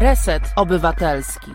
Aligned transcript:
Reset 0.00 0.42
Obywatelski. 0.56 1.50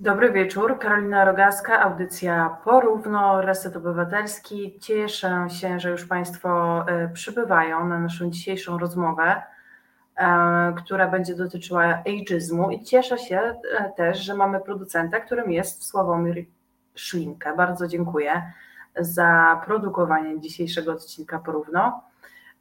Dobry 0.00 0.32
wieczór, 0.32 0.78
Karolina 0.78 1.24
Rogaska, 1.24 1.80
audycja 1.80 2.56
Porówno, 2.64 3.42
Reset 3.42 3.76
Obywatelski. 3.76 4.78
Cieszę 4.80 5.46
się, 5.48 5.80
że 5.80 5.90
już 5.90 6.04
Państwo 6.04 6.84
e, 6.88 7.08
przybywają 7.08 7.88
na 7.88 7.98
naszą 7.98 8.30
dzisiejszą 8.30 8.78
rozmowę, 8.78 9.42
e, 10.16 10.72
która 10.76 11.08
będzie 11.08 11.34
dotyczyła 11.34 11.82
ageizmu 11.84 12.70
i 12.70 12.84
cieszę 12.84 13.18
się 13.18 13.38
e, 13.38 13.92
też, 13.96 14.18
że 14.18 14.34
mamy 14.34 14.60
producenta, 14.60 15.20
którym 15.20 15.52
jest 15.52 15.84
Sławomir 15.84 16.44
Szlinkę. 16.94 17.56
Bardzo 17.56 17.88
dziękuję 17.88 18.52
za 19.00 19.60
produkowanie 19.66 20.40
dzisiejszego 20.40 20.92
odcinka 20.92 21.38
Porówno. 21.38 22.09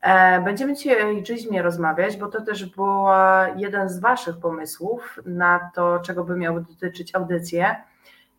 E, 0.01 0.41
będziemy 0.41 0.73
dzisiaj 0.73 1.03
o 1.03 1.19
ageizmie 1.19 1.61
rozmawiać, 1.61 2.17
bo 2.17 2.27
to 2.27 2.41
też 2.41 2.65
był 2.65 3.05
jeden 3.55 3.89
z 3.89 3.99
Waszych 3.99 4.37
pomysłów 4.37 5.19
na 5.25 5.71
to, 5.75 5.99
czego 5.99 6.23
by 6.23 6.35
miały 6.35 6.61
dotyczyć 6.61 7.15
audycje. 7.15 7.75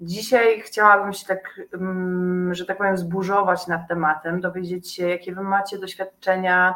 Dzisiaj 0.01 0.61
chciałabym 0.61 1.13
się 1.13 1.27
tak, 1.27 1.61
mm, 1.73 2.55
że 2.55 2.67
tak 2.67 2.79
powiem, 2.79 2.97
zburzować 2.97 3.67
nad 3.67 3.89
tematem, 3.89 4.41
dowiedzieć 4.41 4.95
się, 4.95 5.09
jakie 5.09 5.35
Wy 5.35 5.43
macie 5.43 5.79
doświadczenia, 5.79 6.75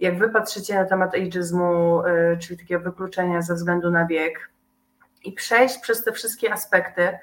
jak 0.00 0.18
Wy 0.18 0.28
patrzycie 0.28 0.74
na 0.74 0.84
temat 0.84 1.14
ageizmu, 1.14 2.02
e, 2.02 2.36
czyli 2.36 2.58
takiego 2.58 2.80
wykluczenia 2.84 3.42
ze 3.42 3.54
względu 3.54 3.90
na 3.90 4.06
wiek 4.06 4.50
i 5.24 5.32
przejść 5.32 5.78
przez 5.78 6.04
te 6.04 6.12
wszystkie 6.12 6.52
aspekty 6.52 7.18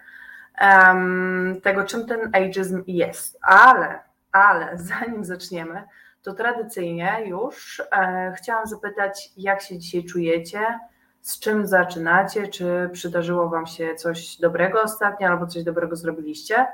tego, 1.63 1.83
czym 1.83 2.05
ten 2.07 2.19
ageizm 2.33 2.83
jest. 2.87 3.39
Ale, 3.41 3.99
ale 4.31 4.77
zanim 4.77 5.25
zaczniemy, 5.25 5.83
to 6.21 6.33
tradycyjnie 6.33 7.17
już 7.25 7.83
e, 7.91 8.33
chciałam 8.37 8.67
zapytać, 8.67 9.31
jak 9.37 9.61
się 9.61 9.77
dzisiaj 9.77 10.03
czujecie, 10.03 10.79
z 11.21 11.39
czym 11.39 11.67
zaczynacie, 11.67 12.47
czy 12.47 12.89
przydarzyło 12.93 13.49
Wam 13.49 13.67
się 13.67 13.95
coś 13.95 14.37
dobrego 14.37 14.81
ostatnio, 14.81 15.27
albo 15.27 15.47
coś 15.47 15.63
dobrego 15.63 15.95
zrobiliście. 15.95 16.67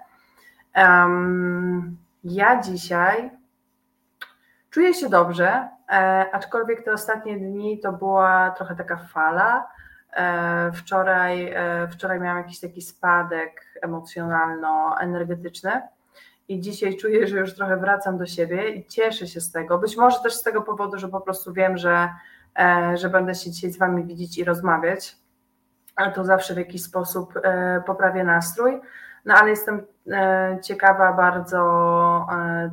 Um, 0.75 1.97
ja 2.23 2.61
dzisiaj 2.61 3.31
czuję 4.69 4.93
się 4.93 5.09
dobrze, 5.09 5.69
e, 5.89 6.25
aczkolwiek 6.31 6.83
te 6.83 6.93
ostatnie 6.93 7.37
dni 7.37 7.79
to 7.79 7.93
była 7.93 8.51
trochę 8.51 8.75
taka 8.75 8.97
fala. 8.97 9.67
E, 10.13 10.71
wczoraj, 10.71 11.53
e, 11.55 11.87
wczoraj 11.87 12.19
miałam 12.19 12.37
jakiś 12.37 12.59
taki 12.59 12.81
spadek 12.81 13.65
emocjonalno-energetyczny 13.81 15.81
i 16.47 16.59
dzisiaj 16.59 16.97
czuję, 16.97 17.27
że 17.27 17.37
już 17.37 17.55
trochę 17.55 17.77
wracam 17.77 18.17
do 18.17 18.25
siebie 18.25 18.69
i 18.69 18.85
cieszę 18.85 19.27
się 19.27 19.41
z 19.41 19.51
tego. 19.51 19.77
Być 19.77 19.97
może 19.97 20.19
też 20.19 20.33
z 20.33 20.43
tego 20.43 20.61
powodu, 20.61 20.97
że 20.97 21.07
po 21.07 21.21
prostu 21.21 21.53
wiem, 21.53 21.77
że, 21.77 22.09
e, 22.59 22.97
że 22.97 23.09
będę 23.09 23.35
się 23.35 23.51
dzisiaj 23.51 23.71
z 23.71 23.77
Wami 23.77 24.03
widzieć 24.03 24.37
i 24.37 24.43
rozmawiać, 24.43 25.17
ale 25.95 26.11
to 26.11 26.23
zawsze 26.23 26.53
w 26.53 26.57
jakiś 26.57 26.83
sposób 26.83 27.33
e, 27.43 27.83
poprawia 27.85 28.23
nastrój. 28.23 28.81
No 29.25 29.33
ale 29.33 29.49
jestem 29.49 29.85
e, 30.11 30.59
ciekawa 30.63 31.13
bardzo 31.13 32.27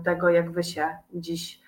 tego, 0.04 0.28
jak 0.28 0.50
Wy 0.50 0.64
się 0.64 0.88
dziś 1.14 1.62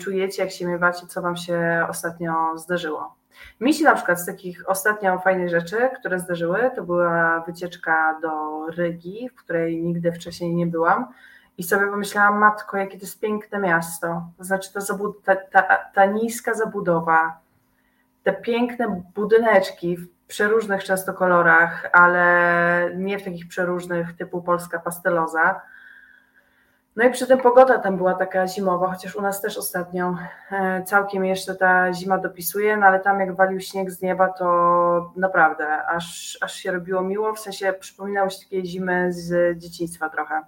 czujecie, 0.00 0.42
jak 0.42 0.52
się 0.52 0.66
miewacie, 0.66 1.06
co 1.06 1.22
Wam 1.22 1.36
się 1.36 1.86
ostatnio 1.88 2.58
zdarzyło. 2.58 3.17
Mi 3.60 3.74
się 3.74 3.84
na 3.84 3.94
przykład 3.94 4.20
z 4.20 4.26
takich 4.26 4.68
ostatnio 4.70 5.18
fajnych 5.18 5.48
rzeczy, 5.48 5.90
które 6.00 6.18
zdarzyły, 6.18 6.70
to 6.76 6.82
była 6.82 7.40
wycieczka 7.40 8.18
do 8.22 8.66
Rygi, 8.66 9.28
w 9.28 9.34
której 9.34 9.82
nigdy 9.82 10.12
wcześniej 10.12 10.54
nie 10.54 10.66
byłam. 10.66 11.06
I 11.58 11.62
sobie 11.62 11.86
pomyślałam, 11.86 12.38
matko, 12.38 12.76
jakie 12.76 12.98
to 12.98 13.04
jest 13.04 13.20
piękne 13.20 13.58
miasto. 13.58 14.22
To 14.38 14.44
znaczy 14.44 14.70
ta, 14.72 14.80
ta, 15.24 15.36
ta, 15.36 15.76
ta 15.94 16.06
niska 16.06 16.54
zabudowa, 16.54 17.40
te 18.22 18.32
piękne 18.32 19.02
budyneczki 19.14 19.96
w 19.96 20.08
przeróżnych 20.26 20.84
często 20.84 21.14
kolorach, 21.14 21.90
ale 21.92 22.90
nie 22.96 23.18
w 23.18 23.24
takich 23.24 23.48
przeróżnych 23.48 24.16
typu 24.16 24.42
polska 24.42 24.78
pasteloza 24.78 25.60
no 26.98 27.04
i 27.04 27.10
przy 27.10 27.26
tym 27.26 27.38
pogoda 27.38 27.78
tam 27.78 27.96
była 27.96 28.14
taka 28.14 28.46
zimowa, 28.46 28.90
chociaż 28.90 29.16
u 29.16 29.22
nas 29.22 29.40
też 29.40 29.58
ostatnio 29.58 30.16
e, 30.50 30.82
całkiem 30.82 31.24
jeszcze 31.24 31.54
ta 31.54 31.92
zima 31.92 32.18
dopisuje, 32.18 32.76
no 32.76 32.86
ale 32.86 33.00
tam 33.00 33.20
jak 33.20 33.36
walił 33.36 33.60
śnieg 33.60 33.90
z 33.90 34.02
nieba, 34.02 34.28
to 34.28 35.12
naprawdę 35.16 35.86
aż, 35.86 36.38
aż 36.40 36.54
się 36.54 36.72
robiło 36.72 37.02
miło, 37.02 37.34
w 37.34 37.40
sensie 37.40 37.72
przypominało 37.80 38.30
się 38.30 38.38
takie 38.44 38.64
zimy 38.64 39.12
z 39.12 39.58
dzieciństwa 39.58 40.08
trochę. 40.08 40.42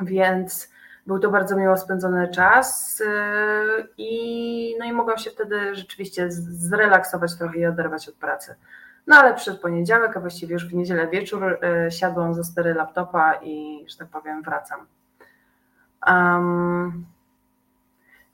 Więc 0.00 0.70
był 1.06 1.18
to 1.18 1.30
bardzo 1.30 1.56
miło 1.56 1.76
spędzony 1.76 2.28
czas 2.28 3.00
e, 3.06 3.86
i, 3.98 4.76
no 4.78 4.84
i 4.84 4.92
mogłam 4.92 5.18
się 5.18 5.30
wtedy 5.30 5.74
rzeczywiście 5.74 6.26
zrelaksować 6.30 7.38
trochę 7.38 7.58
i 7.58 7.66
oderwać 7.66 8.08
od 8.08 8.14
pracy. 8.14 8.54
No 9.06 9.16
ale 9.16 9.34
przed 9.34 9.60
poniedziałek, 9.60 10.16
a 10.16 10.20
właściwie 10.20 10.52
już 10.52 10.68
w 10.68 10.74
niedzielę 10.74 11.08
wieczór 11.08 11.58
e, 11.62 11.90
siadłam 11.90 12.34
za 12.34 12.44
stery 12.44 12.74
laptopa 12.74 13.34
i, 13.42 13.84
że 13.88 13.96
tak 13.98 14.08
powiem, 14.08 14.42
wracam. 14.42 14.86
Um, 16.06 17.06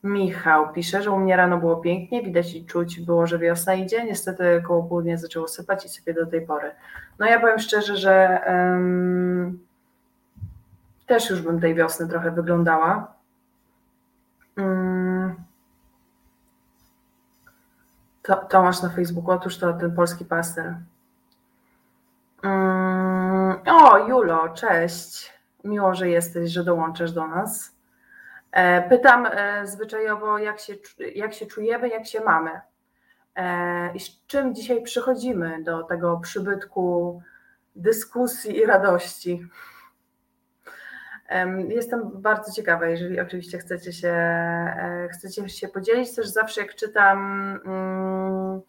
Michał 0.07 0.73
pisze, 0.73 1.03
że 1.03 1.11
u 1.11 1.19
mnie 1.19 1.37
rano 1.37 1.59
było 1.59 1.77
pięknie, 1.77 2.23
widać 2.23 2.55
i 2.55 2.67
czuć 2.67 3.01
było, 3.01 3.27
że 3.27 3.39
wiosna 3.39 3.75
idzie. 3.75 4.05
Niestety 4.05 4.63
koło 4.67 4.83
południa 4.83 5.17
zaczęło 5.17 5.49
sypać 5.49 5.87
i 5.87 5.89
sypie 5.89 6.15
do 6.15 6.27
tej 6.27 6.47
pory. 6.47 6.71
No 7.19 7.27
ja 7.27 7.41
powiem 7.41 7.59
szczerze, 7.59 7.97
że 7.97 8.41
um, 8.47 9.67
też 11.07 11.31
już 11.31 11.43
bym 11.43 11.61
tej 11.61 11.75
wiosny 11.75 12.09
trochę 12.09 12.31
wyglądała. 12.31 13.15
Um, 14.57 15.35
to, 18.23 18.37
Tomasz 18.37 18.83
na 18.83 18.89
Facebooku, 18.89 19.31
otóż 19.31 19.59
to 19.59 19.73
ten 19.73 19.95
polski 19.95 20.25
paster. 20.25 20.77
Um, 22.45 23.57
o, 23.67 23.99
Julo, 24.09 24.49
cześć. 24.49 25.36
Miło, 25.67 25.95
że 25.95 26.09
jesteś, 26.09 26.51
że 26.51 26.65
dołączasz 26.65 27.13
do 27.13 27.27
nas. 27.27 27.77
E, 28.53 28.89
pytam 28.89 29.27
e, 29.27 29.67
zwyczajowo, 29.67 30.39
jak 30.39 30.61
się, 30.61 30.75
jak 31.15 31.35
się 31.35 31.47
czujemy, 31.47 31.89
jak 31.89 32.07
się 32.07 32.21
mamy 32.21 32.61
e, 33.37 33.95
i 33.95 34.01
z 34.01 34.27
czym 34.27 34.55
dzisiaj 34.55 34.83
przychodzimy 34.83 35.63
do 35.63 35.83
tego 35.83 36.21
przybytku 36.23 37.23
dyskusji 37.77 38.57
i 38.57 38.67
radości. 38.67 39.47
Jestem 41.69 42.11
bardzo 42.15 42.53
ciekawa, 42.53 42.87
jeżeli 42.87 43.21
oczywiście 43.21 43.59
chcecie 43.59 43.93
się, 43.93 44.15
chcecie 45.13 45.49
się 45.49 45.69
podzielić. 45.69 46.15
Też 46.15 46.27
zawsze 46.27 46.61
jak 46.61 46.75
czytam 46.75 47.19
mm, 47.65 48.61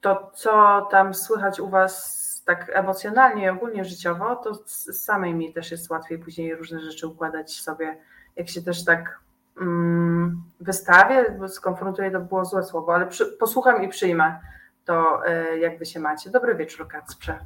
to, 0.00 0.30
co 0.34 0.82
tam 0.90 1.14
słychać 1.14 1.60
u 1.60 1.68
Was 1.68 2.19
tak 2.50 2.70
emocjonalnie 2.74 3.44
i 3.44 3.48
ogólnie 3.48 3.84
życiowo, 3.84 4.36
to 4.36 4.54
samej 4.92 5.34
mi 5.34 5.52
też 5.52 5.70
jest 5.70 5.90
łatwiej 5.90 6.18
później 6.18 6.54
różne 6.54 6.80
rzeczy 6.80 7.06
układać 7.06 7.60
sobie, 7.60 7.96
jak 8.36 8.48
się 8.48 8.62
też 8.62 8.84
tak 8.84 9.20
mm, 9.60 10.42
wystawię, 10.60 11.48
skonfrontuję, 11.48 12.10
to 12.10 12.20
było 12.20 12.44
złe 12.44 12.62
słowo, 12.62 12.94
ale 12.94 13.06
przy, 13.06 13.26
posłucham 13.26 13.82
i 13.82 13.88
przyjmę 13.88 14.40
to, 14.84 15.22
y, 15.52 15.58
jak 15.58 15.78
wy 15.78 15.86
się 15.86 16.00
macie. 16.00 16.30
Dobry 16.30 16.54
wieczór, 16.54 16.88
Kacprze. 16.88 17.38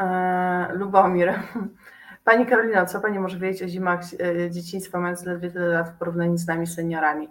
E, 0.00 0.68
Lubomir. 0.72 1.34
Pani 2.26 2.46
Karolina, 2.46 2.86
co 2.86 3.00
Pani 3.00 3.18
może 3.18 3.38
wiedzieć 3.38 3.62
o 3.62 3.68
zimach 3.68 4.00
e, 4.20 4.50
dzieciństwa, 4.50 5.00
mając 5.00 5.24
ledwie 5.24 5.50
tyle 5.50 5.66
lat 5.66 5.90
w 5.90 5.98
porównaniu 5.98 6.36
z 6.36 6.46
nami 6.46 6.66
seniorami? 6.66 7.28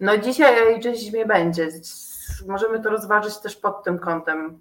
No 0.00 0.18
dzisiaj 0.18 0.78
o 0.78 0.94
zimie 0.94 1.26
będzie. 1.26 1.68
Możemy 2.46 2.80
to 2.80 2.90
rozważyć 2.90 3.38
też 3.38 3.56
pod 3.56 3.84
tym 3.84 3.98
kątem. 3.98 4.60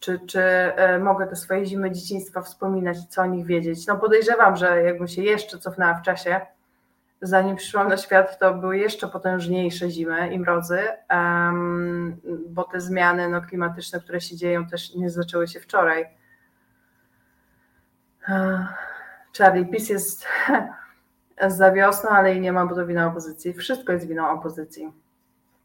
Czy, 0.00 0.20
czy 0.26 0.40
e, 0.40 0.98
mogę 0.98 1.26
te 1.26 1.36
swoje 1.36 1.66
zimy 1.66 1.90
dzieciństwa 1.90 2.42
wspominać 2.42 2.96
co 3.08 3.22
o 3.22 3.26
nich 3.26 3.46
wiedzieć? 3.46 3.86
No 3.86 3.96
podejrzewam, 3.96 4.56
że 4.56 4.82
jakbym 4.82 5.08
się 5.08 5.22
jeszcze 5.22 5.58
cofnęła 5.58 5.94
w 5.94 6.02
czasie, 6.02 6.40
zanim 7.22 7.56
przyszłam 7.56 7.88
na 7.88 7.96
świat, 7.96 8.38
to 8.38 8.54
były 8.54 8.78
jeszcze 8.78 9.08
potężniejsze 9.08 9.90
zimy 9.90 10.32
i 10.32 10.38
mrozy, 10.38 10.80
um, 11.10 12.20
bo 12.48 12.64
te 12.64 12.80
zmiany 12.80 13.28
no, 13.28 13.42
klimatyczne, 13.42 14.00
które 14.00 14.20
się 14.20 14.36
dzieją, 14.36 14.66
też 14.66 14.94
nie 14.94 15.10
zaczęły 15.10 15.48
się 15.48 15.60
wczoraj. 15.60 16.06
Charlie, 19.38 19.66
PiS 19.66 19.88
jest 19.88 20.26
za 21.46 21.72
wiosną, 21.72 22.10
ale 22.10 22.34
i 22.34 22.40
nie 22.40 22.52
ma, 22.52 22.66
bo 22.66 22.74
to 22.74 22.86
wina 22.86 23.06
opozycji. 23.06 23.52
Wszystko 23.52 23.92
jest 23.92 24.06
winą 24.06 24.30
opozycji. 24.30 24.92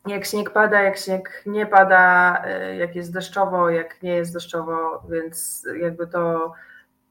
Jak 0.07 0.25
śnieg 0.25 0.49
pada, 0.49 0.81
jak 0.81 0.97
śnieg 0.97 1.43
nie 1.45 1.65
pada, 1.65 2.43
y, 2.71 2.75
jak 2.75 2.95
jest 2.95 3.13
deszczowo, 3.13 3.69
jak 3.69 4.03
nie 4.03 4.15
jest 4.15 4.33
deszczowo, 4.33 5.03
więc 5.09 5.67
jakby 5.81 6.07
to, 6.07 6.53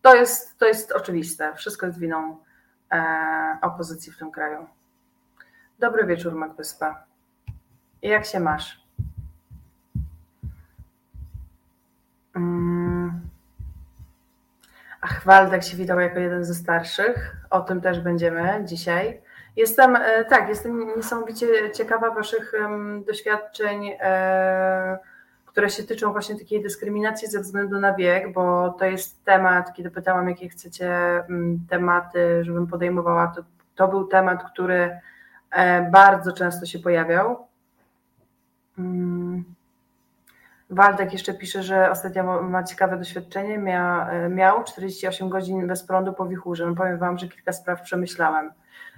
to, 0.03 0.15
jest, 0.15 0.59
to 0.59 0.67
jest 0.67 0.93
oczywiste. 0.93 1.55
Wszystko 1.57 1.87
jest 1.87 1.99
winą 1.99 2.37
e, 2.93 3.59
opozycji 3.63 4.13
w 4.13 4.19
tym 4.19 4.31
kraju. 4.31 4.67
Dobry 5.79 6.07
wieczór, 6.07 6.35
Magwyspa. 6.35 7.05
Jak 8.03 8.25
się 8.25 8.41
masz? 8.41 8.83
Mm. 12.37 12.92
Ach, 15.05 15.25
Waldek 15.25 15.63
się 15.63 15.77
witał 15.77 16.01
jako 16.01 16.19
jeden 16.19 16.45
ze 16.45 16.55
starszych. 16.55 17.37
O 17.51 17.61
tym 17.61 17.81
też 17.81 18.01
będziemy 18.01 18.65
dzisiaj. 18.65 19.21
Jestem, 19.57 19.97
e, 19.97 20.25
tak, 20.25 20.49
jestem 20.49 20.97
niesamowicie 20.97 21.47
ciekawa 21.71 22.11
Waszych 22.11 22.53
doświadczeń, 23.07 23.91
e, 24.01 24.99
które 25.47 25.71
się 25.71 25.83
tyczą 25.83 26.13
właśnie 26.13 26.39
takiej 26.39 26.63
dyskryminacji 26.63 27.29
ze 27.29 27.41
względu 27.41 27.81
na 27.81 27.95
wiek, 27.95 28.33
bo 28.33 28.71
to 28.79 28.85
jest 28.85 29.25
temat, 29.25 29.75
kiedy 29.75 29.91
pytałam, 29.91 30.29
jakie 30.29 30.49
chcecie 30.49 30.95
tematy, 31.69 32.45
żebym 32.45 32.67
podejmowała, 32.67 33.27
to, 33.37 33.43
to 33.75 33.89
był 33.89 34.07
temat, 34.07 34.53
który 34.53 35.01
e, 35.51 35.91
bardzo 35.91 36.33
często 36.33 36.67
się 36.67 36.79
pojawiał. 36.79 37.47
Mm. 38.79 39.45
Waldek 40.73 41.13
jeszcze 41.13 41.35
pisze, 41.35 41.63
że 41.63 41.91
ostatnio 41.91 42.43
ma 42.43 42.65
ciekawe 42.65 42.97
doświadczenie. 42.97 43.59
Mia, 43.59 44.11
miał 44.29 44.65
48 44.65 45.29
godzin 45.29 45.67
bez 45.67 45.83
prądu 45.83 46.13
po 46.13 46.27
wichurze. 46.27 46.67
No 46.67 46.75
powiem 46.75 46.99
Wam, 46.99 47.19
że 47.19 47.29
kilka 47.29 47.53
spraw 47.53 47.83
przemyślałem. 47.83 48.53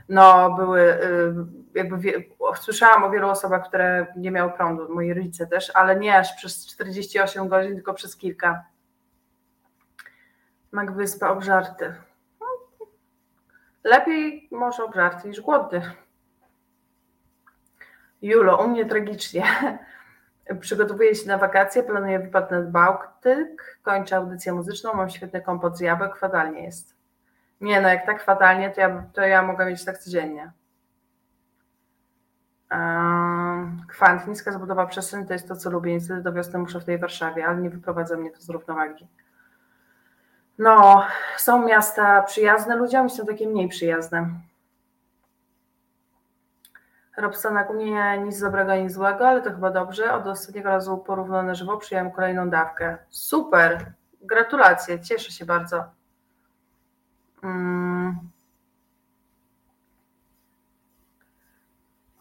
No, 0.09 0.50
były 0.50 0.81
y, 0.81 1.35
jakby 1.75 1.99
wie, 1.99 2.12
słyszałam 2.61 3.05
o 3.05 3.11
wielu 3.11 3.29
osobach, 3.29 3.69
które 3.69 4.06
nie 4.17 4.31
miały 4.31 4.53
prądu, 4.53 4.94
moi 4.94 5.15
rodzice 5.15 5.47
też, 5.47 5.71
ale 5.75 5.97
nie 5.97 6.19
aż 6.19 6.37
przez 6.37 6.67
48 6.67 7.49
godzin, 7.49 7.75
tylko 7.75 7.94
przez 7.94 8.17
kilka. 8.17 8.65
Mak 10.73 10.93
wyspa 10.93 11.29
obżarty. 11.29 11.94
No, 12.41 12.47
lepiej 13.85 14.49
może 14.50 14.85
obżarty 14.85 15.29
niż 15.29 15.41
głodny. 15.41 15.82
Julo, 18.23 18.65
u 18.65 18.69
mnie 18.69 18.87
tragicznie. 18.87 19.44
Przygotowuję 20.61 21.14
się 21.14 21.29
na 21.29 21.38
wakacje, 21.38 21.82
planuję 21.82 22.19
wypad 22.19 22.50
na 22.50 22.61
Bałtyk, 22.62 23.79
kończę 23.82 24.17
audycję 24.17 24.52
muzyczną, 24.52 24.94
mam 24.94 25.11
świetny 25.11 25.43
kompot 25.43 25.79
z 25.79 25.81
jabłek, 25.81 26.17
fatalnie 26.17 26.64
jest. 26.64 26.96
Nie 27.61 27.81
no, 27.81 27.88
jak 27.88 28.06
tak 28.06 28.23
fatalnie, 28.23 28.70
to 28.70 28.81
ja, 28.81 29.05
to 29.12 29.23
ja 29.23 29.43
mogę 29.43 29.67
mieć 29.67 29.85
tak 29.85 29.99
codziennie. 29.99 30.52
Kwant, 33.88 34.26
niska 34.26 34.52
zabudowa 34.52 34.87
przestrzeni 34.87 35.26
to 35.26 35.32
jest 35.32 35.49
to, 35.49 35.56
co 35.56 35.70
lubię. 35.70 35.93
Niestety 35.93 36.23
do 36.23 36.32
wiosny 36.32 36.58
muszę 36.58 36.81
w 36.81 36.85
tej 36.85 36.99
Warszawie, 36.99 37.47
ale 37.47 37.61
nie 37.61 37.70
wyprowadza 37.70 38.17
mnie 38.17 38.31
to 38.31 38.40
z 38.40 38.49
równowagi. 38.49 39.08
No, 40.58 41.06
są 41.37 41.67
miasta 41.67 42.23
przyjazne 42.23 42.76
ludziom 42.76 43.06
i 43.06 43.11
są 43.11 43.26
takie 43.26 43.49
mniej 43.49 43.69
przyjazne. 43.69 44.31
Robsonak 47.16 47.70
u 47.70 47.75
mnie 47.75 48.19
nic 48.19 48.40
dobrego, 48.40 48.75
nic 48.75 48.93
złego, 48.93 49.28
ale 49.28 49.43
to 49.43 49.50
chyba 49.50 49.70
dobrze. 49.70 50.12
Od 50.12 50.26
ostatniego 50.26 50.69
razu 50.69 50.99
porównane 50.99 51.49
na 51.49 51.55
żywo 51.55 51.76
przyjąłem 51.76 52.12
kolejną 52.12 52.50
dawkę. 52.50 52.99
Super! 53.11 53.93
Gratulacje, 54.22 55.00
cieszę 55.00 55.32
się 55.32 55.44
bardzo. 55.44 55.84
Hmm. 57.40 58.19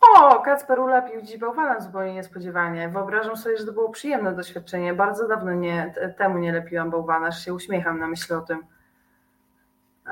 O, 0.01 0.42
Kacper 0.42 0.80
ulepił 0.80 1.22
dziś 1.22 1.38
bałwanem 1.38 1.81
zupełnie 1.81 2.13
niespodziewanie. 2.13 2.90
Wyobrażam 2.90 3.38
sobie, 3.38 3.57
że 3.57 3.66
to 3.66 3.74
było 3.74 3.90
przyjemne 3.90 4.36
doświadczenie. 4.36 4.94
Bardzo 4.94 5.28
dawno 5.28 5.54
nie, 5.54 5.94
temu 6.18 6.38
nie 6.38 6.51
lepiłam 6.51 6.90
bałwana, 6.90 7.28
aż 7.28 7.45
się 7.45 7.54
uśmiecham 7.54 8.00
na 8.00 8.07
myśl 8.07 8.34
o 8.34 8.42
tym. 8.42 8.60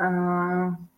Um. 0.02 0.91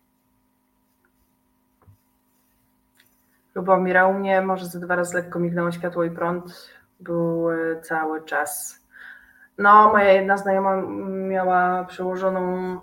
Lubomira 3.54 4.06
u 4.06 4.14
mnie 4.14 4.42
może 4.42 4.66
ze 4.66 4.80
dwa 4.80 4.96
razy 4.96 5.16
lekko 5.16 5.38
mignęło 5.38 5.72
światło 5.72 6.04
i 6.04 6.10
prąd. 6.10 6.70
Był 7.00 7.46
cały 7.82 8.24
czas. 8.24 8.80
No, 9.58 9.92
moja 9.92 10.12
jedna 10.12 10.36
znajoma 10.36 10.76
miała 11.06 11.84
przełożoną 11.84 12.78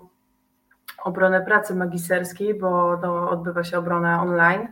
obronę 1.04 1.40
pracy 1.40 1.74
magisterskiej, 1.74 2.54
bo 2.54 2.96
to 2.96 3.30
odbywa 3.30 3.64
się 3.64 3.78
obrona 3.78 4.22
online 4.22 4.68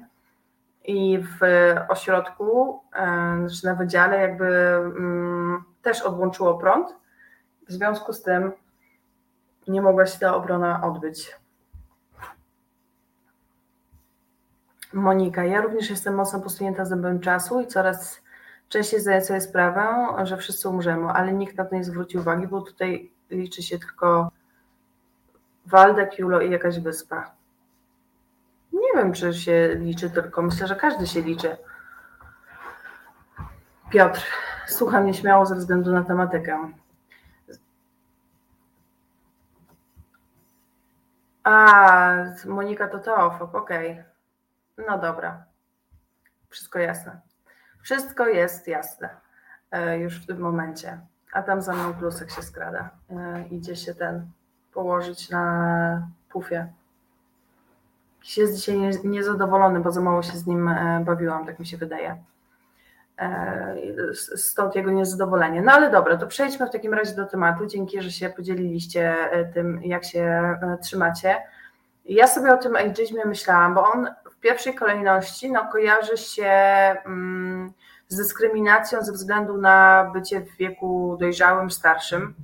i 0.84 1.18
w 1.18 1.40
ośrodku, 1.88 2.80
e, 2.94 3.48
znaczy 3.48 3.66
na 3.66 3.74
wydziale 3.74 4.20
jakby 4.20 4.46
mm, 4.46 5.64
też 5.82 6.02
odłączyło 6.02 6.58
prąd. 6.58 6.88
W 7.68 7.72
związku 7.72 8.12
z 8.12 8.22
tym 8.22 8.52
nie 9.68 9.82
mogła 9.82 10.06
się 10.06 10.18
ta 10.18 10.34
obrona 10.34 10.82
odbyć. 10.84 11.39
Monika, 14.92 15.44
ja 15.44 15.60
również 15.60 15.90
jestem 15.90 16.14
mocno 16.14 16.40
posunięta 16.40 16.84
zębem 16.84 17.20
czasu 17.20 17.60
i 17.60 17.66
coraz 17.66 18.20
częściej 18.68 19.00
zdaję 19.00 19.20
sobie 19.20 19.40
sprawę, 19.40 20.06
że 20.26 20.36
wszyscy 20.36 20.68
umrzemy, 20.68 21.08
ale 21.08 21.32
nikt 21.32 21.56
na 21.56 21.64
to 21.64 21.74
nie 21.74 21.84
zwróci 21.84 22.18
uwagi, 22.18 22.46
bo 22.46 22.60
tutaj 22.60 23.10
liczy 23.30 23.62
się 23.62 23.78
tylko 23.78 24.30
Waldek, 25.66 26.18
Julo 26.18 26.40
i 26.40 26.50
jakaś 26.50 26.80
wyspa. 26.80 27.30
Nie 28.72 28.88
wiem, 28.94 29.12
czy 29.12 29.34
się 29.34 29.74
liczy 29.74 30.10
tylko. 30.10 30.42
Myślę, 30.42 30.66
że 30.66 30.76
każdy 30.76 31.06
się 31.06 31.22
liczy. 31.22 31.56
Piotr, 33.90 34.22
słucham 34.66 35.06
nieśmiało 35.06 35.46
ze 35.46 35.54
względu 35.54 35.92
na 35.92 36.04
tematykę. 36.04 36.72
A, 41.44 42.24
Monika 42.46 42.88
to 42.88 42.98
teofob, 42.98 43.54
okej. 43.54 43.90
Okay. 43.90 44.09
No 44.88 44.98
dobra. 44.98 45.44
Wszystko 46.50 46.78
jasne. 46.78 47.20
Wszystko 47.82 48.26
jest 48.26 48.68
jasne 48.68 49.08
e, 49.70 49.98
już 49.98 50.22
w 50.22 50.26
tym 50.26 50.38
momencie. 50.38 50.98
A 51.32 51.42
tam 51.42 51.62
za 51.62 51.72
mną 51.72 51.94
plusek 51.94 52.30
się 52.30 52.42
skrada. 52.42 52.90
E, 53.10 53.44
idzie 53.50 53.76
się 53.76 53.94
ten 53.94 54.26
położyć 54.72 55.30
na 55.30 56.08
pufie. 56.30 56.72
Jest 58.36 58.56
dzisiaj 58.56 58.78
niezadowolony, 59.04 59.80
bo 59.80 59.92
za 59.92 60.00
mało 60.00 60.22
się 60.22 60.38
z 60.38 60.46
nim 60.46 60.68
e, 60.68 61.02
bawiłam, 61.04 61.46
tak 61.46 61.58
mi 61.58 61.66
się 61.66 61.76
wydaje. 61.76 62.16
Stąd 64.36 64.76
jego 64.76 64.90
niezadowolenie. 64.90 65.62
No 65.62 65.72
ale 65.72 65.90
dobra, 65.90 66.16
to 66.16 66.26
przejdźmy 66.26 66.66
w 66.66 66.70
takim 66.70 66.94
razie 66.94 67.14
do 67.14 67.26
tematu. 67.26 67.66
Dzięki, 67.66 68.02
że 68.02 68.10
się 68.10 68.30
podzieliliście 68.30 69.16
tym, 69.54 69.82
jak 69.82 70.04
się 70.04 70.56
trzymacie. 70.82 71.36
Ja 72.04 72.26
sobie 72.26 72.54
o 72.54 72.58
tym 72.58 72.76
ageizmie 72.76 73.24
myślałam, 73.24 73.74
bo 73.74 73.92
on 73.92 74.08
pierwszej 74.40 74.74
kolejności 74.74 75.52
no, 75.52 75.68
kojarzy 75.72 76.16
się 76.16 76.44
mm, 76.44 77.72
z 78.08 78.16
dyskryminacją 78.16 79.02
ze 79.02 79.12
względu 79.12 79.56
na 79.56 80.10
bycie 80.14 80.40
w 80.40 80.56
wieku 80.56 81.16
dojrzałym, 81.20 81.70
starszym. 81.70 82.34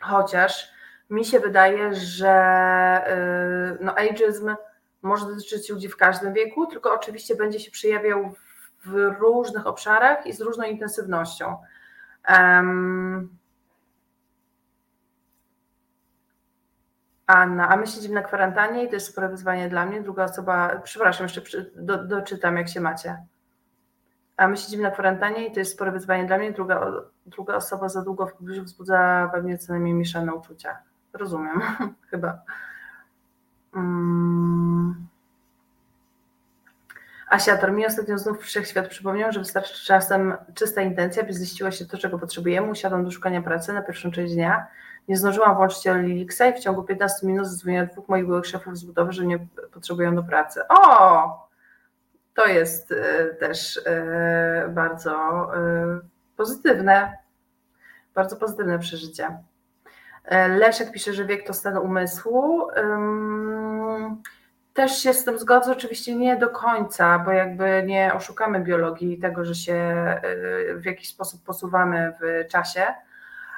Chociaż 0.00 0.68
mi 1.10 1.24
się 1.24 1.40
wydaje, 1.40 1.94
że 1.94 2.34
y, 3.80 3.84
no, 3.84 3.94
ageizm 3.94 4.54
może 5.02 5.26
dotyczyć 5.26 5.70
ludzi 5.70 5.88
w 5.88 5.96
każdym 5.96 6.32
wieku, 6.32 6.66
tylko 6.66 6.94
oczywiście 6.94 7.36
będzie 7.36 7.60
się 7.60 7.70
przejawiał 7.70 8.34
w 8.84 8.92
różnych 9.20 9.66
obszarach 9.66 10.26
i 10.26 10.32
z 10.32 10.40
różną 10.40 10.64
intensywnością. 10.64 11.56
Um, 12.28 13.38
Anna, 17.26 17.68
a 17.68 17.76
my 17.76 17.86
siedzimy 17.86 18.14
na 18.14 18.22
kwarantannie 18.22 18.84
i 18.84 18.88
to 18.88 18.94
jest 18.94 19.06
spore 19.06 19.28
wyzwanie 19.28 19.68
dla 19.68 19.86
mnie. 19.86 20.02
Druga 20.02 20.24
osoba, 20.24 20.80
przepraszam, 20.84 21.24
jeszcze 21.24 21.64
do, 21.76 22.04
doczytam, 22.04 22.56
jak 22.56 22.68
się 22.68 22.80
macie. 22.80 23.18
A 24.36 24.48
my 24.48 24.56
siedzimy 24.56 24.82
na 24.82 24.90
kwarantannie 24.90 25.46
i 25.46 25.52
to 25.52 25.58
jest 25.58 25.72
spore 25.72 25.92
wyzwanie 25.92 26.26
dla 26.26 26.38
mnie. 26.38 26.52
Druga, 26.52 26.92
druga 27.26 27.54
osoba 27.54 27.88
za 27.88 28.02
długo 28.02 28.26
w 28.26 28.34
pobliżu 28.34 28.62
wzbudza 28.62 29.30
pewnie 29.32 29.58
co 29.58 29.72
najmniej 29.72 29.94
mieszane 29.94 30.34
uczucia. 30.34 30.78
Rozumiem, 31.12 31.60
chyba. 32.10 32.38
Hmm. 33.72 35.06
Asiator, 37.28 37.72
mi 37.72 37.86
ostatnio 37.86 38.18
znów 38.18 38.42
wszechświat 38.42 38.88
przypomniał, 38.88 39.32
że 39.32 39.40
wystarczy 39.40 39.84
czasem 39.86 40.34
czysta 40.54 40.82
intencja, 40.82 41.22
by 41.22 41.32
ziściło 41.32 41.70
się 41.70 41.86
to, 41.86 41.98
czego 41.98 42.18
potrzebujemy. 42.18 42.70
Usiadam 42.70 43.04
do 43.04 43.10
szukania 43.10 43.42
pracy 43.42 43.72
na 43.72 43.82
pierwszą 43.82 44.10
część 44.10 44.34
dnia 44.34 44.66
nie 45.08 45.16
zdążyłam 45.16 45.56
włączyć 45.56 45.86
Olixa 45.86 46.42
i 46.50 46.52
w 46.52 46.58
ciągu 46.58 46.82
15 46.82 47.26
minut 47.26 47.46
zadzwoniła 47.46 47.86
dwóch 47.86 48.08
moich 48.08 48.26
byłych 48.26 48.46
szefów 48.46 48.78
z 48.78 48.84
budowy, 48.84 49.12
że 49.12 49.26
nie 49.26 49.46
potrzebują 49.72 50.14
do 50.14 50.22
pracy. 50.22 50.60
O! 50.68 51.48
To 52.34 52.46
jest 52.46 52.90
y, 52.90 53.36
też 53.40 53.76
y, 53.76 53.82
bardzo 54.68 55.48
y, 55.56 56.00
pozytywne, 56.36 57.18
bardzo 58.14 58.36
pozytywne 58.36 58.78
przeżycie. 58.78 59.38
Leszek 60.48 60.92
pisze, 60.92 61.12
że 61.12 61.24
wiek 61.24 61.46
to 61.46 61.54
stan 61.54 61.78
umysłu. 61.78 62.68
Też 64.74 64.98
się 64.98 65.14
z 65.14 65.24
tym 65.24 65.38
zgodzę, 65.38 65.72
oczywiście 65.72 66.16
nie 66.16 66.36
do 66.36 66.48
końca, 66.48 67.18
bo 67.18 67.32
jakby 67.32 67.82
nie 67.86 68.14
oszukamy 68.14 68.60
biologii 68.60 69.18
tego, 69.18 69.44
że 69.44 69.54
się 69.54 69.94
w 70.74 70.84
jakiś 70.84 71.08
sposób 71.08 71.44
posuwamy 71.44 72.12
w 72.20 72.48
czasie 72.48 72.86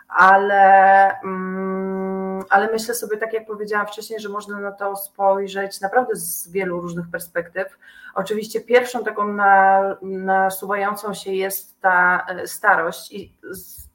ale, 0.08 1.20
mm, 1.20 2.44
ale 2.50 2.68
myślę 2.72 2.94
sobie, 2.94 3.16
tak 3.16 3.32
jak 3.32 3.46
powiedziałam 3.46 3.86
wcześniej, 3.86 4.20
że 4.20 4.28
można 4.28 4.60
na 4.60 4.72
to 4.72 4.96
spojrzeć 4.96 5.80
naprawdę 5.80 6.16
z 6.16 6.50
wielu 6.50 6.80
różnych 6.80 7.10
perspektyw. 7.10 7.78
Oczywiście 8.14 8.60
pierwszą 8.60 9.04
taką 9.04 9.32
na, 9.32 9.80
nasuwającą 10.02 11.14
się 11.14 11.32
jest 11.32 11.80
ta 11.80 12.26
e, 12.28 12.46
starość 12.46 13.12
i, 13.12 13.38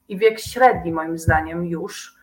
i 0.08 0.18
wiek 0.18 0.40
średni 0.40 0.92
moim 0.92 1.18
zdaniem 1.18 1.66
już, 1.66 2.16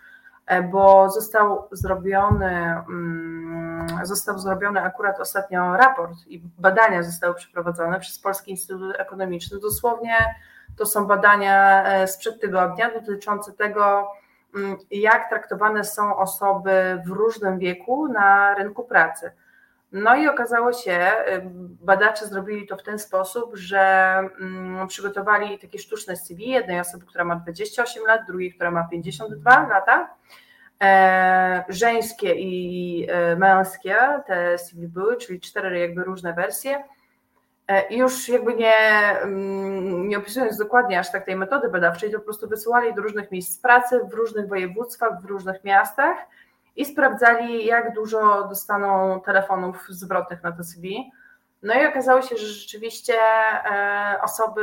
bo 0.71 1.09
został 1.09 1.67
zrobiony, 1.71 2.75
mm, 2.89 3.87
został 4.03 4.39
zrobiony 4.39 4.81
akurat 4.81 5.19
ostatnio 5.19 5.77
raport 5.77 6.17
i 6.27 6.39
badania 6.57 7.03
zostały 7.03 7.35
przeprowadzone 7.35 7.99
przez 7.99 8.19
Polski 8.19 8.51
Instytut 8.51 8.95
Ekonomiczny. 8.97 9.59
Dosłownie 9.59 10.17
to 10.77 10.85
są 10.85 11.07
badania 11.07 11.83
sprzed 12.07 12.41
tygodnia 12.41 12.91
dotyczące 12.93 13.53
tego, 13.53 14.11
mm, 14.55 14.77
jak 14.91 15.29
traktowane 15.29 15.83
są 15.83 16.17
osoby 16.17 17.01
w 17.05 17.09
różnym 17.09 17.59
wieku 17.59 18.07
na 18.07 18.55
rynku 18.55 18.83
pracy. 18.83 19.31
No 19.91 20.15
i 20.15 20.27
okazało 20.27 20.73
się, 20.73 21.11
badacze 21.81 22.27
zrobili 22.27 22.67
to 22.67 22.77
w 22.77 22.83
ten 22.83 22.99
sposób, 22.99 23.55
że 23.55 23.79
mm, 24.41 24.87
przygotowali 24.87 25.59
takie 25.59 25.79
sztuczne 25.79 26.15
CV 26.17 26.49
jednej 26.49 26.79
osoby, 26.79 27.05
która 27.05 27.23
ma 27.23 27.35
28 27.35 28.05
lat, 28.05 28.21
drugiej, 28.27 28.53
która 28.53 28.71
ma 28.71 28.83
52 28.83 29.67
lata, 29.67 30.15
e, 30.83 31.63
żeńskie 31.69 32.33
i 32.35 33.07
e, 33.09 33.35
męskie 33.35 33.97
te 34.27 34.57
CV 34.57 34.87
były, 34.87 35.17
czyli 35.17 35.39
cztery 35.39 35.79
jakby 35.79 36.03
różne 36.03 36.33
wersje. 36.33 36.83
E, 37.69 37.87
I 37.89 37.97
już 37.97 38.29
jakby 38.29 38.53
nie, 38.53 38.77
mm, 39.21 40.07
nie 40.07 40.17
opisując 40.17 40.57
dokładnie 40.57 40.99
aż 40.99 41.11
tak 41.11 41.25
tej 41.25 41.35
metody 41.35 41.69
badawczej, 41.69 42.11
to 42.11 42.19
po 42.19 42.23
prostu 42.23 42.47
wysyłali 42.49 42.93
do 42.93 43.01
różnych 43.01 43.31
miejsc 43.31 43.61
pracy 43.61 43.99
w 44.11 44.13
różnych 44.13 44.47
województwach, 44.47 45.21
w 45.21 45.25
różnych 45.25 45.63
miastach 45.63 46.17
i 46.75 46.85
sprawdzali, 46.85 47.65
jak 47.65 47.93
dużo 47.93 48.47
dostaną 48.47 49.21
telefonów 49.21 49.85
zwrotnych 49.89 50.43
na 50.43 50.51
to 50.51 50.63
CV. 50.63 51.11
No 51.63 51.73
i 51.73 51.85
okazało 51.87 52.21
się, 52.21 52.37
że 52.37 52.45
rzeczywiście 52.45 53.13
e, 53.65 54.19
osoby 54.21 54.61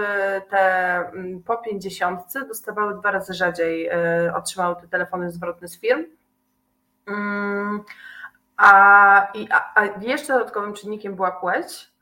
te 0.51 0.97
mm, 0.97 1.43
po 1.43 1.57
50 1.57 2.21
dostawały 2.49 2.95
dwa 2.95 3.11
razy 3.11 3.35
rzadziej, 3.35 3.87
e, 3.87 4.35
otrzymały 4.37 4.77
te 4.77 4.89
telefony 4.89 5.31
zwrotne 5.31 5.69
z 5.69 5.81
firm. 5.81 6.05
Mm, 7.07 7.85
a, 8.57 9.33
a 9.75 9.85
jeszcze 10.01 10.33
dodatkowym 10.33 10.75
czynnikiem 10.75 11.15
była 11.15 11.31
płeć. 11.31 11.96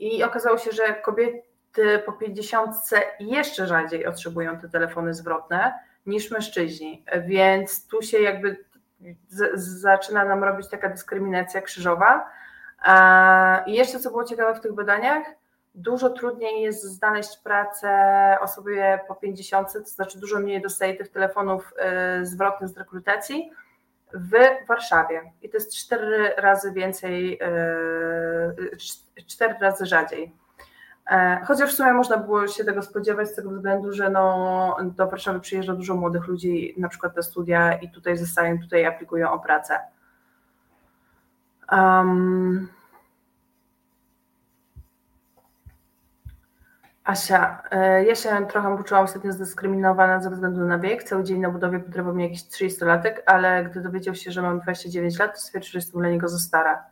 I 0.00 0.22
okazało 0.24 0.58
się, 0.58 0.72
że 0.72 0.94
kobiety 0.94 2.02
po 2.06 2.12
50 2.12 2.76
jeszcze 3.20 3.66
rzadziej 3.66 4.06
otrzymują 4.06 4.58
te 4.58 4.68
telefony 4.68 5.14
zwrotne 5.14 5.74
niż 6.06 6.30
mężczyźni. 6.30 7.04
Więc 7.26 7.86
tu 7.86 8.02
się 8.02 8.18
jakby 8.18 8.64
zaczyna 9.54 10.24
nam 10.24 10.44
robić 10.44 10.68
taka 10.68 10.88
dyskryminacja 10.88 11.62
krzyżowa. 11.62 12.30
I 13.66 13.72
jeszcze 13.72 14.00
co 14.00 14.10
było 14.10 14.24
ciekawe 14.24 14.54
w 14.54 14.60
tych 14.60 14.72
badaniach, 14.72 15.26
dużo 15.74 16.10
trudniej 16.10 16.62
jest 16.62 16.82
znaleźć 16.82 17.38
pracę 17.38 17.90
osobie 18.40 19.00
po 19.08 19.14
50, 19.14 19.72
to 19.72 19.84
znaczy 19.84 20.20
dużo 20.20 20.38
mniej 20.38 20.62
dostaje 20.62 20.96
tych 20.96 21.08
telefonów 21.08 21.74
y, 22.20 22.26
zwrotnych 22.26 22.70
z 22.70 22.76
rekrutacji 22.76 23.50
w 24.14 24.30
Warszawie. 24.68 25.32
I 25.42 25.48
to 25.48 25.56
jest 25.56 25.76
cztery 25.76 26.34
razy 26.36 26.72
więcej, 26.72 27.38
y, 29.22 29.26
cztery 29.26 29.54
razy 29.60 29.86
rzadziej. 29.86 30.32
E, 31.10 31.40
chociaż 31.44 31.72
w 31.72 31.76
sumie 31.76 31.92
można 31.92 32.16
było 32.16 32.48
się 32.48 32.64
tego 32.64 32.82
spodziewać 32.82 33.28
z 33.28 33.34
tego 33.34 33.50
względu, 33.50 33.92
że 33.92 34.10
no, 34.10 34.76
do 34.82 35.06
Warszawy 35.06 35.40
przyjeżdża 35.40 35.74
dużo 35.74 35.96
młodych 35.96 36.26
ludzi, 36.26 36.74
na 36.78 36.88
przykład 36.88 37.14
te 37.14 37.22
studia 37.22 37.72
i 37.72 37.90
tutaj 37.90 38.16
zostają, 38.16 38.58
tutaj 38.58 38.86
aplikują 38.86 39.32
o 39.32 39.38
pracę. 39.38 39.78
Um, 41.72 42.68
Asia, 47.10 47.62
e, 47.70 48.04
ja 48.04 48.14
się 48.14 48.46
trochę 48.46 48.76
poczułam 48.76 49.04
ostatnio 49.04 49.32
zdyskryminowana 49.32 50.20
ze 50.20 50.30
względu 50.30 50.60
na 50.60 50.78
wiek. 50.78 51.04
Cały 51.04 51.24
dzień 51.24 51.40
na 51.40 51.50
budowie 51.50 51.80
potrzebował 51.80 52.14
mnie 52.14 52.24
jakiś 52.24 52.42
30-latek, 52.42 53.14
ale 53.26 53.64
gdy 53.64 53.80
dowiedział 53.80 54.14
się, 54.14 54.30
że 54.30 54.42
mam 54.42 54.60
29 54.60 55.18
lat, 55.18 55.34
to 55.34 55.40
stwierdził, 55.40 55.72
że 55.72 55.78
jestem 55.78 56.00
dla 56.00 56.10
niego 56.10 56.28
za 56.28 56.38
stara 56.38 56.84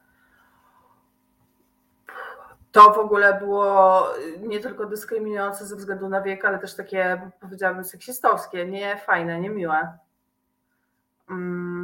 to 2.73 2.93
w 2.93 2.99
ogóle 2.99 3.39
było 3.39 4.07
nie 4.41 4.61
tylko 4.61 4.87
dyskryminujące 4.87 5.67
ze 5.67 5.77
względu 5.77 6.09
na 6.09 6.23
wiek, 6.23 6.45
ale 6.45 6.59
też 6.59 6.75
takie, 6.75 7.31
powiedziałabym, 7.41 7.85
seksistowskie, 7.85 8.67
nie 8.67 8.97
fajne, 8.97 9.41
nie 9.41 9.51
miłe. 9.51 9.99
Mm. 11.31 11.78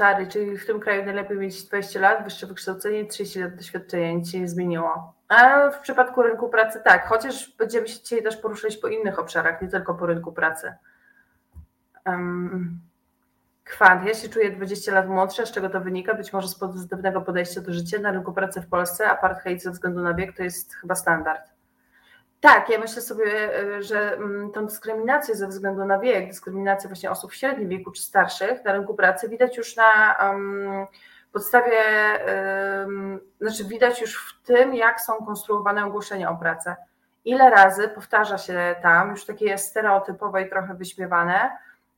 Czary, 0.00 0.26
czyli 0.26 0.58
w 0.58 0.66
tym 0.66 0.80
kraju 0.80 1.04
najlepiej 1.04 1.38
mieć 1.38 1.64
20 1.64 2.00
lat, 2.00 2.24
wyższe 2.24 2.46
wykształcenie, 2.46 3.06
30 3.06 3.40
lat 3.40 3.56
doświadczenia, 3.56 4.12
nic 4.12 4.30
się 4.30 4.40
nie 4.40 4.48
zmieniło. 4.48 5.14
A 5.28 5.70
w 5.70 5.80
przypadku 5.80 6.22
rynku 6.22 6.48
pracy 6.48 6.80
tak, 6.84 7.06
chociaż 7.06 7.56
będziemy 7.58 7.88
się 7.88 8.02
dzisiaj 8.02 8.22
też 8.22 8.36
poruszać 8.36 8.76
po 8.76 8.88
innych 8.88 9.18
obszarach, 9.18 9.62
nie 9.62 9.68
tylko 9.68 9.94
po 9.94 10.06
rynku 10.06 10.32
pracy. 10.32 10.74
Um. 12.06 12.80
Kwant. 13.64 14.06
Ja 14.06 14.14
się 14.14 14.28
czuję 14.28 14.50
20 14.50 14.92
lat 14.92 15.08
młodsza, 15.08 15.46
z 15.46 15.52
czego 15.52 15.70
to 15.70 15.80
wynika? 15.80 16.14
Być 16.14 16.32
może 16.32 16.48
z 16.48 16.54
pozytywnego 16.54 17.20
podejścia 17.20 17.60
do 17.60 17.72
życia 17.72 17.98
na 17.98 18.10
rynku 18.10 18.32
pracy 18.32 18.60
w 18.60 18.68
Polsce. 18.68 19.08
Apartheid 19.08 19.62
ze 19.62 19.70
względu 19.70 20.00
na 20.00 20.14
wiek 20.14 20.36
to 20.36 20.42
jest 20.42 20.74
chyba 20.74 20.94
standard. 20.94 21.42
Tak, 22.40 22.68
ja 22.68 22.78
myślę 22.78 23.02
sobie, 23.02 23.58
e, 23.58 23.82
że 23.82 24.14
mm, 24.14 24.52
tą 24.52 24.66
dyskryminację 24.66 25.34
ze 25.34 25.48
względu 25.48 25.84
na 25.84 25.98
wiek, 25.98 26.26
dyskryminację 26.26 26.88
właśnie 26.88 27.10
osób 27.10 27.32
w 27.32 27.34
średnim 27.34 27.68
wieku 27.68 27.90
czy 27.90 28.02
starszych 28.02 28.64
na 28.64 28.72
rynku 28.72 28.94
pracy 28.94 29.28
widać 29.28 29.56
już 29.56 29.76
na 29.76 30.16
um, 30.22 30.86
podstawie, 31.32 31.82
um, 32.86 33.20
znaczy 33.40 33.64
widać 33.64 34.00
już 34.00 34.16
w 34.16 34.46
tym, 34.46 34.74
jak 34.74 35.00
są 35.00 35.12
konstruowane 35.26 35.84
ogłoszenia 35.84 36.30
o 36.30 36.36
pracę. 36.36 36.76
Ile 37.24 37.50
razy 37.50 37.88
powtarza 37.88 38.38
się 38.38 38.76
tam, 38.82 39.10
już 39.10 39.26
takie 39.26 39.58
stereotypowe 39.58 40.42
i 40.42 40.48
trochę 40.48 40.74
wyśmiewane, 40.74 41.50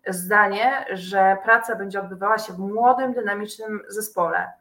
zdanie, 0.09 0.87
że 0.93 1.37
praca 1.45 1.77
będzie 1.77 2.01
odbywała 2.01 2.39
się 2.39 2.53
w 2.53 2.59
młodym, 2.59 3.13
dynamicznym 3.13 3.81
zespole. 3.89 4.53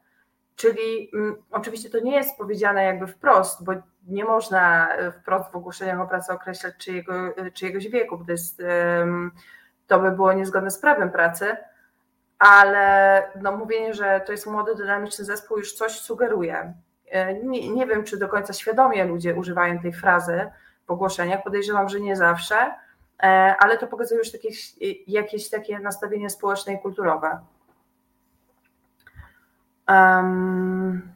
Czyli 0.56 1.10
m, 1.14 1.20
mm, 1.20 1.36
oczywiście 1.50 1.90
to 1.90 2.00
nie 2.00 2.16
jest 2.16 2.38
powiedziane 2.38 2.84
jakby 2.84 3.06
wprost, 3.06 3.64
bo 3.64 3.72
nie 4.06 4.24
można 4.24 4.92
e, 4.94 5.12
wprost 5.12 5.52
w 5.52 5.56
ogłoszeniach 5.56 6.00
o 6.00 6.06
pracę 6.06 6.34
określać 6.34 6.74
czyjego, 6.76 7.14
e, 7.36 7.50
czyjegoś 7.50 7.88
wieku, 7.88 8.18
bo 8.18 8.24
to, 9.86 10.00
by 10.00 10.10
było 10.10 10.32
niezgodne 10.32 10.70
z 10.70 10.78
prawem 10.78 11.10
pracy, 11.10 11.56
ale 12.38 13.22
no, 13.40 13.56
mówienie, 13.56 13.94
że 13.94 14.20
to 14.26 14.32
jest 14.32 14.46
młody, 14.46 14.74
dynamiczny 14.74 15.24
zespół 15.24 15.58
już 15.58 15.72
coś 15.72 16.00
sugeruje. 16.00 16.74
E, 17.10 17.34
nie, 17.34 17.68
nie 17.70 17.86
wiem, 17.86 18.04
czy 18.04 18.16
do 18.16 18.28
końca 18.28 18.52
świadomie 18.52 19.04
ludzie 19.04 19.34
używają 19.34 19.78
tej 19.78 19.92
frazy 19.92 20.50
w 20.86 20.90
ogłoszeniach, 20.90 21.42
podejrzewam, 21.42 21.88
że 21.88 22.00
nie 22.00 22.16
zawsze, 22.16 22.74
ale 23.58 23.78
to 23.78 23.86
pokazuje 23.86 24.18
już 24.18 24.32
jakieś, 24.32 24.74
jakieś 25.06 25.50
takie 25.50 25.78
nastawienie 25.78 26.30
społeczne 26.30 26.72
i 26.72 26.78
kulturowe. 26.78 27.38
Um, 29.88 31.12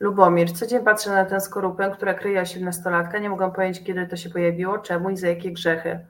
Lubomir, 0.00 0.52
co 0.52 0.66
dzień 0.66 0.84
patrzę 0.84 1.10
na 1.10 1.24
tę 1.24 1.40
skorupę, 1.40 1.90
która 1.90 2.14
kryje 2.14 2.42
18-latka. 2.42 3.20
Nie 3.20 3.30
mogę 3.30 3.52
powiedzieć, 3.52 3.84
kiedy 3.84 4.06
to 4.06 4.16
się 4.16 4.30
pojawiło, 4.30 4.78
czemu 4.78 5.10
i 5.10 5.16
za 5.16 5.28
jakie 5.28 5.52
grzechy. 5.52 6.06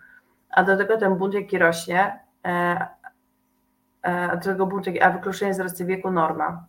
A 0.50 0.64
do 0.64 0.76
tego 0.76 0.96
ten 0.98 1.14
bunt, 1.14 1.34
jaki 1.34 1.58
rośnie, 1.58 2.20
e, 2.44 2.48
e, 4.06 4.30
a 4.30 4.36
do 4.36 4.42
tego 4.42 4.66
bunt, 4.66 4.86
a 5.02 5.10
wykluczenie 5.10 5.54
z 5.54 5.60
racji 5.60 5.86
wieku 5.86 6.10
norma. 6.10 6.66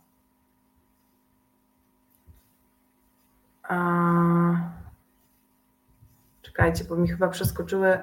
Czekajcie, 6.42 6.84
bo 6.84 6.96
mi 6.96 7.08
chyba 7.08 7.28
przeskoczyły. 7.28 7.98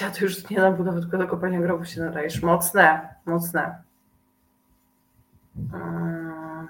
Ja 0.00 0.10
to 0.10 0.24
już 0.24 0.50
nie 0.50 0.58
na 0.58 0.72
budowę, 0.72 1.00
tylko 1.00 1.18
do 1.18 1.26
kopania 1.26 1.60
grobu 1.60 1.84
się 1.84 2.00
nadajesz. 2.00 2.42
Mocne, 2.42 3.14
mocne. 3.26 3.89
Hmm. 5.72 6.68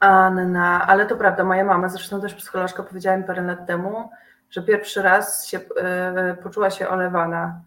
Anna, 0.00 0.86
ale 0.86 1.06
to 1.06 1.16
prawda, 1.16 1.44
moja 1.44 1.64
mama, 1.64 1.88
zresztą 1.88 2.20
też 2.20 2.34
psycholożka 2.34 2.82
powiedziała 2.82 3.16
mi 3.16 3.24
parę 3.24 3.42
lat 3.42 3.66
temu, 3.66 4.10
że 4.50 4.62
pierwszy 4.62 5.02
raz 5.02 5.46
się, 5.46 5.58
y, 5.58 6.42
poczuła 6.42 6.70
się 6.70 6.88
olewana 6.88 7.60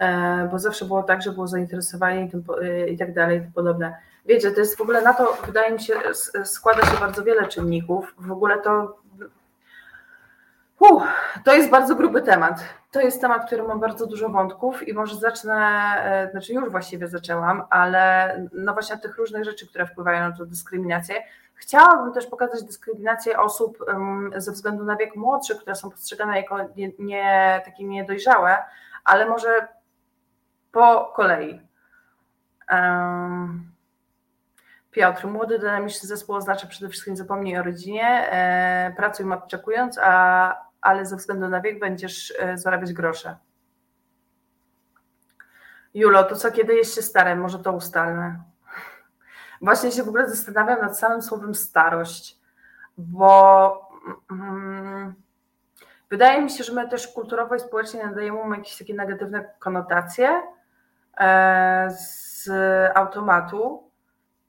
E, 0.00 0.48
bo 0.50 0.58
zawsze 0.58 0.84
było 0.84 1.02
tak, 1.02 1.22
że 1.22 1.32
było 1.32 1.46
zainteresowanie 1.46 2.24
i, 2.24 2.30
tym, 2.30 2.44
e, 2.62 2.88
i 2.88 2.98
tak 2.98 3.14
dalej, 3.14 3.38
i 3.38 3.52
podobne. 3.52 3.96
Wiecie, 4.26 4.50
to 4.50 4.60
jest 4.60 4.78
w 4.78 4.80
ogóle 4.80 5.02
na 5.02 5.14
to, 5.14 5.38
wydaje 5.46 5.72
mi 5.72 5.80
się, 5.80 5.94
składa 6.44 6.86
się 6.86 7.00
bardzo 7.00 7.22
wiele 7.22 7.48
czynników. 7.48 8.14
W 8.18 8.32
ogóle 8.32 8.58
to. 8.58 9.03
To 11.44 11.54
jest 11.54 11.70
bardzo 11.70 11.94
gruby 11.94 12.22
temat. 12.22 12.64
To 12.90 13.00
jest 13.00 13.20
temat, 13.20 13.46
który 13.46 13.62
ma 13.62 13.76
bardzo 13.76 14.06
dużo 14.06 14.28
wątków 14.28 14.88
i 14.88 14.94
może 14.94 15.16
zacznę, 15.16 15.56
e, 16.04 16.30
znaczy 16.30 16.52
już 16.52 16.70
właściwie 16.70 17.08
zaczęłam, 17.08 17.62
ale 17.70 18.34
no 18.52 18.72
właśnie 18.72 18.98
tych 18.98 19.16
różnych 19.16 19.44
rzeczy, 19.44 19.66
które 19.66 19.86
wpływają 19.86 20.28
na 20.28 20.36
tę 20.36 20.46
dyskryminację. 20.46 21.14
Chciałabym 21.54 22.12
też 22.12 22.26
pokazać 22.26 22.62
dyskryminację 22.62 23.38
osób 23.38 23.80
um, 23.88 24.30
ze 24.36 24.52
względu 24.52 24.84
na 24.84 24.96
wiek 24.96 25.16
młodszy, 25.16 25.56
które 25.56 25.74
są 25.74 25.90
postrzegane 25.90 26.36
jako 26.36 26.58
nie, 26.76 26.90
nie 26.98 27.62
takie 27.64 27.84
niedojrzałe, 27.84 28.56
ale 29.04 29.26
może 29.26 29.68
po 30.72 31.12
kolei. 31.16 31.60
Piotr, 34.90 35.26
młody, 35.26 35.58
dynamiczny 35.58 36.08
zespół 36.08 36.36
oznacza 36.36 36.66
przede 36.66 36.88
wszystkim 36.88 37.16
zapomnij 37.16 37.58
o 37.58 37.62
rodzinie, 37.62 38.30
e, 38.30 38.92
pracuj 38.96 39.32
odczekując, 39.32 39.98
a, 40.02 40.63
ale 40.84 41.06
ze 41.06 41.16
względu 41.16 41.48
na 41.48 41.60
wiek 41.60 41.78
będziesz 41.78 42.34
e, 42.38 42.58
zarabiać 42.58 42.92
grosze. 42.92 43.36
Julo, 45.94 46.24
to 46.24 46.36
co 46.36 46.52
kiedy 46.52 46.74
jest 46.74 46.94
się 46.94 47.02
starym? 47.02 47.38
Może 47.38 47.58
to 47.58 47.72
ustalmy. 47.72 48.38
Właśnie 49.60 49.92
się 49.92 50.02
w 50.02 50.08
ogóle 50.08 50.30
zastanawiam 50.30 50.80
nad 50.80 50.98
samym 50.98 51.22
słowem 51.22 51.54
starość, 51.54 52.40
bo 52.98 53.88
mm, 54.30 55.14
wydaje 56.10 56.42
mi 56.42 56.50
się, 56.50 56.64
że 56.64 56.72
my 56.72 56.88
też 56.88 57.08
kulturowo 57.08 57.54
i 57.54 57.60
społecznie 57.60 58.06
nadajemy 58.06 58.56
jakieś 58.56 58.78
takie 58.78 58.94
negatywne 58.94 59.50
konotacje 59.58 60.42
e, 61.18 61.88
z 61.90 62.48
automatu. 62.96 63.90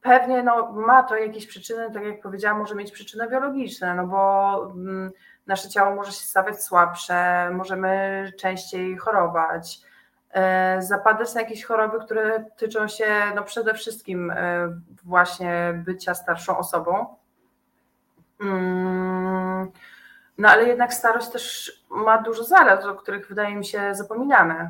Pewnie 0.01 0.43
no, 0.43 0.71
ma 0.71 1.03
to 1.03 1.15
jakieś 1.15 1.47
przyczyny, 1.47 1.91
tak 1.91 2.03
jak 2.03 2.21
powiedziałam, 2.21 2.59
może 2.59 2.75
mieć 2.75 2.91
przyczyny 2.91 3.29
biologiczne, 3.29 3.95
no 3.95 4.07
bo 4.07 4.71
mm, 4.75 5.11
nasze 5.47 5.69
ciało 5.69 5.95
może 5.95 6.11
się 6.11 6.25
stawać 6.25 6.63
słabsze, 6.63 7.49
możemy 7.51 8.31
częściej 8.39 8.97
chorować, 8.97 9.81
e, 10.31 10.81
zapadać 10.81 11.33
na 11.33 11.41
jakieś 11.41 11.63
choroby, 11.63 12.05
które 12.05 12.45
tyczą 12.57 12.87
się 12.87 13.07
no 13.35 13.43
przede 13.43 13.73
wszystkim 13.73 14.31
e, 14.31 14.35
właśnie 15.03 15.81
bycia 15.85 16.13
starszą 16.13 16.57
osobą. 16.57 17.15
Mm, 18.41 19.71
no 20.37 20.49
ale 20.49 20.63
jednak 20.63 20.93
starość 20.93 21.29
też 21.29 21.71
ma 21.89 22.21
dużo 22.21 22.43
zalet, 22.43 22.85
o 22.85 22.95
których 22.95 23.27
wydaje 23.27 23.55
mi 23.55 23.65
się 23.65 23.95
zapominamy. 23.95 24.69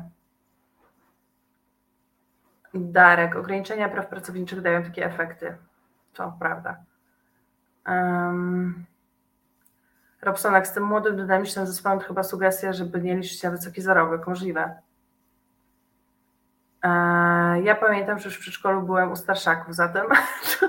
Darek, 2.74 3.36
ograniczenia 3.36 3.88
praw 3.88 4.06
pracowniczych 4.06 4.60
dają 4.60 4.82
takie 4.82 5.04
efekty. 5.04 5.56
To 6.14 6.36
prawda. 6.38 6.76
Um, 7.88 8.86
Robsonak, 10.26 10.66
z 10.66 10.72
tym 10.72 10.82
młodym, 10.82 11.16
dynamicznym 11.16 11.66
zespołem 11.66 12.00
chyba 12.00 12.22
sugestia, 12.22 12.72
żeby 12.72 13.00
nie 13.00 13.16
liczyć 13.16 13.42
na 13.42 13.50
wysoki 13.50 13.82
zarobek. 13.82 14.26
Możliwe. 14.26 14.76
E, 16.82 16.88
ja 17.62 17.74
pamiętam, 17.74 18.18
że 18.18 18.24
już 18.24 18.36
w 18.36 18.40
przedszkolu 18.40 18.82
byłem 18.82 19.12
u 19.12 19.16
starszaków, 19.16 19.74
zatem 19.74 20.06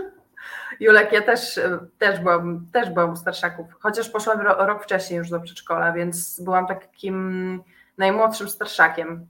Julek, 0.79 1.11
ja 1.11 1.21
też, 1.21 1.59
też, 1.97 2.19
byłam, 2.19 2.67
też 2.71 2.89
byłam 2.89 3.13
u 3.13 3.15
starszaków, 3.15 3.65
chociaż 3.79 4.09
poszłam 4.09 4.41
rok 4.41 4.83
wcześniej 4.83 5.17
już 5.17 5.29
do 5.29 5.39
przedszkola, 5.39 5.91
więc 5.91 6.39
byłam 6.39 6.67
takim 6.67 7.63
najmłodszym 7.97 8.49
starszakiem. 8.49 9.27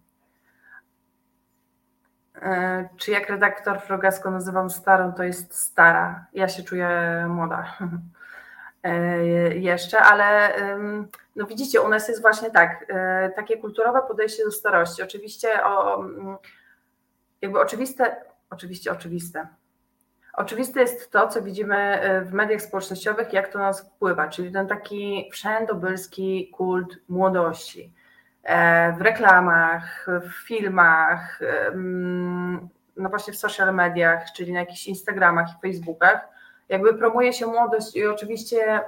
E, 2.41 2.89
czy 2.98 3.12
jak 3.12 3.29
redaktor 3.29 3.81
Frogasko 3.81 4.31
nazywam 4.31 4.69
starą, 4.69 5.13
to 5.13 5.24
jest 5.24 5.55
stara. 5.55 6.25
Ja 6.34 6.48
się 6.48 6.63
czuję 6.63 6.89
młoda 7.29 7.77
e, 7.81 7.88
jeszcze, 9.56 10.00
ale 10.00 10.53
no 11.36 11.46
widzicie, 11.46 11.82
u 11.82 11.88
nas 11.88 12.08
jest 12.08 12.22
właśnie 12.22 12.51
tak, 12.51 12.86
e, 12.89 13.29
takie 13.36 13.58
kulturowe 13.58 14.01
podejście 14.08 14.44
do 14.44 14.51
starości. 14.51 15.03
Oczywiście 15.03 15.63
o, 15.63 16.03
jakby 17.41 17.60
oczywiste, 17.60 18.15
oczywiście 18.50 18.91
oczywiste. 18.91 19.48
Oczywiste 20.34 20.79
jest 20.79 21.12
to, 21.12 21.27
co 21.27 21.41
widzimy 21.41 22.01
w 22.25 22.34
mediach 22.34 22.62
społecznościowych, 22.62 23.34
jak 23.34 23.48
to 23.48 23.60
nas 23.60 23.82
wpływa, 23.82 24.27
czyli 24.27 24.51
ten 24.51 24.67
taki 24.67 25.29
wszędobylski 25.32 26.51
kult 26.58 26.98
młodości 27.08 27.94
E, 28.48 28.94
w 28.94 29.01
reklamach, 29.01 30.08
w 30.22 30.48
filmach, 30.48 31.39
no 32.98 33.10
właśnie 33.10 33.34
w 33.34 33.38
social 33.38 33.75
mediach, 33.75 34.32
czyli 34.36 34.53
na 34.53 34.60
jakichś 34.60 34.88
Instagramach 34.88 35.48
i 35.50 35.62
Facebookach, 35.62 36.27
jakby 36.69 36.93
promuje 36.93 37.33
się 37.33 37.47
młodość 37.47 37.95
i 37.95 38.05
oczywiście 38.05 38.81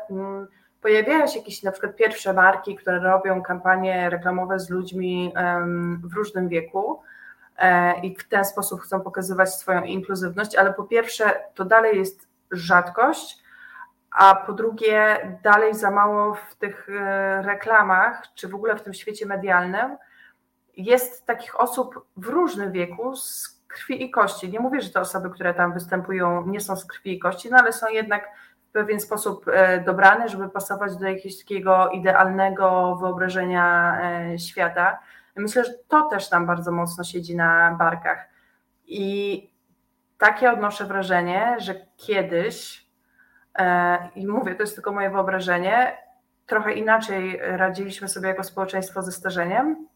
pojawiają 0.81 1.27
się 1.27 1.39
jakieś 1.39 1.63
na 1.63 1.71
przykład 1.71 1.95
pierwsze 1.95 2.33
marki, 2.33 2.75
które 2.75 2.99
robią 2.99 3.41
kampanie 3.41 4.09
reklamowe 4.09 4.59
z 4.59 4.69
ludźmi 4.69 5.33
w 6.03 6.13
różnym 6.13 6.49
wieku 6.49 7.01
e, 7.57 7.99
i 7.99 8.15
w 8.15 8.27
ten 8.27 8.45
sposób 8.45 8.81
chcą 8.81 9.01
pokazywać 9.01 9.55
swoją 9.55 9.83
inkluzywność, 9.83 10.55
ale 10.55 10.73
po 10.73 10.83
pierwsze 10.83 11.43
to 11.55 11.65
dalej 11.65 11.97
jest 11.97 12.27
rzadkość, 12.51 13.43
a 14.11 14.35
po 14.35 14.53
drugie 14.53 15.17
dalej 15.43 15.75
za 15.75 15.91
mało 15.91 16.33
w 16.49 16.55
tych 16.55 16.89
e, 16.89 17.41
reklamach, 17.41 18.23
czy 18.35 18.47
w 18.47 18.55
ogóle 18.55 18.75
w 18.75 18.81
tym 18.81 18.93
świecie 18.93 19.25
medialnym 19.25 19.97
jest 20.77 21.25
takich 21.25 21.59
osób 21.59 22.05
w 22.17 22.27
różnym 22.27 22.71
wieku 22.71 23.15
z 23.15 23.58
krwi 23.69 24.03
i 24.03 24.11
kości. 24.11 24.49
Nie 24.49 24.59
mówię, 24.59 24.81
że 24.81 24.89
te 24.89 24.99
osoby, 24.99 25.29
które 25.29 25.53
tam 25.53 25.73
występują, 25.73 26.47
nie 26.47 26.61
są 26.61 26.75
z 26.75 26.85
krwi 26.85 27.13
i 27.13 27.19
kości, 27.19 27.49
no 27.51 27.57
ale 27.57 27.73
są 27.73 27.87
jednak 27.87 28.29
w 28.69 28.71
pewien 28.71 28.99
sposób 28.99 29.45
e, 29.47 29.81
dobrane, 29.81 30.29
żeby 30.29 30.49
pasować 30.49 30.97
do 30.97 31.07
jakiegoś 31.07 31.39
takiego 31.39 31.89
idealnego 31.89 32.95
wyobrażenia 32.95 33.97
e, 34.01 34.39
świata. 34.39 34.99
Myślę, 35.35 35.65
że 35.65 35.73
to 35.87 36.09
też 36.09 36.29
tam 36.29 36.45
bardzo 36.45 36.71
mocno 36.71 37.03
siedzi 37.03 37.35
na 37.35 37.75
barkach. 37.79 38.29
I 38.85 39.49
takie 40.17 40.51
odnoszę 40.51 40.85
wrażenie, 40.85 41.55
że 41.59 41.75
kiedyś 41.97 42.89
E, 43.59 44.09
I 44.15 44.27
mówię, 44.27 44.55
to 44.55 44.63
jest 44.63 44.75
tylko 44.75 44.91
moje 44.91 45.09
wyobrażenie. 45.09 45.97
Trochę 46.45 46.73
inaczej 46.73 47.39
radziliśmy 47.41 48.07
sobie 48.07 48.27
jako 48.27 48.43
społeczeństwo 48.43 49.01
ze 49.01 49.11
starzeniem 49.11 49.87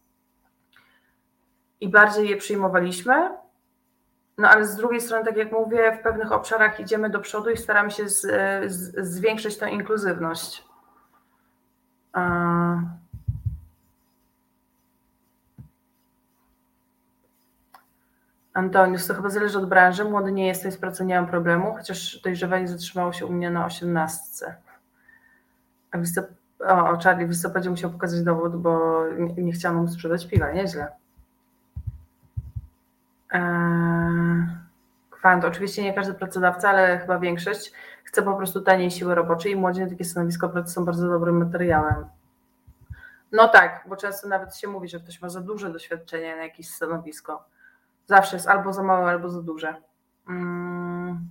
i 1.80 1.88
bardziej 1.88 2.28
je 2.28 2.36
przyjmowaliśmy. 2.36 3.30
No 4.38 4.48
ale 4.48 4.66
z 4.66 4.76
drugiej 4.76 5.00
strony, 5.00 5.24
tak 5.24 5.36
jak 5.36 5.52
mówię, 5.52 5.96
w 6.00 6.02
pewnych 6.02 6.32
obszarach 6.32 6.80
idziemy 6.80 7.10
do 7.10 7.20
przodu 7.20 7.50
i 7.50 7.56
staramy 7.56 7.90
się 7.90 8.08
z, 8.08 8.20
z, 8.72 9.08
zwiększyć 9.08 9.58
tę 9.58 9.70
inkluzywność. 9.70 10.64
Antonius, 18.54 19.06
to 19.06 19.14
chyba 19.14 19.30
zależy 19.30 19.58
od 19.58 19.68
branży. 19.68 20.04
Młody 20.04 20.32
nie 20.32 20.46
jestem, 20.46 20.72
z 20.72 21.00
nie 21.00 21.14
mam 21.14 21.26
problemu, 21.26 21.74
chociaż 21.74 22.20
dojrzewanie 22.24 22.68
zatrzymało 22.68 23.12
się 23.12 23.26
u 23.26 23.32
mnie 23.32 23.50
na 23.50 23.66
osiemnastce. 23.66 24.56
A 25.90 25.98
w 25.98 26.00
listop... 26.00 26.26
o, 26.60 26.98
Charlie 26.98 27.26
w 27.26 27.30
listopadzie 27.30 27.70
musiał 27.70 27.90
pokazać 27.90 28.22
dowód, 28.22 28.56
bo 28.56 29.04
nie, 29.18 29.42
nie 29.42 29.52
chciałam 29.52 29.78
mu 29.78 29.88
sprzedać 29.88 30.26
piwa, 30.26 30.52
nieźle. 30.52 31.03
Eee... 33.34 34.46
Kwant, 35.10 35.44
oczywiście 35.44 35.82
nie 35.82 35.94
każdy 35.94 36.14
pracodawca, 36.14 36.68
ale 36.68 36.98
chyba 36.98 37.18
większość 37.18 37.72
chce 38.04 38.22
po 38.22 38.34
prostu 38.34 38.60
taniej 38.60 38.90
siły 38.90 39.14
roboczej 39.14 39.52
i 39.52 39.56
młodzi 39.56 39.80
na 39.80 39.88
takie 39.88 40.04
stanowisko 40.04 40.48
pracy 40.48 40.72
są 40.72 40.84
bardzo 40.84 41.08
dobrym 41.08 41.44
materiałem. 41.44 42.06
No 43.32 43.48
tak, 43.48 43.84
bo 43.88 43.96
często 43.96 44.28
nawet 44.28 44.56
się 44.56 44.68
mówi, 44.68 44.88
że 44.88 45.00
ktoś 45.00 45.22
ma 45.22 45.28
za 45.28 45.40
duże 45.40 45.72
doświadczenie 45.72 46.36
na 46.36 46.42
jakieś 46.42 46.68
stanowisko 46.68 47.44
Zawsze 48.06 48.36
jest 48.36 48.48
albo 48.48 48.72
za 48.72 48.82
małe, 48.82 49.10
albo 49.10 49.28
za 49.28 49.42
duże. 49.42 49.74
Hmm. 50.26 51.30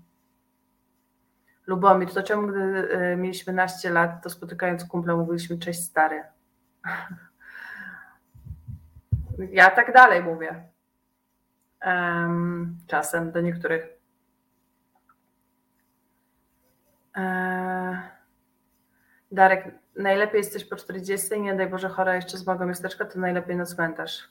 Lubomir, 1.68 2.14
to 2.14 2.24
czemu 2.24 2.48
gdy 2.48 2.60
y, 2.60 3.16
mieliśmy 3.18 3.54
naście 3.54 3.90
lat, 3.90 4.24
to 4.24 4.30
spotykając 4.30 4.86
kumpla 4.86 5.16
mówiliśmy 5.16 5.58
cześć 5.58 5.84
stary. 5.84 6.24
ja 9.52 9.72
tak 9.72 9.94
dalej 9.94 10.24
mówię. 10.24 10.73
Czasem 12.88 13.32
do 13.32 13.42
niektórych. 13.42 13.88
Eee, 17.16 17.98
Darek, 19.32 19.76
najlepiej 19.96 20.38
jesteś 20.38 20.66
po 20.66 20.76
40, 20.76 21.42
nie 21.42 21.56
daj 21.56 21.70
Boże 21.70 21.90
chora 21.90 22.16
jeszcze 22.16 22.38
z 22.38 22.48
małego 22.48 22.66
miasteczka, 22.66 23.06
to 23.06 23.20
najlepiej 23.20 23.56
na 23.56 23.66
cmentarz. 23.66 24.30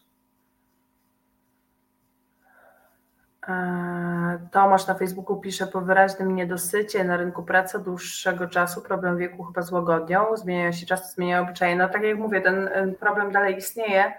E, 3.49 4.49
Tomasz 4.51 4.87
na 4.87 4.95
Facebooku 4.95 5.41
pisze 5.41 5.67
po 5.67 5.81
wyraźnym 5.81 6.35
niedosycie 6.35 7.05
na 7.05 7.17
rynku 7.17 7.43
pracy 7.43 7.79
dłuższego 7.79 8.49
czasu 8.49 8.83
problem 8.83 9.19
wieku 9.19 9.45
chyba 9.45 9.63
złagodnią, 9.63 10.37
zmieniają 10.37 10.73
się 10.73 10.87
czasy, 10.87 11.15
zmieniają 11.15 11.43
obyczaje. 11.43 11.77
No 11.77 11.89
tak 11.89 12.03
jak 12.03 12.19
mówię, 12.19 12.41
ten 12.41 12.71
problem 13.01 13.33
dalej 13.33 13.57
istnieje. 13.57 14.13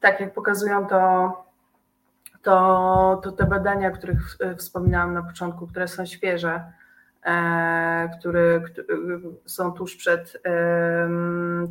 Tak 0.00 0.20
jak 0.20 0.34
pokazują 0.34 0.86
to, 0.86 1.49
to, 2.42 3.20
to 3.24 3.32
te 3.32 3.46
badania, 3.46 3.88
o 3.88 3.92
których 3.92 4.36
wspominałam 4.58 5.14
na 5.14 5.22
początku, 5.22 5.66
które 5.66 5.88
są 5.88 6.06
świeże, 6.06 6.72
e, 7.24 8.10
które, 8.18 8.60
które 8.60 8.86
są 9.44 9.72
tuż 9.72 9.96
przed, 9.96 10.42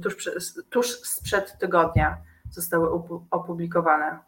tuż, 0.03 0.15
przed, 0.15 0.33
tuż 0.69 1.01
sprzed 1.01 1.57
tygodnia 1.57 2.17
zostały 2.51 2.89
opublikowane. 3.31 4.19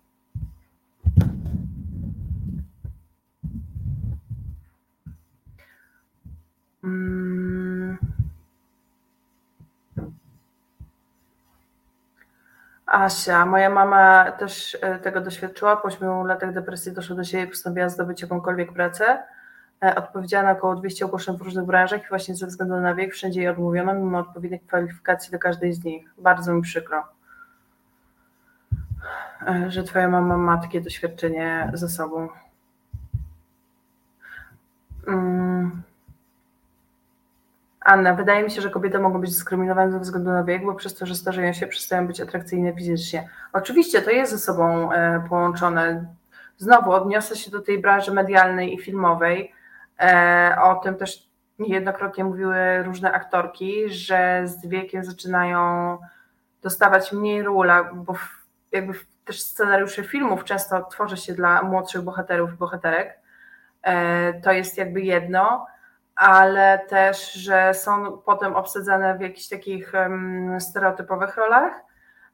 Mm. 6.84 7.21
Asia, 12.92 13.46
moja 13.46 13.70
mama 13.70 14.32
też 14.32 14.78
e, 14.82 15.00
tego 15.00 15.22
doświadczyła. 15.22 15.78
Po 15.78 15.88
8 15.88 16.28
latach 16.28 16.54
depresji 16.54 16.92
doszła 16.92 17.16
do 17.16 17.24
siebie 17.24 17.44
i 17.44 17.48
postanowiła 17.48 17.90
zdobyć 17.90 18.22
jakąkolwiek 18.22 18.74
pracę. 18.74 19.24
E, 19.84 19.96
odpowiedziała 19.96 20.44
na 20.44 20.52
około 20.52 20.76
200 20.76 21.06
ogłoszeń 21.06 21.38
w 21.38 21.42
różnych 21.42 21.66
branżach 21.66 22.04
i 22.06 22.10
właśnie 22.10 22.36
ze 22.36 22.48
względu 22.48 22.80
na 22.80 22.96
wiek 22.96 23.14
wszędzie 23.14 23.42
jej 23.42 23.50
odmówiono, 23.50 23.94
mimo 23.94 24.20
odpowiednich 24.20 24.66
kwalifikacji 24.66 25.32
do 25.32 25.40
każdej 25.40 25.74
z 25.74 25.84
nich. 25.84 26.14
Bardzo 26.18 26.54
mi 26.54 26.62
przykro, 26.62 27.04
e, 29.48 29.72
że 29.72 29.84
twoja 29.84 30.08
mama 30.08 30.38
ma 30.38 30.58
takie 30.58 30.82
doświadczenie 30.82 31.72
ze 31.74 31.90
sobą. 31.90 32.30
Mm. 35.08 35.82
Anna, 37.82 38.14
wydaje 38.14 38.44
mi 38.44 38.52
się, 38.52 38.62
że 38.62 38.70
kobiety 38.70 39.00
mogą 39.00 39.22
być 39.22 39.32
dyskryminowane 39.32 39.92
ze 39.92 40.00
względu 40.00 40.30
na 40.30 40.44
wiek, 40.44 40.66
bo 40.66 40.76
przez 40.76 40.96
to, 40.96 41.06
że 41.06 41.16
starzeją 41.16 41.54
się, 41.54 41.68
przestają 41.68 42.08
być 42.08 42.22
atrakcyjne 42.22 42.74
fizycznie. 42.74 43.30
Oczywiście 43.54 44.02
to 44.02 44.12
jest 44.12 44.32
ze 44.32 44.40
sobą 44.40 44.92
e, 44.92 45.24
połączone. 45.30 46.06
Znowu 46.58 46.92
odniosę 46.92 47.36
się 47.36 47.52
do 47.52 47.62
tej 47.62 47.80
branży 47.80 48.12
medialnej 48.12 48.74
i 48.74 48.80
filmowej. 48.80 49.54
E, 50.00 50.56
o 50.62 50.76
tym 50.76 50.96
też 50.96 51.30
niejednokrotnie 51.60 52.24
mówiły 52.24 52.84
różne 52.84 53.12
aktorki, 53.12 53.90
że 53.90 54.42
z 54.46 54.68
wiekiem 54.68 55.04
zaczynają 55.04 55.98
dostawać 56.62 57.12
mniej 57.12 57.44
ról, 57.44 57.72
bo 57.94 58.16
jakby 58.72 58.94
też 59.26 59.42
scenariusze 59.42 60.04
filmów 60.04 60.44
często 60.44 60.84
tworzy 60.84 61.18
się 61.18 61.34
dla 61.34 61.62
młodszych 61.62 62.02
bohaterów 62.02 62.54
i 62.54 62.58
bohaterek. 62.58 63.20
E, 63.84 64.34
to 64.42 64.52
jest 64.52 64.78
jakby 64.78 65.02
jedno 65.02 65.68
ale 66.22 66.80
też, 66.90 67.34
że 67.34 67.74
są 67.74 68.18
potem 68.18 68.56
obsadzane 68.56 69.18
w 69.18 69.22
jakichś 69.22 69.48
takich 69.48 69.94
stereotypowych 70.60 71.38
rolach. 71.38 71.74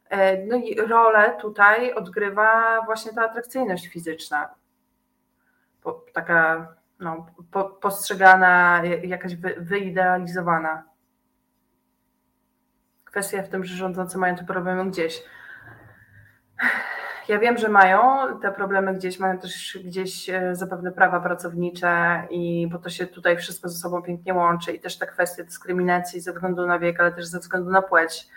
E, 0.09 0.45
no 0.45 0.55
i 0.55 0.75
rolę 0.75 1.37
tutaj 1.41 1.93
odgrywa 1.93 2.81
właśnie 2.85 3.13
ta 3.13 3.25
atrakcyjność 3.25 3.87
fizyczna. 3.87 4.49
Taka 6.13 6.67
no, 6.99 7.25
postrzegana, 7.81 8.81
jakaś 9.03 9.35
wyidealizowana. 9.57 10.83
Kwestia 13.03 13.43
w 13.43 13.49
tym, 13.49 13.65
że 13.65 13.75
rządzący 13.75 14.17
mają 14.17 14.35
te 14.35 14.43
problemy 14.43 14.85
gdzieś. 14.85 15.23
Ja 17.27 17.39
wiem, 17.39 17.57
że 17.57 17.69
mają 17.69 17.99
te 18.41 18.51
problemy 18.51 18.93
gdzieś, 18.93 19.19
mają 19.19 19.37
też 19.37 19.79
gdzieś 19.85 20.29
e, 20.29 20.55
zapewne 20.55 20.91
prawa 20.91 21.19
pracownicze 21.19 22.23
i 22.29 22.67
bo 22.71 22.77
to 22.79 22.89
się 22.89 23.07
tutaj 23.07 23.37
wszystko 23.37 23.69
ze 23.69 23.77
sobą 23.77 24.01
pięknie 24.01 24.33
łączy 24.33 24.71
i 24.71 24.79
też 24.79 24.97
ta 24.97 25.05
kwestia 25.05 25.43
dyskryminacji 25.43 26.21
ze 26.21 26.33
względu 26.33 26.67
na 26.67 26.79
wiek, 26.79 26.99
ale 26.99 27.11
też 27.11 27.25
ze 27.25 27.39
względu 27.39 27.71
na 27.71 27.81
płeć, 27.81 28.27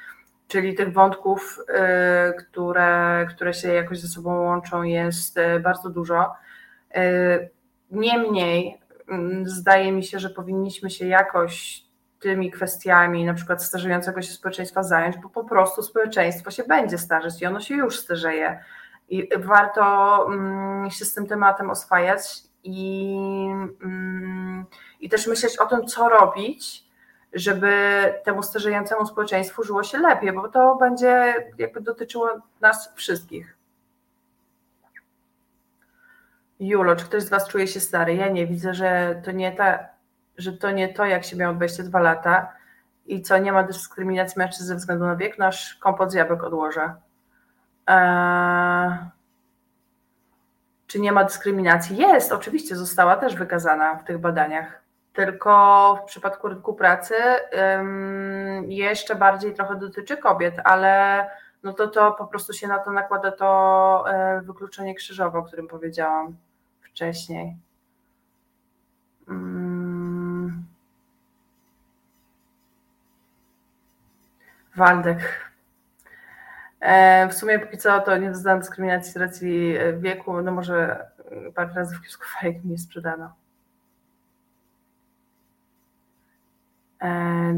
czyli 0.49 0.75
tych 0.75 0.93
wątków, 0.93 1.59
e, 1.69 2.33
które, 2.33 3.27
które 3.31 3.55
się 3.55 3.73
jakoś 3.73 4.01
ze 4.01 4.09
sobą 4.09 4.41
łączą 4.41 4.83
jest 4.83 5.39
e, 5.39 5.61
bardzo 5.61 5.91
dużo. 5.91 6.33
Niemniej 7.91 8.81
mm, 9.09 9.49
zdaje 9.49 9.93
mi 9.93 10.05
się, 10.05 10.19
że 10.19 10.31
powinniśmy 10.31 10.91
się 10.91 11.07
jakoś 11.07 11.85
tymi 12.21 12.51
kwestiami 12.51 13.25
na 13.25 13.35
przykład 13.35 13.65
starzejącego 13.65 14.23
się 14.23 14.33
społeczeństwa 14.33 14.83
zająć, 14.83 15.17
bo 15.17 15.29
po 15.29 15.45
prostu 15.45 15.83
społeczeństwo 15.83 16.51
się 16.51 16.65
będzie 16.65 16.99
starzeć 16.99 17.43
i 17.43 17.47
ono 17.47 17.61
się 17.61 17.75
już 17.75 17.99
starzeje. 17.99 18.65
I 19.11 19.29
warto 19.39 20.27
mm, 20.27 20.91
się 20.91 21.05
z 21.05 21.15
tym 21.15 21.27
tematem 21.27 21.71
oswajać 21.71 22.43
i, 22.65 23.17
mm, 23.83 24.65
i 25.01 25.09
też 25.09 25.27
myśleć 25.27 25.59
o 25.59 25.67
tym, 25.67 25.87
co 25.87 26.09
robić, 26.09 26.85
żeby 27.33 27.73
temu 28.25 28.43
starzejącemu 28.43 29.07
społeczeństwu 29.07 29.63
żyło 29.63 29.83
się 29.83 29.99
lepiej, 29.99 30.33
bo 30.33 30.49
to 30.49 30.77
będzie 30.77 31.35
jakby 31.59 31.81
dotyczyło 31.81 32.29
nas 32.61 32.93
wszystkich. 32.95 33.57
Julo, 36.61 36.97
czy 36.97 37.05
ktoś 37.05 37.23
z 37.23 37.29
Was 37.29 37.49
czuje 37.49 37.67
się 37.67 37.81
stary? 37.81 38.15
Ja 38.15 38.29
nie 38.29 38.47
widzę, 38.47 38.75
że 38.75 39.21
to 39.25 39.33
nie, 39.33 39.53
ta, 39.53 39.79
że 40.39 40.53
to, 40.53 40.71
nie 40.71 40.95
to, 40.95 41.05
jak 41.05 41.25
się 41.25 41.37
miało 41.37 41.55
22 41.55 42.01
lata 42.01 42.53
i 43.07 43.23
co, 43.23 43.39
nie 43.39 43.53
ma 43.53 43.63
dyskryminacji 43.63 44.39
mężczyzn 44.39 44.65
ze 44.65 44.77
względu 44.77 45.07
na 45.07 45.17
wiek, 45.17 45.39
nasz 45.39 45.75
kompot 45.75 46.11
z 46.11 46.15
jabłek 46.15 46.45
odłożę. 46.45 46.95
Eee, 47.91 48.99
czy 50.87 51.01
nie 51.01 51.13
ma 51.13 51.25
dyskryminacji? 51.25 51.97
Jest, 51.97 52.33
oczywiście, 52.33 52.77
została 52.77 53.17
też 53.17 53.37
wykazana 53.37 53.95
w 53.97 54.05
tych 54.05 54.19
badaniach. 54.19 54.83
Tylko 55.13 55.97
w 56.03 56.05
przypadku 56.05 56.49
rynku 56.49 56.75
pracy 56.75 57.15
jeszcze 58.67 59.15
bardziej 59.15 59.55
trochę 59.55 59.77
dotyczy 59.77 60.17
kobiet, 60.17 60.55
ale 60.65 61.27
no 61.63 61.73
to, 61.73 61.89
to 61.89 62.13
po 62.13 62.27
prostu 62.27 62.53
się 62.53 62.69
na 62.69 62.79
to 62.79 62.91
nakłada 62.91 63.33
to 63.33 64.05
e, 64.09 64.41
wykluczenie 64.41 64.95
krzyżowe, 64.95 65.39
o 65.39 65.43
którym 65.43 65.69
powiedziałam 65.69 66.37
wcześniej. 66.81 67.57
Mm. 69.29 70.65
Waldek, 74.77 75.50
E, 75.50 75.50
w 77.31 77.35
sumie 77.35 77.59
póki 77.59 77.79
co 77.79 78.01
to 78.01 78.17
nie 78.17 78.31
doznałam 78.31 78.61
dyskryminacji 78.61 79.13
z 79.13 79.17
racji 79.17 79.77
e, 79.77 79.93
wieku, 79.93 80.43
no 80.43 80.53
może 80.53 81.07
e, 81.49 81.53
parę 81.53 81.71
razy 81.75 81.97
w 81.97 82.03
kiosku 82.03 82.25
fajek 82.41 82.65
mi 82.65 82.79
sprzedano. 82.79 83.33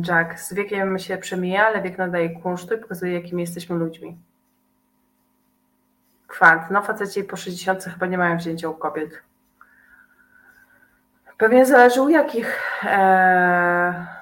Jack, 0.09 0.39
z 0.39 0.55
wiekiem 0.55 0.99
się 0.99 1.19
przemija, 1.19 1.67
ale 1.67 1.83
wiek 1.83 1.99
nadaje 1.99 2.31
kunsztu 2.31 2.75
i 2.75 2.79
pokazuje, 2.79 3.13
jakimi 3.13 3.41
jesteśmy 3.41 3.77
ludźmi. 3.77 4.19
Kwant, 6.27 6.71
no 6.71 6.83
faceci 6.83 7.25
po 7.25 7.37
60 7.37 7.85
chyba 7.85 8.07
nie 8.07 8.19
mają 8.19 8.37
wzięcia 8.37 8.69
u 8.69 8.75
kobiet. 8.75 9.23
Pewnie 11.39 11.67
zależy 11.67 12.03
u 12.03 12.09
jakich. 12.09 12.63
E 12.85 14.22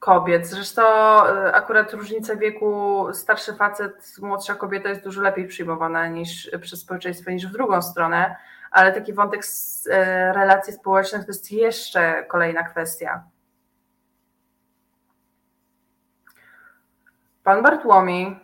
kobiet. 0.00 0.46
Zresztą 0.46 0.82
e, 0.82 1.54
akurat 1.54 1.92
różnica 1.92 2.36
wieku 2.36 3.06
starszy 3.12 3.54
facet, 3.54 4.16
młodsza 4.22 4.54
kobieta 4.54 4.88
jest 4.88 5.04
dużo 5.04 5.22
lepiej 5.22 5.46
przyjmowana 5.48 6.06
niż 6.06 6.50
przez 6.60 6.80
społeczeństwo 6.80 7.30
niż 7.30 7.46
w 7.46 7.52
drugą 7.52 7.82
stronę, 7.82 8.36
ale 8.70 8.92
taki 8.92 9.12
wątek 9.12 9.44
z 9.44 9.86
e, 9.86 10.32
relacji 10.32 10.72
społecznych 10.72 11.22
to 11.22 11.28
jest 11.28 11.52
jeszcze 11.52 12.24
kolejna 12.24 12.62
kwestia. 12.62 13.24
Pan 17.44 17.62
Bartłomiej 17.62 18.40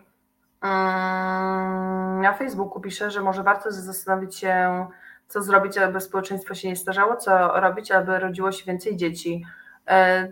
mm, 0.63 2.21
na 2.21 2.35
Facebooku 2.35 2.81
pisze, 2.81 3.11
że 3.11 3.21
może 3.21 3.43
warto 3.43 3.73
zastanowić 3.73 4.37
się, 4.37 4.87
co 5.29 5.43
zrobić, 5.43 5.79
aby 5.79 6.01
społeczeństwo 6.01 6.55
się 6.55 6.69
nie 6.69 6.77
starzało, 6.77 7.17
co 7.17 7.61
robić, 7.61 7.91
aby 7.91 8.19
rodziło 8.19 8.53
się 8.53 8.65
więcej 8.65 8.97
dzieci. 8.97 9.45
E, 9.89 10.29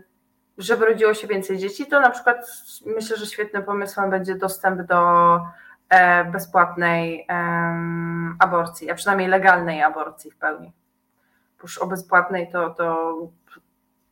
żeby 0.59 0.87
rodziło 0.87 1.15
się 1.15 1.27
więcej 1.27 1.59
dzieci, 1.59 1.87
to 1.87 2.01
na 2.01 2.11
przykład 2.11 2.37
myślę, 2.87 3.17
że 3.17 3.27
świetnym 3.27 3.63
pomysłem 3.63 4.11
będzie 4.11 4.35
dostęp 4.35 4.83
do 4.83 5.41
e, 5.89 6.25
bezpłatnej 6.25 7.27
aborcji, 8.39 8.91
a 8.91 8.95
przynajmniej 8.95 9.29
legalnej 9.29 9.83
aborcji 9.83 10.31
w 10.31 10.37
pełni. 10.37 10.73
Już 11.63 11.79
o 11.79 11.87
bezpłatnej 11.87 12.51
to, 12.53 12.71
to, 12.71 13.17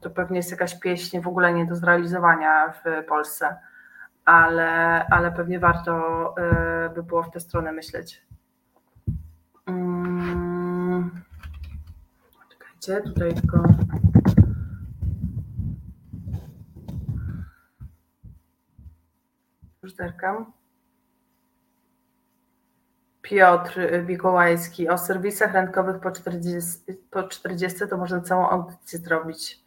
to 0.01 0.11
pewnie 0.11 0.37
jest 0.37 0.51
jakaś 0.51 0.81
pieśń 0.81 1.21
w 1.21 1.29
ogóle 1.29 1.53
nie 1.53 1.67
do 1.67 1.77
zrealizowania 1.77 2.73
w 2.73 3.07
Polsce, 3.09 3.57
ale, 4.25 5.07
ale 5.11 5.33
pewnie 5.33 5.59
warto 5.59 6.35
e, 6.39 6.91
by 6.95 7.03
było 7.03 7.23
w 7.23 7.31
tę 7.31 7.41
stronę 7.41 7.73
myśleć. 7.73 8.23
Hmm. 9.67 11.11
Czekajcie, 12.51 13.11
tutaj 13.11 13.35
tylko 13.35 13.65
Już 19.83 19.95
zerkam. 19.95 20.53
Piotr 23.23 23.81
Mikołajski. 24.07 24.89
O 24.89 24.99
serwisach 24.99 25.55
rynkowych 25.55 26.01
po 26.01 26.11
40, 26.11 26.79
po 27.11 27.23
40 27.23 27.79
to 27.91 27.97
można 27.97 28.21
całą 28.21 28.49
audycję 28.49 28.99
zrobić. 28.99 29.63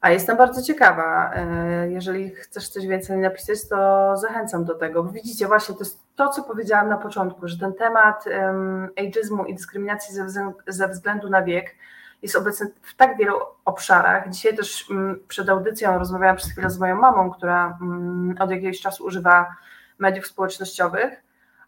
A 0.00 0.10
jestem 0.10 0.36
bardzo 0.36 0.62
ciekawa. 0.62 1.32
E, 1.34 1.90
jeżeli 1.90 2.30
chcesz 2.30 2.68
coś 2.68 2.86
więcej 2.86 3.18
napisać, 3.18 3.68
to 3.68 4.16
zachęcam 4.16 4.64
do 4.64 4.74
tego. 4.74 5.02
Bo 5.02 5.12
widzicie, 5.12 5.46
właśnie 5.46 5.74
to 5.74 5.80
jest 5.80 6.00
to, 6.16 6.28
co 6.28 6.42
powiedziałam 6.42 6.88
na 6.88 6.96
początku, 6.98 7.48
że 7.48 7.58
ten 7.58 7.74
temat 7.74 8.24
ageizmu 8.98 9.44
i 9.44 9.54
dyskryminacji 9.54 10.14
ze 10.66 10.88
względu 10.88 11.30
na 11.30 11.42
wiek 11.42 11.74
jest 12.22 12.36
obecny 12.36 12.70
w 12.82 12.96
tak 12.96 13.16
wielu 13.16 13.36
obszarach. 13.64 14.30
Dzisiaj 14.30 14.56
też 14.56 14.90
mm, 14.90 15.20
przed 15.28 15.48
audycją 15.48 15.98
rozmawiałam 15.98 16.36
przez 16.36 16.52
chwilę 16.52 16.70
z 16.70 16.78
moją 16.78 16.96
mamą, 16.96 17.30
która 17.30 17.78
mm, 17.82 18.34
od 18.40 18.50
jakiegoś 18.50 18.80
czasu 18.80 19.04
używa 19.04 19.56
mediów 19.98 20.26
społecznościowych, 20.26 21.22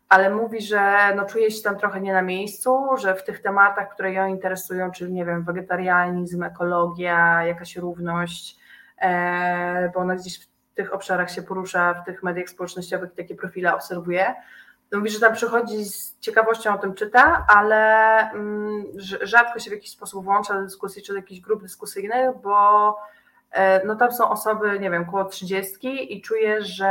ale 0.08 0.30
mówi, 0.30 0.60
że 0.60 1.14
no 1.16 1.24
czuje 1.24 1.50
się 1.50 1.62
tam 1.62 1.78
trochę 1.78 2.00
nie 2.00 2.12
na 2.12 2.22
miejscu, 2.22 2.96
że 2.96 3.14
w 3.14 3.24
tych 3.24 3.42
tematach, 3.42 3.94
które 3.94 4.12
ją 4.12 4.26
interesują, 4.26 4.90
czyli 4.90 5.12
nie 5.12 5.24
wiem, 5.24 5.44
wegetarianizm, 5.44 6.42
ekologia, 6.42 7.44
jakaś 7.44 7.76
równość, 7.76 8.58
e, 8.98 9.90
bo 9.94 10.00
ona 10.00 10.16
gdzieś 10.16 10.44
w 10.44 10.46
tych 10.74 10.94
obszarach 10.94 11.30
się 11.30 11.42
porusza, 11.42 11.94
w 11.94 12.04
tych 12.04 12.22
mediach 12.22 12.48
społecznościowych 12.48 13.14
takie 13.14 13.34
profile 13.34 13.74
obserwuje, 13.74 14.34
no 14.94 14.98
mówi, 14.98 15.11
że 15.11 15.20
tam 15.20 15.33
przychodzi 15.33 15.85
z 15.85 16.18
ciekawością 16.20 16.74
o 16.74 16.78
tym 16.78 16.94
czyta, 16.94 17.46
ale 17.48 18.20
mm, 18.30 18.85
rzadko 19.22 19.59
się 19.59 19.70
w 19.70 19.72
jakiś 19.72 19.90
sposób 19.90 20.24
włącza 20.24 20.54
do 20.54 20.62
dyskusji 20.62 21.02
czy 21.02 21.12
do 21.12 21.18
jakichś 21.18 21.40
grup 21.40 21.62
dyskusyjnych, 21.62 22.30
bo 22.42 22.98
e, 23.50 23.87
no 23.87 23.96
tam 23.96 24.12
są 24.12 24.30
osoby, 24.30 24.78
nie 24.80 24.90
wiem, 24.90 25.04
około 25.09 25.24
30 25.24 26.16
i 26.16 26.22
czuję, 26.22 26.62
że 26.62 26.87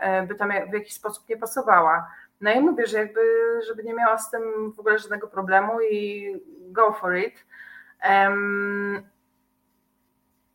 e, 0.00 0.26
by 0.28 0.34
tam 0.34 0.52
w 0.70 0.74
jakiś 0.74 0.94
sposób 0.94 1.28
nie 1.28 1.36
pasowała. 1.36 2.10
No 2.40 2.52
i 2.52 2.60
mówię, 2.60 2.86
że 2.86 2.98
jakby, 2.98 3.20
żeby 3.66 3.84
nie 3.84 3.94
miała 3.94 4.18
z 4.18 4.30
tym 4.30 4.72
w 4.72 4.80
ogóle 4.80 4.98
żadnego 4.98 5.28
problemu 5.28 5.80
i 5.80 6.32
go 6.70 6.92
for 6.92 7.16
it. 7.16 7.34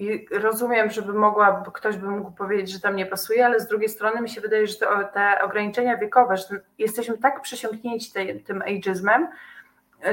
I 0.02 0.28
rozumiem, 0.32 0.90
żeby 0.90 1.14
mogła, 1.14 1.64
ktoś 1.74 1.98
by 1.98 2.08
mógł 2.08 2.32
powiedzieć, 2.32 2.72
że 2.72 2.80
tam 2.80 2.96
nie 2.96 3.06
pasuje, 3.06 3.46
ale 3.46 3.60
z 3.60 3.68
drugiej 3.68 3.90
strony 3.90 4.22
mi 4.22 4.30
się 4.30 4.42
wydaje, 4.42 4.68
że 4.68 4.76
te, 5.14 5.42
ograniczenia 5.42 5.98
wiekowe, 5.98 6.38
że 6.38 6.46
jesteśmy 6.78 7.18
tak 7.18 7.42
przesiąknięci 7.42 8.12
te, 8.12 8.26
tym 8.36 8.62
ageizmem, 8.62 9.28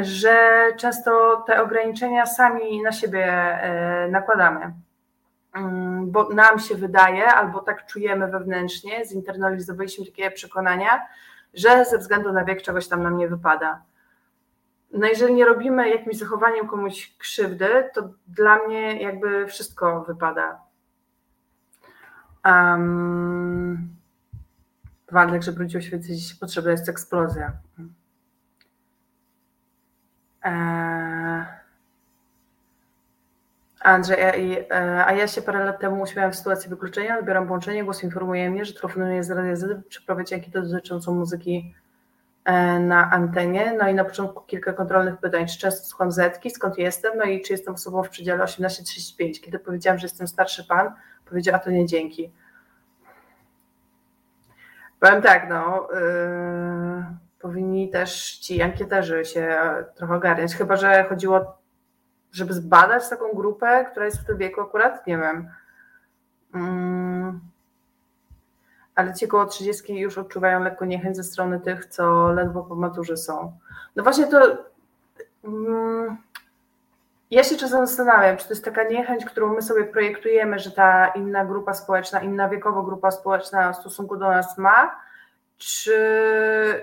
że 0.01 0.62
często 0.77 1.37
te 1.46 1.62
ograniczenia 1.62 2.27
sami 2.27 2.83
na 2.83 2.92
siebie 2.92 3.27
e, 3.27 4.09
nakładamy. 4.09 4.72
Mm, 5.53 6.11
bo 6.11 6.29
nam 6.29 6.59
się 6.59 6.74
wydaje, 6.74 7.27
albo 7.27 7.61
tak 7.61 7.87
czujemy 7.87 8.27
wewnętrznie, 8.27 9.07
zinternalizowaliśmy 9.07 10.07
takie 10.07 10.31
przekonania, 10.31 11.07
że 11.55 11.85
ze 11.85 11.98
względu 11.98 12.33
na 12.33 12.44
wiek 12.44 12.62
czegoś 12.62 12.88
tam 12.88 13.03
nam 13.03 13.16
nie 13.16 13.29
wypada 13.29 13.83
no 14.92 15.07
jeżeli 15.07 15.35
nie 15.35 15.44
robimy 15.44 15.88
jakimś 15.88 16.16
zachowaniem 16.16 16.68
komuś 16.68 17.16
krzywdy, 17.18 17.90
to 17.94 18.09
dla 18.29 18.66
mnie 18.66 19.03
jakby 19.03 19.46
wszystko 19.46 20.05
wypada. 20.05 20.61
Um, 22.44 23.88
Waldek, 25.12 25.42
żeby 25.42 25.62
ludzie 25.62 25.79
oświecić 25.79 26.35
potrzebna 26.35 26.70
jest 26.70 26.88
eksplozja. 26.88 27.53
Eee, 30.42 31.44
Andrzej, 33.81 34.16
a, 34.70 35.07
a, 35.07 35.12
ja 35.12 35.29
się 35.29 35.42
parę 35.42 35.64
lat 35.64 35.81
temu 35.81 36.03
uśmiałam 36.03 36.33
w 36.33 36.37
sytuacji 36.37 36.70
wykluczenia, 36.70 37.18
odbieram 37.18 37.46
połączenie, 37.46 37.85
głos 37.85 38.05
informuje 38.05 38.51
mnie, 38.51 38.64
że 38.64 38.74
telefonuję 38.74 39.24
z 39.24 39.31
Radia 39.31 39.57
Z, 39.57 39.87
przeprowadzi 39.87 40.35
ankietę 40.35 40.62
dotyczącą 40.62 41.14
muzyki 41.14 41.74
E, 41.74 41.88
na 42.80 43.11
antenie. 43.11 43.74
No 43.78 43.88
i 43.88 43.94
na 43.94 44.04
początku 44.04 44.40
kilka 44.40 44.72
kontrolnych 44.72 45.16
pytań, 45.16 45.46
czy 45.46 45.58
często 45.58 45.87
słucham 45.87 46.12
Zetki, 46.12 46.50
skąd 46.50 46.78
jestem, 46.78 47.18
no 47.18 47.24
i 47.24 47.42
czy 47.42 47.52
jestem 47.52 47.74
osobą 47.74 48.02
w 48.02 48.08
przedziale 48.08 48.44
18-35. 48.44 49.40
Kiedy 49.40 49.58
powiedziałam, 49.58 49.98
że 49.98 50.04
jestem 50.04 50.28
starszy 50.28 50.64
pan, 50.64 50.92
powiedział, 51.24 51.54
a 51.54 51.58
to 51.58 51.70
nie 51.70 51.87
dzięki. 51.87 52.32
Powiem 55.00 55.22
tak, 55.22 55.48
no, 55.48 55.88
yy, 55.92 57.04
powinni 57.38 57.90
też 57.90 58.38
ci 58.38 58.62
ankieterzy 58.62 59.24
się 59.24 59.58
trochę 59.94 60.14
ogarniać, 60.14 60.54
chyba 60.54 60.76
że 60.76 61.04
chodziło, 61.04 61.58
żeby 62.32 62.54
zbadać 62.54 63.08
taką 63.08 63.32
grupę, 63.34 63.87
która 63.90 64.06
jest 64.06 64.20
w 64.20 64.26
tym 64.26 64.38
wieku 64.38 64.61
akurat, 64.61 65.06
nie 65.06 65.18
wiem. 65.18 65.50
Yy 66.54 67.57
ale 68.98 69.14
ci 69.14 69.24
około 69.24 69.46
30 69.46 69.94
już 69.94 70.18
odczuwają 70.18 70.62
lekko 70.62 70.84
niechęć 70.84 71.16
ze 71.16 71.24
strony 71.24 71.61
tych, 71.61 71.87
co 71.87 72.32
ledwo 72.32 72.62
po 72.62 72.74
maturze 72.74 73.16
są. 73.16 73.52
No 73.96 74.02
właśnie 74.02 74.26
to. 74.26 74.56
Mm, 75.44 76.16
ja 77.30 77.44
się 77.44 77.56
czasem 77.56 77.87
zastanawiam, 77.87 78.37
czy 78.37 78.44
to 78.44 78.50
jest 78.50 78.64
taka 78.64 78.84
niechęć, 78.84 79.24
którą 79.24 79.54
my 79.54 79.62
sobie 79.62 79.84
projektujemy, 79.84 80.58
że 80.58 80.70
ta 80.70 81.06
inna 81.06 81.44
grupa 81.44 81.74
społeczna, 81.74 82.20
inna 82.20 82.48
wiekowo 82.48 82.82
grupa 82.82 83.11
społeczna 83.11 83.72
w 83.72 83.76
stosunku 83.76 84.16
do 84.16 84.28
nas 84.30 84.58
ma, 84.58 85.00
czy, 85.58 85.98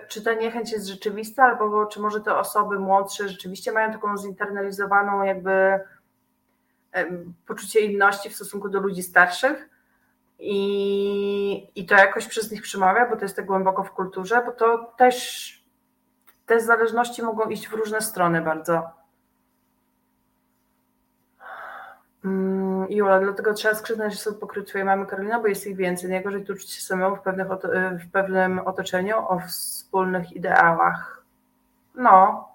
czy 0.08 0.23
ta 0.23 0.34
niechęć 0.34 0.71
jest 0.71 0.88
rzeczywista, 0.88 1.43
albo 1.43 1.86
czy 1.86 1.99
może 1.99 2.21
te 2.21 2.38
osoby 2.38 2.80
młodsze 2.80 3.30
rzeczywiście 3.30 3.71
mają 3.71 3.91
taką 3.91 4.17
zinternalizowaną 4.17 5.23
jakby 5.23 5.80
poczucie 7.47 7.80
inności 7.80 8.30
w 8.30 8.36
stosunku 8.36 8.69
do 8.69 8.80
ludzi 8.80 9.04
starszych 9.04 9.74
i, 10.39 11.71
i 11.76 11.86
to 11.86 11.95
jakoś 11.95 12.28
przez 12.28 12.52
nich 12.52 12.62
przemawia, 12.62 13.10
bo 13.10 13.15
to 13.15 13.21
jest 13.21 13.36
tak 13.36 13.45
głęboko 13.45 13.84
w 13.84 13.91
kulturze, 13.91 14.41
bo 14.45 14.52
to 14.52 14.93
też 14.98 15.65
te 16.45 16.60
zależności 16.60 17.24
mogą 17.24 17.50
iść 17.50 17.67
w 17.67 17.74
różne 17.74 18.02
strony 18.02 18.41
bardzo. 18.41 18.89
Mm, 22.26 22.91
Jula, 22.91 23.19
dlatego 23.19 23.54
trzeba 23.54 23.76
skrzydnąć 23.76 24.19
sobie 24.19 24.39
pokryć 24.39 24.69
twojej 24.69 24.86
mamy 24.86 25.06
Karolina, 25.06 25.39
bo 25.39 25.48
jest 25.48 25.67
ich 25.67 25.76
więcej. 25.76 26.10
Najgorzej 26.10 26.45
tu 26.45 26.56
czuć 26.56 26.71
się 26.71 26.82
samemu 26.82 27.15
w, 27.15 27.21
pewnych, 27.21 27.48
w 28.00 28.12
pewnym 28.12 28.60
otoczeniu 28.60 29.17
o 29.17 29.39
wspólnych 29.39 30.34
ideałach. 30.34 31.24
No, 31.95 32.45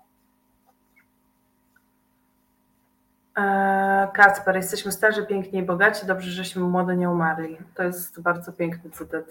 E, 3.30 3.30
Kacper, 4.13 4.57
jesteśmy 4.57 4.93
starzy, 4.93 5.27
piękni 5.27 5.59
i 5.59 5.63
bogaci, 5.63 6.07
dobrze, 6.07 6.31
żeśmy 6.31 6.63
młode 6.63 6.97
nie 6.97 7.11
umarli. 7.11 7.59
To 7.75 7.83
jest 7.83 8.21
bardzo 8.23 8.53
piękny 8.53 8.91
cytat. 8.91 9.25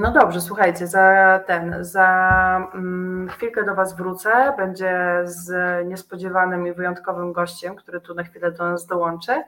No 0.00 0.12
dobrze, 0.12 0.40
słuchajcie, 0.40 0.86
za 0.86 1.40
ten, 1.46 1.76
za 1.80 2.70
mm, 2.74 3.28
chwilkę 3.28 3.64
do 3.64 3.74
Was 3.74 3.96
wrócę. 3.96 4.54
Będzie 4.56 5.20
z 5.24 5.50
niespodziewanym 5.86 6.66
i 6.66 6.72
wyjątkowym 6.72 7.32
gościem, 7.32 7.76
który 7.76 8.00
tu 8.00 8.14
na 8.14 8.22
chwilę 8.24 8.52
do 8.52 8.70
nas 8.70 8.86
dołączy. 8.86 9.42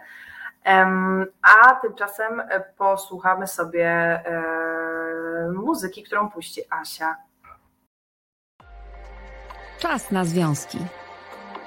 A 1.43 1.75
tymczasem 1.83 2.43
posłuchamy 2.79 3.47
sobie 3.47 3.87
e, 3.87 5.53
muzyki, 5.55 6.03
którą 6.03 6.31
puści 6.31 6.63
Asia. 6.71 7.17
Czas 9.79 10.11
na 10.11 10.25
związki. 10.25 10.79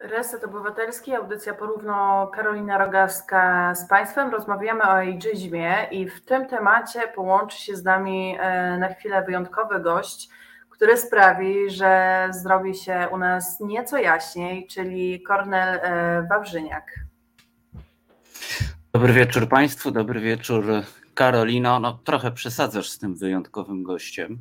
Reset 0.00 0.44
Obywatelski, 0.44 1.14
audycja 1.14 1.54
porówno 1.54 2.26
Karolina 2.34 2.78
Rogaska 2.78 3.74
z 3.74 3.88
Państwem. 3.88 4.30
Rozmawiamy 4.30 4.82
o 4.82 4.90
ageizmie 4.90 5.88
i 5.90 6.08
w 6.08 6.24
tym 6.24 6.46
temacie 6.46 7.00
połączy 7.14 7.58
się 7.58 7.76
z 7.76 7.84
nami 7.84 8.36
e, 8.40 8.78
na 8.78 8.88
chwilę 8.88 9.24
wyjątkowy 9.26 9.80
gość, 9.80 10.28
który 10.70 10.96
sprawi, 10.96 11.70
że 11.70 12.26
zrobi 12.30 12.74
się 12.74 13.08
u 13.12 13.18
nas 13.18 13.60
nieco 13.60 13.98
jaśniej, 13.98 14.66
czyli 14.66 15.22
Kornel 15.22 15.80
e, 15.82 16.26
Wawrzyniak. 16.30 16.94
Dobry 18.92 19.12
wieczór 19.12 19.48
Państwu, 19.48 19.90
dobry 19.90 20.20
wieczór 20.20 20.64
Karolino. 21.14 21.80
No, 21.80 21.98
trochę 22.04 22.32
przesadzasz 22.32 22.90
z 22.90 22.98
tym 22.98 23.16
wyjątkowym 23.16 23.82
gościem, 23.82 24.38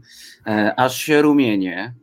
e, 0.48 0.74
aż 0.78 0.98
się 0.98 1.22
rumienie 1.22 1.93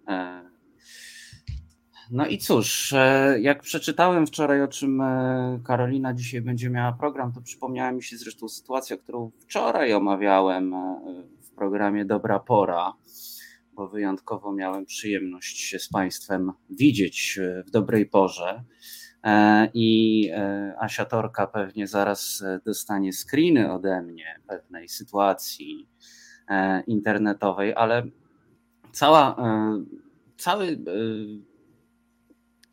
no 2.11 2.27
i 2.27 2.39
cóż, 2.39 2.93
e, 2.93 3.37
jak 3.41 3.63
przeczytałem 3.63 4.27
wczoraj, 4.27 4.63
o 4.63 4.69
czym 4.69 5.01
e, 5.01 5.61
Karolina 5.65 6.15
dzisiaj 6.15 6.41
będzie 6.41 6.71
miała 6.71 6.93
program, 6.93 7.33
to 7.33 7.41
przypomniała 7.41 7.93
mi 7.93 8.03
się 8.03 8.17
zresztą 8.17 8.49
sytuacja, 8.49 8.97
którą 8.97 9.31
wczoraj 9.39 9.95
omawiałem 9.95 10.75
e, 10.75 11.01
w 11.43 11.51
programie 11.51 12.05
Dobra 12.05 12.39
Pora, 12.39 12.93
bo 13.73 13.89
wyjątkowo 13.89 14.53
miałem 14.53 14.87
przyjemność 14.87 15.61
się 15.61 15.79
z 15.79 15.89
Państwem 15.89 16.53
widzieć 16.71 17.41
w 17.67 17.71
dobrej 17.71 18.07
porze. 18.07 18.65
I 19.75 20.31
Asiatorka 20.79 21.47
pewnie 21.47 21.87
zaraz 21.87 22.45
dostanie 22.65 23.13
screeny 23.13 23.73
ode 23.73 24.03
mnie 24.03 24.41
pewnej 24.47 24.89
sytuacji 24.89 25.89
internetowej, 26.87 27.75
ale 27.75 28.03
cała, 28.93 29.37
cały 30.37 30.79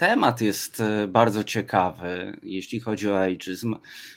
Temat 0.04 0.42
jest 0.42 0.80
e, 0.80 1.08
bardzo 1.08 1.44
ciekawy, 1.44 2.38
jeśli 2.44 2.80
chodzi 2.80 3.10
o 3.10 3.22
ageizm. 3.24 3.76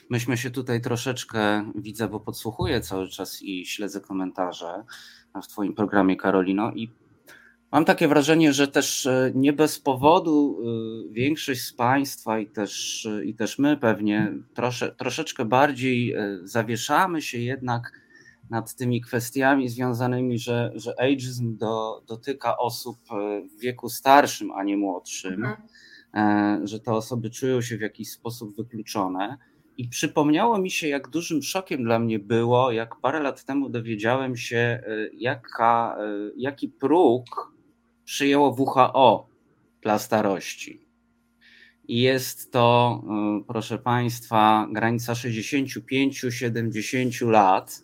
Myśmy 0.09 0.37
się 0.37 0.51
tutaj 0.51 0.81
troszeczkę, 0.81 1.71
widzę, 1.75 2.07
bo 2.07 2.19
podsłuchuję 2.19 2.81
cały 2.81 3.07
czas 3.07 3.41
i 3.41 3.65
śledzę 3.65 4.01
komentarze 4.01 4.83
w 5.43 5.47
Twoim 5.47 5.73
programie, 5.73 6.17
Karolino, 6.17 6.71
i 6.71 6.91
mam 7.71 7.85
takie 7.85 8.07
wrażenie, 8.07 8.53
że 8.53 8.67
też 8.67 9.05
e, 9.05 9.31
nie 9.35 9.53
bez 9.53 9.79
powodu 9.79 10.59
e, 10.59 11.13
większość 11.13 11.61
z 11.61 11.73
Państwa 11.73 12.39
i 12.39 12.47
też, 12.47 13.07
i 13.25 13.35
też 13.35 13.59
my 13.59 13.77
pewnie 13.77 14.33
trosze, 14.53 14.91
troszeczkę 14.91 15.45
bardziej 15.45 16.15
zawieszamy 16.43 17.21
się 17.21 17.37
jednak 17.37 18.06
nad 18.49 18.75
tymi 18.75 19.01
kwestiami 19.01 19.69
związanymi, 19.69 20.39
że, 20.39 20.71
że 20.75 20.99
ageism 20.99 21.57
do, 21.57 22.03
dotyka 22.07 22.57
osób 22.57 22.97
w 23.57 23.61
wieku 23.61 23.89
starszym, 23.89 24.51
a 24.51 24.63
nie 24.63 24.77
młodszym, 24.77 25.45
mhm. 26.13 26.67
że 26.67 26.79
te 26.79 26.93
osoby 26.93 27.29
czują 27.29 27.61
się 27.61 27.77
w 27.77 27.81
jakiś 27.81 28.11
sposób 28.11 28.55
wykluczone. 28.55 29.37
I 29.77 29.87
przypomniało 29.87 30.57
mi 30.57 30.71
się, 30.71 30.87
jak 30.87 31.09
dużym 31.09 31.43
szokiem 31.43 31.83
dla 31.83 31.99
mnie 31.99 32.19
było, 32.19 32.71
jak 32.71 32.95
parę 32.95 33.19
lat 33.19 33.45
temu 33.45 33.69
dowiedziałem 33.69 34.37
się, 34.37 34.83
jaka, 35.13 35.97
jaki 36.37 36.69
próg 36.69 37.53
przyjęło 38.05 38.49
WHO 38.49 39.29
dla 39.81 39.99
starości. 39.99 40.87
I 41.87 42.01
jest 42.01 42.51
to, 42.51 43.01
proszę 43.47 43.77
Państwa, 43.77 44.67
granica 44.71 45.13
65-70 45.13 47.29
lat. 47.29 47.83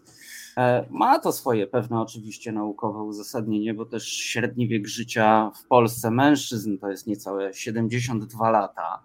E, 0.58 0.86
ma 0.90 1.20
to 1.20 1.32
swoje 1.32 1.68
pewne 1.68 2.02
oczywiście 2.02 2.52
naukowe 2.52 3.04
uzasadnienie, 3.04 3.74
bo 3.74 3.86
też 3.86 4.08
średni 4.08 4.68
wiek 4.68 4.88
życia 4.88 5.52
w 5.64 5.68
Polsce 5.68 6.12
mężczyzn 6.12 6.78
to 6.78 6.90
jest 6.90 7.08
niecałe 7.08 7.54
72 7.54 8.50
lata. 8.50 9.04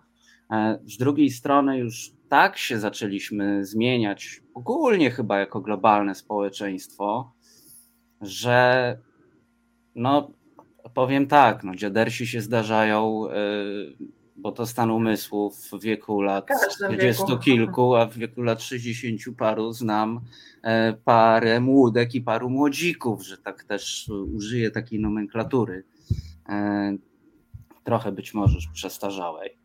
E, 0.51 0.79
z 0.87 0.97
drugiej 0.97 1.31
strony 1.31 1.79
już 1.79 2.13
tak 2.29 2.59
się 2.59 2.79
zaczęliśmy 2.79 3.65
zmieniać, 3.65 4.43
ogólnie 4.55 5.11
chyba 5.11 5.39
jako 5.39 5.61
globalne 5.61 6.15
społeczeństwo, 6.15 7.33
że 8.21 8.99
no 9.95 10.31
powiem 10.95 11.27
tak, 11.27 11.65
no 11.65 11.75
dziadersi 11.75 12.27
się 12.27 12.41
zdarzają, 12.41 13.27
y, 13.27 13.97
bo 14.39 14.53
to 14.53 14.67
stan 14.67 14.91
umysłu 14.91 15.51
w 15.51 15.81
wieku 15.83 16.21
lat 16.21 16.49
40 16.71 17.23
kilku, 17.45 17.95
a 17.95 18.07
w 18.07 18.15
wieku 18.15 18.43
lat 18.43 18.63
60 18.63 19.21
paru 19.39 19.73
znam 19.73 20.21
e, 20.63 20.93
parę 20.93 21.61
młódek 21.61 22.15
i 22.15 22.21
paru 22.21 22.51
młodzików, 22.51 23.23
że 23.27 23.39
tak 23.39 23.65
też 23.65 24.11
użyję 24.35 24.71
takiej 24.71 25.01
nomenklatury. 25.01 25.85
E, 26.49 26.97
trochę 27.85 28.13
być 28.13 28.35
może 28.35 28.59
przestarzałej. 28.73 29.59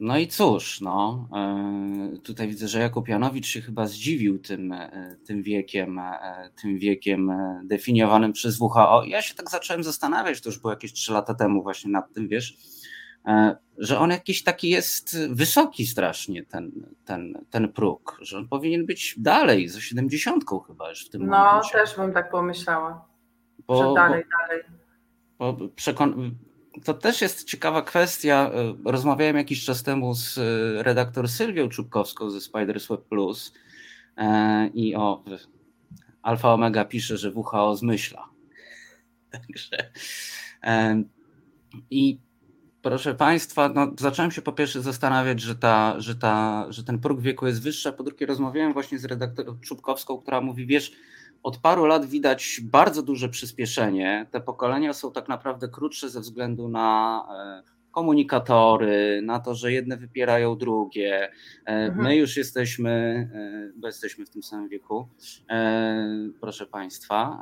No 0.00 0.18
i 0.18 0.28
cóż, 0.28 0.80
no, 0.80 1.28
e, 1.36 2.18
tutaj 2.22 2.48
widzę, 2.48 2.68
że 2.68 2.80
Jakub 2.80 3.08
Janowicz 3.08 3.46
się 3.46 3.60
chyba 3.60 3.86
zdziwił 3.86 4.38
tym, 4.38 4.72
e, 4.72 5.16
tym 5.26 5.42
wiekiem, 5.42 5.98
e, 5.98 6.50
tym 6.62 6.78
wiekiem 6.78 7.32
definiowanym 7.64 8.32
przez 8.32 8.60
WHO. 8.60 9.04
Ja 9.04 9.22
się 9.22 9.34
tak 9.34 9.50
zacząłem 9.50 9.84
zastanawiać, 9.84 10.40
to 10.40 10.48
już 10.48 10.58
było 10.58 10.72
jakieś 10.72 10.92
trzy 10.92 11.12
lata 11.12 11.34
temu 11.34 11.62
właśnie 11.62 11.90
nad 11.90 12.12
tym, 12.12 12.28
wiesz, 12.28 12.56
że 13.78 13.98
on 13.98 14.10
jakiś 14.10 14.42
taki 14.42 14.68
jest 14.68 15.18
wysoki 15.30 15.86
strasznie, 15.86 16.44
ten, 16.44 16.72
ten, 17.04 17.44
ten 17.50 17.72
próg, 17.72 18.18
że 18.20 18.38
on 18.38 18.48
powinien 18.48 18.86
być 18.86 19.14
dalej, 19.18 19.68
za 19.68 19.80
70 19.80 20.44
chyba 20.66 20.88
już 20.88 21.06
w 21.06 21.10
tym 21.10 21.26
no, 21.26 21.26
momencie. 21.26 21.70
No, 21.74 21.84
też 21.84 21.96
bym 21.96 22.12
tak 22.12 22.30
pomyślała, 22.30 23.04
bo, 23.66 23.76
że 23.76 23.94
dalej, 23.94 24.24
bo, 24.24 24.38
dalej. 24.38 24.64
Bo 25.38 25.68
przekon 25.76 26.34
to 26.84 26.94
też 26.94 27.20
jest 27.20 27.44
ciekawa 27.44 27.82
kwestia. 27.82 28.50
E, 28.54 28.74
rozmawiałem 28.84 29.36
jakiś 29.36 29.64
czas 29.64 29.82
temu 29.82 30.14
z 30.14 30.38
e, 30.38 30.82
redaktor 30.82 31.28
Sylwią 31.28 31.68
Czubkowską 31.68 32.30
ze 32.30 32.40
Spiders 32.40 32.86
Web 32.88 33.04
Plus 33.04 33.52
e, 34.16 34.66
i 34.74 34.94
o 34.94 35.24
Alfa 36.22 36.54
Omega 36.54 36.84
pisze, 36.84 37.16
że 37.16 37.32
WHO 37.34 37.76
zmyśla. 37.76 38.28
Także 39.32 39.90
i 41.90 42.18
proszę 42.82 43.14
Państwa, 43.14 43.68
no, 43.68 43.92
zacząłem 43.98 44.30
się 44.30 44.42
po 44.42 44.52
pierwsze 44.52 44.82
zastanawiać, 44.82 45.40
że, 45.40 45.54
ta, 45.54 46.00
że, 46.00 46.14
ta, 46.14 46.66
że 46.68 46.84
ten 46.84 46.98
próg 46.98 47.20
wieku 47.20 47.46
jest 47.46 47.62
wyższy, 47.62 47.88
a 47.88 47.92
po 47.92 48.02
drugie 48.02 48.26
rozmawiałem 48.26 48.72
właśnie 48.72 48.98
z 48.98 49.04
redaktorem 49.04 49.60
Czubkowską, 49.60 50.18
która 50.18 50.40
mówi, 50.40 50.66
wiesz, 50.66 50.92
od 51.42 51.58
paru 51.58 51.84
lat 51.84 52.06
widać 52.06 52.60
bardzo 52.62 53.02
duże 53.02 53.28
przyspieszenie. 53.28 54.26
Te 54.30 54.40
pokolenia 54.40 54.92
są 54.92 55.12
tak 55.12 55.28
naprawdę 55.28 55.68
krótsze 55.68 56.10
ze 56.10 56.20
względu 56.20 56.68
na 56.68 57.24
e, 57.66 57.90
komunikatory, 57.90 59.22
na 59.22 59.40
to, 59.40 59.54
że 59.54 59.72
jedne 59.72 59.96
wypierają 59.96 60.56
drugie. 60.56 61.24
E, 61.24 61.30
mhm. 61.66 62.04
My 62.04 62.16
już 62.16 62.36
jesteśmy, 62.36 62.90
e, 63.34 63.72
bo 63.76 63.86
jesteśmy 63.86 64.26
w 64.26 64.30
tym 64.30 64.42
samym 64.42 64.68
wieku, 64.68 65.08
proszę 66.40 66.66
Państwa, 66.66 67.40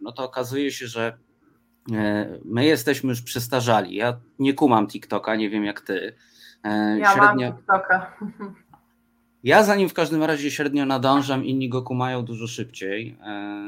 no 0.00 0.12
to 0.12 0.24
okazuje 0.24 0.70
się, 0.70 0.86
że 0.86 1.18
my 2.44 2.64
jesteśmy 2.64 3.08
już 3.08 3.22
przestarzali. 3.22 3.94
Ja 3.94 4.20
nie 4.38 4.54
kumam 4.54 4.86
TikToka, 4.86 5.36
nie 5.36 5.50
wiem 5.50 5.64
jak 5.64 5.80
ty. 5.80 6.14
Ja 6.98 7.12
Średnia... 7.12 7.50
mam 7.50 7.58
TikToka. 7.58 8.16
Ja 9.44 9.64
za 9.64 9.76
nim 9.76 9.88
w 9.88 9.94
każdym 9.94 10.22
razie 10.22 10.50
średnio 10.50 10.86
nadążam, 10.86 11.44
inni 11.44 11.68
go 11.68 11.82
kumają 11.82 12.24
dużo 12.24 12.46
szybciej. 12.46 13.16
E, 13.26 13.64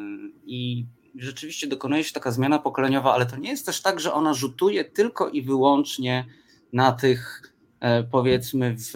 I 0.47 0.85
rzeczywiście 1.15 1.67
dokonuje 1.67 2.05
się 2.05 2.13
taka 2.13 2.31
zmiana 2.31 2.59
pokoleniowa, 2.59 3.15
ale 3.15 3.27
to 3.27 3.37
nie 3.37 3.51
jest 3.51 3.67
też 3.67 3.83
tak, 3.83 4.01
że 4.01 4.13
ona 4.13 4.35
rzutuje 4.35 4.85
tylko 4.85 5.29
i 5.29 5.43
wyłącznie 5.43 6.25
na 6.73 6.93
tych 6.93 7.43
e, 7.81 8.03
powiedzmy 8.03 8.77
w, 8.79 8.93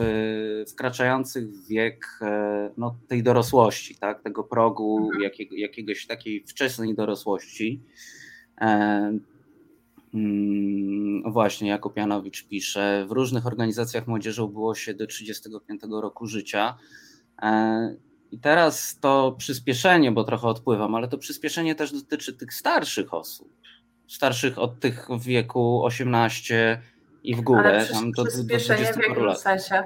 wkraczających 0.68 1.48
w 1.48 1.68
wiek 1.68 2.06
e, 2.22 2.70
no, 2.76 2.96
tej 3.08 3.22
dorosłości, 3.22 3.94
tak? 3.94 4.22
tego 4.22 4.44
progu 4.44 4.98
mhm. 4.98 5.22
jakiego, 5.22 5.56
jakiegoś 5.56 6.06
takiej 6.06 6.44
wczesnej 6.46 6.94
dorosłości. 6.94 7.80
Mm, 10.14 11.32
właśnie, 11.32 11.68
Jakub 11.68 11.96
Janowicz 11.96 12.48
pisze, 12.48 13.06
w 13.08 13.12
różnych 13.12 13.46
organizacjach 13.46 14.06
młodzieżą 14.06 14.46
było 14.46 14.74
się 14.74 14.94
do 14.94 15.06
35 15.06 15.80
roku 15.90 16.26
życia. 16.26 16.78
E, 17.42 17.96
I 18.30 18.38
teraz 18.38 18.98
to 19.00 19.34
przyspieszenie, 19.38 20.12
bo 20.12 20.24
trochę 20.24 20.48
odpływam, 20.48 20.94
ale 20.94 21.08
to 21.08 21.18
przyspieszenie 21.18 21.74
też 21.74 21.92
dotyczy 21.92 22.36
tych 22.36 22.54
starszych 22.54 23.14
osób. 23.14 23.48
Starszych 24.08 24.58
od 24.58 24.80
tych 24.80 25.08
w 25.10 25.22
wieku 25.22 25.84
18 25.84 26.82
i 27.22 27.34
w 27.34 27.40
górę. 27.40 27.68
Ale 27.68 27.86
tam 27.86 28.12
do, 28.12 28.24
przyspieszenie 28.24 28.84
do 28.84 28.92
w 28.92 28.96
jakim 28.96 29.24
lat. 29.24 29.40
sensie? 29.40 29.82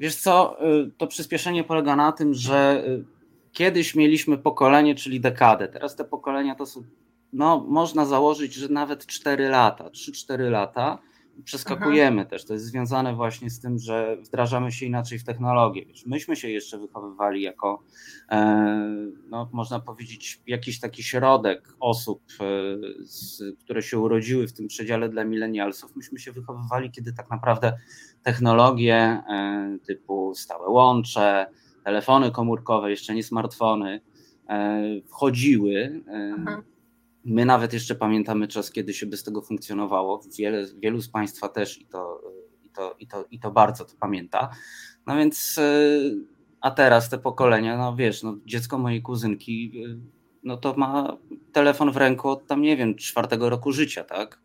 Wiesz 0.00 0.16
co, 0.16 0.56
y, 0.68 0.90
to 0.98 1.06
przyspieszenie 1.06 1.64
polega 1.64 1.96
na 1.96 2.12
tym, 2.12 2.34
że 2.34 2.84
y, 2.86 3.04
kiedyś 3.52 3.94
mieliśmy 3.94 4.38
pokolenie, 4.38 4.94
czyli 4.94 5.20
dekadę. 5.20 5.68
Teraz 5.68 5.96
te 5.96 6.04
pokolenia 6.04 6.54
to 6.54 6.66
są 6.66 6.82
no, 7.34 7.66
można 7.68 8.04
założyć, 8.04 8.54
że 8.54 8.68
nawet 8.68 9.06
4 9.06 9.48
lata, 9.48 9.84
3-4 9.84 10.50
lata 10.50 10.98
przeskakujemy 11.44 12.20
mhm. 12.20 12.28
też. 12.28 12.44
To 12.44 12.52
jest 12.52 12.66
związane 12.66 13.14
właśnie 13.14 13.50
z 13.50 13.60
tym, 13.60 13.78
że 13.78 14.16
wdrażamy 14.16 14.72
się 14.72 14.86
inaczej 14.86 15.18
w 15.18 15.24
technologię. 15.24 15.84
Wiesz, 15.86 16.06
myśmy 16.06 16.36
się 16.36 16.50
jeszcze 16.50 16.78
wychowywali 16.78 17.42
jako, 17.42 17.82
e, 18.30 18.96
no, 19.28 19.48
można 19.52 19.80
powiedzieć, 19.80 20.40
jakiś 20.46 20.80
taki 20.80 21.02
środek 21.02 21.76
osób, 21.80 22.22
e, 22.40 23.54
które 23.64 23.82
się 23.82 23.98
urodziły 23.98 24.46
w 24.46 24.52
tym 24.52 24.68
przedziale 24.68 25.08
dla 25.08 25.24
milenialsów. 25.24 25.96
Myśmy 25.96 26.18
się 26.18 26.32
wychowywali, 26.32 26.90
kiedy 26.90 27.12
tak 27.12 27.30
naprawdę 27.30 27.72
technologie 28.22 28.94
e, 28.94 29.78
typu 29.86 30.34
stałe 30.34 30.68
łącze, 30.68 31.46
telefony 31.84 32.30
komórkowe, 32.30 32.90
jeszcze 32.90 33.14
nie 33.14 33.22
smartfony, 33.22 34.00
wchodziły. 35.06 36.02
Mhm 36.06 36.73
My 37.24 37.44
nawet 37.44 37.72
jeszcze 37.72 37.94
pamiętamy 37.94 38.48
czas, 38.48 38.70
kiedy 38.70 38.94
się 38.94 39.06
bez 39.06 39.22
tego 39.22 39.42
funkcjonowało. 39.42 40.20
Wiele, 40.38 40.66
wielu 40.78 41.00
z 41.00 41.08
Państwa 41.08 41.48
też 41.48 41.80
i 41.80 41.86
to, 41.86 42.20
i, 42.64 42.70
to, 42.70 42.94
i, 42.98 43.06
to, 43.06 43.24
i 43.30 43.40
to 43.40 43.50
bardzo 43.50 43.84
to 43.84 43.94
pamięta. 44.00 44.50
No 45.06 45.16
więc, 45.16 45.58
e, 45.58 46.00
a 46.60 46.70
teraz 46.70 47.10
te 47.10 47.18
pokolenia, 47.18 47.78
no 47.78 47.96
wiesz, 47.96 48.22
no 48.22 48.36
dziecko 48.46 48.78
mojej 48.78 49.02
kuzynki, 49.02 49.82
e, 49.84 49.98
no 50.42 50.56
to 50.56 50.74
ma 50.76 51.16
telefon 51.52 51.92
w 51.92 51.96
ręku 51.96 52.28
od 52.28 52.46
tam, 52.46 52.62
nie 52.62 52.76
wiem, 52.76 52.94
czwartego 52.94 53.50
roku 53.50 53.72
życia, 53.72 54.04
tak? 54.04 54.40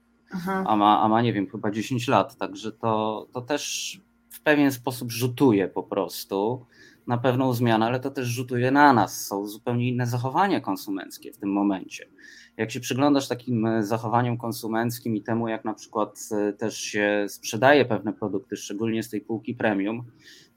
A 0.68 0.76
ma, 0.76 1.02
a 1.02 1.08
ma, 1.08 1.22
nie 1.22 1.34
wiem, 1.34 1.48
chyba 1.48 1.72
10 1.72 2.08
lat, 2.08 2.38
także 2.38 2.72
to, 2.72 3.28
to 3.34 3.42
też 3.42 4.02
w 4.30 4.42
pewien 4.42 4.72
sposób 4.72 5.12
rzutuje 5.12 5.68
po 5.68 5.84
prostu 5.84 6.66
na 7.08 7.18
pewną 7.18 7.54
zmianę, 7.54 7.86
ale 7.86 8.00
to 8.00 8.12
też 8.12 8.28
rzutuje 8.28 8.72
na 8.72 8.94
nas. 8.94 9.26
Są 9.26 9.48
zupełnie 9.48 9.90
inne 9.90 10.08
zachowania 10.08 10.62
konsumenckie 10.62 11.34
w 11.34 11.38
tym 11.38 11.52
momencie 11.52 12.10
jak 12.58 12.72
się 12.72 12.80
przyglądasz 12.80 13.28
takim 13.28 13.66
e, 13.66 13.84
zachowaniom 13.84 14.38
konsumenckim 14.38 15.16
i 15.16 15.22
temu, 15.22 15.48
jak 15.48 15.66
na 15.66 15.74
przykład 15.74 16.20
e, 16.32 16.54
też 16.54 16.78
się 16.78 17.26
sprzedaje 17.30 17.86
pewne 17.86 18.14
produkty, 18.14 18.58
szczególnie 18.58 19.04
z 19.04 19.10
tej 19.10 19.22
półki 19.22 19.56
premium, 19.56 20.04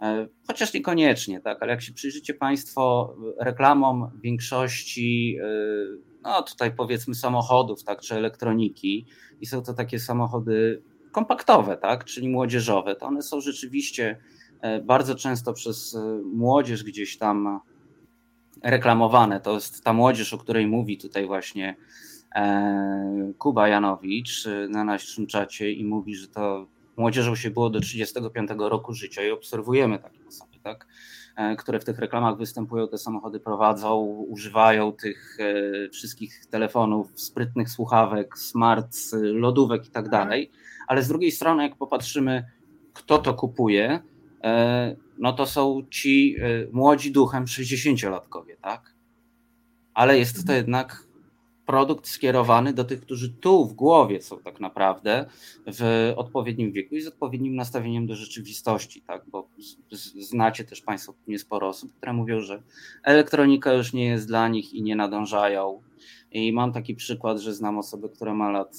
e, 0.01 0.28
chociaż 0.47 0.74
niekoniecznie, 0.74 1.40
tak, 1.40 1.62
ale 1.62 1.72
jak 1.72 1.82
się 1.82 1.93
przyjrzycie 1.93 2.34
Państwo 2.34 3.14
reklamom 3.40 4.11
większości, 4.22 5.38
no 6.22 6.43
tutaj 6.43 6.74
powiedzmy 6.76 7.14
samochodów, 7.14 7.84
tak, 7.84 8.01
czy 8.01 8.14
elektroniki, 8.14 9.07
i 9.40 9.47
są 9.47 9.62
to 9.62 9.74
takie 9.74 9.99
samochody 9.99 10.82
kompaktowe, 11.12 11.76
tak, 11.76 12.05
czyli 12.05 12.28
młodzieżowe, 12.28 12.97
to 12.97 13.07
one 13.07 13.22
są 13.22 13.40
rzeczywiście 13.40 14.18
bardzo 14.84 15.14
często 15.14 15.53
przez 15.53 15.99
młodzież 16.34 16.84
gdzieś 16.84 17.18
tam 17.18 17.61
reklamowane. 18.62 19.40
To 19.40 19.54
jest 19.54 19.84
ta 19.84 19.92
młodzież, 19.92 20.34
o 20.34 20.38
której 20.38 20.66
mówi 20.66 20.98
tutaj 20.98 21.26
właśnie 21.26 21.76
e, 22.34 23.32
Kuba 23.38 23.68
Janowicz 23.68 24.46
e, 24.46 24.68
na 24.68 24.84
naszym 24.84 25.26
czacie 25.26 25.72
i 25.72 25.84
mówi, 25.84 26.14
że 26.14 26.28
to 26.28 26.66
młodzieżą 26.96 27.36
się 27.36 27.50
było 27.50 27.70
do 27.70 27.80
35 27.80 28.50
roku 28.58 28.94
życia 28.94 29.22
i 29.22 29.30
obserwujemy 29.30 29.98
takie 29.98 30.26
osoby, 30.28 30.58
tak? 30.62 30.86
które 31.58 31.80
w 31.80 31.84
tych 31.84 31.98
reklamach 31.98 32.36
występują, 32.36 32.88
te 32.88 32.98
samochody 32.98 33.40
prowadzą, 33.40 33.96
używają 34.28 34.92
tych 34.92 35.38
wszystkich 35.92 36.46
telefonów, 36.46 37.20
sprytnych 37.20 37.70
słuchawek, 37.70 38.38
smart, 38.38 38.96
lodówek 39.22 39.86
i 39.86 39.90
tak 39.90 40.08
dalej. 40.08 40.50
Ale 40.88 41.02
z 41.02 41.08
drugiej 41.08 41.30
strony, 41.30 41.62
jak 41.62 41.76
popatrzymy, 41.76 42.44
kto 42.92 43.18
to 43.18 43.34
kupuje, 43.34 44.00
no 45.23 45.33
to 45.33 45.47
są 45.47 45.83
ci 45.91 46.37
młodzi 46.73 47.12
duchem 47.12 47.45
60-latkowie, 47.45 48.57
tak? 48.62 48.95
Ale 49.95 50.18
jest 50.18 50.47
to 50.47 50.53
jednak 50.53 51.07
produkt 51.66 52.09
skierowany 52.09 52.73
do 52.73 52.85
tych, 52.85 53.01
którzy 53.01 53.31
tu 53.31 53.66
w 53.66 53.73
głowie 53.73 54.23
są 54.23 54.39
tak 54.39 54.61
naprawdę 54.61 55.27
w 55.66 56.12
odpowiednim 56.16 56.73
wieku 56.73 56.95
i 56.95 57.01
z 57.01 57.07
odpowiednim 57.07 57.55
nastawieniem 57.55 58.07
do 58.07 58.16
rzeczywistości, 58.16 59.03
tak? 59.03 59.25
Bo 59.27 59.49
znacie 60.20 60.64
też 60.64 60.81
Państwo 60.81 61.14
niesporo 61.29 61.68
osób, 61.68 61.93
które 61.97 62.12
mówią, 62.12 62.41
że 62.41 62.62
elektronika 63.03 63.73
już 63.73 63.93
nie 63.93 64.07
jest 64.07 64.27
dla 64.27 64.49
nich 64.49 64.75
i 64.75 64.83
nie 64.83 64.97
nadążają. 64.97 65.83
I 66.35 66.53
mam 66.53 66.72
taki 66.72 66.95
przykład, 66.95 67.39
że 67.39 67.55
znam 67.55 67.78
osobę, 67.78 68.09
która 68.09 68.35
ma 68.35 68.51
lat 68.51 68.76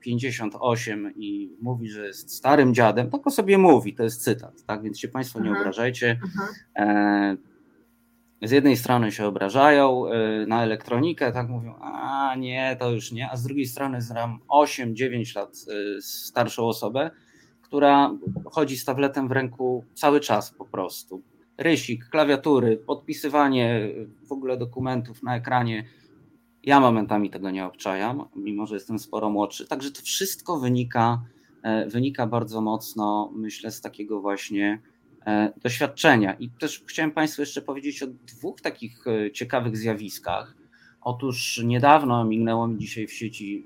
58 0.00 1.06
e, 1.06 1.10
i 1.16 1.56
mówi, 1.62 1.88
że 1.88 2.06
jest 2.06 2.34
starym 2.34 2.74
dziadem. 2.74 3.10
Tak 3.10 3.26
o 3.26 3.30
sobie 3.30 3.58
mówi, 3.58 3.94
to 3.94 4.02
jest 4.02 4.24
cytat, 4.24 4.64
tak? 4.66 4.82
Więc 4.82 4.98
się 4.98 5.08
Państwo 5.08 5.40
nie 5.40 5.50
obrażajcie. 5.50 6.20
E, 6.76 7.36
z 8.42 8.50
jednej 8.50 8.76
strony 8.76 9.12
się 9.12 9.26
obrażają 9.26 10.06
y, 10.06 10.46
na 10.46 10.62
elektronikę, 10.62 11.32
tak 11.32 11.48
mówią, 11.48 11.74
a 11.80 12.34
nie, 12.38 12.76
to 12.80 12.90
już 12.90 13.12
nie, 13.12 13.30
a 13.30 13.36
z 13.36 13.42
drugiej 13.42 13.66
strony 13.66 14.00
znam 14.00 14.38
8-9 14.48 15.36
lat 15.36 15.56
starszą 16.00 16.66
osobę, 16.66 17.10
która 17.62 18.10
chodzi 18.44 18.76
z 18.76 18.84
tabletem 18.84 19.28
w 19.28 19.32
ręku 19.32 19.84
cały 19.94 20.20
czas 20.20 20.50
po 20.50 20.64
prostu. 20.64 21.22
Rysik, 21.58 22.08
klawiatury, 22.08 22.76
podpisywanie 22.76 23.88
w 24.28 24.32
ogóle 24.32 24.56
dokumentów 24.56 25.22
na 25.22 25.36
ekranie. 25.36 25.84
Ja 26.64 26.80
momentami 26.80 27.30
tego 27.30 27.50
nie 27.50 27.66
obczajam, 27.66 28.24
mimo 28.36 28.66
że 28.66 28.74
jestem 28.74 28.98
sporo 28.98 29.30
młodszy. 29.30 29.66
Także 29.66 29.90
to 29.90 30.02
wszystko 30.02 30.58
wynika, 30.58 31.22
e, 31.62 31.86
wynika 31.86 32.26
bardzo 32.26 32.60
mocno, 32.60 33.32
myślę, 33.34 33.70
z 33.70 33.80
takiego 33.80 34.20
właśnie 34.20 34.78
E, 35.26 35.52
doświadczenia. 35.56 36.34
I 36.34 36.50
też 36.50 36.84
chciałem 36.86 37.10
Państwu 37.10 37.42
jeszcze 37.42 37.62
powiedzieć 37.62 38.02
o 38.02 38.06
dwóch 38.06 38.60
takich 38.60 39.06
e, 39.06 39.30
ciekawych 39.30 39.76
zjawiskach. 39.76 40.54
Otóż 41.00 41.60
niedawno 41.64 42.24
mignęło 42.24 42.68
mi 42.68 42.78
dzisiaj 42.78 43.06
w 43.06 43.12
sieci 43.12 43.64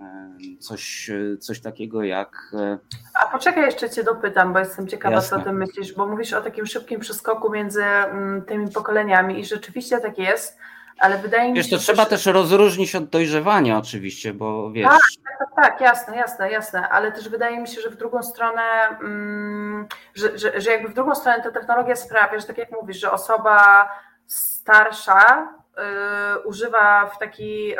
coś, 0.58 1.10
coś 1.40 1.60
takiego 1.60 2.02
jak. 2.02 2.52
A 3.14 3.26
poczekaj, 3.32 3.64
jeszcze 3.64 3.90
Cię 3.90 4.04
dopytam, 4.04 4.52
bo 4.52 4.58
jestem 4.58 4.88
ciekawa, 4.88 5.14
Jasne. 5.14 5.36
co 5.36 5.42
o 5.42 5.44
tym 5.44 5.56
myślisz, 5.56 5.94
bo 5.94 6.08
mówisz 6.08 6.32
o 6.32 6.42
takim 6.42 6.66
szybkim 6.66 7.00
przeskoku 7.00 7.50
między 7.50 7.82
mm, 7.82 8.42
tymi 8.42 8.70
pokoleniami 8.70 9.40
i 9.40 9.44
rzeczywiście 9.44 10.00
tak 10.00 10.18
jest 10.18 10.58
ale 10.98 11.18
wydaje 11.18 11.48
mi 11.48 11.54
wiesz, 11.54 11.66
się, 11.70 11.76
to 11.76 11.82
trzeba 11.82 12.06
też 12.06 12.26
rozróżnić 12.26 12.94
od 12.94 13.04
dojrzewania 13.04 13.78
oczywiście, 13.78 14.34
bo 14.34 14.70
wiesz... 14.70 14.88
Tak, 14.88 15.38
tak, 15.38 15.48
tak, 15.56 15.80
jasne, 15.80 16.16
jasne, 16.16 16.50
jasne, 16.50 16.88
ale 16.88 17.12
też 17.12 17.28
wydaje 17.28 17.60
mi 17.60 17.68
się, 17.68 17.80
że 17.80 17.90
w 17.90 17.96
drugą 17.96 18.22
stronę, 18.22 18.62
mm, 19.00 19.86
że, 20.14 20.38
że, 20.38 20.60
że 20.60 20.70
jakby 20.70 20.88
w 20.88 20.94
drugą 20.94 21.14
stronę 21.14 21.42
ta 21.42 21.50
technologia 21.50 21.96
sprawia, 21.96 22.38
że 22.38 22.46
tak 22.46 22.58
jak 22.58 22.72
mówisz, 22.72 23.00
że 23.00 23.10
osoba 23.10 23.88
starsza 24.26 25.48
y, 26.38 26.38
używa 26.38 27.06
w 27.06 27.18
taki 27.18 27.74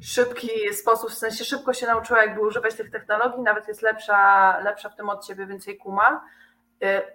szybki 0.00 0.50
sposób, 0.72 1.10
w 1.10 1.14
sensie 1.14 1.44
szybko 1.44 1.72
się 1.72 1.86
nauczyła 1.86 2.22
jakby 2.22 2.40
używać 2.40 2.74
tych 2.74 2.90
technologii, 2.90 3.42
nawet 3.42 3.68
jest 3.68 3.82
lepsza, 3.82 4.58
lepsza 4.58 4.88
w 4.88 4.96
tym 4.96 5.08
od 5.08 5.26
ciebie, 5.26 5.46
więcej 5.46 5.76
kuma, 5.76 6.20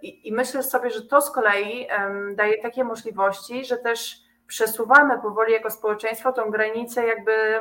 i, 0.02 0.28
I, 0.28 0.34
myślę 0.34 0.64
sobie, 0.64 0.90
że 0.90 1.02
to 1.02 1.22
z 1.22 1.32
kolei 1.32 1.88
daje 2.36 2.62
takie 2.62 2.84
możliwości, 2.84 3.66
że 3.66 3.78
też 3.78 4.18
przesuwamy 4.48 5.20
powoli 5.22 5.54
jako 5.54 5.72
społeczeństwo 5.72 6.32
tą 6.32 6.50
granicę 6.50 7.06
jakby 7.06 7.60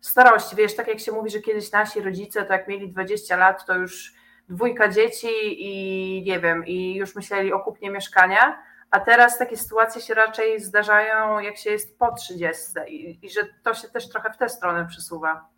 starości. 0.00 0.56
Wiesz, 0.56 0.76
tak 0.76 0.88
jak 0.88 1.00
się 1.00 1.12
mówi, 1.12 1.30
że 1.30 1.40
kiedyś 1.40 1.72
nasi 1.72 2.00
rodzice, 2.00 2.44
to 2.44 2.52
jak 2.52 2.68
mieli 2.68 2.88
20 2.88 3.36
lat, 3.36 3.66
to 3.66 3.74
już 3.74 4.14
dwójka 4.48 4.88
dzieci 4.88 5.28
i 5.42 6.22
nie 6.26 6.40
wiem, 6.40 6.66
i 6.66 6.94
już 6.94 7.14
myśleli 7.14 7.52
o 7.52 7.60
kupnie 7.60 7.90
mieszkania, 7.90 8.62
a 8.90 9.00
teraz 9.00 9.38
takie 9.38 9.56
sytuacje 9.56 10.02
się 10.02 10.14
raczej 10.14 10.60
zdarzają, 10.60 11.38
jak 11.38 11.56
się 11.56 11.70
jest 11.70 11.98
po 11.98 12.14
30 12.14 12.62
i, 12.88 13.26
i 13.26 13.30
że 13.30 13.40
to 13.62 13.74
się 13.74 13.88
też 13.88 14.08
trochę 14.08 14.32
w 14.32 14.36
tę 14.36 14.48
stronę 14.48 14.86
przesuwa. 14.90 15.51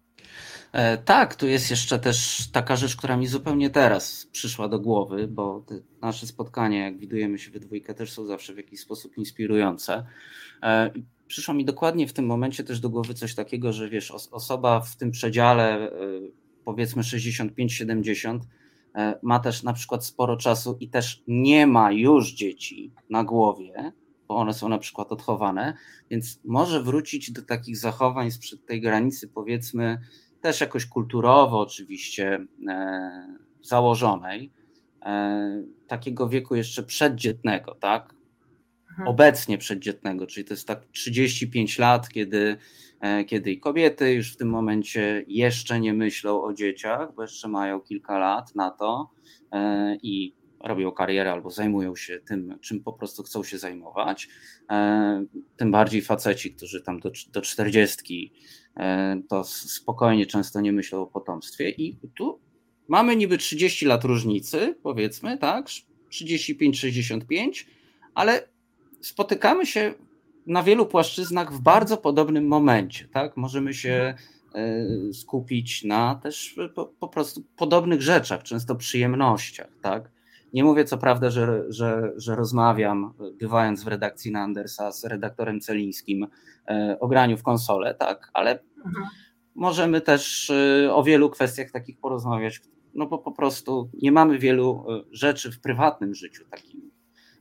E, 0.75 0.99
tak, 0.99 1.35
tu 1.35 1.47
jest 1.47 1.71
jeszcze 1.71 1.99
też 1.99 2.49
taka 2.53 2.77
rzecz, 2.77 2.97
która 2.97 3.17
mi 3.17 3.27
zupełnie 3.27 3.71
teraz 3.71 4.27
przyszła 4.33 4.69
do 4.69 4.81
głowy, 4.81 5.29
bo 5.29 5.65
nasze 6.03 6.27
spotkania, 6.27 6.85
jak 6.85 6.99
widujemy 6.99 7.39
się 7.39 7.51
we 7.51 7.61
dwójkę, 7.61 7.95
też 7.95 8.13
są 8.13 8.27
zawsze 8.27 8.55
w 8.55 8.57
jakiś 8.57 8.81
sposób 8.81 9.19
inspirujące. 9.19 10.07
E, 10.63 10.91
przyszło 11.27 11.55
mi 11.55 11.65
dokładnie 11.65 12.07
w 12.07 12.13
tym 12.13 12.27
momencie 12.27 12.65
też 12.65 12.81
do 12.81 12.91
głowy 12.91 13.15
coś 13.15 13.35
takiego, 13.35 13.73
że 13.73 13.89
wiesz, 13.89 14.11
osoba 14.11 14.81
w 14.81 14.97
tym 14.97 15.11
przedziale 15.11 15.91
e, 15.91 15.91
powiedzmy 16.65 17.03
65-70 17.03 18.39
ma 19.23 19.39
też 19.39 19.63
na 19.63 19.73
przykład 19.73 20.05
sporo 20.05 20.37
czasu 20.37 20.77
i 20.81 20.89
też 20.89 21.23
nie 21.29 21.67
ma 21.67 21.93
już 21.93 22.33
dzieci 22.33 22.93
na 23.11 23.25
głowie, 23.25 23.93
bo 24.29 24.37
one 24.37 24.55
są 24.55 24.69
na 24.69 24.79
przykład 24.79 25.13
odchowane, 25.13 25.77
więc 26.11 26.41
może 26.45 26.83
wrócić 26.83 27.33
do 27.33 27.43
takich 27.43 27.77
zachowań 27.77 28.31
sprzed 28.31 28.67
tej 28.67 28.81
granicy, 28.81 29.29
powiedzmy, 29.29 29.99
też 30.45 30.61
jakoś 30.61 30.87
kulturowo 30.87 31.61
oczywiście 31.61 32.47
e, 32.69 33.37
założonej, 33.63 34.53
e, 35.03 35.63
takiego 35.87 36.29
wieku 36.29 36.55
jeszcze 36.55 36.83
przeddzietnego, 36.83 37.75
tak? 37.75 38.15
Mhm. 38.91 39.09
Obecnie 39.09 39.59
przeddzietnego, 39.59 40.27
czyli 40.27 40.45
to 40.45 40.55
jest 40.55 40.69
tak 40.69 40.87
35 40.93 41.79
lat, 41.79 42.09
kiedy, 42.09 42.57
e, 43.01 43.25
kiedy 43.25 43.51
i 43.51 43.61
kobiety 43.61 44.13
już 44.13 44.33
w 44.33 44.37
tym 44.37 44.49
momencie 44.49 45.25
jeszcze 45.29 45.81
nie 45.81 45.95
myślą 45.95 46.43
o 46.43 46.53
dzieciach, 46.53 47.15
bo 47.15 47.23
jeszcze 47.23 47.49
mają 47.49 47.81
kilka 47.81 48.19
lat 48.19 48.55
na 48.55 48.71
to 48.71 49.11
i 50.03 50.35
robią 50.61 50.93
karierę 50.93 51.33
albo 51.33 51.51
zajmują 51.51 51.97
się 51.97 52.21
tym, 52.21 52.59
czym 52.61 52.81
po 52.81 52.93
prostu 52.93 53.23
chcą 53.23 53.45
się 53.45 53.59
zajmować. 53.59 54.29
Tym 55.57 55.71
bardziej 55.71 56.03
faceci, 56.03 56.55
którzy 56.55 56.83
tam 56.83 57.01
do, 57.01 57.11
do 57.33 57.41
40 57.41 58.33
E, 58.33 58.64
to 59.29 59.45
spokojnie 59.45 60.27
często 60.27 60.61
nie 60.61 60.73
myślą 60.73 61.03
o 61.03 61.07
potomstwie. 61.07 61.71
I 61.71 61.97
tu 62.15 62.39
mamy 62.89 63.17
niby 63.17 63.39
30 63.39 63.87
lat 63.87 64.05
różnicy, 64.05 64.77
powiedzmy, 64.83 65.39
tak? 65.39 65.67
35-65, 66.11 67.67
ale 68.15 68.49
spotykamy 69.01 69.67
się 69.67 69.95
na 70.47 70.63
wielu 70.63 70.87
płaszczyznach 70.87 71.53
w 71.53 71.61
bardzo 71.61 71.97
podobnym 71.97 72.47
momencie, 72.47 73.09
tak? 73.09 73.37
Możemy 73.37 73.75
się 73.75 74.15
e, 74.55 74.87
skupić 75.13 75.85
na 75.85 76.15
też 76.15 76.57
po, 76.75 76.87
po 76.87 77.09
prostu 77.09 77.43
podobnych 77.57 78.03
rzeczach, 78.03 78.43
często 78.43 78.77
przyjemnościach, 78.77 79.71
tak? 79.83 80.14
Nie 80.55 80.65
mówię 80.65 80.85
co 80.85 80.99
prawda, 80.99 81.31
że, 81.31 81.65
że, 81.69 82.13
że 82.17 82.37
rozmawiam, 82.37 83.15
bywając 83.41 83.85
w 83.85 83.89
redakcji 83.89 84.33
na 84.33 84.41
Andersa 84.41 84.93
z 84.93 85.05
redaktorem 85.05 85.61
Celińskim 85.61 86.27
e, 86.69 86.97
o 87.01 87.09
graniu 87.09 87.37
w 87.37 87.43
konsolę, 87.43 87.95
tak, 87.95 88.31
ale 88.33 88.51
mhm. 88.77 89.07
możemy 89.55 90.01
też 90.01 90.51
e, 90.51 90.95
o 90.95 91.03
wielu 91.03 91.31
kwestiach 91.31 91.71
takich 91.71 91.99
porozmawiać, 91.99 92.61
no 92.95 93.07
bo 93.07 93.19
po 93.19 93.33
prostu 93.33 93.91
nie 94.03 94.13
mamy 94.13 94.39
wielu 94.39 94.85
e, 94.89 95.03
rzeczy 95.13 95.53
w 95.53 95.61
prywatnym 95.61 96.15
życiu 96.15 96.45
takim 96.51 96.91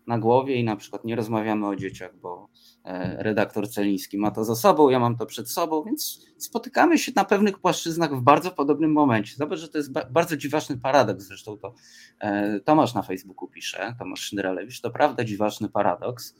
na 0.07 0.19
głowie 0.19 0.55
i 0.55 0.63
na 0.63 0.75
przykład 0.75 1.05
nie 1.05 1.15
rozmawiamy 1.15 1.67
o 1.67 1.75
dzieciach, 1.75 2.17
bo 2.21 2.49
e, 2.83 3.23
redaktor 3.23 3.69
Celiński 3.69 4.17
ma 4.17 4.31
to 4.31 4.43
za 4.43 4.55
sobą, 4.55 4.89
ja 4.89 4.99
mam 4.99 5.17
to 5.17 5.25
przed 5.25 5.49
sobą, 5.49 5.83
więc 5.83 6.25
spotykamy 6.37 6.97
się 6.97 7.11
na 7.15 7.25
pewnych 7.25 7.59
płaszczyznach 7.59 8.15
w 8.15 8.21
bardzo 8.21 8.51
podobnym 8.51 8.91
momencie. 8.91 9.35
Zobacz, 9.35 9.59
że 9.59 9.69
to 9.69 9.77
jest 9.77 9.91
bardzo 10.11 10.37
dziwaczny 10.37 10.77
paradoks, 10.77 11.23
zresztą 11.23 11.57
to 11.57 11.73
e, 12.19 12.59
Tomasz 12.59 12.93
na 12.93 13.01
Facebooku 13.01 13.47
pisze, 13.47 13.95
Tomasz 13.99 14.19
Szyndralewicz, 14.19 14.81
to 14.81 14.91
prawda 14.91 15.23
dziwaczny 15.23 15.69
paradoks. 15.69 16.35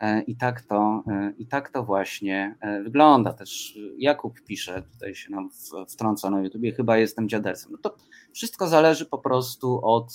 E, 0.00 0.22
I 0.22 0.36
tak, 0.36 0.62
to, 0.62 1.04
I 1.38 1.46
tak 1.46 1.70
to 1.70 1.82
właśnie 1.82 2.56
wygląda. 2.84 3.32
Też 3.32 3.78
Jakub 3.98 4.40
pisze, 4.40 4.82
tutaj 4.92 5.14
się 5.14 5.32
nam 5.32 5.50
wtrąca 5.88 6.30
na 6.30 6.42
YouTubie, 6.42 6.72
chyba 6.72 6.98
jestem 6.98 7.28
dziadersem. 7.28 7.72
No 7.72 7.78
to 7.78 7.96
wszystko 8.32 8.68
zależy 8.68 9.06
po 9.06 9.18
prostu 9.18 9.80
od, 9.82 10.12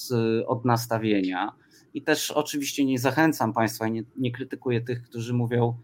od 0.48 0.66
nastawienia 0.66 1.52
i 1.94 2.02
też 2.02 2.32
oczywiście 2.32 2.86
nie 2.86 3.00
zachęcam 3.00 3.54
Państwa, 3.54 3.88
nie, 3.88 4.04
nie 4.18 4.32
krytykuję 4.32 4.82
tych, 4.82 5.04
którzy 5.04 5.34
mówią, 5.34 5.78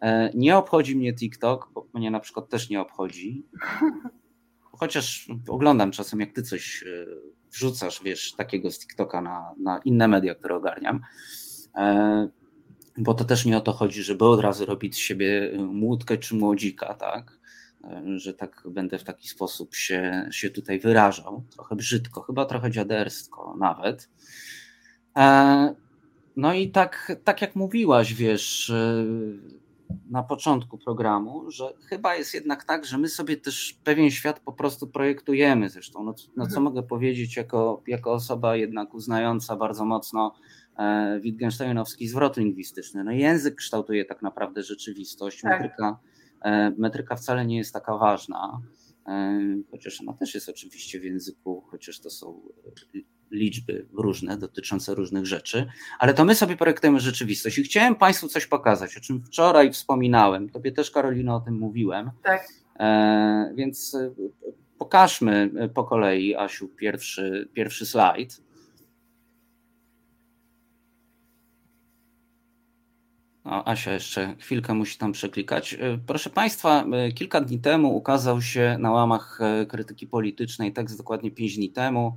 e, 0.00 0.30
nie 0.34 0.56
obchodzi 0.56 0.96
mnie 0.96 1.14
TikTok, 1.14 1.70
bo 1.74 1.86
mnie 1.94 2.10
na 2.10 2.20
przykład 2.20 2.48
też 2.48 2.70
nie 2.70 2.80
obchodzi. 2.80 3.46
Chociaż 4.78 5.28
oglądam 5.48 5.90
czasem, 5.90 6.20
jak 6.20 6.32
ty 6.32 6.42
coś 6.42 6.82
e, 6.82 7.06
wrzucasz, 7.52 8.02
wiesz, 8.04 8.32
takiego 8.32 8.70
z 8.70 8.78
TikToka 8.78 9.20
na, 9.20 9.54
na 9.58 9.80
inne 9.84 10.08
media, 10.08 10.34
które 10.34 10.56
ogarniam. 10.56 11.00
E, 11.74 12.28
bo 12.98 13.14
to 13.14 13.24
też 13.24 13.44
nie 13.44 13.56
o 13.56 13.60
to 13.60 13.72
chodzi, 13.72 14.02
żeby 14.02 14.24
od 14.24 14.40
razu 14.40 14.66
robić 14.66 14.94
z 14.94 14.98
siebie 14.98 15.52
młódkę 15.58 16.18
czy 16.18 16.34
młodzika, 16.34 16.94
tak? 16.94 17.38
Że 18.16 18.34
tak 18.34 18.62
będę 18.70 18.98
w 18.98 19.04
taki 19.04 19.28
sposób 19.28 19.74
się, 19.74 20.28
się 20.30 20.50
tutaj 20.50 20.80
wyrażał. 20.80 21.44
Trochę 21.52 21.76
brzydko, 21.76 22.22
chyba 22.22 22.44
trochę 22.44 22.70
dziadersko 22.70 23.56
nawet. 23.58 24.08
E, 25.16 25.74
no 26.36 26.54
i 26.54 26.70
tak, 26.70 27.12
tak 27.24 27.42
jak 27.42 27.56
mówiłaś, 27.56 28.14
wiesz, 28.14 28.72
na 30.10 30.22
początku 30.22 30.78
programu, 30.78 31.50
że 31.50 31.72
chyba 31.88 32.14
jest 32.14 32.34
jednak 32.34 32.64
tak, 32.64 32.84
że 32.84 32.98
my 32.98 33.08
sobie 33.08 33.36
też 33.36 33.78
pewien 33.84 34.10
świat 34.10 34.40
po 34.40 34.52
prostu 34.52 34.86
projektujemy. 34.86 35.68
Zresztą, 35.68 36.04
no, 36.04 36.14
no 36.36 36.44
co 36.44 36.48
mhm. 36.48 36.62
mogę 36.62 36.82
powiedzieć 36.82 37.36
jako, 37.36 37.82
jako 37.86 38.12
osoba 38.12 38.56
jednak 38.56 38.94
uznająca 38.94 39.56
bardzo 39.56 39.84
mocno 39.84 40.34
e, 40.78 41.20
Wittgensteinowski 41.20 42.08
zwrot 42.08 42.36
lingwistyczny. 42.36 43.04
No 43.04 43.12
język 43.12 43.54
kształtuje 43.54 44.04
tak 44.04 44.22
naprawdę 44.22 44.62
rzeczywistość. 44.62 45.40
Tak. 45.40 45.52
Metryka, 45.52 45.98
e, 46.42 46.70
metryka 46.78 47.16
wcale 47.16 47.46
nie 47.46 47.56
jest 47.56 47.72
taka 47.72 47.96
ważna, 47.98 48.60
e, 48.85 48.85
chociaż 49.70 50.00
ona 50.00 50.12
też 50.12 50.34
jest 50.34 50.48
oczywiście 50.48 51.00
w 51.00 51.04
języku, 51.04 51.64
chociaż 51.70 52.00
to 52.00 52.10
są 52.10 52.40
liczby 53.30 53.86
różne, 53.92 54.36
dotyczące 54.36 54.94
różnych 54.94 55.26
rzeczy, 55.26 55.66
ale 55.98 56.14
to 56.14 56.24
my 56.24 56.34
sobie 56.34 56.56
projektujemy 56.56 57.00
rzeczywistość. 57.00 57.58
I 57.58 57.62
chciałem 57.62 57.94
Państwu 57.94 58.28
coś 58.28 58.46
pokazać, 58.46 58.96
o 58.96 59.00
czym 59.00 59.24
wczoraj 59.24 59.72
wspominałem. 59.72 60.48
Tobie 60.48 60.72
też, 60.72 60.90
Karolina, 60.90 61.36
o 61.36 61.40
tym 61.40 61.58
mówiłem. 61.58 62.10
Tak. 62.22 62.48
E, 62.80 63.52
więc 63.54 63.94
e, 63.94 64.10
pokażmy 64.78 65.50
po 65.74 65.84
kolei, 65.84 66.36
Asiu, 66.36 66.68
pierwszy, 66.68 67.48
pierwszy 67.52 67.86
slajd. 67.86 68.45
Asia 73.46 73.92
jeszcze 73.92 74.34
chwilkę 74.38 74.74
musi 74.74 74.98
tam 74.98 75.12
przeklikać. 75.12 75.74
E, 75.74 75.98
proszę 76.06 76.30
Państwa, 76.30 76.84
e, 76.84 77.12
kilka 77.12 77.40
dni 77.40 77.58
temu 77.58 77.96
ukazał 77.96 78.42
się 78.42 78.76
na 78.80 78.90
łamach 78.90 79.38
krytyki 79.68 80.06
politycznej 80.06 80.72
tekst 80.72 80.98
dokładnie 80.98 81.30
5 81.30 81.56
dni 81.56 81.70
temu 81.70 82.16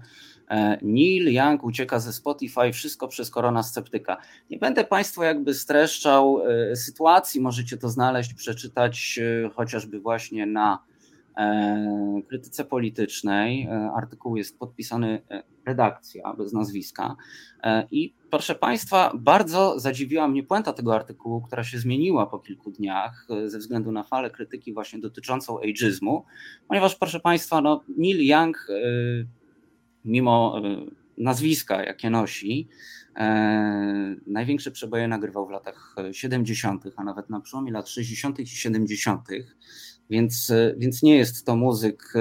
E, 0.49 0.77
Neil 0.81 1.33
Young 1.33 1.63
ucieka 1.63 1.99
ze 1.99 2.13
Spotify, 2.13 2.71
wszystko 2.73 3.07
przez 3.07 3.29
korona 3.29 3.63
sceptyka. 3.63 4.17
Nie 4.49 4.57
będę 4.57 4.83
Państwu 4.83 5.23
jakby 5.23 5.53
streszczał 5.53 6.41
e, 6.47 6.75
sytuacji, 6.75 7.41
możecie 7.41 7.77
to 7.77 7.89
znaleźć, 7.89 8.33
przeczytać 8.33 9.19
e, 9.45 9.49
chociażby 9.49 9.99
właśnie 9.99 10.45
na 10.45 10.79
krytyce 12.27 12.65
politycznej. 12.65 13.67
Artykuł 13.95 14.37
jest 14.37 14.59
podpisany 14.59 15.21
redakcja 15.65 16.33
bez 16.33 16.53
nazwiska. 16.53 17.15
I 17.91 18.13
proszę 18.31 18.55
Państwa, 18.55 19.11
bardzo 19.15 19.79
zadziwiła 19.79 20.27
mnie 20.27 20.43
puenta 20.43 20.73
tego 20.73 20.95
artykułu, 20.95 21.41
która 21.41 21.63
się 21.63 21.79
zmieniła 21.79 22.25
po 22.25 22.39
kilku 22.39 22.71
dniach 22.71 23.27
ze 23.45 23.59
względu 23.59 23.91
na 23.91 24.03
falę 24.03 24.29
krytyki 24.29 24.73
właśnie 24.73 24.99
dotyczącą 24.99 25.59
ageizmu, 25.59 26.25
ponieważ 26.67 26.95
proszę 26.95 27.19
Państwa, 27.19 27.61
no, 27.61 27.83
Neil 27.97 28.27
Young 28.27 28.67
mimo 30.05 30.61
e, 30.63 30.85
nazwiska, 31.17 31.83
jakie 31.83 32.09
nosi, 32.09 32.67
e, 33.15 34.15
największe 34.27 34.71
przeboje 34.71 35.07
nagrywał 35.07 35.47
w 35.47 35.49
latach 35.49 35.95
70., 36.11 36.83
a 36.95 37.03
nawet 37.03 37.29
na 37.29 37.41
przełomie 37.41 37.71
lat 37.71 37.89
60. 37.89 38.39
i 38.39 38.47
70., 38.47 39.27
więc, 40.09 40.49
e, 40.49 40.73
więc 40.77 41.03
nie 41.03 41.17
jest 41.17 41.45
to 41.45 41.55
muzyk 41.55 42.13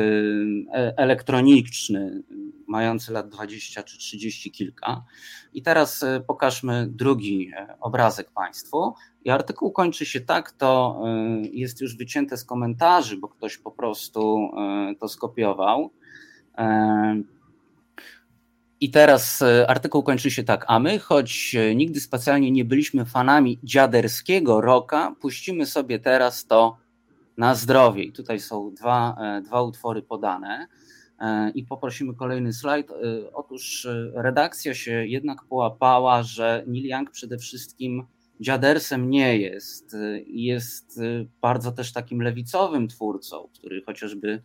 elektroniczny, 0.97 2.23
mający 2.67 3.13
lat 3.13 3.29
20 3.29 3.83
czy 3.83 3.99
30 3.99 4.51
kilka. 4.51 5.05
I 5.55 5.63
teraz 5.63 6.05
pokażmy 6.27 6.87
drugi 6.91 7.51
obrazek 7.81 8.31
Państwu. 8.31 8.95
I 9.25 9.31
artykuł 9.31 9.73
kończy 9.73 10.07
się 10.07 10.21
tak, 10.21 10.53
to 10.53 11.03
jest 11.53 11.81
już 11.81 11.97
wycięte 11.97 12.37
z 12.37 12.45
komentarzy, 12.45 13.17
bo 13.17 13.29
ktoś 13.29 13.59
po 13.59 13.71
prostu 13.71 14.51
to 15.01 15.09
skopiował. 15.09 15.91
I 18.81 18.91
teraz 18.91 19.43
e, 19.43 19.71
artykuł 19.71 20.03
kończy 20.03 20.31
się 20.31 20.45
tak, 20.45 20.65
a 20.69 20.79
my, 20.79 20.99
choć 20.99 21.55
e, 21.55 21.75
nigdy 21.75 22.01
specjalnie 22.01 22.51
nie 22.51 22.65
byliśmy 22.65 23.05
fanami 23.05 23.59
dziaderskiego 23.63 24.61
roka, 24.61 25.15
puścimy 25.21 25.67
sobie 25.67 25.99
teraz 25.99 26.47
to 26.47 26.77
na 27.39 27.55
zdrowie. 27.55 28.05
I 28.05 28.13
tutaj 28.13 28.41
są 28.41 28.75
dwa, 28.75 29.17
e, 29.21 29.41
dwa 29.41 29.63
utwory 29.63 30.03
podane. 30.03 30.67
I 31.55 31.65
poprosimy 31.65 32.15
kolejny 32.15 32.53
slajd. 32.53 32.93
Otóż 33.33 33.89
redakcja 34.15 34.75
się 34.75 35.07
jednak 35.07 35.45
połapała, 35.45 36.23
że 36.23 36.65
Neil 36.67 36.89
Young 36.89 37.11
przede 37.11 37.39
wszystkim 37.39 38.07
dziadersem 38.41 39.11
nie 39.11 39.39
jest. 39.39 39.97
Jest 40.27 41.01
bardzo 41.41 41.73
też 41.73 41.93
takim 41.93 42.23
lewicowym 42.23 42.89
twórcą, 42.89 43.49
który 43.55 43.83
chociażby 43.83 44.43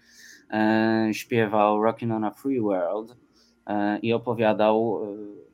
śpiewał 1.12 1.84
Rockin' 1.84 2.16
on 2.16 2.24
a 2.24 2.32
Free 2.32 2.62
World 2.62 3.16
E, 3.68 4.00
i 4.00 4.14
opowiadał 4.14 5.04
e, 5.04 5.08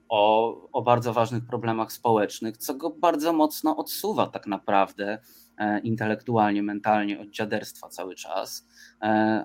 o, 0.09 0.71
o 0.71 0.81
bardzo 0.81 1.13
ważnych 1.13 1.45
problemach 1.45 1.91
społecznych, 1.91 2.57
co 2.57 2.73
go 2.73 2.89
bardzo 2.89 3.33
mocno 3.33 3.77
odsuwa 3.77 4.27
tak 4.27 4.47
naprawdę 4.47 5.19
e, 5.57 5.79
intelektualnie, 5.79 6.63
mentalnie 6.63 7.19
od 7.19 7.29
dziaderstwa 7.29 7.89
cały 7.89 8.15
czas, 8.15 8.67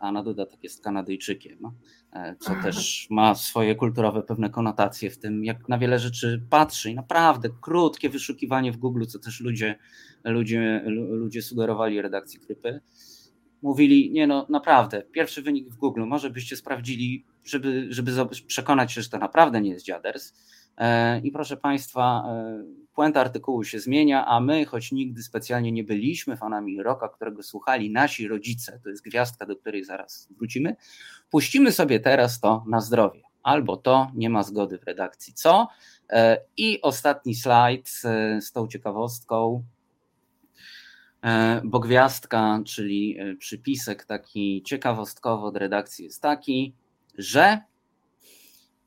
a 0.01 0.13
na 0.13 0.23
dodatek 0.23 0.65
jest 0.65 0.85
Kanadyjczykiem, 0.85 1.59
co 2.41 2.55
też 2.63 3.07
ma 3.11 3.35
swoje 3.35 3.75
kulturowe 3.75 4.23
pewne 4.23 4.51
konotacje 4.51 5.11
w 5.11 5.19
tym, 5.19 5.45
jak 5.45 5.69
na 5.69 5.79
wiele 5.79 5.99
rzeczy 5.99 6.47
patrzy 6.51 6.91
i 6.91 6.95
naprawdę 6.95 7.49
krótkie 7.61 8.09
wyszukiwanie 8.09 8.73
w 8.73 8.77
Google, 8.77 9.05
co 9.07 9.19
też 9.19 9.41
ludzie, 9.41 9.79
ludzie, 10.25 10.83
ludzie 10.87 11.43
sugerowali 11.43 12.03
redakcji 12.03 12.41
Krypy, 12.41 12.81
mówili, 13.65 14.11
nie 14.13 14.27
no 14.27 14.47
naprawdę, 14.49 15.03
pierwszy 15.03 15.43
wynik 15.43 15.69
w 15.69 15.77
Google, 15.77 16.03
może 16.03 16.31
byście 16.31 16.57
sprawdzili 16.57 17.25
żeby, 17.45 17.87
żeby 17.91 18.13
przekonać 18.47 18.93
się, 18.93 19.03
że 19.03 19.09
to 19.09 19.19
naprawdę 19.19 19.61
nie 19.61 19.71
jest 19.71 19.85
dziaders. 19.85 20.33
E, 20.77 21.21
I 21.21 21.33
proszę 21.33 21.57
Państwa, 21.57 22.25
e, 22.29 22.65
puenta 22.95 23.21
artykułu 23.21 23.65
się 23.65 23.81
zmienia, 23.81 24.27
a 24.27 24.41
my, 24.41 24.65
choć 24.65 24.93
nigdy 24.93 25.23
specjalnie 25.23 25.73
nie 25.73 25.85
byliśmy 25.85 26.37
fanami 26.37 26.83
rocka, 26.83 27.09
którego 27.09 27.43
słuchali 27.43 27.91
nasi 27.91 28.29
rodzice, 28.29 28.81
to 28.83 28.89
jest 28.89 29.05
gwiazdka, 29.05 29.47
do 29.47 29.57
której 29.57 29.85
zaraz 29.85 30.29
wrócimy, 30.39 30.77
puścimy 31.31 31.73
sobie 31.73 32.01
teraz 32.01 32.41
to 32.41 32.65
na 32.69 32.81
zdrowie. 32.81 33.23
Albo 33.43 33.77
to, 33.77 34.11
nie 34.15 34.31
ma 34.31 34.43
zgody 34.43 34.79
w 34.79 34.85
redakcji, 34.85 35.35
co? 35.35 35.69
E, 36.11 36.41
I 36.57 36.83
ostatni 36.83 37.35
slajd 37.35 37.89
z 38.41 38.53
tą 38.53 38.69
ciekawostką, 38.69 39.65
bo 41.65 41.81
gwiazdka, 41.81 42.61
czyli 42.67 43.19
przypisek 43.39 44.05
taki 44.05 44.63
ciekawostkowo 44.63 45.47
od 45.47 45.57
redakcji 45.57 46.05
jest 46.05 46.23
taki, 46.23 46.75
że 47.19 47.61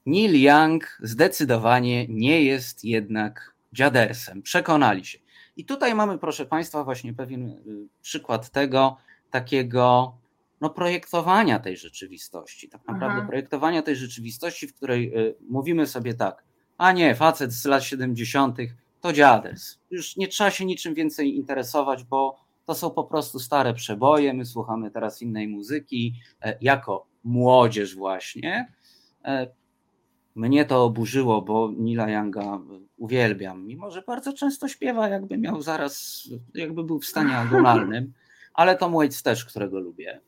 Neil 0.06 0.42
Young 0.42 0.98
zdecydowanie 1.02 2.08
nie 2.08 2.44
jest 2.44 2.84
jednak 2.84 3.54
dziadersem. 3.74 4.42
Przekonali 4.42 5.06
się. 5.06 5.20
I 5.58 5.66
tutaj 5.66 5.96
mamy, 5.96 6.18
proszę 6.18 6.46
Państwa, 6.46 6.84
właśnie 6.84 7.14
pewien 7.14 7.50
y, 7.50 7.88
przykład 8.02 8.50
tego 8.50 8.98
takiego 9.32 10.18
no, 10.62 10.70
projektowania 10.70 11.60
tej 11.60 11.78
rzeczywistości. 11.78 12.70
Tak 12.70 12.82
naprawdę 12.88 13.14
mhm. 13.14 13.28
projektowania 13.28 13.82
tej 13.82 13.96
rzeczywistości, 13.96 14.68
w 14.68 14.76
której 14.76 15.14
mówimy 15.50 15.88
sobie 15.88 16.14
tak, 16.14 16.44
a 16.78 16.92
nie, 16.92 17.16
facet 17.16 17.54
z 17.54 17.66
lat 17.66 17.84
70. 17.84 18.58
to 19.02 19.14
dziaders. 19.14 19.80
Już 19.92 20.18
nie 20.18 20.28
trzeba 20.28 20.52
się 20.52 20.66
niczym 20.66 20.94
więcej 20.94 21.36
interesować, 21.36 22.04
bo 22.04 22.48
to 22.66 22.76
są 22.76 22.92
po 22.92 23.04
prostu 23.04 23.40
stare 23.40 23.74
przeboje. 23.74 24.34
My 24.34 24.46
słuchamy 24.46 24.92
teraz 24.92 25.22
innej 25.22 25.48
muzyki. 25.48 26.14
E, 26.42 26.58
jako 26.62 27.08
młodzież 27.24 27.96
właśnie. 27.96 28.74
E, 29.26 29.48
mnie 30.36 30.66
to 30.66 30.84
oburzyło, 30.84 31.42
bo 31.42 31.72
Nila 31.78 32.10
Younga 32.10 32.60
uwielbiam, 32.98 33.66
mimo 33.66 33.92
że 33.92 34.02
bardzo 34.02 34.34
często 34.34 34.68
śpiewa, 34.68 35.10
jakby 35.10 35.38
miał 35.38 35.62
zaraz, 35.62 36.24
jakby 36.54 36.84
był 36.84 37.00
w 37.00 37.06
stanie 37.06 37.38
agonalnym, 37.48 38.14
ale 38.54 38.78
Tom 38.78 38.94
Waits 38.94 39.24
też, 39.24 39.46
którego 39.46 39.80
lubię. 39.80 40.22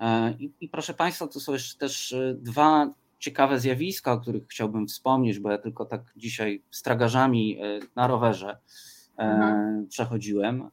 E, 0.00 0.34
I, 0.38 0.52
I, 0.60 0.68
proszę 0.68 0.94
Państwa, 0.94 1.26
to 1.26 1.40
są 1.40 1.52
jeszcze 1.52 1.78
też 1.78 2.12
e, 2.12 2.34
dwa 2.34 2.94
ciekawe 3.18 3.60
zjawiska, 3.60 4.12
o 4.12 4.20
których 4.20 4.46
chciałbym 4.48 4.86
wspomnieć, 4.86 5.38
bo 5.38 5.50
ja 5.50 5.58
tylko 5.58 5.84
tak 5.84 6.12
dzisiaj 6.16 6.62
z 6.70 6.82
tragarzami 6.82 7.58
na 7.96 8.06
rowerze 8.06 8.58
mhm. 9.16 9.86
przechodziłem. 9.88 10.70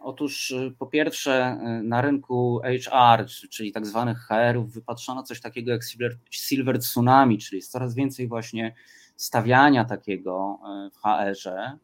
Otóż 0.00 0.50
y, 0.50 0.74
po 0.78 0.86
pierwsze 0.86 1.58
na 1.82 2.00
rynku 2.00 2.60
HR, 2.84 3.26
czyli 3.50 3.72
tak 3.72 3.86
zwanych 3.86 4.18
HR-ów 4.18 4.72
wypatrzono 4.72 5.22
coś 5.22 5.40
takiego 5.40 5.72
jak 5.72 5.82
silver, 6.30 6.78
tsunami, 6.78 7.38
czyli 7.38 7.56
jest 7.56 7.72
coraz 7.72 7.94
więcej 7.94 8.28
właśnie 8.28 8.74
stawiania 9.16 9.84
takiego 9.84 10.58
w 10.92 10.98
HR-ze 10.98 11.78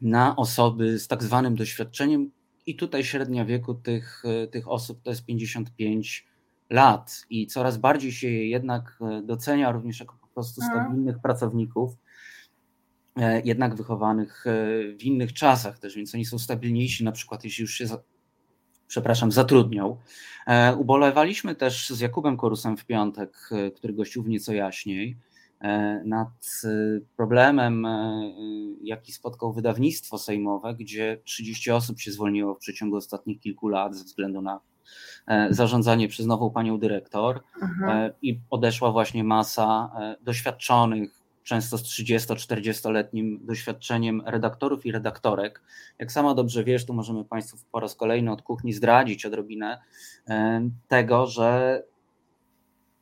na 0.00 0.36
osoby 0.36 0.98
z 0.98 1.08
tak 1.08 1.22
zwanym 1.22 1.56
doświadczeniem 1.56 2.30
i 2.66 2.76
tutaj 2.76 3.04
średnia 3.04 3.44
wieku 3.44 3.74
tych, 3.74 4.22
tych 4.50 4.68
osób 4.68 5.02
to 5.02 5.10
jest 5.10 5.24
55 5.24 6.26
lat 6.70 7.26
i 7.30 7.46
coraz 7.46 7.78
bardziej 7.78 8.12
się 8.12 8.28
je 8.28 8.48
jednak 8.48 8.98
docenia 9.22 9.72
również 9.72 10.00
jako 10.00 10.16
po 10.20 10.26
prostu 10.26 10.62
mhm. 10.62 10.84
stabilnych 10.84 11.18
pracowników, 11.18 11.96
E, 13.18 13.40
jednak 13.44 13.74
wychowanych 13.74 14.46
e, 14.46 14.52
w 14.96 15.02
innych 15.02 15.32
czasach 15.32 15.78
też, 15.78 15.96
więc 15.96 16.14
oni 16.14 16.24
są 16.24 16.38
stabilniejsi, 16.38 17.04
na 17.04 17.12
przykład 17.12 17.44
jeśli 17.44 17.62
już 17.62 17.74
się, 17.74 17.86
przepraszam, 18.86 19.32
zatrudnią. 19.32 19.96
E, 20.46 20.76
ubolewaliśmy 20.76 21.54
też 21.54 21.90
z 21.90 22.00
Jakubem 22.00 22.36
Korusem 22.36 22.76
w 22.76 22.86
piątek, 22.86 23.50
który 23.76 23.92
gościł 23.92 24.22
w 24.22 24.28
nieco 24.28 24.52
jaśniej, 24.52 25.16
e, 25.60 26.02
nad 26.04 26.62
problemem, 27.16 27.86
jaki 28.82 29.12
spotkał 29.12 29.52
wydawnictwo 29.52 30.18
sejmowe, 30.18 30.74
gdzie 30.74 31.20
30 31.24 31.70
osób 31.70 32.00
się 32.00 32.12
zwolniło 32.12 32.54
w 32.54 32.58
przeciągu 32.58 32.96
ostatnich 32.96 33.40
kilku 33.40 33.68
lat 33.68 33.96
ze 33.96 34.04
względu 34.04 34.42
na 34.42 34.60
zarządzanie 35.50 36.08
przez 36.08 36.26
nową 36.26 36.50
panią 36.50 36.78
dyrektor 36.78 37.40
mhm. 37.62 38.12
i 38.22 38.40
odeszła 38.50 38.92
właśnie 38.92 39.24
masa 39.24 39.90
doświadczonych 40.20 41.18
często 41.48 41.78
z 41.78 41.82
30-40-letnim 41.82 43.38
doświadczeniem 43.40 44.22
redaktorów 44.26 44.86
i 44.86 44.92
redaktorek. 44.92 45.62
Jak 45.98 46.12
sama 46.12 46.34
dobrze 46.34 46.64
wiesz, 46.64 46.86
tu 46.86 46.94
możemy 46.94 47.24
Państwu 47.24 47.56
po 47.72 47.80
raz 47.80 47.94
kolejny 47.94 48.32
od 48.32 48.42
kuchni 48.42 48.72
zdradzić 48.72 49.26
odrobinę 49.26 49.82
tego, 50.88 51.26
że 51.26 51.82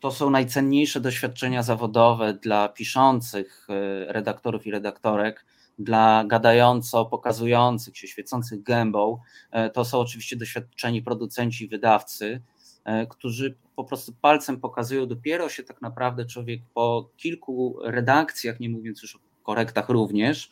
to 0.00 0.10
są 0.10 0.30
najcenniejsze 0.30 1.00
doświadczenia 1.00 1.62
zawodowe 1.62 2.34
dla 2.34 2.68
piszących 2.68 3.66
e, 3.70 4.12
redaktorów 4.12 4.66
i 4.66 4.70
redaktorek, 4.70 5.46
dla 5.78 6.24
gadająco 6.26 7.04
pokazujących 7.04 7.98
się, 7.98 8.08
świecących 8.08 8.62
gębą. 8.62 9.18
E, 9.50 9.70
to 9.70 9.84
są 9.84 9.98
oczywiście 9.98 10.36
doświadczeni 10.36 11.02
producenci 11.02 11.64
i 11.64 11.68
wydawcy, 11.68 12.42
E, 12.86 13.06
którzy 13.06 13.56
po 13.76 13.84
prostu 13.84 14.12
palcem 14.20 14.60
pokazują, 14.60 15.06
dopiero 15.06 15.48
się 15.48 15.62
tak 15.62 15.82
naprawdę 15.82 16.24
człowiek 16.24 16.60
po 16.74 17.10
kilku 17.16 17.78
redakcjach, 17.84 18.60
nie 18.60 18.68
mówiąc 18.68 19.02
już 19.02 19.16
o 19.16 19.18
korektach 19.42 19.88
również, 19.88 20.50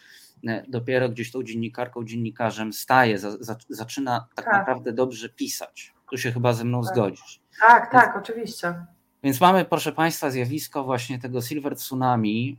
e, 0.49 0.65
dopiero 0.69 1.09
gdzieś 1.09 1.33
tą 1.33 1.43
dziennikarką, 1.43 2.05
dziennikarzem 2.05 2.73
staje, 2.73 3.19
za, 3.19 3.31
za, 3.41 3.57
zaczyna 3.69 4.29
tak, 4.35 4.45
tak, 4.45 4.55
naprawdę 4.55 4.93
dobrze 4.93 5.29
pisać. 5.29 5.95
Tu 6.11 6.19
się 6.19 6.33
chyba 6.33 6.53
ze 6.53 6.65
mną 6.65 6.83
tak. 6.83 6.95
zgodzisz. 6.95 7.41
Tak, 7.61 7.93
tak, 7.93 8.15
więc, 8.15 8.25
oczywiście. 8.25 8.75
Więc 9.23 9.41
mamy, 9.41 9.65
proszę 9.65 9.93
Państwa, 9.93 10.31
zjawisko 10.31 10.85
właśnie 10.85 11.19
tego 11.19 11.43
Silver 11.43 11.77
Tsunami. 11.77 12.57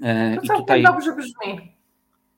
E, 0.00 0.36
to 0.36 0.42
I 0.42 0.48
tutaj 0.48 0.82
dobrze 0.82 1.16
brzmi. 1.16 1.76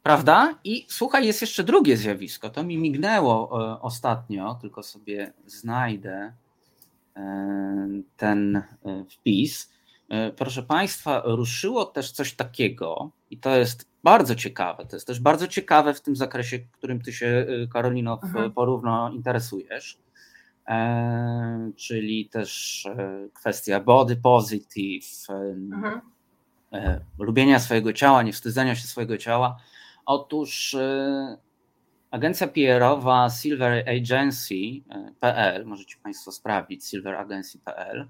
Prawda? 0.02 0.58
I 0.64 0.86
słuchaj, 0.88 1.26
jest 1.26 1.40
jeszcze 1.40 1.64
drugie 1.64 1.96
zjawisko. 1.96 2.50
To 2.50 2.62
mi 2.62 2.78
mignęło 2.78 3.60
e, 3.72 3.80
ostatnio, 3.80 4.58
tylko 4.60 4.82
sobie 4.82 5.32
znajdę 5.46 6.32
e, 7.16 7.88
ten 8.16 8.62
wpis. 9.10 9.74
Proszę 10.36 10.62
Państwa, 10.62 11.22
ruszyło 11.24 11.84
też 11.84 12.12
coś 12.12 12.34
takiego, 12.34 13.10
i 13.30 13.38
to 13.38 13.56
jest 13.56 13.88
bardzo 14.04 14.34
ciekawe. 14.34 14.86
To 14.86 14.96
jest 14.96 15.06
też 15.06 15.20
bardzo 15.20 15.48
ciekawe 15.48 15.94
w 15.94 16.00
tym 16.00 16.16
zakresie, 16.16 16.58
którym 16.58 17.02
Ty 17.02 17.12
się, 17.12 17.46
Karolino, 17.72 18.20
mhm. 18.22 18.52
porówno 18.52 19.10
interesujesz. 19.10 19.98
czyli 21.76 22.28
też 22.28 22.84
kwestia 23.34 23.80
body 23.80 24.16
positive, 24.16 25.26
mhm. 25.30 26.00
Lubienia 27.18 27.58
swojego 27.58 27.92
ciała, 27.92 28.22
niewstydzenia 28.22 28.74
się 28.74 28.86
swojego 28.86 29.18
ciała 29.18 29.56
Otóż 30.06 30.74
e, 30.74 31.36
agencja 32.10 32.48
PR-owa 32.48 33.30
silveragency.pl, 33.30 35.66
możecie 35.66 35.96
Państwo 36.02 36.32
sprawdzić, 36.32 36.84
silveragency.pl, 36.84 38.08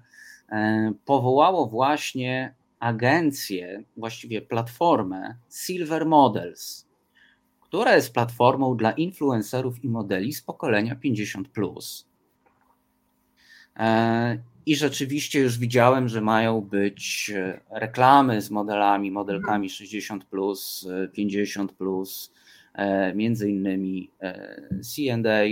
e, 0.49 0.93
powołało 1.05 1.67
właśnie 1.67 2.55
agencję, 2.79 3.83
właściwie 3.97 4.41
platformę 4.41 5.35
Silver 5.49 6.05
Models, 6.05 6.87
która 7.61 7.95
jest 7.95 8.13
platformą 8.13 8.77
dla 8.77 8.91
influencerów 8.91 9.83
i 9.83 9.89
modeli 9.89 10.33
z 10.33 10.41
pokolenia 10.41 10.95
50. 10.95 11.47
I 14.65 14.75
rzeczywiście 14.75 15.39
już 15.39 15.57
widziałem, 15.57 16.07
że 16.07 16.21
mają 16.21 16.61
być 16.61 17.31
e, 17.35 17.61
reklamy 17.71 18.41
z 18.41 18.51
modelami, 18.51 19.11
modelkami 19.11 19.69
60, 19.69 20.25
50, 21.13 21.73
e, 22.73 23.13
między 23.15 23.49
innymi 23.49 24.11
e, 24.21 24.61
CA, 24.81 25.45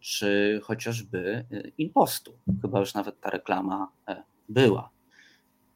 czy 0.00 0.60
chociażby 0.62 1.44
Impostu. 1.78 2.32
Chyba 2.62 2.80
już 2.80 2.94
nawet 2.94 3.20
ta 3.20 3.30
reklama 3.30 3.88
była. 4.48 4.90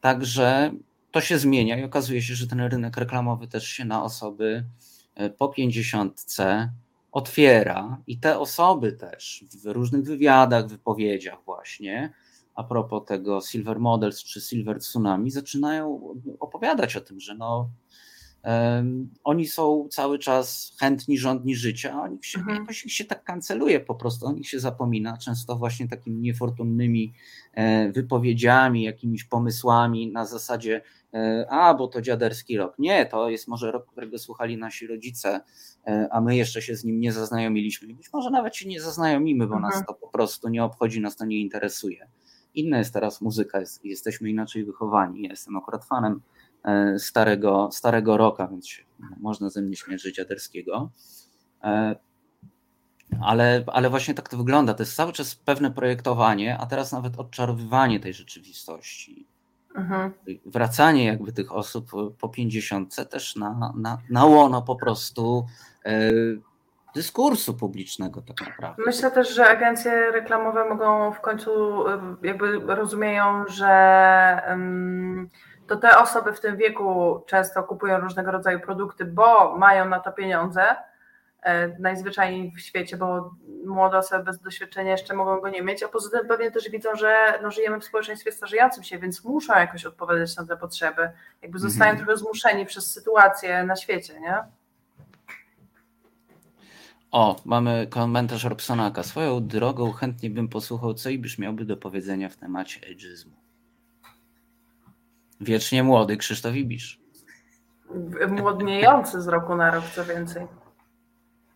Także 0.01 0.71
to 1.11 1.21
się 1.21 1.37
zmienia 1.37 1.77
i 1.77 1.83
okazuje 1.83 2.21
się, 2.21 2.35
że 2.35 2.47
ten 2.47 2.61
rynek 2.61 2.97
reklamowy 2.97 3.47
też 3.47 3.67
się 3.67 3.85
na 3.85 4.03
osoby 4.03 4.63
po 5.37 5.49
50 5.49 6.25
otwiera 7.15 8.01
i 8.07 8.19
te 8.19 8.39
osoby 8.39 8.91
też 8.91 9.45
w 9.63 9.65
różnych 9.65 10.03
wywiadach, 10.03 10.67
wypowiedziach 10.67 11.37
właśnie 11.45 12.13
a 12.55 12.63
propos 12.63 13.05
tego 13.07 13.41
Silver 13.41 13.79
Models 13.79 14.23
czy 14.23 14.41
Silver 14.41 14.79
Tsunami 14.79 15.31
zaczynają 15.31 16.13
opowiadać 16.39 16.95
o 16.95 17.01
tym, 17.01 17.19
że 17.19 17.35
no, 17.35 17.69
um, 18.43 19.09
oni 19.23 19.47
są 19.47 19.87
cały 19.91 20.19
czas 20.19 20.75
chętni, 20.79 21.17
żądni 21.17 21.55
życia, 21.55 21.93
a 21.93 22.01
o 22.01 22.07
nich 22.07 22.25
się, 22.25 22.39
mhm. 22.39 22.67
ich 22.85 22.93
się 22.93 23.05
tak 23.05 23.23
kanceluje 23.23 23.79
po 23.79 23.95
prostu, 23.95 24.25
o 24.25 24.31
nich 24.31 24.49
się 24.49 24.59
zapomina, 24.59 25.17
często 25.17 25.55
właśnie 25.55 25.87
takimi 25.87 26.17
niefortunnymi 26.21 27.13
e, 27.53 27.91
wypowiedziami, 27.91 28.83
jakimiś 28.83 29.23
pomysłami 29.23 30.11
na 30.11 30.25
zasadzie 30.25 30.81
a, 31.49 31.73
bo 31.73 31.87
to 31.87 32.01
dziaderski 32.01 32.57
rok. 32.57 32.75
Nie, 32.79 33.05
to 33.05 33.29
jest 33.29 33.47
może 33.47 33.71
rok, 33.71 33.91
którego 33.91 34.19
słuchali 34.19 34.57
nasi 34.57 34.87
rodzice, 34.87 35.41
E, 35.87 36.07
a 36.11 36.21
my 36.21 36.35
jeszcze 36.35 36.61
się 36.61 36.75
z 36.75 36.83
nim 36.83 36.99
nie 36.99 37.11
zaznajomiliśmy. 37.11 37.93
Być 37.93 38.13
może 38.13 38.29
nawet 38.29 38.55
się 38.55 38.69
nie 38.69 38.81
zaznajomimy, 38.81 39.47
bo 39.47 39.55
mhm. 39.55 39.73
nas 39.73 39.85
to 39.87 39.93
po 39.93 40.07
prostu 40.07 40.49
nie 40.49 40.63
obchodzi, 40.63 41.01
nas 41.01 41.15
to 41.15 41.25
nie 41.25 41.41
interesuje. 41.41 42.07
Inna 42.55 42.77
jest 42.77 42.93
teraz 42.93 43.21
muzyka, 43.21 43.59
jest, 43.59 43.85
jesteśmy 43.85 44.29
inaczej 44.29 44.65
wychowani. 44.65 45.21
Ja 45.21 45.29
jestem 45.29 45.57
akurat 45.57 45.85
fanem 45.85 46.21
e, 46.63 46.99
starego, 46.99 47.69
starego 47.71 48.17
roka, 48.17 48.47
więc 48.47 48.69
można 49.19 49.49
ze 49.49 49.61
mnie 49.61 49.75
śmiać 49.75 50.01
dziaderskiego. 50.01 50.91
E, 51.63 51.95
ale, 53.21 53.63
ale 53.67 53.89
właśnie 53.89 54.13
tak 54.13 54.29
to 54.29 54.37
wygląda. 54.37 54.73
To 54.73 54.83
jest 54.83 54.95
cały 54.95 55.13
czas 55.13 55.35
pewne 55.35 55.71
projektowanie, 55.71 56.57
a 56.57 56.65
teraz 56.65 56.91
nawet 56.91 57.19
odczarowywanie 57.19 57.99
tej 57.99 58.13
rzeczywistości. 58.13 59.27
Mhm. 59.75 60.13
Wracanie 60.45 61.05
jakby 61.05 61.31
tych 61.31 61.51
osób 61.51 61.91
po 62.19 62.29
50 62.29 63.09
też 63.09 63.35
na, 63.35 63.73
na, 63.75 63.97
na 64.09 64.25
łono 64.25 64.61
po 64.61 64.75
prostu 64.75 65.45
e, 65.85 66.11
dyskursu 66.95 67.53
publicznego 67.53 68.21
tak 68.21 68.47
naprawdę. 68.47 68.83
Myślę 68.85 69.11
też, 69.11 69.35
że 69.35 69.47
agencje 69.47 70.11
reklamowe 70.11 70.69
mogą 70.69 71.11
w 71.11 71.21
końcu 71.21 71.51
e, 71.87 72.15
jakby 72.23 72.75
rozumieją, 72.75 73.47
że 73.47 74.41
to 75.67 75.75
te 75.75 75.97
osoby 75.97 76.33
w 76.33 76.39
tym 76.39 76.57
wieku 76.57 77.21
często 77.27 77.63
kupują 77.63 77.99
różnego 77.99 78.31
rodzaju 78.31 78.59
produkty, 78.59 79.05
bo 79.05 79.57
mają 79.57 79.89
na 79.89 79.99
to 79.99 80.11
pieniądze, 80.11 80.75
najzwyczajniej 81.79 82.51
w 82.51 82.59
świecie, 82.59 82.97
bo 82.97 83.35
młode 83.65 83.97
osoby 83.97 84.23
bez 84.23 84.39
doświadczenia 84.39 84.91
jeszcze 84.91 85.13
mogą 85.13 85.41
go 85.41 85.49
nie 85.49 85.61
mieć, 85.61 85.83
a 85.83 85.87
poza 85.87 86.09
tym 86.09 86.27
pewnie 86.27 86.51
też 86.51 86.69
widzą, 86.69 86.89
że 86.95 87.39
no, 87.43 87.51
żyjemy 87.51 87.79
w 87.79 87.85
społeczeństwie 87.85 88.31
starzejącym 88.31 88.83
się, 88.83 88.99
więc 88.99 89.23
muszą 89.23 89.53
jakoś 89.53 89.85
odpowiadać 89.85 90.35
na 90.35 90.45
te 90.45 90.57
potrzeby. 90.57 91.09
Jakby 91.41 91.59
zostają 91.59 91.91
mhm. 91.91 91.97
trochę 91.97 92.19
zmuszeni 92.19 92.65
przez 92.65 92.91
sytuację 92.91 93.63
na 93.63 93.75
świecie, 93.75 94.19
nie? 94.19 94.43
O, 97.11 97.35
mamy 97.45 97.87
komentarz 97.87 98.43
Robsonaka. 98.43 99.03
Swoją 99.03 99.47
drogą 99.47 99.91
chętnie 99.91 100.29
bym 100.29 100.47
posłuchał, 100.47 100.93
co 100.93 101.09
Ibisz 101.09 101.37
miałby 101.37 101.65
do 101.65 101.77
powiedzenia 101.77 102.29
w 102.29 102.35
temacie 102.35 102.79
ageizmu. 102.91 103.35
Wiecznie 105.41 105.83
młody 105.83 106.17
Krzysztof 106.17 106.55
Ibisz. 106.55 106.99
Młodniejący 108.27 109.21
z 109.21 109.27
roku 109.27 109.55
na 109.55 109.71
rok, 109.71 109.83
co 109.95 110.05
więcej. 110.05 110.47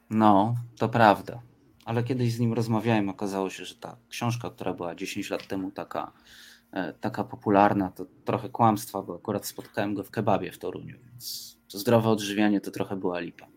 No, 0.09 0.55
to 0.77 0.89
prawda. 0.89 1.41
Ale 1.85 2.03
kiedyś 2.03 2.33
z 2.33 2.39
nim 2.39 2.53
rozmawiałem, 2.53 3.09
okazało 3.09 3.49
się, 3.49 3.65
że 3.65 3.75
ta 3.75 3.97
książka, 4.09 4.49
która 4.49 4.73
była 4.73 4.95
10 4.95 5.29
lat 5.29 5.47
temu 5.47 5.71
taka, 5.71 6.11
e, 6.71 6.93
taka 6.93 7.23
popularna, 7.23 7.91
to 7.91 8.05
trochę 8.25 8.49
kłamstwa, 8.49 9.01
bo 9.01 9.15
akurat 9.15 9.45
spotkałem 9.45 9.93
go 9.93 10.03
w 10.03 10.11
kebabie 10.11 10.51
w 10.51 10.59
Toruniu, 10.59 10.97
więc 11.05 11.57
to 11.71 11.77
zdrowe 11.77 12.09
odżywianie 12.09 12.61
to 12.61 12.71
trochę 12.71 12.95
była 12.95 13.19
lipa. 13.19 13.47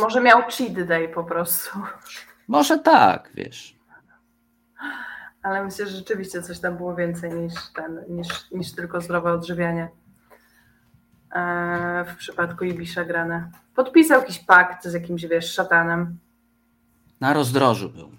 Może 0.00 0.20
miał 0.20 0.42
cheat 0.42 0.86
day 0.86 1.08
po 1.08 1.24
prostu. 1.24 1.78
Może 2.48 2.78
tak, 2.78 3.30
wiesz. 3.34 3.76
Ale 5.42 5.64
myślę, 5.64 5.86
że 5.86 5.96
rzeczywiście 5.96 6.42
coś 6.42 6.58
tam 6.60 6.76
było 6.76 6.94
więcej 6.94 7.34
niż, 7.34 7.54
ten, 7.74 8.04
niż, 8.08 8.50
niż 8.50 8.72
tylko 8.72 9.00
zdrowe 9.00 9.32
odżywianie. 9.32 9.88
E, 11.34 12.04
w 12.08 12.16
przypadku 12.16 12.64
Ibisza 12.64 13.04
grane. 13.04 13.50
Podpisał 13.74 14.20
jakiś 14.20 14.38
pakt 14.38 14.84
z 14.84 14.92
jakimś, 14.92 15.26
wiesz, 15.26 15.52
szatanem. 15.52 16.18
Na 17.20 17.32
rozdrożu 17.32 17.90
był. 17.90 18.10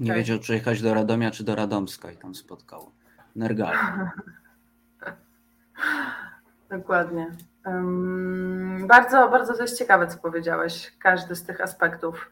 Nie 0.00 0.08
tak. 0.08 0.16
wiedział, 0.16 0.38
czy 0.38 0.54
jechać 0.54 0.82
do 0.82 0.94
Radomia, 0.94 1.30
czy 1.30 1.44
do 1.44 1.54
Radomska 1.54 2.10
i 2.10 2.16
tam 2.16 2.34
spotkał 2.34 2.90
Nergala. 3.36 4.10
Dokładnie. 6.70 7.30
Um, 7.66 8.86
bardzo, 8.86 9.28
bardzo 9.28 9.54
to 9.54 9.62
jest 9.62 9.78
ciekawe, 9.78 10.06
co 10.06 10.18
powiedziałeś. 10.18 10.92
Każdy 10.98 11.36
z 11.36 11.44
tych 11.44 11.60
aspektów. 11.60 12.30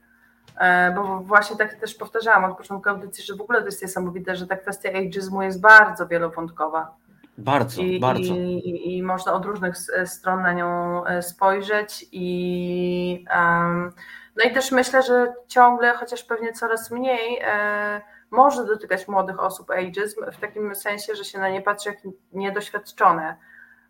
E, 0.59 0.93
bo 0.95 1.21
właśnie 1.21 1.57
tak 1.57 1.75
też 1.75 1.95
powtarzałam 1.95 2.45
od 2.45 2.57
początku 2.57 2.89
audycji, 2.89 3.25
że 3.25 3.35
w 3.35 3.41
ogóle 3.41 3.61
to 3.61 3.67
jest 3.67 3.83
niesamowite, 3.83 4.37
że 4.37 4.47
ta 4.47 4.57
kwestia 4.57 4.89
ageizmu 4.89 5.43
jest 5.43 5.61
bardzo 5.61 6.07
wielowątkowa. 6.07 6.97
Bardzo, 7.39 7.83
I, 7.83 8.01
bardzo. 8.01 8.35
I, 8.35 8.97
i, 8.97 9.03
można 9.03 9.33
od 9.33 9.45
różnych 9.45 9.77
stron 10.05 10.43
na 10.43 10.53
nią 10.53 11.05
e, 11.05 11.23
spojrzeć 11.23 12.07
i 12.13 13.25
um, 13.37 13.93
no 14.37 14.45
i 14.51 14.55
też 14.55 14.73
myślę, 14.73 15.03
że 15.03 15.35
ciągle, 15.49 15.95
chociaż 15.95 16.25
pewnie 16.25 16.53
coraz 16.53 16.91
mniej, 16.91 17.39
e, 17.43 18.01
może 18.31 18.67
dotykać 18.67 19.09
młodych 19.09 19.41
osób 19.41 19.71
ageizm 19.71 20.21
w 20.33 20.37
takim 20.37 20.75
sensie, 20.75 21.15
że 21.15 21.25
się 21.25 21.39
na 21.39 21.49
nie 21.49 21.63
patrzy 21.63 21.89
jak 21.89 21.99
niedoświadczone. 22.33 23.37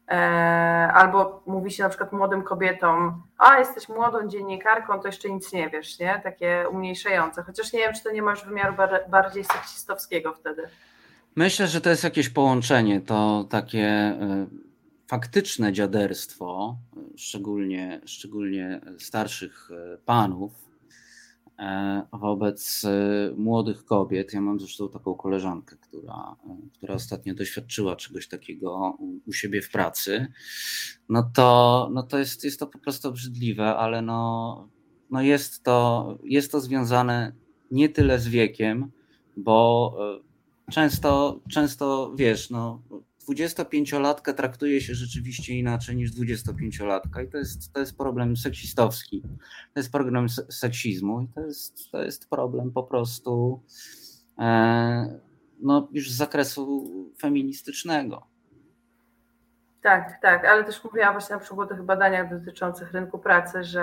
E, 0.08 0.90
albo 0.94 1.42
mówi 1.46 1.70
się 1.70 1.82
na 1.82 1.88
przykład 1.88 2.12
młodym 2.12 2.42
kobietom, 2.42 3.22
a 3.38 3.58
jesteś 3.58 3.88
młodą 3.88 4.28
dziennikarką, 4.28 5.00
to 5.00 5.08
jeszcze 5.08 5.30
nic 5.30 5.52
nie 5.52 5.70
wiesz, 5.70 5.98
nie? 5.98 6.20
Takie 6.24 6.66
umniejszające. 6.70 7.42
Chociaż 7.42 7.72
nie 7.72 7.78
wiem, 7.78 7.94
czy 7.94 8.02
to 8.02 8.10
nie 8.10 8.22
masz 8.22 8.44
wymiaru 8.44 8.74
bardziej 9.08 9.44
seksistowskiego 9.44 10.34
wtedy. 10.34 10.68
Myślę, 11.36 11.68
że 11.68 11.80
to 11.80 11.90
jest 11.90 12.04
jakieś 12.04 12.28
połączenie, 12.28 13.00
to 13.00 13.46
takie 13.50 13.86
e, 13.86 14.46
faktyczne 15.06 15.72
dziaderstwo, 15.72 16.78
szczególnie, 17.16 18.00
szczególnie 18.04 18.80
starszych 18.98 19.70
e, 19.70 19.98
panów, 19.98 20.66
E, 21.58 22.02
wobec 22.12 22.82
młodych 23.36 23.84
kobiet. 23.84 24.32
Ja 24.32 24.40
mam 24.40 24.60
zresztą 24.60 24.88
taką 24.88 25.14
koleżankę, 25.14 25.76
która, 25.76 26.36
która 26.72 26.94
ostatnio 26.94 27.34
doświadczyła 27.34 27.96
czegoś 27.96 28.28
takiego 28.28 28.98
u 29.26 29.32
siebie 29.32 29.62
w 29.62 29.70
pracy. 29.70 30.26
No 31.08 31.30
to, 31.34 31.88
no 31.92 32.02
to 32.02 32.18
jest, 32.18 32.44
jest 32.44 32.60
to 32.60 32.66
po 32.66 32.78
prostu 32.78 33.08
obrzydliwe, 33.08 33.76
ale 33.76 34.02
no, 34.02 34.68
no 35.10 35.22
jest, 35.22 35.62
to, 35.62 36.18
jest 36.24 36.52
to 36.52 36.60
związane 36.60 37.32
nie 37.70 37.88
tyle 37.88 38.18
z 38.18 38.28
wiekiem, 38.28 38.90
bo 39.36 39.96
często, 40.70 41.40
często 41.50 42.12
wiesz, 42.16 42.50
no, 42.50 42.82
25-latkę 43.28 44.34
traktuje 44.34 44.80
się 44.80 44.94
rzeczywiście 44.94 45.54
inaczej 45.54 45.96
niż 45.96 46.12
25-latka 46.12 47.24
i 47.24 47.28
to 47.28 47.38
jest, 47.38 47.72
to 47.72 47.80
jest 47.80 47.96
problem 47.98 48.36
seksistowski. 48.36 49.22
To 49.74 49.80
jest 49.80 49.92
problem 49.92 50.28
seksizmu 50.50 51.20
i 51.20 51.28
to 51.28 51.40
jest, 51.40 51.90
to 51.90 52.02
jest 52.02 52.30
problem 52.30 52.70
po 52.72 52.82
prostu 52.82 53.62
e, 54.38 55.20
no, 55.60 55.88
już 55.92 56.10
z 56.10 56.16
zakresu 56.16 56.84
feministycznego. 57.20 58.26
Tak, 59.82 60.18
tak, 60.22 60.44
ale 60.44 60.64
też 60.64 60.84
mówiłam 60.84 61.12
właśnie 61.12 61.34
na 61.34 61.40
przykład 61.40 61.72
o 61.72 61.74
tych 61.74 61.84
badaniach 61.84 62.30
dotyczących 62.30 62.92
rynku 62.92 63.18
pracy, 63.18 63.64
że 63.64 63.82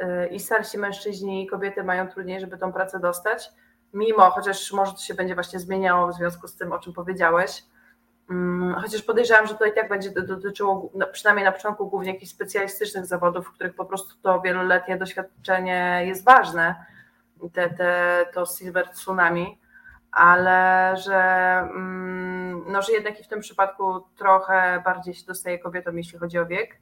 e, 0.00 0.26
i 0.28 0.40
starsi 0.40 0.78
mężczyźni 0.78 1.44
i 1.44 1.46
kobiety 1.46 1.84
mają 1.84 2.08
trudniej, 2.08 2.40
żeby 2.40 2.58
tą 2.58 2.72
pracę 2.72 3.00
dostać, 3.00 3.50
mimo, 3.92 4.30
chociaż 4.30 4.72
może 4.72 4.92
to 4.92 4.98
się 4.98 5.14
będzie 5.14 5.34
właśnie 5.34 5.60
zmieniało 5.60 6.08
w 6.08 6.14
związku 6.14 6.48
z 6.48 6.56
tym, 6.56 6.72
o 6.72 6.78
czym 6.78 6.92
powiedziałeś, 6.92 7.62
Mm, 8.30 8.74
chociaż 8.74 9.02
podejrzewam, 9.02 9.46
że 9.46 9.54
to 9.54 9.64
i 9.64 9.72
tak 9.72 9.88
będzie 9.88 10.10
dotyczyło 10.10 10.92
przynajmniej 11.12 11.44
na 11.44 11.52
początku 11.52 11.90
głównie 11.90 12.12
jakichś 12.12 12.32
specjalistycznych 12.32 13.06
zawodów, 13.06 13.46
w 13.46 13.52
których 13.52 13.74
po 13.74 13.84
prostu 13.84 14.14
to 14.22 14.40
wieloletnie 14.40 14.96
doświadczenie 14.96 16.02
jest 16.06 16.24
ważne, 16.24 16.74
te, 17.52 17.70
te, 17.70 18.26
to 18.34 18.46
silver 18.46 18.88
tsunami, 18.88 19.58
ale 20.12 20.94
że, 20.96 21.20
mm, 21.58 22.64
no, 22.66 22.82
że 22.82 22.92
jednak 22.92 23.20
i 23.20 23.24
w 23.24 23.28
tym 23.28 23.40
przypadku 23.40 24.00
trochę 24.16 24.82
bardziej 24.84 25.14
się 25.14 25.26
dostaje 25.26 25.58
kobietom, 25.58 25.98
jeśli 25.98 26.18
chodzi 26.18 26.38
o 26.38 26.46
wiek. 26.46 26.78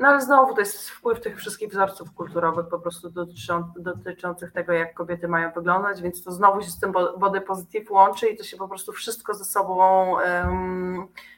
No 0.00 0.08
ale 0.08 0.20
znowu 0.20 0.54
to 0.54 0.60
jest 0.60 0.90
wpływ 0.90 1.20
tych 1.20 1.36
wszystkich 1.36 1.70
wzorców 1.70 2.12
kulturowych 2.12 2.68
po 2.68 2.78
prostu 2.78 3.10
dotyczą, 3.10 3.72
dotyczących 3.76 4.52
tego, 4.52 4.72
jak 4.72 4.94
kobiety 4.94 5.28
mają 5.28 5.52
wyglądać, 5.52 6.02
więc 6.02 6.24
to 6.24 6.32
znowu 6.32 6.62
się 6.62 6.70
z 6.70 6.80
tym 6.80 6.92
body 7.18 7.40
positive 7.40 7.90
łączy 7.90 8.28
i 8.28 8.36
to 8.36 8.44
się 8.44 8.56
po 8.56 8.68
prostu 8.68 8.92
wszystko 8.92 9.34
ze 9.34 9.44
sobą, 9.44 10.14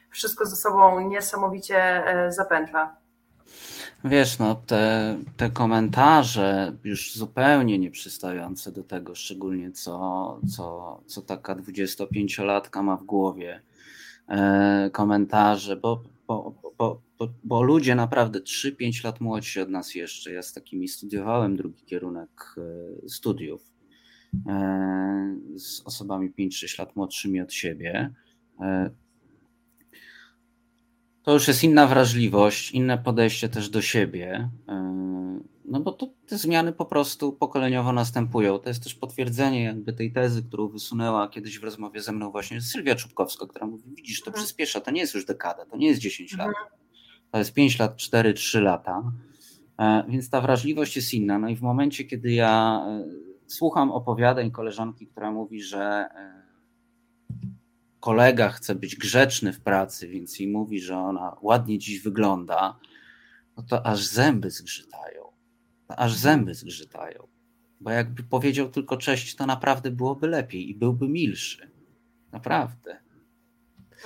wszystko 0.09 0.45
ze 0.45 0.55
sobą 0.55 0.99
niesamowicie 0.99 1.77
e, 2.07 2.31
zapętla. 2.31 2.95
Wiesz, 4.03 4.39
no 4.39 4.55
te, 4.55 5.17
te 5.37 5.49
komentarze 5.49 6.73
już 6.83 7.15
zupełnie 7.15 7.79
nieprzystające 7.79 8.71
do 8.71 8.83
tego, 8.83 9.15
szczególnie 9.15 9.71
co, 9.71 10.39
co, 10.55 10.99
co 11.05 11.21
taka 11.21 11.55
25-latka 11.55 12.83
ma 12.83 12.97
w 12.97 13.03
głowie, 13.03 13.61
e, 14.27 14.89
komentarze, 14.93 15.75
bo, 15.75 16.03
bo, 16.27 16.53
bo 16.77 17.01
bo, 17.19 17.33
bo 17.43 17.63
ludzie 17.63 17.95
naprawdę 17.95 18.39
3-5 18.39 19.05
lat 19.05 19.21
młodsi 19.21 19.59
od 19.59 19.69
nas 19.69 19.95
jeszcze. 19.95 20.33
Ja 20.33 20.41
z 20.41 20.53
takimi 20.53 20.87
studiowałem 20.87 21.55
drugi 21.55 21.83
kierunek 21.83 22.55
e, 22.57 23.09
studiów 23.09 23.73
e, 24.47 25.35
z 25.55 25.81
osobami 25.81 26.31
5-6 26.39 26.79
lat 26.79 26.95
młodszymi 26.95 27.41
od 27.41 27.53
siebie. 27.53 28.13
E, 28.61 28.89
to 31.23 31.33
już 31.33 31.47
jest 31.47 31.63
inna 31.63 31.87
wrażliwość, 31.87 32.71
inne 32.71 32.97
podejście 32.97 33.49
też 33.49 33.69
do 33.69 33.81
siebie. 33.81 34.49
No 35.65 35.79
bo 35.79 35.91
to, 35.91 36.09
te 36.27 36.37
zmiany 36.37 36.73
po 36.73 36.85
prostu 36.85 37.33
pokoleniowo 37.33 37.93
następują. 37.93 38.59
To 38.59 38.69
jest 38.69 38.83
też 38.83 38.95
potwierdzenie 38.95 39.63
jakby 39.63 39.93
tej 39.93 40.11
tezy, 40.11 40.43
którą 40.43 40.67
wysunęła 40.67 41.27
kiedyś 41.27 41.59
w 41.59 41.63
rozmowie 41.63 42.01
ze 42.01 42.11
mną 42.11 42.31
właśnie 42.31 42.61
Sylwia 42.61 42.95
Czubkowska, 42.95 43.47
która 43.47 43.67
mówi, 43.67 43.83
widzisz, 43.95 44.21
to 44.21 44.27
mhm. 44.27 44.43
przyspiesza, 44.45 44.81
to 44.81 44.91
nie 44.91 45.01
jest 45.01 45.13
już 45.13 45.25
dekada, 45.25 45.65
to 45.65 45.77
nie 45.77 45.87
jest 45.87 46.01
10 46.01 46.37
lat. 46.37 46.51
To 47.33 47.37
jest 47.37 47.53
5 47.53 47.79
lat, 47.79 47.97
4, 47.97 48.33
3 48.33 48.61
lata, 48.61 49.11
e, 49.79 50.03
więc 50.09 50.29
ta 50.29 50.41
wrażliwość 50.41 50.95
jest 50.95 51.13
inna. 51.13 51.39
No 51.39 51.49
i 51.49 51.55
w 51.55 51.61
momencie, 51.61 52.03
kiedy 52.03 52.31
ja 52.31 52.85
e, 52.87 53.05
słucham 53.47 53.91
opowiadań 53.91 54.51
koleżanki, 54.51 55.07
która 55.07 55.31
mówi, 55.31 55.61
że 55.63 55.79
e, 55.79 56.43
kolega 57.99 58.49
chce 58.49 58.75
być 58.75 58.95
grzeczny 58.95 59.53
w 59.53 59.61
pracy, 59.61 60.07
więc 60.07 60.39
jej 60.39 60.49
mówi, 60.49 60.79
że 60.79 60.97
ona 60.97 61.37
ładnie 61.41 61.79
dziś 61.79 62.01
wygląda, 62.01 62.79
no 63.57 63.63
to 63.63 63.85
aż 63.85 64.05
zęby 64.05 64.51
zgrzytają. 64.51 65.23
Aż 65.87 66.13
zęby 66.13 66.53
zgrzytają. 66.53 67.27
Bo 67.81 67.89
jakby 67.91 68.23
powiedział 68.23 68.69
tylko 68.69 68.97
cześć, 68.97 69.35
to 69.35 69.45
naprawdę 69.45 69.91
byłoby 69.91 70.27
lepiej 70.27 70.69
i 70.69 70.75
byłby 70.75 71.09
milszy. 71.09 71.71
Naprawdę. 72.31 73.02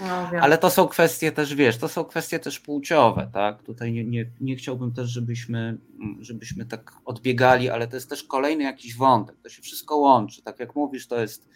No, 0.02 0.40
Ale 0.42 0.58
to 0.58 0.70
są 0.70 0.88
kwestie 0.88 1.32
też, 1.32 1.56
wiesz, 1.56 1.78
to 1.78 1.88
są 1.88 2.04
kwestie 2.04 2.40
też 2.40 2.60
płciowe, 2.60 3.30
tak? 3.34 3.64
Tutaj 3.64 3.94
nie, 3.94 4.06
nie, 4.06 4.26
nie 4.42 4.56
chciałbym 4.56 4.94
też, 4.94 5.10
żebyśmy, 5.10 5.78
żebyśmy 6.20 6.66
tak 6.66 6.92
odbiegali, 7.06 7.70
ale 7.70 7.88
to 7.88 7.96
jest 7.96 8.10
też 8.10 8.24
kolejny 8.24 8.64
jakiś 8.64 8.96
wątek. 8.96 9.36
To 9.44 9.50
się 9.50 9.62
wszystko 9.62 9.98
łączy. 9.98 10.42
Tak 10.42 10.60
jak 10.60 10.76
mówisz, 10.76 11.08
to 11.08 11.20
jest 11.20 11.50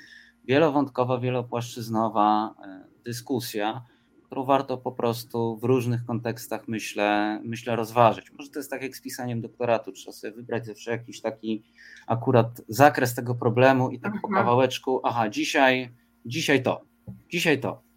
wielowątkowa, 0.45 1.19
wielopłaszczyznowa 1.19 2.55
e, 2.65 2.83
dyskusja, 3.03 3.81
którą 4.25 4.43
warto 4.43 4.77
po 4.77 4.91
prostu 4.91 5.57
w 5.57 5.63
różnych 5.63 6.05
kontekstach, 6.05 6.67
myślę, 6.67 7.39
myślę 7.43 7.75
rozważyć. 7.75 8.31
Może 8.31 8.49
to 8.49 8.59
jest 8.59 8.69
tak 8.69 8.81
jak 8.81 8.95
z 8.95 9.01
pisaniem 9.01 9.41
doktoratu, 9.41 9.91
trzeba 9.91 10.13
sobie 10.13 10.33
wybrać 10.33 10.65
zawsze 10.65 10.91
jakiś 10.91 11.21
taki 11.21 11.63
akurat 12.07 12.61
zakres 12.67 13.15
tego 13.15 13.35
problemu 13.35 13.89
i 13.89 13.99
tak 13.99 14.11
po 14.21 14.27
mhm. 14.27 14.33
kawałeczku, 14.33 15.01
aha, 15.03 15.29
dzisiaj, 15.29 15.89
dzisiaj 16.25 16.63
to, 16.63 16.81
dzisiaj 17.29 17.59
to, 17.59 17.90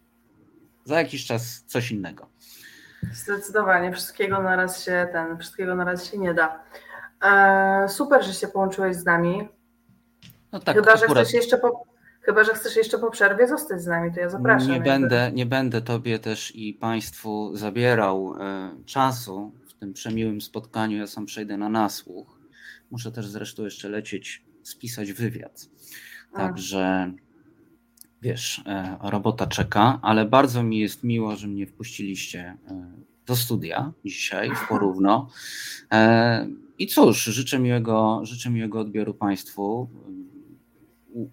za 0.85 0.99
jakiś 0.99 1.25
czas 1.25 1.63
coś 1.67 1.91
innego. 1.91 2.29
Zdecydowanie, 3.13 3.91
wszystkiego 3.91 4.41
na 4.41 4.55
raz 4.55 4.83
się 4.83 5.07
ten, 5.11 5.37
wszystkiego 5.37 5.75
na 5.75 5.83
raz 5.83 6.11
się 6.11 6.17
nie 6.17 6.33
da. 6.33 6.63
E, 7.21 7.89
super, 7.89 8.23
że 8.23 8.33
się 8.33 8.47
połączyłeś 8.47 8.95
z 8.95 9.05
nami. 9.05 9.47
No 10.51 10.59
tak, 10.59 10.75
chyba, 10.75 10.93
akurat... 10.93 11.09
że 11.09 11.23
chcesz 11.23 11.33
jeszcze 11.33 11.57
po, 11.57 11.85
chyba, 12.21 12.43
że 12.43 12.53
chcesz 12.53 12.75
jeszcze 12.75 12.99
po 12.99 13.11
przerwie 13.11 13.47
zostać 13.47 13.81
z 13.81 13.87
nami, 13.87 14.13
to 14.13 14.19
ja 14.19 14.29
zapraszam. 14.29 14.71
Nie 14.71 14.81
będę, 14.81 15.31
nie 15.33 15.45
będę 15.45 15.81
tobie 15.81 16.19
też 16.19 16.55
i 16.55 16.73
państwu 16.73 17.57
zabierał 17.57 18.35
e, 18.39 18.71
czasu 18.85 19.51
w 19.67 19.73
tym 19.73 19.93
przemiłym 19.93 20.41
spotkaniu. 20.41 20.97
Ja 20.97 21.07
sam 21.07 21.25
przejdę 21.25 21.57
na 21.57 21.69
nasłuch. 21.69 22.39
Muszę 22.91 23.11
też 23.11 23.27
zresztą 23.27 23.63
jeszcze 23.63 23.89
lecieć, 23.89 24.45
spisać 24.63 25.13
wywiad. 25.13 25.65
Także 26.33 27.13
wiesz, 28.25 28.61
e, 28.65 28.97
robota 29.01 29.47
czeka, 29.47 29.99
ale 30.01 30.25
bardzo 30.25 30.63
mi 30.63 30.79
jest 30.79 31.03
miło, 31.03 31.35
że 31.35 31.47
mnie 31.47 31.67
wpuściliście 31.67 32.57
e, 32.67 32.91
do 33.25 33.35
studia 33.35 33.93
dzisiaj 34.05 34.51
w 34.55 34.67
porówno. 34.67 35.29
E, 35.91 36.47
I 36.79 36.87
cóż, 36.87 37.23
życzę 37.23 37.59
miłego, 37.59 38.19
życzę 38.23 38.49
miłego 38.49 38.79
odbioru 38.79 39.13
Państwu. 39.13 39.89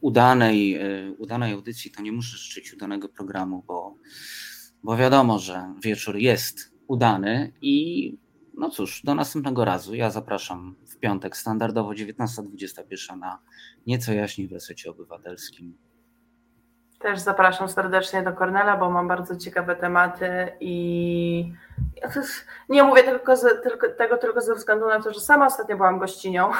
Udanej, 0.01 0.79
udanej 1.19 1.53
audycji 1.53 1.91
to 1.91 2.03
nie 2.03 2.13
muszę 2.13 2.37
życzyć 2.37 2.75
udanego 2.75 3.09
programu, 3.09 3.65
bo, 3.67 3.97
bo 4.83 4.97
wiadomo, 4.97 5.39
że 5.39 5.75
wieczór 5.83 6.17
jest 6.17 6.73
udany 6.87 7.53
i 7.63 8.17
no 8.55 8.71
cóż, 8.71 9.03
do 9.05 9.15
następnego 9.15 9.65
razu. 9.65 9.95
Ja 9.95 10.11
zapraszam 10.11 10.77
w 10.87 10.97
piątek 10.97 11.37
standardowo 11.37 11.91
19.21 11.91 13.19
na 13.19 13.39
nieco 13.87 14.13
jaśniej 14.13 14.49
w 14.49 14.53
resecie 14.53 14.91
obywatelskim. 14.91 15.75
Też 17.03 17.19
zapraszam 17.19 17.69
serdecznie 17.69 18.23
do 18.23 18.33
Kornela, 18.33 18.77
bo 18.77 18.91
mam 18.91 19.09
bardzo 19.09 19.37
ciekawe 19.37 19.77
tematy 19.77 20.53
i 20.61 21.55
Nie 22.69 22.83
mówię 22.83 23.03
tylko, 23.03 23.37
z, 23.37 23.63
tylko, 23.63 23.89
tego 23.89 24.17
tylko 24.17 24.41
ze 24.41 24.55
względu 24.55 24.89
na 24.89 25.03
to, 25.03 25.13
że 25.13 25.21
sama 25.21 25.47
ostatnio 25.47 25.77
byłam 25.77 25.99
gościnią, 25.99 26.51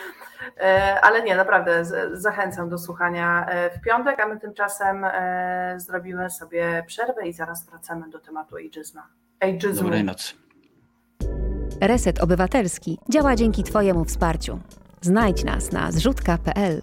e, 0.60 1.00
ale 1.02 1.22
nie, 1.22 1.36
naprawdę 1.36 1.84
zachęcam 2.12 2.68
do 2.68 2.78
słuchania 2.78 3.46
e, 3.46 3.70
w 3.70 3.80
piątek, 3.80 4.20
a 4.20 4.26
my 4.26 4.40
tymczasem 4.40 5.04
e, 5.04 5.74
zrobimy 5.76 6.30
sobie 6.30 6.84
przerwę 6.86 7.26
i 7.26 7.32
zaraz 7.32 7.66
wracamy 7.66 8.10
do 8.10 8.18
tematu 8.18 8.56
ageizmu. 8.56 9.00
ageizmu. 9.40 9.82
Dobrej 9.82 10.04
nocy. 10.04 10.34
Reset 11.80 12.22
Obywatelski 12.22 12.98
działa 13.08 13.36
dzięki 13.36 13.62
Twojemu 13.62 14.04
wsparciu. 14.04 14.58
Znajdź 15.00 15.44
nas 15.44 15.72
na 15.72 15.92
zrzutka.pl. 15.92 16.82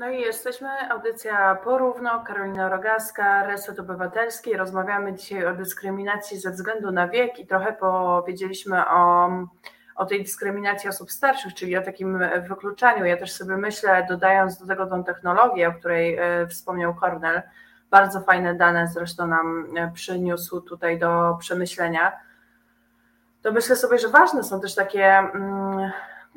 No 0.00 0.10
i 0.10 0.20
jesteśmy, 0.20 0.90
audycja 0.90 1.54
Porówno, 1.54 2.24
Karolina 2.24 2.68
Rogaska, 2.68 3.46
Reset 3.46 3.80
Obywatelski. 3.80 4.56
Rozmawiamy 4.56 5.14
dzisiaj 5.14 5.46
o 5.46 5.54
dyskryminacji 5.54 6.38
ze 6.38 6.50
względu 6.50 6.92
na 6.92 7.08
wiek 7.08 7.38
i 7.38 7.46
trochę 7.46 7.72
powiedzieliśmy 7.72 8.88
o, 8.88 9.30
o 9.96 10.06
tej 10.06 10.22
dyskryminacji 10.22 10.88
osób 10.88 11.10
starszych, 11.10 11.54
czyli 11.54 11.76
o 11.76 11.82
takim 11.82 12.18
wykluczaniu. 12.48 13.04
Ja 13.04 13.16
też 13.16 13.32
sobie 13.32 13.56
myślę, 13.56 14.06
dodając 14.08 14.58
do 14.58 14.66
tego 14.66 14.86
tą 14.86 15.04
technologię, 15.04 15.68
o 15.68 15.72
której 15.72 16.16
e, 16.18 16.46
wspomniał 16.46 16.94
Kornel, 16.94 17.42
bardzo 17.90 18.20
fajne 18.20 18.54
dane 18.54 18.88
zresztą 18.88 19.26
nam 19.26 19.66
e, 19.76 19.90
przyniósł 19.94 20.60
tutaj 20.60 20.98
do 20.98 21.36
przemyślenia, 21.40 22.12
to 23.42 23.52
myślę 23.52 23.76
sobie, 23.76 23.98
że 23.98 24.08
ważne 24.08 24.44
są 24.44 24.60
też 24.60 24.74
takie 24.74 25.06
mm, 25.06 25.90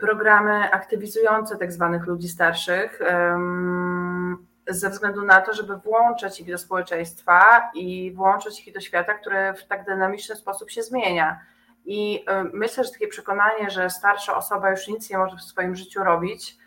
programy 0.04 0.72
aktywizujące 0.72 1.58
tak 1.58 1.72
zwanych 1.72 2.06
ludzi 2.06 2.28
starszych, 2.30 3.00
ze 4.68 4.90
względu 4.90 5.26
na 5.26 5.42
to, 5.42 5.54
żeby 5.54 5.78
włączać 5.78 6.40
ich 6.40 6.52
do 6.52 6.58
społeczeństwa 6.58 7.72
i 7.74 8.12
włączyć 8.12 8.68
ich 8.68 8.74
do 8.74 8.80
świata, 8.80 9.14
który 9.14 9.54
w 9.54 9.68
tak 9.68 9.86
dynamiczny 9.86 10.36
sposób 10.36 10.70
się 10.72 10.84
zmienia. 10.84 11.40
I 11.86 12.26
myślę, 12.54 12.84
że 12.84 12.92
takie 12.92 13.08
przekonanie, 13.08 13.70
że 13.70 13.90
starsza 13.90 14.38
osoba 14.38 14.72
już 14.72 14.88
nic 14.88 15.10
nie 15.10 15.18
może 15.18 15.38
w 15.38 15.42
swoim 15.42 15.76
życiu 15.76 16.04
robić, 16.04 16.58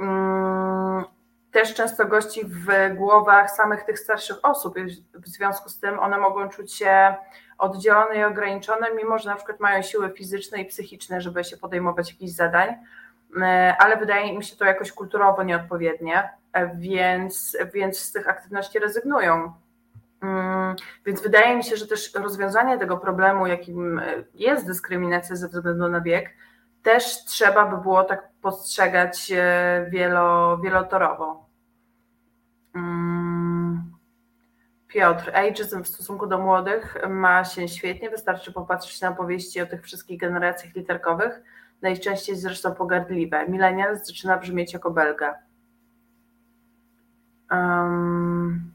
mm, 0.00 1.04
też 1.50 1.74
często 1.74 2.06
gości 2.06 2.40
w 2.44 2.94
głowach 2.94 3.50
samych 3.50 3.82
tych 3.82 3.98
starszych 3.98 4.36
osób. 4.42 4.74
W 5.14 5.28
związku 5.28 5.68
z 5.68 5.80
tym 5.80 5.98
one 5.98 6.18
mogą 6.18 6.48
czuć 6.48 6.74
się 6.74 7.14
oddzielone 7.58 8.16
i 8.16 8.24
ograniczone, 8.24 8.86
mimo 8.96 9.18
że 9.18 9.30
na 9.30 9.36
przykład 9.36 9.60
mają 9.60 9.82
siły 9.82 10.10
fizyczne 10.10 10.60
i 10.60 10.64
psychiczne, 10.64 11.20
żeby 11.20 11.44
się 11.44 11.56
podejmować 11.56 12.10
jakichś 12.10 12.32
zadań, 12.32 12.74
e, 13.40 13.76
ale 13.78 13.96
wydaje 13.96 14.28
im 14.28 14.42
się 14.42 14.56
to 14.56 14.64
jakoś 14.64 14.92
kulturowo 14.92 15.42
nieodpowiednie, 15.42 16.28
e, 16.52 16.76
więc, 16.76 17.56
więc 17.74 17.98
z 17.98 18.12
tych 18.12 18.28
aktywności 18.28 18.78
rezygnują. 18.78 19.52
Mm, 20.22 20.76
więc 21.06 21.22
wydaje 21.22 21.56
mi 21.56 21.64
się, 21.64 21.76
że 21.76 21.86
też 21.86 22.14
rozwiązanie 22.14 22.78
tego 22.78 22.96
problemu, 22.96 23.46
jakim 23.46 24.00
jest 24.34 24.66
dyskryminacja 24.66 25.36
ze 25.36 25.48
względu 25.48 25.88
na 25.88 26.00
wiek, 26.00 26.30
też 26.82 27.24
trzeba 27.24 27.66
by 27.66 27.82
było 27.82 28.04
tak 28.04 28.28
postrzegać 28.42 29.32
e, 29.36 29.86
wielo, 29.90 30.58
wielotorowo. 30.58 31.44
Piotr, 34.94 35.30
ageism 35.36 35.82
w 35.82 35.88
stosunku 35.88 36.26
do 36.26 36.38
młodych 36.38 36.96
ma 37.08 37.44
się 37.44 37.68
świetnie, 37.68 38.10
wystarczy 38.10 38.52
popatrzeć 38.52 39.00
na 39.00 39.12
powieści 39.12 39.60
o 39.60 39.66
tych 39.66 39.82
wszystkich 39.82 40.20
generacjach 40.20 40.74
literkowych, 40.74 41.42
najczęściej 41.82 42.36
zresztą 42.36 42.74
pogardliwe. 42.74 43.48
Millennial 43.48 43.98
zaczyna 43.98 44.36
brzmieć 44.36 44.72
jako 44.72 44.90
belga. 44.90 45.38
Um, 47.50 48.72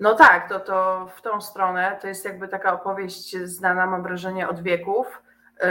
no 0.00 0.14
tak, 0.14 0.48
to, 0.48 0.60
to 0.60 1.08
w 1.16 1.22
tą 1.22 1.40
stronę 1.40 1.98
to 2.00 2.08
jest 2.08 2.24
jakby 2.24 2.48
taka 2.48 2.72
opowieść 2.72 3.36
znana, 3.36 3.86
mam 3.86 4.02
wrażenie, 4.02 4.48
od 4.48 4.62
wieków, 4.62 5.22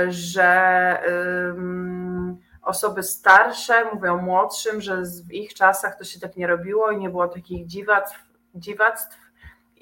że 0.08 1.00
um, 1.08 2.38
osoby 2.62 3.04
starsze 3.04 3.86
mówią 3.94 4.18
młodszym, 4.18 4.82
że 4.82 5.02
w 5.28 5.34
ich 5.34 5.54
czasach 5.54 5.98
to 5.98 6.04
się 6.04 6.20
tak 6.20 6.38
nie 6.38 6.48
robiło 6.48 6.92
i 6.92 6.98
nie 6.98 7.10
było 7.10 7.28
takich 7.28 7.68
dziwactw, 7.68 8.31
dziwactw 8.56 9.18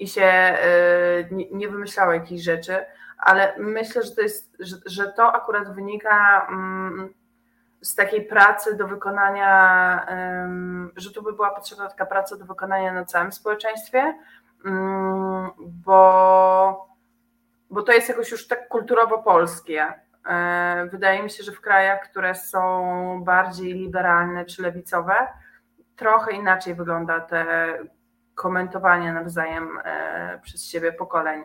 i 0.00 0.08
się 0.08 0.56
y, 1.30 1.48
nie 1.52 1.68
wymyślało 1.68 2.12
jakichś 2.12 2.42
rzeczy, 2.42 2.84
ale 3.18 3.54
myślę, 3.58 4.02
że 4.02 4.14
to 4.14 4.20
jest, 4.20 4.56
że, 4.60 4.76
że 4.86 5.12
to 5.12 5.32
akurat 5.32 5.74
wynika 5.74 6.46
mm, 6.48 7.14
z 7.80 7.94
takiej 7.94 8.26
pracy 8.26 8.76
do 8.76 8.88
wykonania, 8.88 10.06
że 10.96 11.12
tu 11.12 11.22
by 11.22 11.32
była 11.32 11.50
potrzebna 11.50 11.88
taka 11.88 12.06
praca 12.06 12.36
do 12.36 12.44
wykonania 12.44 12.92
na 12.92 13.04
całym 13.04 13.32
społeczeństwie, 13.32 14.14
mm, 14.64 15.50
bo, 15.58 16.88
bo 17.70 17.82
to 17.82 17.92
jest 17.92 18.08
jakoś 18.08 18.30
już 18.30 18.48
tak 18.48 18.68
kulturowo 18.68 19.18
polskie. 19.18 19.94
E, 20.26 20.88
wydaje 20.90 21.22
mi 21.22 21.30
się, 21.30 21.42
że 21.42 21.52
w 21.52 21.60
krajach, 21.60 22.10
które 22.10 22.34
są 22.34 23.24
bardziej 23.24 23.74
liberalne 23.74 24.44
czy 24.44 24.62
lewicowe, 24.62 25.26
trochę 25.96 26.32
inaczej 26.32 26.74
wygląda 26.74 27.20
te 27.20 27.78
komentowanie 28.40 29.12
nawzajem 29.12 29.68
e, 29.84 30.38
przez 30.42 30.64
siebie 30.64 30.92
pokoleń. 30.92 31.44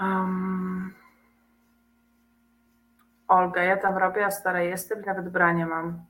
Um, 0.00 0.94
Olga, 3.28 3.62
ja 3.62 3.76
tam 3.76 3.96
robię, 3.96 4.26
a 4.26 4.30
stara 4.30 4.62
jestem 4.62 5.02
nawet 5.02 5.28
branie 5.28 5.66
mam. 5.66 6.04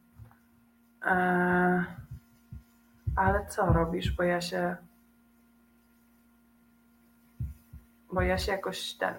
E, 1.04 1.84
ale 3.16 3.46
co 3.46 3.72
robisz, 3.72 4.16
bo 4.16 4.22
ja 4.22 4.40
się 4.40 4.76
bo 8.12 8.22
ja 8.22 8.38
się 8.38 8.52
jakoś 8.52 8.94
ten. 8.94 9.14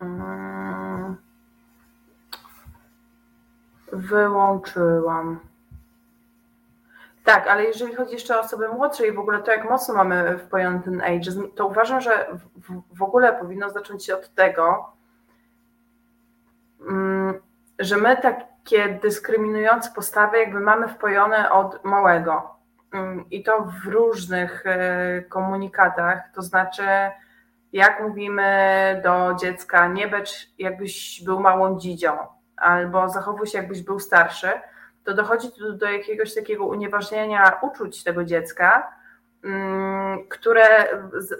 Mm, 0.00 0.69
wyłączyłam. 3.92 5.40
Tak, 7.24 7.46
ale 7.46 7.64
jeżeli 7.64 7.94
chodzi 7.94 8.12
jeszcze 8.12 8.36
o 8.36 8.40
osoby 8.40 8.68
młodsze 8.68 9.06
i 9.06 9.12
w 9.12 9.18
ogóle 9.18 9.42
to, 9.42 9.52
jak 9.52 9.70
mocno 9.70 9.94
mamy 9.94 10.38
wpojony 10.38 10.80
ten 10.82 11.00
ageism, 11.00 11.50
to 11.54 11.66
uważam, 11.66 12.00
że 12.00 12.26
w, 12.56 12.82
w 12.98 13.02
ogóle 13.02 13.32
powinno 13.32 13.70
zacząć 13.70 14.04
się 14.04 14.14
od 14.14 14.34
tego, 14.34 14.92
mm, 16.88 17.34
że 17.78 17.96
my 17.96 18.16
takie 18.16 18.88
dyskryminujące 19.02 19.90
postawy 19.94 20.38
jakby 20.38 20.60
mamy 20.60 20.88
wpojone 20.88 21.50
od 21.50 21.84
małego. 21.84 22.54
Mm, 22.92 23.24
I 23.30 23.42
to 23.42 23.68
w 23.84 23.86
różnych 23.86 24.66
e, 24.66 25.22
komunikatach, 25.22 26.32
to 26.34 26.42
znaczy 26.42 26.82
jak 27.72 28.02
mówimy 28.02 29.00
do 29.04 29.34
dziecka, 29.34 29.88
nie 29.88 30.08
becz 30.08 30.52
jakbyś 30.58 31.24
był 31.24 31.40
małą 31.40 31.78
dzidzią, 31.78 32.16
albo 32.60 33.08
zachowuj 33.08 33.46
się 33.46 33.58
jakbyś 33.58 33.82
był 33.82 33.98
starszy, 34.00 34.50
to 35.04 35.14
dochodzi 35.14 35.52
tu 35.52 35.72
do 35.72 35.90
jakiegoś 35.90 36.34
takiego 36.34 36.66
unieważnienia 36.66 37.58
uczuć 37.62 38.04
tego 38.04 38.24
dziecka, 38.24 38.96
mm, 39.44 40.28
które 40.28 40.88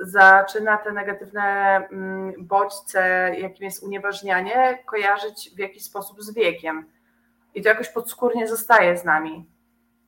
zaczyna 0.00 0.76
te 0.76 0.92
negatywne 0.92 1.42
mm, 1.76 2.32
bodźce, 2.38 3.00
jakim 3.38 3.64
jest 3.64 3.82
unieważnianie, 3.82 4.78
kojarzyć 4.86 5.50
w 5.56 5.58
jakiś 5.58 5.84
sposób 5.84 6.22
z 6.22 6.34
wiekiem. 6.34 6.86
I 7.54 7.62
to 7.62 7.68
jakoś 7.68 7.88
podskórnie 7.88 8.48
zostaje 8.48 8.96
z 8.96 9.04
nami. 9.04 9.50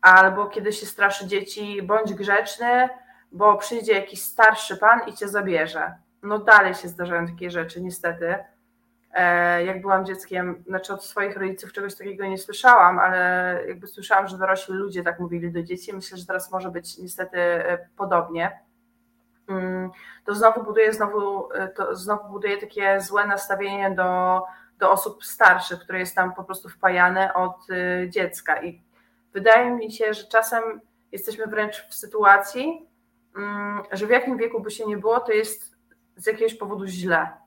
Albo 0.00 0.46
kiedy 0.46 0.72
się 0.72 0.86
straszy 0.86 1.26
dzieci, 1.26 1.82
bądź 1.82 2.14
grzeczny, 2.14 2.88
bo 3.32 3.56
przyjdzie 3.56 3.92
jakiś 3.92 4.22
starszy 4.22 4.76
pan 4.76 5.00
i 5.06 5.12
cię 5.12 5.28
zabierze 5.28 5.94
no 6.22 6.38
dalej 6.38 6.74
się 6.74 6.88
zdarzają 6.88 7.26
takie 7.26 7.50
rzeczy, 7.50 7.82
niestety. 7.82 8.34
E, 9.12 9.64
jak 9.64 9.80
byłam 9.80 10.06
dzieckiem, 10.06 10.64
znaczy 10.66 10.92
od 10.94 11.04
swoich 11.04 11.36
rodziców 11.36 11.72
czegoś 11.72 11.94
takiego 11.94 12.26
nie 12.26 12.38
słyszałam, 12.38 12.98
ale 12.98 13.60
jakby 13.68 13.86
słyszałam, 13.86 14.28
że 14.28 14.38
dorośli 14.38 14.74
ludzie 14.74 15.02
tak 15.02 15.20
mówili 15.20 15.52
do 15.52 15.62
dzieci. 15.62 15.92
Myślę, 15.92 16.18
że 16.18 16.26
teraz 16.26 16.52
może 16.52 16.70
być 16.70 16.98
niestety 16.98 17.38
e, 17.38 17.88
podobnie. 17.96 18.60
Mm, 19.48 19.90
to 20.24 20.34
znowu 20.34 20.64
buduje, 20.64 20.92
znowu, 20.92 21.52
e, 21.52 21.68
to 21.68 21.96
znowu 21.96 22.28
buduje 22.28 22.58
takie 22.58 23.00
złe 23.00 23.26
nastawienie 23.26 23.90
do, 23.90 24.42
do 24.78 24.90
osób 24.90 25.24
starszych, 25.24 25.80
które 25.80 25.98
jest 25.98 26.14
tam 26.14 26.34
po 26.34 26.44
prostu 26.44 26.68
wpajane 26.68 27.34
od 27.34 27.66
dziecka. 28.08 28.62
I 28.62 28.82
wydaje 29.32 29.70
mi 29.70 29.92
się, 29.92 30.14
że 30.14 30.24
czasem 30.24 30.62
jesteśmy 31.12 31.46
wręcz 31.46 31.86
w 31.88 31.94
sytuacji, 31.94 32.86
mm, 33.36 33.82
że 33.92 34.06
w 34.06 34.10
jakim 34.10 34.36
wieku 34.36 34.60
by 34.60 34.70
się 34.70 34.86
nie 34.86 34.96
było, 34.96 35.20
to 35.20 35.32
jest 35.32 35.76
z 36.16 36.26
jakiegoś 36.26 36.54
powodu 36.54 36.86
źle. 36.86 37.41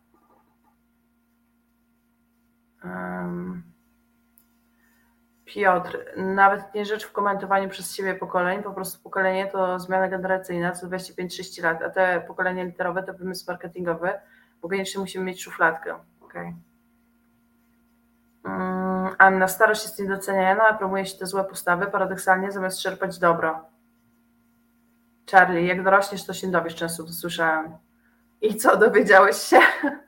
Piotr, 5.46 5.98
nawet 6.18 6.74
nie 6.74 6.86
rzecz 6.86 7.06
w 7.06 7.12
komentowaniu 7.12 7.70
przez 7.70 7.96
siebie 7.96 8.16
pokoleń, 8.16 8.64
po 8.64 8.74
prostu 8.74 9.04
pokolenie 9.04 9.48
to 9.48 9.80
zmiana 9.80 10.08
generacyjna 10.08 10.72
co 10.72 10.88
25-30 10.88 11.64
lat, 11.64 11.82
a 11.82 11.90
te 11.90 12.24
pokolenie 12.28 12.66
literowe 12.66 13.04
to 13.04 13.14
wymysł 13.14 13.46
marketingowy, 13.48 14.10
bo 14.62 14.70
koniecznie 14.70 15.02
musimy 15.02 15.26
mieć 15.26 15.44
szufladkę. 15.44 15.96
Okay. 16.22 16.54
Um, 18.44 19.16
Anna, 19.18 19.48
starość 19.48 19.84
jest 19.84 20.00
niedoceniana, 20.00 20.64
a 20.64 20.74
promuje 20.74 21.06
się 21.06 21.18
te 21.18 21.26
złe 21.26 21.44
postawy, 21.44 21.88
paradoksalnie 21.88 22.52
zamiast 22.52 22.80
czerpać 22.80 23.20
dobro. 23.20 23.66
Charlie, 25.32 25.66
jak 25.66 25.84
dorośniesz, 25.84 26.26
to 26.26 26.34
się 26.34 26.52
dowiesz, 26.52 26.76
często 26.76 27.04
to 27.04 27.10
słyszałem. 27.10 27.78
I 28.42 28.56
co, 28.56 28.78
dowiedziałeś 28.78 29.38
się? 29.38 29.60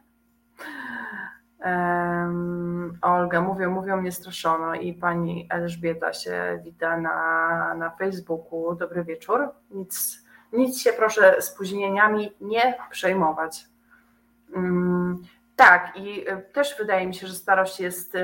Um, 1.65 2.97
Olga, 3.01 3.41
mówią, 3.41 3.71
mówią, 3.71 3.97
mnie 3.97 4.11
straszono 4.11 4.75
i 4.75 4.93
pani 4.93 5.47
Elżbieta 5.49 6.13
się 6.13 6.59
wita 6.63 6.97
na, 6.97 7.73
na 7.73 7.89
Facebooku. 7.89 8.75
Dobry 8.75 9.03
wieczór. 9.03 9.49
Nic, 9.71 10.23
nic 10.53 10.81
się 10.81 10.93
proszę 10.93 11.41
spóźnieniami 11.41 12.33
nie 12.41 12.77
przejmować. 12.91 13.65
Um, 14.55 15.23
tak, 15.55 15.91
i 15.95 16.29
y, 16.29 16.43
też 16.53 16.75
wydaje 16.77 17.07
mi 17.07 17.15
się, 17.15 17.27
że 17.27 17.33
starość 17.33 17.79
jest 17.79 18.15
y, 18.15 18.21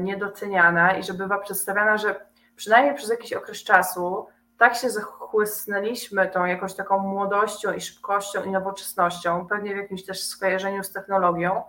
niedoceniana 0.00 0.96
i 0.96 1.02
że 1.02 1.14
bywa 1.14 1.38
przedstawiana, 1.38 1.98
że 1.98 2.26
przynajmniej 2.56 2.94
przez 2.94 3.10
jakiś 3.10 3.32
okres 3.32 3.64
czasu 3.64 4.26
tak 4.58 4.74
się 4.74 4.90
zachłysnęliśmy 4.90 6.28
tą 6.28 6.44
jakąś 6.44 6.74
taką 6.74 6.98
młodością 6.98 7.72
i 7.72 7.80
szybkością 7.80 8.44
i 8.44 8.50
nowoczesnością, 8.50 9.46
pewnie 9.46 9.74
w 9.74 9.76
jakimś 9.76 10.04
też 10.04 10.22
skojarzeniu 10.22 10.82
z 10.84 10.92
technologią, 10.92 11.62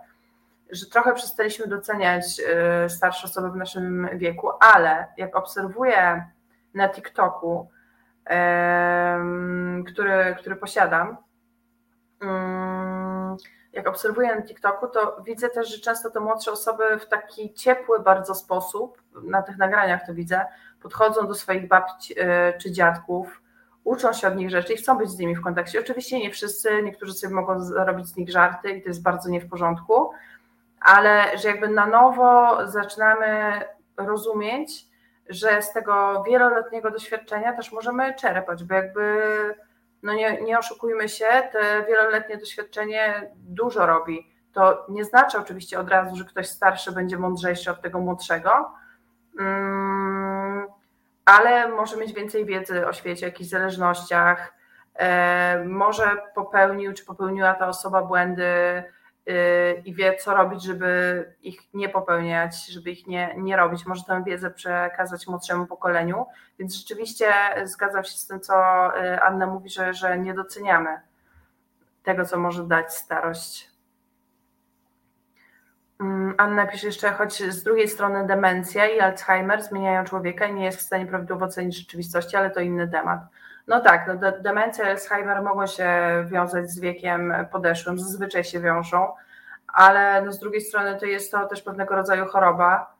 że 0.70 0.86
trochę 0.86 1.14
przestaliśmy 1.14 1.66
doceniać 1.66 2.24
y, 2.86 2.90
starsze 2.90 3.24
osoby 3.26 3.50
w 3.50 3.56
naszym 3.56 4.08
wieku, 4.14 4.50
ale 4.60 5.06
jak 5.16 5.36
obserwuję 5.36 6.24
na 6.74 6.88
TikToku, 6.88 7.70
który, 9.86 10.36
który 10.38 10.56
posiadam, 10.56 11.16
jak 13.72 13.88
obserwuję 13.88 14.36
na 14.36 14.42
TikToku, 14.42 14.86
to 14.86 15.22
widzę 15.24 15.48
też, 15.48 15.68
że 15.68 15.80
często 15.80 16.10
te 16.10 16.20
młodsze 16.20 16.52
osoby 16.52 16.98
w 16.98 17.08
taki 17.08 17.54
ciepły 17.54 18.00
bardzo 18.00 18.34
sposób, 18.34 19.02
na 19.22 19.42
tych 19.42 19.58
nagraniach 19.58 20.06
to 20.06 20.14
widzę, 20.14 20.46
podchodzą 20.82 21.26
do 21.26 21.34
swoich 21.34 21.68
babci 21.68 22.20
y, 22.20 22.24
czy 22.58 22.72
dziadków, 22.72 23.42
uczą 23.84 24.12
się 24.12 24.28
od 24.28 24.36
nich 24.36 24.50
rzeczy 24.50 24.72
i 24.72 24.76
chcą 24.76 24.98
być 24.98 25.10
z 25.10 25.18
nimi 25.18 25.36
w 25.36 25.42
kontakcie. 25.42 25.80
Oczywiście 25.80 26.18
nie 26.18 26.30
wszyscy, 26.30 26.82
niektórzy 26.82 27.12
sobie 27.12 27.34
mogą 27.34 27.70
robić 27.74 28.06
z 28.06 28.16
nich 28.16 28.30
żarty 28.30 28.70
i 28.70 28.82
to 28.82 28.88
jest 28.88 29.02
bardzo 29.02 29.30
nie 29.30 29.40
w 29.40 29.48
porządku, 29.48 30.10
ale 30.80 31.38
że 31.38 31.48
jakby 31.48 31.68
na 31.68 31.86
nowo 31.86 32.58
zaczynamy 32.66 33.62
rozumieć, 33.96 34.88
że 35.28 35.62
z 35.62 35.72
tego 35.72 36.22
wieloletniego 36.22 36.90
doświadczenia 36.90 37.52
też 37.52 37.72
możemy 37.72 38.14
czerpać, 38.14 38.64
bo 38.64 38.74
jakby 38.74 39.22
no 40.02 40.14
nie, 40.14 40.40
nie 40.42 40.58
oszukujmy 40.58 41.08
się, 41.08 41.26
te 41.52 41.84
wieloletnie 41.88 42.36
doświadczenie 42.36 43.30
dużo 43.36 43.86
robi. 43.86 44.32
To 44.52 44.86
nie 44.88 45.04
znaczy 45.04 45.38
oczywiście 45.38 45.80
od 45.80 45.88
razu, 45.88 46.16
że 46.16 46.24
ktoś 46.24 46.48
starszy 46.48 46.92
będzie 46.92 47.18
mądrzejszy 47.18 47.70
od 47.70 47.82
tego 47.82 48.00
młodszego, 48.00 48.70
mm, 49.40 50.66
ale 51.24 51.68
może 51.68 51.96
mieć 51.96 52.12
więcej 52.12 52.44
wiedzy 52.44 52.86
o 52.86 52.92
świecie, 52.92 53.26
o 53.26 53.28
jakichś 53.28 53.50
zależnościach, 53.50 54.54
e, 54.94 55.64
może 55.64 56.10
popełnił 56.34 56.92
czy 56.92 57.04
popełniła 57.04 57.54
ta 57.54 57.68
osoba 57.68 58.02
błędy 58.02 58.84
i 59.84 59.94
wie, 59.94 60.16
co 60.16 60.34
robić, 60.34 60.62
żeby 60.62 61.24
ich 61.42 61.60
nie 61.74 61.88
popełniać, 61.88 62.66
żeby 62.66 62.90
ich 62.90 63.06
nie, 63.06 63.34
nie 63.36 63.56
robić. 63.56 63.86
Może 63.86 64.04
tę 64.04 64.22
wiedzę 64.26 64.50
przekazać 64.50 65.26
młodszemu 65.26 65.66
pokoleniu. 65.66 66.26
Więc 66.58 66.74
rzeczywiście 66.74 67.32
zgadzam 67.64 68.04
się 68.04 68.18
z 68.18 68.26
tym, 68.26 68.40
co 68.40 68.54
y, 68.96 69.20
Anna 69.20 69.46
mówi, 69.46 69.70
że, 69.70 69.94
że 69.94 70.18
nie 70.18 70.34
doceniamy 70.34 71.00
tego, 72.02 72.24
co 72.24 72.38
może 72.38 72.64
dać 72.64 72.94
starość. 72.94 73.70
Mm, 76.00 76.34
Anna 76.38 76.66
pisze 76.66 76.86
jeszcze, 76.86 77.10
choć 77.10 77.42
z 77.42 77.62
drugiej 77.62 77.88
strony 77.88 78.26
demencja 78.26 78.86
i 78.86 79.00
Alzheimer 79.00 79.62
zmieniają 79.62 80.04
człowieka 80.04 80.46
i 80.46 80.54
nie 80.54 80.64
jest 80.64 80.78
w 80.78 80.82
stanie 80.82 81.06
prawidłowo 81.06 81.44
ocenić 81.44 81.76
rzeczywistości, 81.76 82.36
ale 82.36 82.50
to 82.50 82.60
inny 82.60 82.88
temat. 82.88 83.20
No 83.68 83.80
tak, 83.80 84.06
no 84.06 84.16
de 84.16 84.40
demencja 84.40 84.86
Alzheimer 84.86 85.42
mogą 85.42 85.66
się 85.66 85.90
wiązać 86.26 86.70
z 86.70 86.80
wiekiem 86.80 87.34
podeszłym, 87.52 87.98
zazwyczaj 87.98 88.44
się 88.44 88.60
wiążą, 88.60 89.12
ale 89.66 90.22
no 90.22 90.32
z 90.32 90.38
drugiej 90.38 90.60
strony 90.60 90.98
to 91.00 91.06
jest 91.06 91.32
to 91.32 91.46
też 91.46 91.62
pewnego 91.62 91.94
rodzaju 91.94 92.26
choroba, 92.26 92.94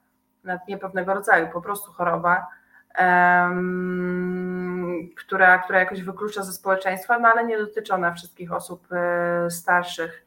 nawet 0.44 0.68
nie 0.68 0.78
pewnego 0.78 1.14
rodzaju, 1.14 1.48
po 1.48 1.62
prostu 1.62 1.92
choroba, 1.92 2.46
um, 2.98 5.08
która, 5.16 5.58
która 5.58 5.78
jakoś 5.78 6.02
wyklucza 6.02 6.42
ze 6.42 6.52
społeczeństwa, 6.52 7.18
no 7.18 7.28
ale 7.28 7.44
nie 7.44 7.58
dotyczy 7.58 7.94
ona 7.94 8.12
wszystkich 8.12 8.52
osób 8.52 8.88
y, 9.46 9.50
starszych, 9.50 10.26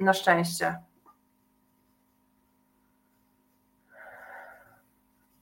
y, 0.00 0.04
na 0.04 0.12
szczęście. 0.12 0.78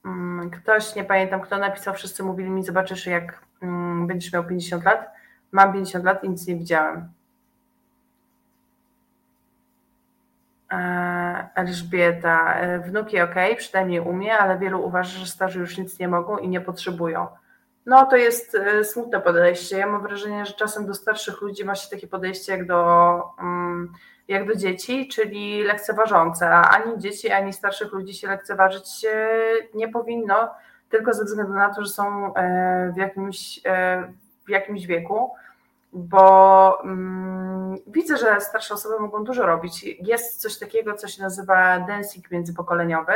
Mm, 0.05 0.34
ktoś, 0.51 0.95
nie 0.95 1.05
pamiętam 1.05 1.41
kto 1.41 1.59
napisał, 1.59 1.95
wszyscy 1.95 2.23
mówili 2.23 2.51
mi, 2.51 2.65
zobaczysz 2.65 3.07
jak 3.07 3.41
mm, 3.63 4.07
będziesz 4.07 4.33
miał 4.33 4.45
50 4.45 4.85
lat. 4.85 5.11
Mam 5.53 5.73
50 5.73 6.05
lat 6.05 6.25
i 6.25 6.29
nic 6.29 6.47
nie 6.47 6.57
widziałem. 6.57 7.09
E, 10.73 11.49
Elżbieta, 11.55 12.55
e, 12.55 12.79
wnuki 12.81 13.21
ok, 13.21 13.35
przynajmniej 13.59 14.01
umie, 14.01 14.39
ale 14.39 14.59
wielu 14.59 14.87
uważa, 14.87 15.19
że 15.19 15.27
starzy 15.27 15.61
już 15.61 15.79
nic 15.79 15.99
nie 15.99 16.09
mogą 16.09 16.39
i 16.39 16.49
nie 16.49 16.61
potrzebują. 16.61 17.27
No 17.87 18.07
to 18.07 18.17
jest 18.17 18.55
e, 18.55 18.85
smutne 18.85 19.21
podejście. 19.21 19.79
Ja 19.79 19.87
mam 19.87 20.03
wrażenie, 20.03 20.47
że 20.47 20.53
czasem 20.53 20.87
do 20.87 20.95
starszych 20.95 21.41
ludzi 21.41 21.65
ma 21.65 21.75
się 21.75 21.91
takie 21.91 22.07
podejście 22.07 22.53
jak 22.53 22.67
do, 22.67 23.23
mm, 23.41 23.93
jak 24.29 24.47
do 24.49 24.55
dzieci, 24.57 25.09
czyli 25.09 25.63
lekceważące, 25.63 26.51
a 26.51 26.71
ani 26.71 26.99
dzieci, 26.99 27.31
ani 27.31 27.53
starszych 27.53 27.93
ludzi 27.93 28.15
się 28.15 28.29
lekceważyć 28.29 29.07
nie 29.75 29.89
powinno, 29.89 30.51
tylko 30.91 31.15
ze 31.15 31.25
względu 31.25 31.53
na 31.53 31.75
to, 31.75 31.83
że 31.83 31.89
są 31.89 32.35
e, 32.35 32.93
w 32.95 32.97
jakimś, 32.97 33.61
e, 33.67 34.13
w 34.47 34.51
jakimś 34.51 34.87
wieku, 34.87 35.31
bo 35.93 36.79
mm, 36.85 37.77
widzę, 37.87 38.17
że 38.17 38.41
starsze 38.41 38.75
osoby 38.75 39.01
mogą 39.01 39.25
dużo 39.25 39.47
robić. 39.47 39.83
Jest 39.83 40.41
coś 40.41 40.59
takiego, 40.59 40.95
co 40.95 41.09
się 41.09 41.23
nazywa 41.23 41.79
dancing 41.79 42.31
międzypokoleniowy. 42.31 43.13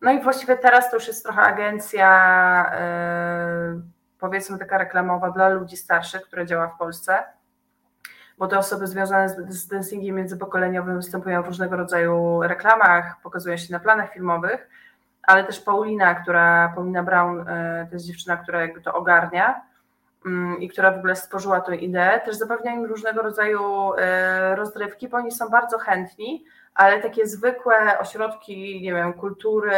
No 0.00 0.12
i 0.12 0.22
właściwie 0.22 0.56
teraz 0.56 0.90
to 0.90 0.96
już 0.96 1.08
jest 1.08 1.24
trochę 1.24 1.42
agencja, 1.42 2.72
e, 2.74 3.80
powiedzmy 4.18 4.58
taka 4.58 4.78
reklamowa 4.78 5.30
dla 5.30 5.48
ludzi 5.48 5.76
starszych, 5.76 6.22
która 6.22 6.44
działa 6.44 6.66
w 6.68 6.78
Polsce 6.78 7.22
bo 8.40 8.46
te 8.46 8.58
osoby 8.58 8.86
związane 8.86 9.28
z, 9.28 9.68
z 9.68 9.92
międzypokoleniowym 9.92 10.96
występują 10.96 11.42
w 11.42 11.46
różnego 11.46 11.76
rodzaju 11.76 12.42
reklamach, 12.42 13.16
pokazują 13.22 13.56
się 13.56 13.72
na 13.72 13.80
planach 13.80 14.12
filmowych, 14.12 14.68
ale 15.22 15.44
też 15.44 15.60
Paulina, 15.60 16.14
która, 16.14 16.72
Paulina 16.74 17.02
Brown, 17.02 17.48
e, 17.48 17.86
to 17.90 17.94
jest 17.94 18.06
dziewczyna, 18.06 18.36
która 18.36 18.60
jakby 18.60 18.80
to 18.80 18.94
ogarnia 18.94 19.62
mm, 20.26 20.60
i 20.60 20.68
która 20.68 20.90
w 20.90 20.98
ogóle 20.98 21.16
stworzyła 21.16 21.60
tę 21.60 21.76
ideę, 21.76 22.20
też 22.20 22.36
zapewnia 22.36 22.72
im 22.72 22.84
różnego 22.84 23.22
rodzaju 23.22 23.92
e, 23.98 24.56
rozrywki, 24.56 25.08
bo 25.08 25.16
oni 25.16 25.32
są 25.32 25.48
bardzo 25.48 25.78
chętni, 25.78 26.44
ale 26.74 27.02
takie 27.02 27.26
zwykłe 27.26 27.98
ośrodki, 27.98 28.82
nie 28.82 28.94
wiem, 28.94 29.12
kultury, 29.12 29.72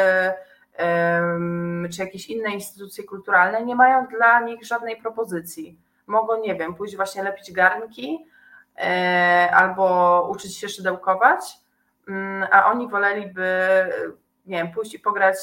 czy 1.93 2.03
jakieś 2.03 2.27
inne 2.27 2.51
instytucje 2.51 3.05
kulturalne 3.05 3.65
nie 3.65 3.77
mają 3.77 4.07
dla 4.07 4.41
nich 4.41 4.65
żadnej 4.65 4.97
propozycji. 4.97 5.79
Mogą, 6.07 6.41
nie 6.41 6.55
wiem, 6.55 6.75
pójść 6.75 6.97
właśnie 6.97 7.23
lepić 7.23 7.53
garnki, 7.53 8.27
albo 9.53 10.29
uczyć 10.31 10.57
się 10.57 10.69
szydełkować, 10.69 11.59
mm, 12.09 12.49
a 12.53 12.67
oni 12.67 12.89
woleliby, 12.89 13.49
nie 14.47 14.57
wiem, 14.57 14.73
pójść 14.73 14.95
i 14.95 14.99
pograć, 14.99 15.37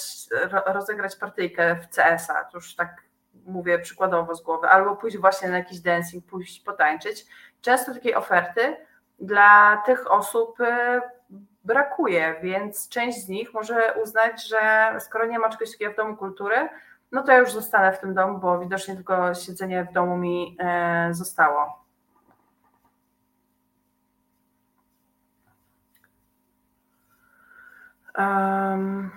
rozegrać 0.65 1.15
partyjkę 1.15 1.75
w 1.75 1.95
CS-a, 1.95 2.43
to 2.43 2.57
już 2.57 2.75
tak 2.75 3.09
mówię 3.45 3.79
przykładowo 3.79 4.35
z 4.35 4.43
głowy, 4.43 4.67
albo 4.67 4.95
pójść 4.95 5.17
właśnie 5.17 5.49
na 5.49 5.57
jakiś 5.57 5.79
dancing, 5.79 6.25
pójść 6.25 6.63
potańczyć. 6.63 7.25
Często 7.61 7.93
takiej 7.93 8.15
oferty 8.15 8.77
dla 9.19 9.81
tych 9.85 10.11
osób 10.11 10.59
y, 10.59 11.01
brakuje, 11.63 12.35
więc 12.41 12.89
część 12.89 13.25
z 13.25 13.27
nich 13.27 13.53
może 13.53 13.93
uznać, 14.03 14.47
że 14.47 14.91
skoro 14.99 15.25
nie 15.25 15.39
ma 15.39 15.49
czegoś 15.49 15.71
takiego 15.71 15.93
w 15.93 15.95
domu 15.95 16.17
kultury, 16.17 16.69
no 17.11 17.23
to 17.23 17.31
ja 17.31 17.37
już 17.37 17.51
zostanę 17.51 17.93
w 17.93 17.99
tym 17.99 18.13
domu, 18.13 18.39
bo 18.39 18.59
widocznie 18.59 18.95
tylko 18.95 19.33
siedzenie 19.33 19.87
w 19.89 19.93
domu 19.93 20.17
mi 20.17 20.57
e, 20.59 21.09
zostało. 21.11 21.78
Um, 28.19 29.11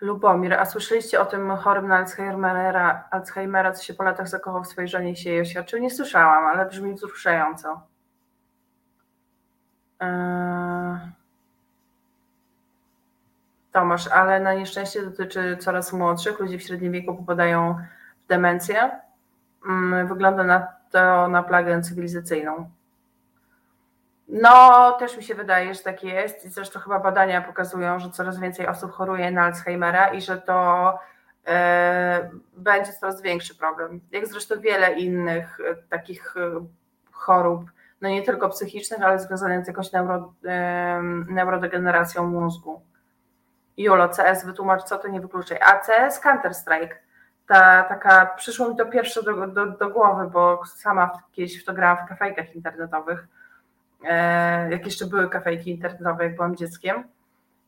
Lubomir, 0.00 0.54
a 0.54 0.64
słyszeliście 0.64 1.20
o 1.20 1.24
tym 1.26 1.56
chorym 1.56 1.88
na 1.88 1.96
Alzheimera, 1.96 3.08
Alzheimera, 3.10 3.72
co 3.72 3.84
się 3.84 3.94
po 3.94 4.02
latach 4.02 4.28
zakochał 4.28 4.64
w 4.64 4.66
swojej 4.66 4.88
żonie 4.88 5.10
i 5.10 5.16
się 5.16 5.30
jej 5.30 5.40
oświadczył? 5.40 5.80
Nie 5.80 5.90
słyszałam, 5.90 6.46
ale 6.46 6.66
brzmi 6.66 6.94
wzruszająco. 6.94 7.80
Eee... 10.00 11.12
Tomasz, 13.72 14.08
ale 14.08 14.40
na 14.40 14.54
nieszczęście 14.54 15.02
dotyczy 15.02 15.56
coraz 15.60 15.92
młodszych. 15.92 16.40
Ludzie 16.40 16.58
w 16.58 16.62
średnim 16.62 16.92
wieku 16.92 17.14
popadają 17.14 17.76
w 18.24 18.28
demencję. 18.28 18.90
Mm, 19.68 20.08
wygląda 20.08 20.44
na 20.44 20.68
to 20.90 21.28
na 21.28 21.42
plagę 21.42 21.82
cywilizacyjną. 21.82 22.70
No, 24.32 24.92
też 24.92 25.16
mi 25.16 25.22
się 25.22 25.34
wydaje, 25.34 25.74
że 25.74 25.80
tak 25.80 26.04
jest. 26.04 26.54
Zresztą 26.54 26.80
chyba 26.80 26.98
badania 26.98 27.42
pokazują, 27.42 27.98
że 27.98 28.10
coraz 28.10 28.40
więcej 28.40 28.66
osób 28.66 28.92
choruje 28.92 29.30
na 29.30 29.44
Alzheimera 29.44 30.08
i 30.08 30.20
że 30.20 30.38
to 30.38 30.98
e, 31.46 32.30
będzie 32.56 32.92
coraz 32.92 33.22
większy 33.22 33.54
problem. 33.54 34.00
Jak 34.12 34.26
zresztą 34.26 34.60
wiele 34.60 34.92
innych 34.92 35.60
e, 35.60 35.74
takich 35.74 36.36
e, 36.36 36.66
chorób, 37.12 37.64
no 38.00 38.08
nie 38.08 38.22
tylko 38.22 38.48
psychicznych, 38.48 39.02
ale 39.02 39.18
związanych 39.18 39.64
z 39.64 39.68
jakąś 39.68 39.92
neuro, 39.92 40.32
neurodegeneracją 41.28 42.26
mózgu. 42.26 42.82
Julo, 43.76 44.08
CS 44.08 44.46
wytłumacz, 44.46 44.82
co 44.82 44.98
to 44.98 45.08
nie 45.08 45.20
wykluczaj. 45.20 45.58
A 45.62 45.78
CS 45.78 46.20
Counter-Strike. 46.20 46.94
Ta, 47.46 47.82
taka, 47.82 48.26
przyszło 48.26 48.68
mi 48.68 48.76
to 48.76 48.86
pierwsze 48.86 49.22
do, 49.22 49.46
do, 49.46 49.66
do 49.66 49.90
głowy, 49.90 50.30
bo 50.30 50.62
sama 50.66 51.10
kiedyś 51.32 51.62
w 51.62 51.64
to 51.64 51.72
grałam 51.72 52.06
w 52.06 52.08
kafejkach 52.08 52.54
internetowych 52.54 53.28
jak 54.70 54.84
jeszcze 54.84 55.06
były 55.06 55.30
kafejki 55.30 55.70
internetowe, 55.70 56.24
jak 56.24 56.36
byłam 56.36 56.56
dzieckiem. 56.56 57.04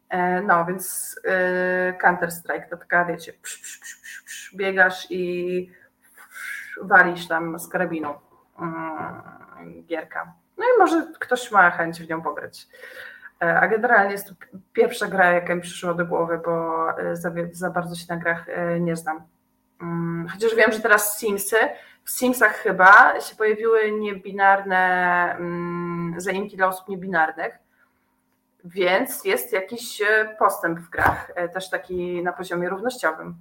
E, 0.08 0.42
no, 0.42 0.64
więc 0.64 1.14
e, 1.24 1.92
Counter-Strike 1.92 2.68
to 2.70 2.76
taka, 2.76 3.04
wiecie, 3.04 3.32
psz, 3.32 3.60
psz, 3.60 4.22
psz, 4.24 4.56
biegasz 4.56 5.06
i 5.10 5.70
walisz 6.82 7.28
tam 7.28 7.58
z 7.58 7.68
karabinu 7.68 8.14
mm, 8.60 9.22
gierka. 9.86 10.32
No 10.58 10.64
i 10.64 10.78
może 10.78 11.06
ktoś 11.20 11.50
ma 11.50 11.70
chęć 11.70 12.02
w 12.02 12.08
nią 12.08 12.22
pograć. 12.22 12.68
A 13.40 13.68
generalnie 13.68 14.12
jest 14.12 14.28
to 14.28 14.34
pierwsza 14.72 15.06
gra, 15.06 15.32
jaka 15.32 15.54
mi 15.54 15.60
przyszła 15.60 15.94
do 15.94 16.06
głowy, 16.06 16.40
bo 16.44 16.86
za, 17.12 17.30
za 17.52 17.70
bardzo 17.70 17.94
się 17.94 18.06
na 18.08 18.16
grach 18.16 18.46
nie 18.80 18.96
znam. 18.96 19.22
Mm, 19.82 20.28
chociaż 20.28 20.54
wiem, 20.54 20.72
że 20.72 20.80
teraz 20.80 21.18
Simsy 21.18 21.56
w 22.04 22.10
Simsach 22.10 22.52
chyba 22.52 23.20
się 23.20 23.36
pojawiły 23.36 23.92
niebinarne 23.92 24.76
mm, 25.38 26.14
zaimki 26.20 26.56
dla 26.56 26.66
osób 26.66 26.88
niebinarnych, 26.88 27.58
więc 28.64 29.24
jest 29.24 29.52
jakiś 29.52 30.02
e, 30.02 30.36
postęp 30.38 30.78
w 30.80 30.90
grach, 30.90 31.32
e, 31.34 31.48
też 31.48 31.70
taki 31.70 32.22
na 32.22 32.32
poziomie 32.32 32.68
równościowym. 32.68 33.34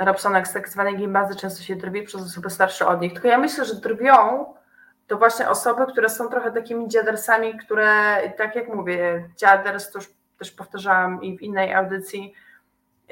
Robsonek 0.00 0.48
z 0.48 0.52
tak 0.52 0.68
zwanej 0.68 0.96
gimbazy 0.96 1.36
często 1.36 1.62
się 1.62 1.76
drwi 1.76 2.02
przez 2.02 2.22
osoby 2.22 2.50
starsze 2.50 2.86
od 2.86 3.00
nich. 3.00 3.12
Tylko 3.12 3.28
ja 3.28 3.38
myślę, 3.38 3.64
że 3.64 3.74
drwią 3.74 4.46
to 5.06 5.18
właśnie 5.18 5.48
osoby, 5.48 5.86
które 5.86 6.08
są 6.08 6.28
trochę 6.28 6.52
takimi 6.52 6.88
dziadersami, 6.88 7.58
które, 7.58 8.16
tak 8.36 8.56
jak 8.56 8.68
mówię, 8.68 9.28
dziaders 9.36 9.92
to 9.92 9.98
już 9.98 10.15
też 10.38 10.50
powtarzałam 10.50 11.22
i 11.22 11.38
w 11.38 11.42
innej 11.42 11.74
audycji, 11.74 12.34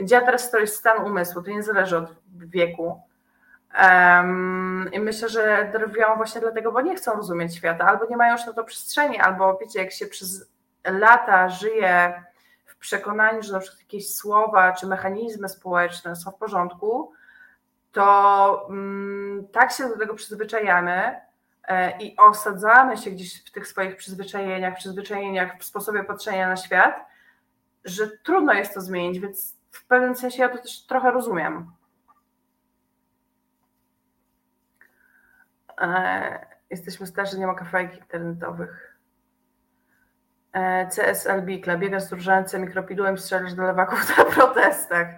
dziaders 0.03 0.51
to 0.51 0.59
jest 0.59 0.77
stan 0.77 1.07
umysłu, 1.07 1.43
to 1.43 1.51
nie 1.51 1.63
zależy 1.63 1.97
od 1.97 2.15
wieku. 2.33 3.01
Um, 3.83 4.91
I 4.93 5.01
myślę, 5.01 5.29
że 5.29 5.73
drwią 5.73 6.17
właśnie 6.17 6.41
dlatego, 6.41 6.73
bo 6.73 6.81
nie 6.81 6.97
chcą 6.97 7.13
rozumieć 7.17 7.57
świata, 7.57 7.85
albo 7.85 8.07
nie 8.07 8.17
mają 8.17 8.33
już 8.33 8.47
na 8.47 8.53
to 8.53 8.65
przestrzeni, 8.65 9.19
albo 9.19 9.59
wiecie, 9.59 9.83
jak 9.83 9.93
się 9.93 10.07
przez 10.07 10.51
lata 10.85 11.49
żyje 11.49 12.23
w 12.67 12.77
przekonaniu, 12.77 13.43
że 13.43 13.53
na 13.53 13.61
przykład 13.61 13.81
jakieś 13.81 14.15
słowa 14.15 14.73
czy 14.73 14.87
mechanizmy 14.87 15.49
społeczne 15.49 16.17
są 16.17 16.31
w 16.31 16.39
porządku, 16.39 17.13
to 17.93 18.67
um, 18.69 19.47
tak 19.53 19.73
się 19.73 19.89
do 19.89 19.99
tego 19.99 20.15
przyzwyczajamy, 20.15 21.21
e, 21.69 21.99
i 21.99 22.17
osadzamy 22.17 22.97
się 22.97 23.11
gdzieś 23.11 23.45
w 23.45 23.53
tych 23.53 23.69
swoich 23.69 23.97
przyzwyczajeniach, 23.97 24.77
przyzwyczajeniach, 24.77 25.59
w 25.59 25.65
sposobie 25.65 26.05
patrzenia 26.05 26.49
na 26.49 26.57
świat, 26.57 27.07
że 27.85 28.09
trudno 28.09 28.53
jest 28.53 28.75
to 28.75 28.81
zmienić, 28.81 29.21
więc 29.21 29.57
w 29.71 29.85
pewnym 29.87 30.17
sensie 30.17 30.43
ja 30.43 30.49
to 30.49 30.59
też 30.59 30.87
trochę 30.87 31.11
rozumiem. 31.11 31.71
E, 35.81 36.47
jesteśmy 36.71 37.07
starzy, 37.07 37.39
nie 37.39 37.47
ma 37.47 37.55
kafejek 37.55 37.97
internetowych. 37.97 38.99
E, 40.53 40.87
CSL 40.87 41.43
Bikla, 41.43 41.77
biegasz 41.77 42.03
z 42.03 42.13
różańcem 42.13 42.63
mikropidłem, 42.63 43.19
strzelasz 43.19 43.55
do 43.55 43.63
lewaków 43.63 44.19
na 44.19 44.25
protestach. 44.35 45.09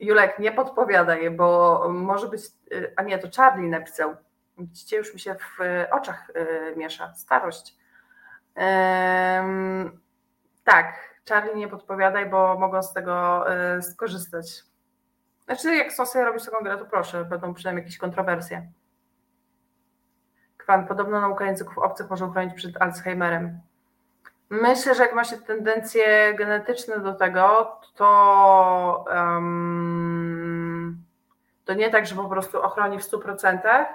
Julek, 0.00 0.38
nie 0.38 0.52
podpowiadaj, 0.52 1.30
bo 1.30 1.84
może 1.88 2.28
być, 2.28 2.42
e, 2.46 2.92
a 2.96 3.02
nie, 3.02 3.18
to 3.18 3.28
Charlie 3.36 3.68
napisał. 3.68 4.16
Widzicie, 4.58 4.96
już 4.96 5.14
mi 5.14 5.20
się 5.20 5.34
w 5.34 5.58
oczach 5.90 6.32
miesza, 6.76 7.14
starość. 7.14 7.76
tak, 10.64 11.17
Charlie 11.28 11.56
nie 11.56 11.68
podpowiadaj, 11.68 12.30
bo 12.30 12.58
mogą 12.58 12.82
z 12.82 12.92
tego 12.92 13.44
y, 13.76 13.82
skorzystać. 13.82 14.46
Znaczy, 15.44 15.76
jak 15.76 15.88
chcą 15.88 16.06
sobie 16.06 16.24
robić 16.24 16.44
taką 16.44 16.64
grę, 16.64 16.78
to 16.78 16.84
proszę, 16.84 17.24
będą 17.24 17.54
przynajmniej 17.54 17.82
jakieś 17.82 17.98
kontrowersje. 17.98 18.68
Kwan, 20.56 20.86
podobno 20.86 21.20
nauka 21.20 21.44
języków 21.44 21.78
obcych 21.78 22.10
może 22.10 22.26
uchronić 22.26 22.54
przed 22.54 22.82
Alzheimerem. 22.82 23.60
Myślę, 24.50 24.94
że 24.94 25.02
jak 25.02 25.14
ma 25.14 25.24
się 25.24 25.38
tendencje 25.38 26.34
genetyczne 26.34 27.00
do 27.00 27.14
tego, 27.14 27.76
to, 27.94 29.04
um, 29.14 31.04
to 31.64 31.74
nie 31.74 31.90
tak, 31.90 32.06
że 32.06 32.14
po 32.14 32.28
prostu 32.28 32.62
ochroni 32.62 32.98
w 32.98 33.02
100%, 33.02 33.86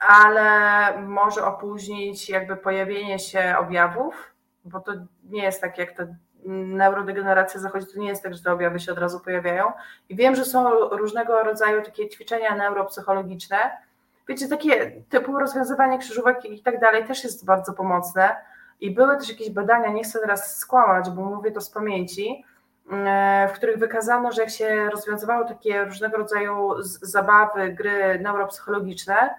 ale 0.00 1.02
może 1.02 1.44
opóźnić 1.44 2.28
jakby 2.28 2.56
pojawienie 2.56 3.18
się 3.18 3.54
objawów, 3.58 4.34
bo 4.64 4.80
to 4.80 4.92
nie 5.24 5.42
jest 5.42 5.60
tak 5.60 5.78
jak 5.78 5.92
te 5.92 6.16
neurodegeneracja 6.46 7.60
zachodzi, 7.60 7.86
to 7.94 8.00
nie 8.00 8.08
jest 8.08 8.22
tak, 8.22 8.34
że 8.34 8.42
te 8.42 8.52
objawy 8.52 8.80
się 8.80 8.92
od 8.92 8.98
razu 8.98 9.20
pojawiają. 9.20 9.72
I 10.08 10.16
wiem, 10.16 10.36
że 10.36 10.44
są 10.44 10.88
różnego 10.90 11.42
rodzaju 11.42 11.82
takie 11.82 12.08
ćwiczenia 12.08 12.56
neuropsychologiczne. 12.56 13.56
Wiecie, 14.28 14.48
takie 14.48 15.02
typu 15.08 15.38
rozwiązywanie 15.38 15.98
krzyżówek 15.98 16.44
i 16.44 16.62
tak 16.62 16.80
dalej 16.80 17.04
też 17.04 17.24
jest 17.24 17.44
bardzo 17.44 17.72
pomocne. 17.72 18.36
I 18.80 18.90
były 18.90 19.16
też 19.16 19.28
jakieś 19.28 19.50
badania, 19.50 19.88
nie 19.88 20.02
chcę 20.02 20.18
teraz 20.18 20.56
skłamać, 20.56 21.10
bo 21.10 21.24
mówię 21.24 21.52
to 21.52 21.60
z 21.60 21.70
pamięci, 21.70 22.44
e, 22.92 23.48
w 23.48 23.52
których 23.52 23.78
wykazano, 23.78 24.32
że 24.32 24.42
jak 24.42 24.50
się 24.50 24.90
rozwiązywało 24.90 25.44
takie 25.44 25.84
różnego 25.84 26.16
rodzaju 26.16 26.82
zabawy, 26.82 27.72
gry 27.72 28.20
neuropsychologiczne 28.20 29.34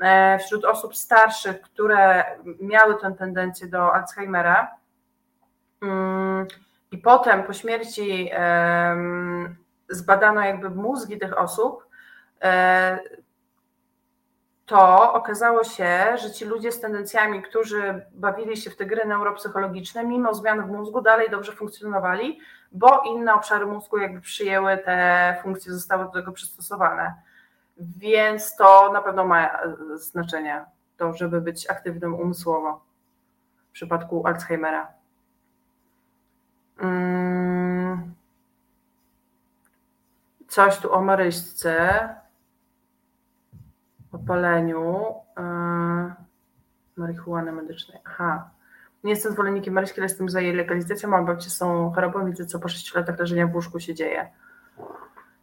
e, 0.00 0.38
wśród 0.38 0.64
osób 0.64 0.96
starszych, 0.96 1.60
które 1.60 2.24
miały 2.60 2.94
tę 3.00 3.14
tendencję 3.18 3.66
do 3.66 3.94
Alzheimera, 3.94 4.83
I 6.90 6.98
potem 6.98 7.42
po 7.42 7.52
śmierci 7.52 8.30
zbadano 9.88 10.40
jakby 10.40 10.70
mózgi 10.70 11.18
tych 11.18 11.38
osób, 11.38 11.86
e, 12.42 12.98
to 14.66 15.12
okazało 15.12 15.64
się, 15.64 16.16
że 16.16 16.32
ci 16.32 16.44
ludzie 16.44 16.72
z 16.72 16.80
tendencjami, 16.80 17.42
którzy 17.42 18.06
bawili 18.12 18.56
się 18.56 18.70
w 18.70 18.76
te 18.76 18.86
gry 18.86 19.04
neuropsychologiczne, 19.06 20.04
mimo 20.04 20.34
zmian 20.34 20.66
w 20.66 20.70
mózgu 20.70 21.00
dalej 21.00 21.30
dobrze 21.30 21.52
funkcjonowali, 21.52 22.40
bo 22.72 23.02
inne 23.06 23.34
obszary 23.34 23.66
mózgu 23.66 23.98
jakby 23.98 24.20
przyjęły 24.20 24.78
te 24.78 25.36
funkcje, 25.42 25.72
zostały 25.72 26.04
do 26.04 26.10
tego 26.10 26.32
przystosowane. 26.32 27.14
Więc 27.76 28.56
to 28.56 28.92
na 28.92 29.02
pewno 29.02 29.24
ma 29.24 29.46
e, 29.48 29.76
znaczenie, 29.94 30.64
to 30.96 31.12
żeby 31.12 31.40
być 31.40 31.70
aktywnym 31.70 32.14
umysłowo 32.14 32.84
w 33.68 33.72
przypadku 33.72 34.26
Alzheimera. 34.26 35.03
Mm. 36.78 38.14
Coś 40.48 40.78
tu 40.78 40.92
o 40.92 41.02
maryśce, 41.02 42.08
o 44.12 44.18
paleniu 44.18 45.14
yy, 45.36 46.14
marihuany 46.96 47.52
medycznej. 47.52 47.98
Aha. 48.04 48.50
Nie 49.04 49.10
jestem 49.10 49.32
zwolennikiem 49.32 49.74
maryśki, 49.74 50.00
ale 50.00 50.04
jestem 50.04 50.28
za 50.28 50.40
jej 50.40 50.54
legalizacją. 50.54 51.08
Mam 51.08 51.26
babcie 51.26 51.50
są 51.50 51.92
chorobą, 51.92 52.26
widzę 52.26 52.46
co 52.46 52.58
po 52.58 52.68
6 52.68 52.94
latach 52.94 53.18
leżenia 53.18 53.46
w 53.46 53.54
łóżku 53.54 53.80
się 53.80 53.94
dzieje. 53.94 54.28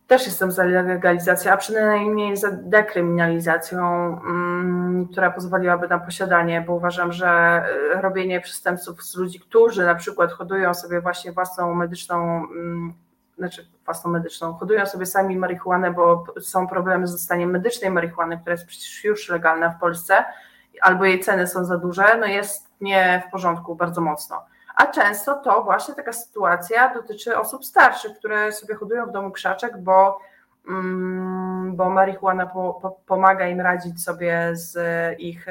Też 0.07 0.25
jestem 0.25 0.51
za 0.51 0.63
legalizacją, 0.63 1.51
a 1.51 1.57
przynajmniej 1.57 2.37
za 2.37 2.51
dekryminalizacją, 2.51 3.81
mm, 4.21 4.80
która 5.11 5.31
pozwoliłaby 5.31 5.87
na 5.87 5.99
posiadanie, 5.99 6.63
bo 6.67 6.75
uważam, 6.75 7.13
że 7.13 7.63
y, 7.97 8.01
robienie 8.01 8.41
przestępców 8.41 9.03
z 9.03 9.15
ludzi, 9.15 9.39
którzy 9.39 9.85
na 9.85 9.95
przykład 9.95 10.31
hodują 10.31 10.73
sobie 10.73 11.01
właśnie 11.01 11.31
własną 11.31 11.75
medyczną, 11.75 12.43
mm, 12.43 12.93
znaczy 13.37 13.67
własną 13.85 14.11
medyczną, 14.11 14.53
hodują 14.53 14.85
sobie 14.85 15.05
sami 15.05 15.37
marihuanę, 15.37 15.91
bo 15.91 16.25
są 16.41 16.67
problemy 16.67 17.07
z 17.07 17.11
dostaniem 17.11 17.51
medycznej 17.51 17.91
marihuany, 17.91 18.37
która 18.37 18.51
jest 18.51 18.65
przecież 18.65 19.03
już 19.03 19.29
legalna 19.29 19.69
w 19.69 19.79
Polsce, 19.79 20.25
albo 20.81 21.05
jej 21.05 21.19
ceny 21.19 21.47
są 21.47 21.65
za 21.65 21.77
duże, 21.77 22.17
no 22.19 22.25
jest 22.25 22.67
nie 22.81 23.23
w 23.27 23.31
porządku 23.31 23.75
bardzo 23.75 24.01
mocno. 24.01 24.45
A 24.75 24.87
często 24.87 25.35
to 25.35 25.63
właśnie 25.63 25.95
taka 25.95 26.13
sytuacja 26.13 26.93
dotyczy 26.93 27.37
osób 27.37 27.65
starszych, 27.65 28.17
które 28.17 28.51
sobie 28.51 28.75
hodują 28.75 29.05
w 29.05 29.11
domu 29.11 29.31
krzaczek, 29.31 29.77
bo, 29.77 30.19
bo 31.73 31.89
marihuana 31.89 32.45
po, 32.45 32.73
po, 32.73 32.91
pomaga 32.91 33.47
im 33.47 33.61
radzić 33.61 34.03
sobie 34.03 34.49
z 34.53 34.75
ich 35.19 35.45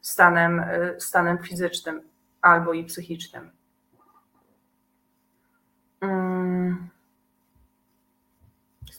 stanem, 0.00 0.64
stanem 0.98 1.38
fizycznym 1.38 2.02
albo 2.40 2.72
i 2.72 2.84
psychicznym. 2.84 3.50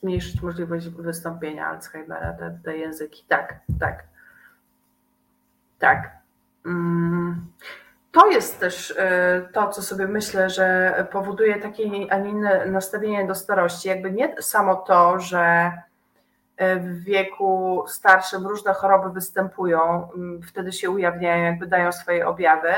zmniejszyć 0.01 0.41
możliwość 0.41 0.89
wystąpienia 0.89 1.67
Alzheimera, 1.67 2.33
te, 2.33 2.59
te 2.63 2.77
języki. 2.77 3.23
Tak, 3.27 3.59
tak. 3.79 4.03
Tak. 5.79 6.17
To 8.11 8.27
jest 8.27 8.59
też 8.59 8.93
e, 8.97 9.49
to, 9.53 9.69
co 9.69 9.81
sobie 9.81 10.07
myślę, 10.07 10.49
że 10.49 10.95
powoduje 11.11 11.59
takie, 11.59 11.83
a 12.09 12.17
nie 12.17 12.29
inne 12.29 12.65
nastawienie 12.65 13.27
do 13.27 13.35
starości. 13.35 13.89
Jakby 13.89 14.11
nie 14.11 14.41
samo 14.41 14.75
to, 14.75 15.19
że 15.19 15.71
e, 16.57 16.75
w 16.79 17.03
wieku 17.03 17.83
starszym 17.87 18.47
różne 18.47 18.73
choroby 18.73 19.09
występują, 19.09 20.09
wtedy 20.47 20.71
się 20.71 20.89
ujawniają, 20.89 21.43
jakby 21.43 21.67
dają 21.67 21.91
swoje 21.91 22.27
objawy, 22.27 22.73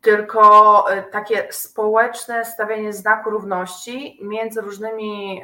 tylko 0.00 0.84
e, 0.90 1.02
takie 1.02 1.46
społeczne 1.50 2.44
stawianie 2.44 2.92
znaku 2.92 3.30
równości 3.30 4.18
między 4.22 4.60
różnymi 4.60 5.42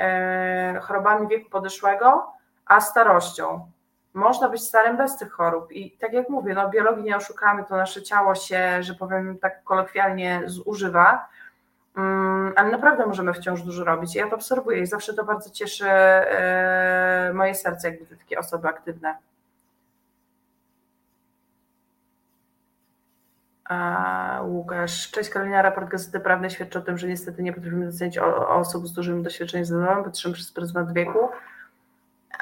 chorobami 0.82 1.28
wieku 1.28 1.50
podeszłego 1.50 2.32
a 2.66 2.80
starością 2.80 3.70
można 4.16 4.48
być 4.48 4.62
starym 4.62 4.96
bez 4.96 5.16
tych 5.16 5.32
chorób. 5.32 5.72
I 5.72 5.90
tak 5.90 6.12
jak 6.12 6.28
mówię, 6.28 6.54
no 6.54 6.70
biologii 6.70 7.04
nie 7.04 7.16
oszukamy, 7.16 7.64
to 7.64 7.76
nasze 7.76 8.02
ciało 8.02 8.34
się, 8.34 8.82
że 8.82 8.94
powiem 8.94 9.38
tak 9.38 9.64
kolokwialnie, 9.64 10.42
zużywa, 10.46 11.28
mm, 11.96 12.52
ale 12.56 12.70
naprawdę 12.70 13.06
możemy 13.06 13.34
wciąż 13.34 13.62
dużo 13.62 13.84
robić. 13.84 14.14
Ja 14.14 14.28
to 14.28 14.36
obserwuję 14.36 14.80
i 14.80 14.86
zawsze 14.86 15.14
to 15.14 15.24
bardzo 15.24 15.50
cieszy 15.50 15.90
e, 15.90 17.32
moje 17.34 17.54
serce, 17.54 17.88
jakby 17.90 18.06
te 18.06 18.16
takie 18.16 18.38
osoby 18.38 18.68
aktywne. 18.68 19.16
A 23.64 24.40
Łukasz, 24.44 25.10
cześć 25.10 25.30
Karolina, 25.30 25.62
raport 25.62 25.88
Gazety 25.88 26.20
Prawnej 26.20 26.50
świadczy 26.50 26.78
o 26.78 26.82
tym, 26.82 26.98
że 26.98 27.08
niestety 27.08 27.42
nie 27.42 27.52
potrafimy 27.52 27.86
docenić 27.86 28.18
osób 28.48 28.88
z 28.88 28.92
dużym 28.92 29.22
doświadczeniem 29.22 29.64
zawodowym, 29.64 30.04
patrzymy 30.04 30.34
przez 30.34 30.52
pryzmat 30.52 30.92
wieku. 30.92 31.18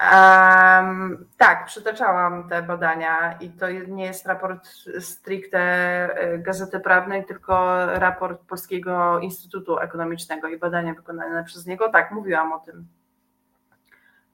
Um, 0.03 1.27
tak, 1.39 1.67
przytaczałam 1.67 2.49
te 2.49 2.63
badania 2.63 3.33
i 3.33 3.51
to 3.51 3.71
nie 3.71 4.05
jest 4.05 4.27
raport 4.27 4.69
stricte 5.01 5.59
e, 5.59 6.39
Gazety 6.39 6.81
Prawnej, 6.81 7.25
tylko 7.25 7.87
raport 7.87 8.41
Polskiego 8.41 9.19
Instytutu 9.19 9.79
Ekonomicznego 9.79 10.49
i 10.49 10.59
badania 10.59 10.95
wykonane 10.95 11.45
przez 11.45 11.67
niego. 11.67 11.89
Tak, 11.89 12.11
mówiłam 12.11 12.53
o 12.53 12.59
tym. 12.59 12.87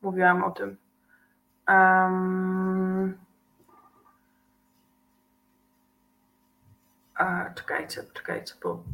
Mówiłam 0.03 0.45
o 0.45 0.51
tym. 0.51 0.77
Um, 1.69 3.19
a, 7.15 7.51
czekajcie, 7.55 8.03
czekajcie, 8.15 8.55
bo 8.63 8.85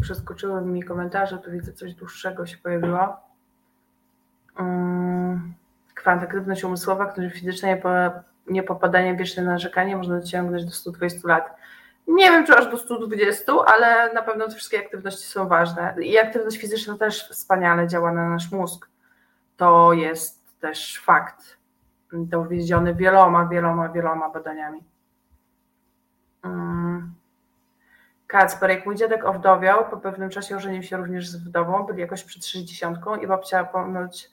przeskoczyły 0.00 0.62
mi 0.62 0.82
komentarze, 0.82 1.38
tu 1.38 1.50
widzę 1.50 1.72
coś 1.72 1.94
dłuższego 1.94 2.46
się 2.46 2.56
pojawiło. 2.56 3.27
Mm, 4.58 5.54
kwantatywność 5.94 6.64
umysłowa, 6.64 7.06
która 7.06 7.30
fizyczne 7.30 7.80
niepopadanie 8.46 9.16
wieczne 9.16 9.42
narzekanie 9.42 9.96
można 9.96 10.20
dociągnąć 10.20 10.64
do 10.64 10.70
120 10.70 11.28
lat. 11.28 11.56
Nie 12.06 12.30
wiem, 12.30 12.46
czy 12.46 12.56
aż 12.56 12.70
do 12.70 12.76
120, 12.76 13.52
ale 13.66 14.12
na 14.12 14.22
pewno 14.22 14.48
te 14.48 14.54
wszystkie 14.54 14.78
aktywności 14.78 15.26
są 15.26 15.48
ważne. 15.48 15.94
I 16.02 16.18
aktywność 16.18 16.58
fizyczna 16.58 16.98
też 16.98 17.28
wspaniale 17.28 17.88
działa 17.88 18.12
na 18.12 18.28
nasz 18.28 18.52
mózg. 18.52 18.88
To 19.56 19.92
jest 19.92 20.60
też 20.60 21.02
fakt. 21.04 21.58
Dowiedziony 22.12 22.94
wieloma, 22.94 23.46
wieloma, 23.46 23.88
wieloma 23.88 24.30
badaniami. 24.30 24.84
Mm. 26.42 27.14
Kacper, 28.26 28.70
jak 28.70 28.86
mój 28.86 28.96
dziadek 28.96 29.24
owdowiał, 29.24 29.90
po 29.90 29.96
pewnym 29.96 30.30
czasie 30.30 30.56
ożenił 30.56 30.82
się 30.82 30.96
również 30.96 31.28
z 31.28 31.36
wdową, 31.36 31.82
byli 31.84 32.00
jakoś 32.00 32.24
przed 32.24 32.46
60 32.46 32.98
i 33.22 33.26
babcia 33.26 33.64
ponoć 33.64 34.30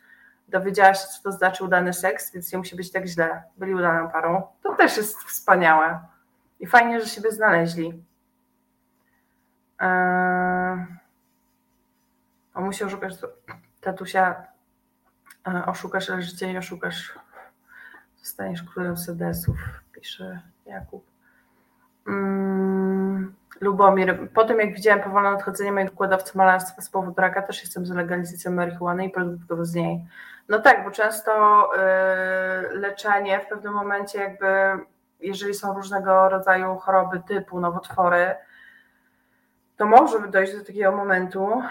dowiedziała 0.48 0.94
się, 0.94 1.08
co 1.08 1.24
to 1.24 1.32
znaczy 1.32 1.64
udany 1.64 1.94
seks, 1.94 2.32
więc 2.34 2.52
nie 2.52 2.58
musi 2.58 2.76
być 2.76 2.92
tak 2.92 3.06
źle. 3.06 3.44
Byli 3.58 3.74
udaną 3.74 4.10
parą. 4.10 4.48
To 4.64 4.76
też 4.76 4.98
jest 4.98 5.18
wspaniałe. 5.24 6.00
I 6.60 6.68
fajnie, 6.68 7.02
że 7.02 7.10
siebie 7.10 7.32
znaleźli. 7.32 8.04
Eee... 9.80 10.86
O, 12.54 12.62
musi 12.62 12.84
oszukać 12.84 13.14
tatusia. 13.82 14.46
Eee, 15.46 15.66
oszukasz, 15.66 16.12
życie 16.20 16.54
nie 16.54 16.60
oszukasz. 16.60 17.20
Zostaniesz 18.18 18.64
królem 18.64 18.98
sedesów, 18.98 19.58
pisze 19.92 20.42
Jakub. 20.66 21.06
Mm, 22.08 23.05
Lubomir, 23.62 24.30
po 24.34 24.46
tym 24.46 24.60
jak 24.60 24.74
widziałem 24.74 25.04
powolne 25.04 25.30
odchodzenie 25.30 25.72
mojego 25.72 25.92
układowcy 25.92 26.38
malarstwa 26.38 26.82
z 26.82 26.90
powodu 26.90 27.22
raka, 27.22 27.42
też 27.42 27.62
jestem 27.62 27.86
za 27.86 27.96
legalizacją 27.96 28.52
marihuany 28.52 29.06
i 29.06 29.10
produktów 29.10 29.68
z 29.68 29.76
niej. 29.76 30.06
No 30.50 30.60
tak, 30.60 30.84
bo 30.84 30.92
często 30.92 31.32
y, 31.76 31.80
leczenie 32.78 33.40
w 33.40 33.48
pewnym 33.48 33.74
momencie 33.74 34.20
jakby, 34.20 34.48
jeżeli 35.20 35.54
są 35.54 35.74
różnego 35.74 36.30
rodzaju 36.30 36.76
choroby 36.76 37.22
typu 37.28 37.60
nowotwory, 37.60 38.36
to 39.78 39.86
może 39.86 40.28
dojść 40.28 40.58
do 40.58 40.66
takiego 40.66 40.92
momentu, 40.92 41.62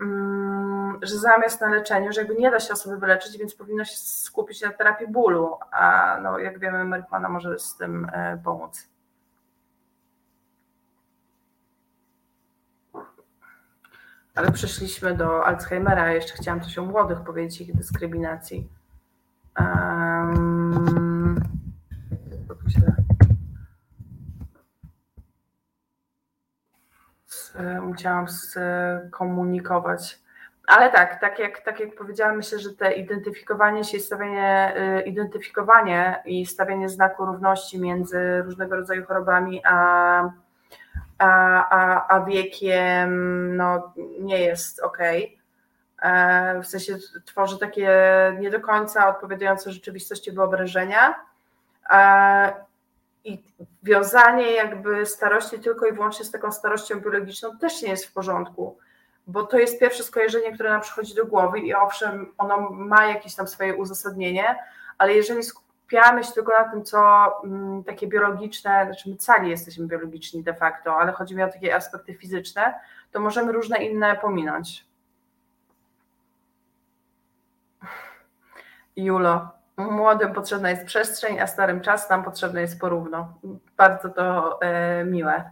mm, 0.00 0.98
że 1.02 1.18
zamiast 1.18 1.60
na 1.60 1.68
leczeniu, 1.68 2.12
że 2.12 2.20
jakby 2.20 2.36
nie 2.36 2.50
da 2.50 2.60
się 2.60 2.72
osoby 2.72 2.96
wyleczyć, 2.96 3.38
więc 3.38 3.54
powinno 3.54 3.84
się 3.84 3.96
skupić 3.96 4.62
na 4.62 4.72
terapii 4.72 5.08
bólu, 5.08 5.56
a 5.72 6.16
no, 6.22 6.38
jak 6.38 6.58
wiemy, 6.58 6.84
marihuana 6.84 7.28
może 7.28 7.58
z 7.58 7.76
tym 7.76 8.04
y, 8.04 8.38
pomóc. 8.44 8.88
Ale 14.34 14.52
przeszliśmy 14.52 15.14
do 15.14 15.46
Alzheimera, 15.46 16.12
jeszcze 16.12 16.34
chciałam 16.34 16.60
coś 16.60 16.78
o 16.78 16.84
młodych 16.84 17.20
powiedzieć, 17.20 17.60
ich 17.60 17.76
dyskryminacji. 17.76 18.68
Um, 19.60 21.40
musiałam 27.82 28.26
skomunikować. 28.28 30.20
Ale 30.66 30.90
tak, 30.90 31.20
tak 31.20 31.38
jak, 31.38 31.60
tak 31.60 31.80
jak 31.80 31.94
powiedziałam, 31.94 32.36
myślę, 32.36 32.58
że 32.58 32.74
te 32.74 32.92
identyfikowanie 32.92 33.84
się 33.84 33.98
i 33.98 34.00
y, 34.98 35.02
identyfikowanie 35.02 36.22
i 36.24 36.46
stawianie 36.46 36.88
znaku 36.88 37.26
równości 37.26 37.80
między 37.80 38.42
różnego 38.42 38.76
rodzaju 38.76 39.06
chorobami 39.06 39.60
a 39.64 40.30
a, 41.20 41.68
a, 41.68 42.06
a 42.16 42.24
wiekiem 42.24 43.56
no, 43.56 43.92
nie 44.20 44.38
jest 44.38 44.80
ok. 44.80 44.98
E, 46.02 46.60
w 46.62 46.66
sensie 46.66 46.98
tworzy 47.24 47.58
takie 47.58 47.90
nie 48.38 48.50
do 48.50 48.60
końca 48.60 49.08
odpowiadające 49.08 49.72
rzeczywistości 49.72 50.32
wyobrażenia. 50.32 51.14
E, 51.90 52.52
I 53.24 53.42
wiązanie 53.82 54.50
jakby 54.52 55.06
starości 55.06 55.58
tylko 55.58 55.86
i 55.86 55.92
wyłącznie 55.92 56.24
z 56.24 56.30
taką 56.30 56.52
starością 56.52 57.00
biologiczną 57.00 57.58
też 57.58 57.82
nie 57.82 57.88
jest 57.90 58.06
w 58.06 58.12
porządku, 58.12 58.78
bo 59.26 59.46
to 59.46 59.58
jest 59.58 59.80
pierwsze 59.80 60.02
skojarzenie, 60.02 60.52
które 60.52 60.70
nam 60.70 60.80
przychodzi 60.80 61.14
do 61.14 61.26
głowy 61.26 61.58
i 61.58 61.74
owszem, 61.74 62.32
ono 62.38 62.70
ma 62.70 63.06
jakieś 63.06 63.34
tam 63.34 63.48
swoje 63.48 63.74
uzasadnienie, 63.74 64.56
ale 64.98 65.14
jeżeli 65.14 65.42
skupiamy 65.90 66.24
się 66.24 66.32
tylko 66.32 66.52
na 66.52 66.64
tym, 66.64 66.84
co 66.84 67.30
mm, 67.44 67.84
takie 67.84 68.06
biologiczne, 68.06 68.84
znaczy 68.84 69.10
my 69.10 69.16
cali 69.16 69.50
jesteśmy 69.50 69.86
biologiczni 69.86 70.42
de 70.42 70.54
facto, 70.54 70.96
ale 70.96 71.12
chodzi 71.12 71.36
mi 71.36 71.42
o 71.42 71.48
takie 71.48 71.76
aspekty 71.76 72.14
fizyczne, 72.14 72.74
to 73.10 73.20
możemy 73.20 73.52
różne 73.52 73.84
inne 73.84 74.16
pominąć. 74.16 74.86
Julo, 78.96 79.48
młodym 79.76 80.32
potrzebna 80.32 80.70
jest 80.70 80.84
przestrzeń, 80.84 81.40
a 81.40 81.46
starym 81.46 81.80
czas 81.80 82.10
nam 82.10 82.24
potrzebny 82.24 82.60
jest 82.60 82.80
porówno. 82.80 83.38
Bardzo 83.76 84.08
to 84.08 84.58
e, 84.62 85.04
miłe. 85.04 85.50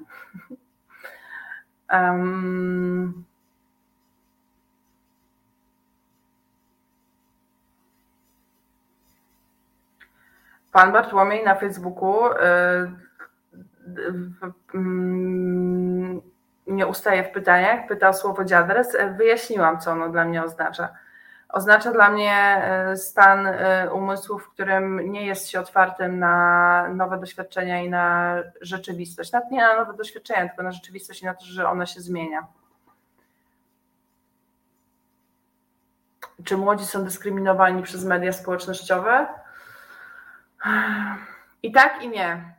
Um, 1.93 3.25
Pan 10.73 10.93
Bartłomiej 10.93 11.45
na 11.45 11.55
Facebooku 11.55 12.27
y, 12.27 12.37
mm, 14.75 16.21
nie 16.67 16.87
ustaje 16.87 17.25
w 17.25 17.31
pytaniach, 17.31 17.87
pyta 17.89 18.09
o 18.09 18.15
słowo 18.15 18.45
dziadres. 18.45 18.97
Wyjaśniłam, 19.17 19.81
co 19.81 19.91
ono 19.91 20.09
dla 20.09 20.25
mnie 20.25 20.43
oznacza. 20.43 20.89
Oznacza 21.49 21.93
dla 21.93 22.11
mnie 22.11 22.63
y, 22.93 22.97
stan 22.97 23.47
y, 23.47 23.55
umysłu, 23.93 24.39
w 24.39 24.51
którym 24.51 25.13
nie 25.13 25.27
jest 25.27 25.49
się 25.49 25.61
otwartym 25.61 26.19
na 26.19 26.89
nowe 26.95 27.19
doświadczenia 27.19 27.81
i 27.83 27.91
na 27.91 28.37
rzeczywistość. 28.61 29.33
Nawet 29.33 29.51
nie 29.51 29.61
na 29.61 29.77
nowe 29.77 29.95
doświadczenia, 29.95 30.49
tylko 30.49 30.63
na 30.63 30.73
rzeczywistość 30.73 31.23
i 31.23 31.27
na 31.27 31.35
to, 31.35 31.45
że 31.45 31.69
ona 31.69 31.87
się 31.87 32.01
zmienia. 32.01 32.47
Czy 36.45 36.57
młodzi 36.57 36.87
są 36.87 37.05
dyskryminowani 37.05 37.83
przez 37.83 38.05
media 38.05 38.33
społecznościowe? 38.33 39.27
I 41.63 41.73
tak, 41.73 42.03
i 42.03 42.09
nie. 42.09 42.55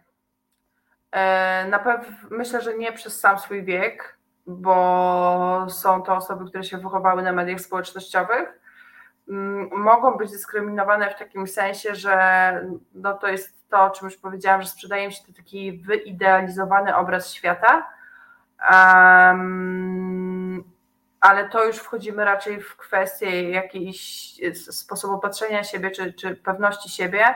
E, 1.11 1.65
na 1.69 1.79
pewno 1.79 2.07
myślę, 2.31 2.61
że 2.61 2.77
nie 2.77 2.93
przez 2.93 3.19
sam 3.19 3.39
swój 3.39 3.63
wiek, 3.63 4.17
bo 4.47 5.65
są 5.69 6.01
to 6.01 6.15
osoby, 6.15 6.45
które 6.45 6.63
się 6.63 6.77
wychowały 6.77 7.21
na 7.21 7.31
mediach 7.31 7.61
społecznościowych. 7.61 8.59
mm, 9.29 9.69
mogą 9.71 10.11
być 10.11 10.31
dyskryminowane 10.31 11.09
w 11.09 11.19
takim 11.19 11.47
sensie, 11.47 11.95
że 11.95 12.65
no 12.93 13.13
to 13.13 13.27
jest 13.27 13.69
to, 13.69 13.83
o 13.83 13.89
czym 13.89 14.05
już 14.05 14.17
powiedziałam, 14.17 14.61
że 14.61 14.67
sprzedaje 14.67 15.11
się 15.11 15.23
to 15.27 15.33
taki 15.33 15.71
wyidealizowany 15.71 16.95
obraz 16.95 17.33
świata. 17.33 17.87
Um, 18.71 20.63
ale 21.19 21.49
to 21.49 21.65
już 21.65 21.77
wchodzimy 21.77 22.25
raczej 22.25 22.61
w 22.61 22.75
kwestię 22.75 23.49
jakiejś 23.49 24.33
sposobu 24.53 25.19
patrzenia 25.19 25.63
siebie 25.63 25.91
czy, 25.91 26.13
czy 26.13 26.35
pewności 26.35 26.89
siebie. 26.89 27.35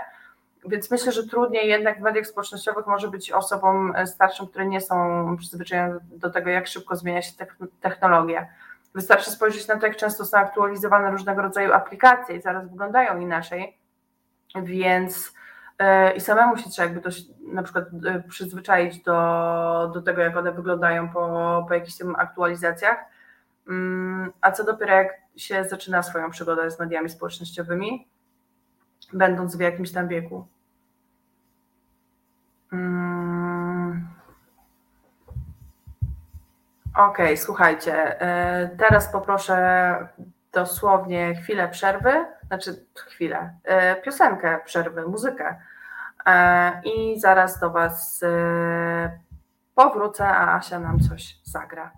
Więc 0.65 0.91
myślę, 0.91 1.11
że 1.11 1.27
trudniej 1.27 1.69
jednak 1.69 1.99
w 1.99 2.01
mediach 2.01 2.27
społecznościowych 2.27 2.87
może 2.87 3.07
być 3.07 3.31
osobom 3.31 3.93
starszym, 4.05 4.47
które 4.47 4.65
nie 4.65 4.81
są 4.81 5.37
przyzwyczajone 5.37 5.99
do 6.01 6.29
tego, 6.29 6.49
jak 6.49 6.67
szybko 6.67 6.95
zmienia 6.95 7.21
się 7.21 7.31
technologia. 7.81 8.47
Wystarczy 8.95 9.31
spojrzeć 9.31 9.67
na 9.67 9.79
to, 9.79 9.87
jak 9.87 9.95
często 9.97 10.25
są 10.25 10.37
aktualizowane 10.37 11.11
różnego 11.11 11.41
rodzaju 11.41 11.73
aplikacje 11.73 12.35
i 12.35 12.41
zaraz 12.41 12.69
wyglądają 12.69 13.19
inaczej. 13.19 13.77
Więc 14.63 15.33
yy, 15.79 16.11
i 16.11 16.21
samemu 16.21 16.57
się 16.57 16.69
trzeba 16.69 16.85
jakby 16.85 17.01
to 17.01 17.09
na 17.47 17.63
przykład 17.63 17.85
yy, 18.03 18.23
przyzwyczaić 18.29 19.03
do, 19.03 19.91
do 19.93 20.01
tego, 20.01 20.21
jak 20.21 20.37
one 20.37 20.51
wyglądają 20.51 21.09
po, 21.09 21.65
po 21.67 21.73
jakichś 21.73 21.97
tym 21.97 22.15
aktualizacjach. 22.15 22.97
Yy, 23.67 23.73
a 24.41 24.51
co 24.51 24.63
dopiero 24.63 24.93
jak 24.93 25.13
się 25.35 25.63
zaczyna 25.63 26.03
swoją 26.03 26.31
przygodę 26.31 26.71
z 26.71 26.79
mediami 26.79 27.09
społecznościowymi, 27.09 28.07
będąc 29.13 29.55
w 29.55 29.59
jakimś 29.59 29.91
tam 29.91 30.07
wieku. 30.07 30.47
Hmm. 32.69 34.07
Okej, 36.95 37.25
okay, 37.25 37.37
słuchajcie, 37.37 38.21
e, 38.21 38.69
teraz 38.77 39.11
poproszę 39.11 40.07
dosłownie 40.51 41.35
chwilę 41.35 41.69
przerwy, 41.69 42.25
znaczy 42.47 42.85
chwilę, 42.95 43.53
e, 43.63 43.95
piosenkę 43.95 44.59
przerwy, 44.65 45.07
muzykę 45.07 45.55
e, 46.25 46.81
i 46.83 47.19
zaraz 47.19 47.59
do 47.59 47.69
Was 47.69 48.21
powrócę, 49.75 50.27
a 50.27 50.55
Asia 50.55 50.79
nam 50.79 50.99
coś 50.99 51.37
zagra. 51.43 51.91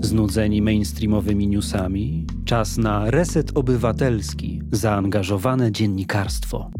Znudzeni 0.00 0.62
mainstreamowymi 0.62 1.48
newsami? 1.48 2.26
Czas 2.44 2.78
na 2.78 3.10
reset 3.10 3.56
obywatelski, 3.56 4.62
zaangażowane 4.72 5.72
dziennikarstwo. 5.72 6.70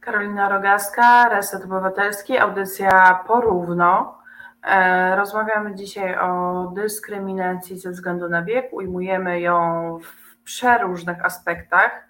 Karolina 0.00 0.48
Rogaska, 0.48 1.28
Reset 1.28 1.64
Obywatelski, 1.64 2.38
audycja 2.38 3.24
Porówno. 3.26 4.18
E, 4.62 5.16
rozmawiamy 5.16 5.74
dzisiaj 5.74 6.18
o 6.18 6.72
dyskryminacji 6.74 7.78
ze 7.78 7.90
względu 7.90 8.28
na 8.28 8.42
wiek. 8.42 8.72
Ujmujemy 8.72 9.40
ją 9.40 9.98
w 10.02 10.36
przeróżnych 10.44 11.24
aspektach, 11.24 12.08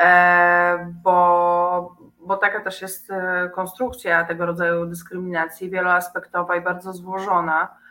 e, 0.00 0.92
bo, 1.02 1.96
bo 2.20 2.36
taka 2.36 2.60
też 2.60 2.82
jest 2.82 3.10
e, 3.10 3.50
konstrukcja 3.54 4.24
tego 4.24 4.46
rodzaju 4.46 4.86
dyskryminacji, 4.86 5.70
wieloaspektowa 5.70 6.56
i 6.56 6.60
bardzo 6.60 6.92
złożona. 6.92 7.83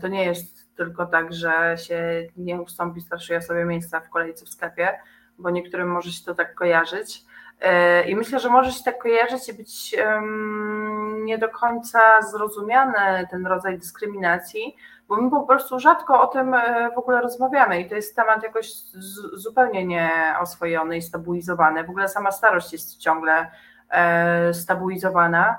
To 0.00 0.08
nie 0.08 0.24
jest 0.24 0.76
tylko 0.76 1.06
tak, 1.06 1.32
że 1.32 1.76
się 1.78 2.26
nie 2.36 2.60
ustąpi 2.60 3.00
starszej 3.00 3.36
osobie 3.36 3.64
miejsca 3.64 4.00
w 4.00 4.10
kolejce 4.10 4.46
w 4.46 4.48
sklepie, 4.48 4.98
bo 5.38 5.50
niektórym 5.50 5.88
może 5.88 6.12
się 6.12 6.24
to 6.24 6.34
tak 6.34 6.54
kojarzyć 6.54 7.24
E, 7.60 8.08
I 8.08 8.16
myślę, 8.16 8.40
że 8.40 8.48
może 8.48 8.72
się 8.72 8.84
tak 8.84 9.02
kojarzyć 9.02 9.48
i 9.48 9.54
być 9.54 9.96
nie 11.24 11.38
do 11.38 11.48
końca 11.48 12.22
zrozumiany 12.22 13.26
ten 13.30 13.46
rodzaj 13.46 13.78
dyskryminacji, 13.78 14.76
bo 15.08 15.16
my 15.16 15.30
po 15.30 15.42
prostu 15.42 15.78
rzadko 15.78 16.20
o 16.20 16.26
tym 16.26 16.54
e, 16.54 16.90
w 16.94 16.98
ogóle 16.98 17.20
rozmawiamy 17.20 17.80
i 17.80 17.88
to 17.88 17.94
jest 17.94 18.16
temat 18.16 18.42
jakoś 18.42 18.72
zupełnie 19.32 19.86
nieoswojony 19.86 20.96
i 20.96 21.02
stabilizowany. 21.02 21.84
W 21.84 21.90
ogóle 21.90 22.08
sama 22.08 22.32
starość 22.32 22.72
jest 22.72 22.98
ciągle 22.98 23.50
e, 23.90 24.54
stabilizowana. 24.54 25.58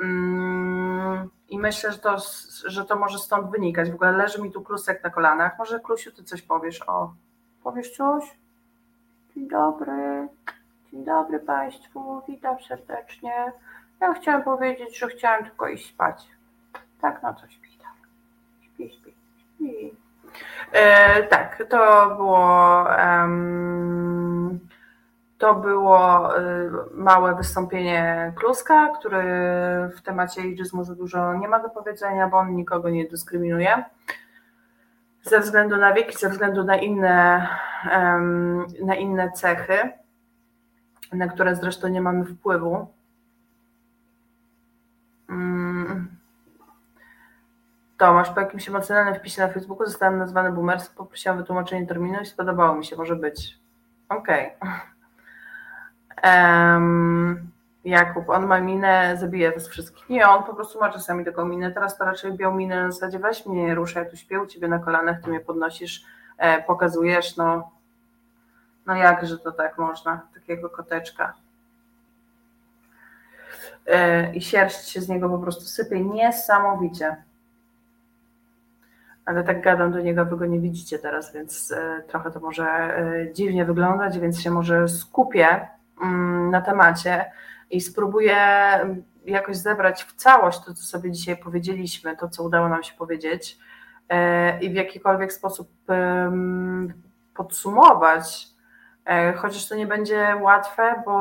Mm, 0.00 1.28
I 1.48 1.58
myślę, 1.58 1.92
że 1.92 1.98
to, 1.98 2.16
że 2.64 2.84
to 2.84 2.96
może 2.96 3.18
stąd 3.18 3.50
wynikać. 3.50 3.90
W 3.90 3.94
ogóle 3.94 4.12
leży 4.12 4.42
mi 4.42 4.52
tu 4.52 4.62
klusek 4.62 5.04
na 5.04 5.10
kolanach. 5.10 5.58
Może 5.58 5.80
Klusiu, 5.80 6.12
ty 6.12 6.24
coś 6.24 6.42
powiesz 6.42 6.88
o. 6.88 7.14
Powiesz 7.62 7.90
coś? 7.96 8.24
Dzień 9.34 9.48
dobry. 9.48 10.28
Dzień 10.90 11.04
dobry 11.04 11.38
Państwu, 11.38 12.22
witam 12.28 12.56
serdecznie. 12.68 13.52
Ja 14.00 14.14
chciałam 14.14 14.42
powiedzieć, 14.42 14.98
że 14.98 15.08
chciałam 15.08 15.44
tylko 15.44 15.68
iść 15.68 15.88
spać. 15.88 16.26
Tak, 17.00 17.22
no 17.22 17.34
to 17.34 17.48
śpi 17.48 17.78
tam. 17.78 17.94
Śpi, 18.62 18.90
śpi, 18.90 19.14
śpi. 19.38 19.94
E, 20.72 21.22
tak, 21.22 21.64
to 21.68 22.10
było 22.16 22.84
um, 22.98 24.19
to 25.40 25.54
było 25.54 26.38
e, 26.38 26.42
małe 26.94 27.34
wystąpienie 27.34 28.32
Kluska, 28.36 28.88
który 28.98 29.22
w 29.96 30.02
temacie 30.02 30.40
ageizmu 30.40 30.84
za 30.84 30.94
dużo 30.94 31.34
nie 31.34 31.48
ma 31.48 31.60
do 31.60 31.70
powiedzenia, 31.70 32.28
bo 32.28 32.36
on 32.36 32.54
nikogo 32.54 32.90
nie 32.90 33.08
dyskryminuje 33.08 33.84
ze 35.22 35.40
względu 35.40 35.76
na 35.76 35.92
wiek 35.92 36.14
i 36.14 36.18
ze 36.18 36.28
względu 36.28 36.64
na 36.64 36.76
inne, 36.76 37.48
na 38.84 38.94
inne 38.94 39.32
cechy 39.32 40.00
na 41.12 41.28
które 41.28 41.56
zresztą 41.56 41.88
nie 41.88 42.00
mamy 42.00 42.24
wpływu. 42.24 42.86
Mm. 45.28 46.16
Tomasz, 47.98 48.30
po 48.30 48.40
jakimś 48.40 48.68
emocjonalnym 48.68 49.14
wpisie 49.14 49.42
na 49.42 49.48
Facebooku 49.48 49.86
zostałem 49.86 50.18
nazwany 50.18 50.52
boomersem, 50.52 50.94
poprosiłam 50.96 51.38
wytłumaczenie 51.38 51.86
terminu 51.86 52.20
i 52.20 52.26
spodobało 52.26 52.76
mi 52.76 52.84
się, 52.84 52.96
może 52.96 53.16
być. 53.16 53.58
Okej. 54.08 54.56
Okay. 54.60 54.89
Um, 56.24 57.50
Jakub, 57.84 58.28
on 58.28 58.46
ma 58.46 58.60
minę, 58.60 59.16
zabije 59.20 59.52
was 59.52 59.68
wszystkich. 59.68 60.08
Nie, 60.08 60.28
on 60.28 60.44
po 60.44 60.54
prostu 60.54 60.80
ma 60.80 60.92
czasami 60.92 61.24
taką 61.24 61.44
minę. 61.44 61.72
Teraz 61.72 61.98
to 61.98 62.04
raczej 62.04 62.32
biał 62.32 62.54
minę 62.54 62.82
na 62.82 62.92
zasadzie 62.92 63.18
weź 63.18 63.46
mnie, 63.46 63.64
nie 63.66 63.74
ruszaj, 63.74 64.10
tu 64.10 64.16
śpię 64.16 64.40
u 64.40 64.46
ciebie 64.46 64.68
na 64.68 64.78
kolanach, 64.78 65.22
ty 65.22 65.30
mnie 65.30 65.40
podnosisz, 65.40 66.04
e, 66.38 66.62
pokazujesz, 66.62 67.36
no 67.36 67.70
no 68.86 68.96
jakże 68.96 69.38
to 69.38 69.52
tak 69.52 69.78
można, 69.78 70.20
takiego 70.34 70.70
koteczka. 70.70 71.34
E, 73.86 74.34
I 74.34 74.40
sierść 74.40 74.88
się 74.88 75.00
z 75.00 75.08
niego 75.08 75.28
po 75.28 75.38
prostu 75.38 75.64
sypie 75.64 76.00
niesamowicie. 76.00 77.16
Ale 79.24 79.44
tak 79.44 79.62
gadam 79.62 79.92
do 79.92 80.00
niego, 80.00 80.24
wy 80.24 80.36
go 80.36 80.46
nie 80.46 80.60
widzicie 80.60 80.98
teraz, 80.98 81.32
więc 81.32 81.72
e, 81.72 82.02
trochę 82.08 82.30
to 82.30 82.40
może 82.40 82.66
e, 82.66 83.32
dziwnie 83.32 83.64
wyglądać, 83.64 84.18
więc 84.18 84.40
się 84.40 84.50
może 84.50 84.88
skupię 84.88 85.68
na 86.50 86.60
temacie 86.60 87.32
i 87.70 87.80
spróbuję 87.80 88.36
jakoś 89.24 89.56
zebrać 89.56 90.04
w 90.04 90.14
całość 90.14 90.58
to, 90.58 90.74
co 90.74 90.82
sobie 90.82 91.10
dzisiaj 91.10 91.36
powiedzieliśmy, 91.36 92.16
to, 92.16 92.28
co 92.28 92.42
udało 92.42 92.68
nam 92.68 92.82
się 92.82 92.94
powiedzieć 92.94 93.58
i 94.60 94.70
w 94.70 94.74
jakikolwiek 94.74 95.32
sposób 95.32 95.68
podsumować 97.34 98.50
E, 99.10 99.32
chociaż 99.32 99.68
to 99.68 99.74
nie 99.74 99.86
będzie 99.86 100.36
łatwe, 100.40 101.02
bo, 101.04 101.12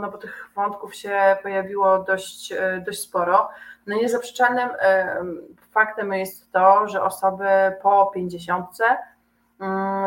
no 0.00 0.10
bo 0.10 0.18
tych 0.18 0.50
wątków 0.54 0.94
się 0.94 1.36
pojawiło 1.42 1.98
dość, 1.98 2.52
e, 2.52 2.82
dość 2.86 3.00
sporo. 3.00 3.50
No 3.86 3.96
niezaprzeczalnym 3.96 4.68
e, 4.80 5.22
faktem 5.70 6.12
jest 6.12 6.52
to, 6.52 6.88
że 6.88 7.02
osoby 7.02 7.44
po 7.82 8.10
50 8.14 8.66
mm, 8.80 8.96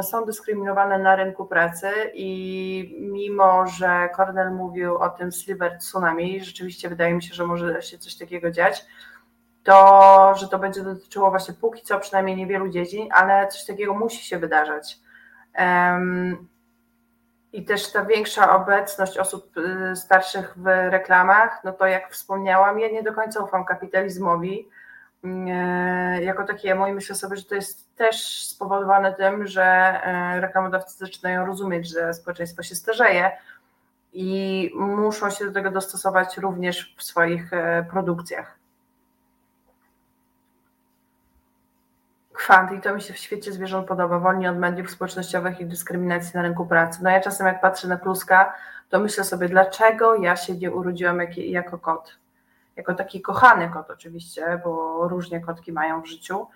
są 0.02 0.26
dyskryminowane 0.26 1.00
na 1.00 1.16
rynku 1.16 1.46
pracy 1.46 1.90
i 2.14 2.98
mimo, 3.00 3.68
że 3.68 4.10
Cornell 4.16 4.52
mówił 4.52 4.98
o 4.98 5.10
tym 5.10 5.32
Silver 5.32 5.78
Tsunami, 5.80 6.44
rzeczywiście 6.44 6.90
wydaje 6.90 7.14
mi 7.14 7.24
się, 7.24 7.34
że 7.34 7.48
może 7.48 7.82
się 7.82 7.98
coś 7.98 8.18
takiego 8.18 8.52
dziać, 8.52 8.86
to, 9.64 10.34
że 10.36 10.48
to 10.48 10.60
będzie 10.60 10.84
dotyczyło 10.84 11.30
właśnie 11.30 11.54
póki 11.54 11.82
co 11.82 12.00
przynajmniej 12.00 12.36
niewielu 12.36 12.70
dziedzin, 12.70 13.10
ale 13.12 13.48
coś 13.48 13.66
takiego 13.66 13.94
musi 13.94 14.26
się 14.26 14.40
wydarzać. 14.40 15.00
I 17.54 17.66
też 17.66 17.92
ta 17.92 18.06
większa 18.06 18.56
obecność 18.56 19.18
osób 19.18 19.58
y, 19.58 19.96
starszych 19.96 20.54
w 20.58 20.66
reklamach, 20.66 21.62
no 21.64 21.72
to 21.72 21.86
jak 21.86 22.12
wspomniałam, 22.12 22.80
ja 22.80 22.90
nie 22.90 23.04
do 23.04 23.14
końca 23.14 23.44
ufam 23.44 23.66
kapitalizmowi 23.66 24.70
jako 26.22 26.44
takiemu 26.44 26.88
i 26.88 26.94
myślę 26.94 27.16
sobie, 27.16 27.36
że 27.38 27.44
to 27.44 27.56
jest 27.56 27.96
też 27.96 28.46
spowodowane 28.48 29.14
tym, 29.14 29.48
że 29.48 30.00
y, 30.38 30.42
reklamodawcy 30.42 30.98
zaczynają 30.98 31.46
rozumieć, 31.46 31.90
że 31.90 32.14
społeczeństwo 32.14 32.64
się 32.64 32.76
starzeje 32.76 33.32
i 34.14 34.72
muszą 34.76 35.30
się 35.30 35.46
do 35.46 35.52
tego 35.52 35.72
dostosować 35.72 36.38
również 36.38 36.96
w 36.98 37.04
swoich 37.04 37.52
produkcjach. 37.92 38.58
kwant 42.48 42.72
i 42.72 42.82
to 42.82 42.96
mi 42.96 43.02
się 43.02 43.14
w 43.14 43.18
świecie 43.18 43.52
zwierząt 43.52 43.88
podoba, 43.88 44.20
wolni 44.20 44.48
od 44.48 44.58
mediów 44.58 44.92
społecznościowych 44.92 45.60
i 45.60 45.66
dyskryminacji 45.66 46.32
na 46.36 46.42
rynku 46.42 46.66
pracy. 46.66 47.00
No 47.04 47.10
ja 47.10 47.22
czasem 47.22 47.48
jak 47.48 47.62
patrzę 47.62 47.88
na 47.88 47.98
kluska, 47.98 48.54
to 48.90 49.00
myślę 49.00 49.24
sobie, 49.24 49.50
dlaczego 49.50 50.16
ja 50.16 50.36
się 50.36 50.56
nie 50.56 50.72
urodziłam 50.72 51.20
jak, 51.20 51.38
jako 51.38 51.78
kot. 51.78 52.18
Jako 52.78 52.94
taki 52.94 53.22
kochany 53.22 53.70
kot 53.70 53.90
oczywiście, 53.90 54.62
bo 54.64 55.08
różnie 55.08 55.42
kotki 55.42 55.72
mają 55.72 56.02
w 56.02 56.08
życiu. 56.08 56.48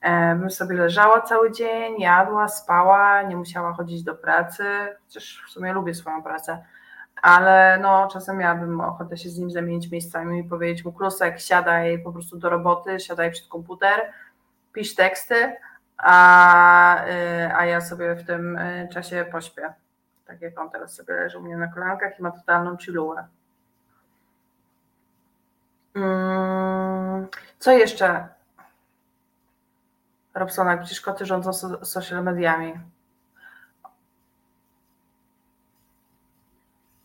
e, 0.00 0.34
bym 0.34 0.50
sobie 0.50 0.76
leżała 0.76 1.20
cały 1.20 1.52
dzień, 1.52 2.00
jadła, 2.00 2.48
spała, 2.48 3.22
nie 3.22 3.36
musiała 3.36 3.72
chodzić 3.72 4.02
do 4.02 4.14
pracy, 4.14 4.64
chociaż 5.06 5.44
w 5.48 5.50
sumie 5.50 5.72
lubię 5.72 5.94
swoją 5.94 6.22
pracę, 6.22 6.64
ale 7.22 7.78
no 7.82 8.08
czasem 8.12 8.38
miałabym 8.38 8.80
ochotę 8.80 9.16
się 9.16 9.28
z 9.28 9.38
nim 9.38 9.50
zamienić 9.50 9.90
miejscami 9.90 10.40
i 10.40 10.44
powiedzieć 10.44 10.84
mu 10.84 10.92
klusek, 10.92 11.40
siadaj 11.40 12.02
po 12.02 12.12
prostu 12.12 12.38
do 12.38 12.50
roboty, 12.50 13.00
siadaj 13.00 13.30
przed 13.30 13.48
komputer, 13.48 14.12
pisz 14.72 14.94
teksty, 14.94 15.56
a, 15.98 17.04
y, 17.06 17.54
a 17.54 17.66
ja 17.66 17.80
sobie 17.80 18.14
w 18.14 18.26
tym 18.26 18.56
y, 18.58 18.88
czasie 18.92 19.26
pośpię. 19.32 19.74
Tak 20.26 20.40
jak 20.40 20.60
on 20.60 20.70
teraz 20.70 20.94
sobie 20.94 21.14
leży 21.14 21.38
u 21.38 21.42
mnie 21.42 21.56
na 21.56 21.68
kolankach 21.68 22.18
i 22.18 22.22
ma 22.22 22.30
totalną 22.30 22.76
chillułę. 22.76 23.28
Mm, 25.94 27.26
co 27.58 27.72
jeszcze? 27.72 28.28
Robsonak, 30.34 30.80
przecież 30.80 31.00
koty 31.00 31.26
rządzą 31.26 31.52
social 31.84 32.24
mediami. 32.24 32.74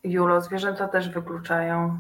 Julo, 0.04 0.42
zwierzęta 0.42 0.88
też 0.88 1.10
wykluczają. 1.10 2.00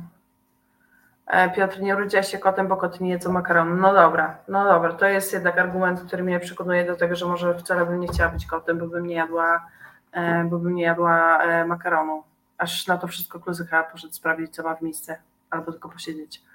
E, 1.28 1.50
Piotr, 1.50 1.82
nie 1.82 1.96
urodziła 1.96 2.24
się 2.24 2.38
kotem, 2.38 2.68
bo 2.68 2.78
koty 2.78 3.04
nie 3.04 3.10
jedzą 3.10 3.32
makaronu. 3.32 3.76
No 3.76 3.94
dobra, 3.94 4.38
no 4.48 4.66
dobra, 4.66 4.94
to 4.94 5.06
jest 5.06 5.34
jednak 5.34 5.58
argument, 5.58 6.02
który 6.02 6.24
mnie 6.24 6.40
przekonuje 6.40 6.86
do 6.86 6.96
tego, 6.96 7.16
że 7.16 7.26
może 7.26 7.56
wcale 7.56 7.86
bym 7.86 8.00
nie 8.00 8.08
chciała 8.08 8.30
być 8.30 8.46
kotem, 8.46 8.78
bo 8.78 8.88
bym 8.88 9.08
nie 9.08 9.16
jadła, 9.16 9.66
e, 10.12 10.44
bo 10.44 10.60
bym 10.60 10.76
nie 10.76 10.84
jadła 10.84 11.44
e, 11.44 11.66
makaronu. 11.66 12.24
Aż 12.58 12.88
na 12.88 12.98
to 12.98 13.08
wszystko 13.08 13.40
kluzyka 13.40 13.84
poszedł 13.84 14.14
sprawdzić, 14.14 14.56
co 14.56 14.64
ma 14.64 14.76
w 14.76 14.82
miejsce, 14.82 15.18
albo 15.50 15.72
tylko 15.72 15.90
posiedzieć. 15.90 16.49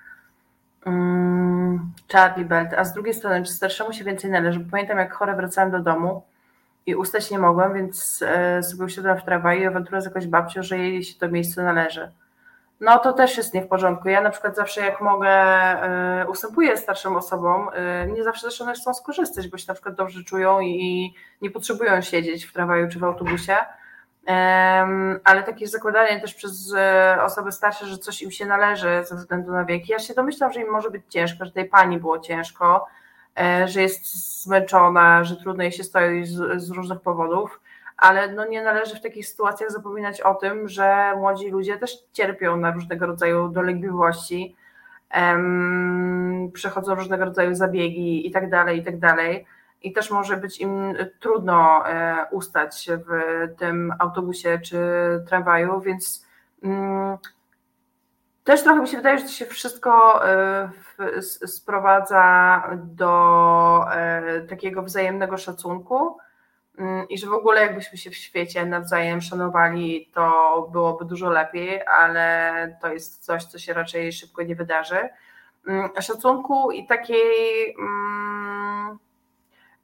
Mm, 0.86 1.93
Charlie 2.12 2.44
Belt, 2.44 2.74
a 2.74 2.85
z 2.85 2.94
drugiej 2.94 3.15
strony, 3.15 3.44
czy 3.44 3.52
starszemu 3.52 3.93
się 3.93 4.05
więcej 4.05 4.31
należy? 4.31 4.61
Bo 4.61 4.70
pamiętam, 4.70 4.98
jak 4.98 5.12
chore 5.12 5.36
wracałem 5.36 5.70
do 5.70 5.78
domu 5.78 6.23
i 6.86 6.94
ustać 6.94 7.31
nie 7.31 7.39
mogłam, 7.39 7.74
więc 7.74 8.24
sobie 8.62 8.85
usiadłam 8.85 9.19
w 9.19 9.24
tramwaju 9.24 9.62
i 9.62 9.66
awantura 9.66 10.01
z 10.01 10.05
jakąś 10.05 10.27
babcią, 10.27 10.62
że 10.62 10.78
jej 10.78 11.02
się 11.02 11.19
to 11.19 11.28
miejsce 11.28 11.62
należy 11.62 12.12
no 12.81 12.98
to 12.98 13.12
też 13.12 13.36
jest 13.36 13.55
nie 13.55 13.62
w 13.62 13.69
porządku. 13.69 14.09
Ja 14.09 14.20
na 14.20 14.31
przykład 14.31 14.56
zawsze 14.56 14.81
jak 14.81 15.01
mogę 15.01 15.31
y, 16.23 16.28
ustępuję 16.28 16.77
starszym 16.77 17.16
osobom, 17.16 17.69
y, 17.69 18.12
nie 18.12 18.24
zawsze 18.24 18.47
też 18.47 18.61
one 18.61 18.73
chcą 18.73 18.94
skorzystać, 18.94 19.48
bo 19.48 19.59
się 19.59 19.65
na 19.69 19.74
przykład 19.74 19.94
dobrze 19.94 20.24
czują 20.24 20.61
i 20.61 21.15
nie 21.43 21.51
potrzebują 21.51 22.01
siedzieć 22.01 22.44
w 22.44 22.52
tramwaju 22.52 22.89
czy 22.89 22.98
w 22.98 23.05
autobusie. 23.05 23.56
Ale 25.24 25.42
takie 25.46 25.68
zakładanie 25.68 26.20
też 26.20 26.34
przez 26.34 26.72
y, 26.72 27.22
osoby 27.22 27.52
starsze, 27.52 27.86
że 27.86 27.98
coś 27.98 28.22
im 28.22 28.30
się 28.30 28.46
należy 28.46 29.05
ze 29.05 29.16
względu 29.16 29.52
na 29.52 29.64
wiek. 29.64 29.88
Ja 29.88 29.98
się 29.98 30.14
domyślam, 30.14 30.52
że 30.52 30.60
im 30.60 30.70
może 30.70 30.90
być 30.90 31.02
ciężko, 31.09 31.44
że 31.44 31.52
tej 31.52 31.64
pani 31.64 31.98
było 31.98 32.18
ciężko, 32.18 32.86
że 33.66 33.82
jest 33.82 34.42
zmęczona, 34.42 35.24
że 35.24 35.36
trudno 35.36 35.62
jej 35.62 35.72
się 35.72 35.84
stoi 35.84 36.24
z, 36.56 36.70
różnych 36.70 37.01
powodów 37.01 37.60
ale 37.96 38.32
no 38.32 38.46
nie 38.46 38.62
należy 38.62 38.96
w 38.96 39.02
takich 39.02 39.28
sytuacjach 39.28 39.70
zapominać 39.70 40.20
o 40.20 40.34
tym, 40.34 40.68
że 40.68 41.14
młodzi 41.16 41.51
ludzie 41.51 41.78
też 41.78 41.98
cierpią 42.12 42.56
na 42.56 42.70
różnego 42.70 43.06
rodzaju 43.06 43.48
dolegliwości, 43.48 44.56
przechodzą 46.52 46.94
różnego 46.94 47.24
rodzaju 47.24 47.55
zabiegi 47.55 48.26
i 48.26 48.30
tak 48.30 48.51
dalej, 48.98 49.44
i 49.85 49.93
też 49.93 50.11
może 50.11 50.36
być 50.36 50.61
im 50.61 50.94
trudno 51.20 51.89
e, 51.89 52.27
ustać 52.31 52.89
w 52.90 53.11
tym 53.59 53.93
autobusie 53.98 54.59
czy 54.65 54.78
tramwaju, 55.28 55.81
więc 55.81 56.27
mm, 56.62 57.19
też 58.44 58.62
trochę 58.62 58.81
mi 58.81 58.89
się 58.89 58.97
wydaje, 58.97 59.19
że 59.19 59.24
to 59.24 59.31
się 59.31 59.47
wszystko 59.47 60.24
e, 60.28 60.70
sprowadza 61.47 62.62
do 62.77 63.85
e, 63.93 64.40
takiego 64.40 64.82
wzajemnego 64.82 65.39
szacunku 65.39 66.16
Mm, 66.78 67.09
i 67.09 67.19
że 67.19 67.27
w 67.27 67.32
ogóle 67.32 67.61
jakbyśmy 67.61 67.98
się 67.98 68.11
w 68.11 68.16
świecie 68.16 68.66
nawzajem 68.66 69.20
szanowali, 69.20 70.11
to 70.15 70.69
byłoby 70.73 71.05
dużo 71.05 71.31
lepiej, 71.31 71.86
ale 71.86 72.78
to 72.82 72.93
jest 72.93 73.24
coś, 73.24 73.44
co 73.44 73.59
się 73.59 73.73
raczej 73.73 74.12
szybko 74.12 74.43
nie 74.43 74.56
wydarzy. 74.56 75.09
Mm, 75.66 75.90
szacunku 76.01 76.70
i 76.70 76.86
takiej 76.86 77.74
mm, 77.78 78.53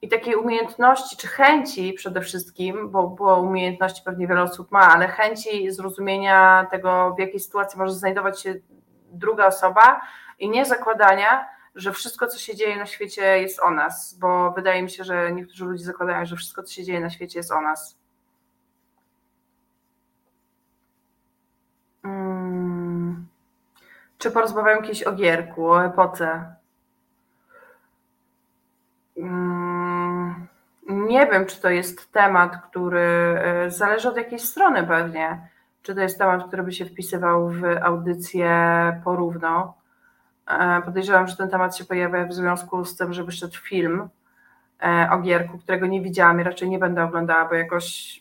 i 0.02 0.08
takiej 0.08 0.34
umiejętności, 0.34 1.16
czy 1.16 1.28
chęci 1.28 1.92
przede 1.92 2.20
wszystkim, 2.20 2.90
bo, 2.90 3.08
bo 3.08 3.40
umiejętności 3.40 4.02
pewnie 4.04 4.26
wiele 4.26 4.42
osób 4.42 4.70
ma, 4.70 4.80
ale 4.80 5.08
chęci 5.08 5.70
zrozumienia 5.70 6.66
tego, 6.70 7.14
w 7.16 7.18
jakiej 7.18 7.40
sytuacji 7.40 7.78
może 7.78 7.92
znajdować 7.92 8.42
się 8.42 8.54
druga 9.12 9.46
osoba 9.46 10.00
i 10.38 10.50
nie 10.50 10.66
zakładania, 10.66 11.48
że 11.74 11.92
wszystko, 11.92 12.26
co 12.26 12.38
się 12.38 12.56
dzieje 12.56 12.76
na 12.76 12.86
świecie, 12.86 13.40
jest 13.40 13.60
o 13.60 13.70
nas, 13.70 14.14
bo 14.18 14.52
wydaje 14.52 14.82
mi 14.82 14.90
się, 14.90 15.04
że 15.04 15.32
niektórzy 15.32 15.64
ludzie 15.64 15.84
zakładają, 15.84 16.26
że 16.26 16.36
wszystko, 16.36 16.62
co 16.62 16.72
się 16.72 16.84
dzieje 16.84 17.00
na 17.00 17.10
świecie, 17.10 17.38
jest 17.38 17.52
o 17.52 17.60
nas. 17.60 17.98
Hmm. 22.02 23.26
Czy 24.18 24.30
porozmawiają 24.30 24.82
kiedyś 24.82 25.02
o 25.02 25.12
Gierku, 25.12 25.70
o 25.70 25.84
epoce? 25.84 26.54
Hmm. 29.14 29.59
Nie 31.10 31.26
wiem, 31.26 31.46
czy 31.46 31.60
to 31.60 31.70
jest 31.70 32.12
temat, 32.12 32.56
który 32.62 33.00
e, 33.00 33.70
zależy 33.70 34.08
od 34.08 34.16
jakiejś 34.16 34.42
strony 34.42 34.86
pewnie. 34.86 35.48
Czy 35.82 35.94
to 35.94 36.00
jest 36.00 36.18
temat, 36.18 36.46
który 36.46 36.62
by 36.62 36.72
się 36.72 36.84
wpisywał 36.84 37.48
w 37.48 37.64
audycję 37.82 38.50
porówno 39.04 39.80
E, 40.50 40.82
podejrzewam, 40.82 41.26
że 41.26 41.36
ten 41.36 41.50
temat 41.50 41.76
się 41.76 41.84
pojawia 41.84 42.26
w 42.26 42.32
związku 42.32 42.84
z 42.84 42.96
tym, 42.96 43.12
że 43.12 43.24
wyszedł 43.24 43.56
film 43.56 44.08
e, 44.82 45.08
o 45.12 45.18
Gierku, 45.18 45.58
którego 45.58 45.86
nie 45.86 46.00
widziałam 46.00 46.40
i 46.40 46.44
raczej 46.44 46.68
nie 46.68 46.78
będę 46.78 47.04
oglądała, 47.04 47.48
bo 47.48 47.54
jakoś 47.54 48.20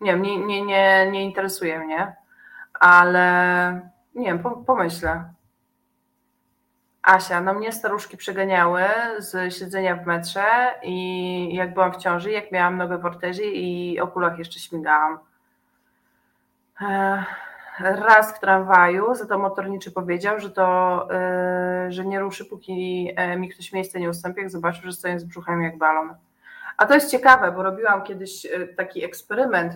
nie 0.00 0.12
wiem, 0.12 0.22
nie, 0.22 0.46
nie, 0.46 0.62
nie, 0.62 1.10
nie 1.10 1.24
interesuje 1.24 1.78
mnie, 1.78 2.16
ale 2.74 3.80
nie 4.14 4.26
wiem, 4.26 4.38
pomyślę. 4.66 5.24
Asia, 7.02 7.40
no 7.40 7.54
mnie 7.54 7.72
staruszki 7.72 8.16
przeganiały 8.16 8.82
z 9.18 9.54
siedzenia 9.54 9.96
w 9.96 10.06
metrze 10.06 10.44
i 10.82 11.54
jak 11.54 11.74
byłam 11.74 11.92
w 11.92 11.96
ciąży, 11.96 12.30
jak 12.30 12.52
miałam 12.52 12.76
nogę 12.76 12.98
w 12.98 13.04
ortezie 13.04 13.50
i 13.50 14.00
o 14.00 14.06
kulach 14.06 14.38
jeszcze 14.38 14.60
śmigałam. 14.60 15.18
Raz 17.80 18.36
w 18.36 18.40
tramwaju, 18.40 19.14
za 19.14 19.26
to 19.26 19.38
motorniczy 19.38 19.92
powiedział, 19.92 20.40
że 20.40 20.50
to, 20.50 21.08
yy, 21.84 21.92
że 21.92 22.04
nie 22.04 22.20
ruszy, 22.20 22.44
póki 22.44 23.12
e, 23.16 23.36
mi 23.36 23.48
ktoś 23.48 23.72
miejsce 23.72 24.00
nie 24.00 24.10
ustąpi, 24.10 24.40
jak 24.40 24.50
zobaczył, 24.50 24.82
że 24.84 24.92
stoję 24.92 25.20
z 25.20 25.24
brzuchem 25.24 25.62
jak 25.62 25.78
balon. 25.78 26.14
A 26.76 26.86
to 26.86 26.94
jest 26.94 27.10
ciekawe, 27.10 27.52
bo 27.52 27.62
robiłam 27.62 28.02
kiedyś 28.02 28.46
e, 28.46 28.66
taki 28.66 29.04
eksperyment 29.04 29.74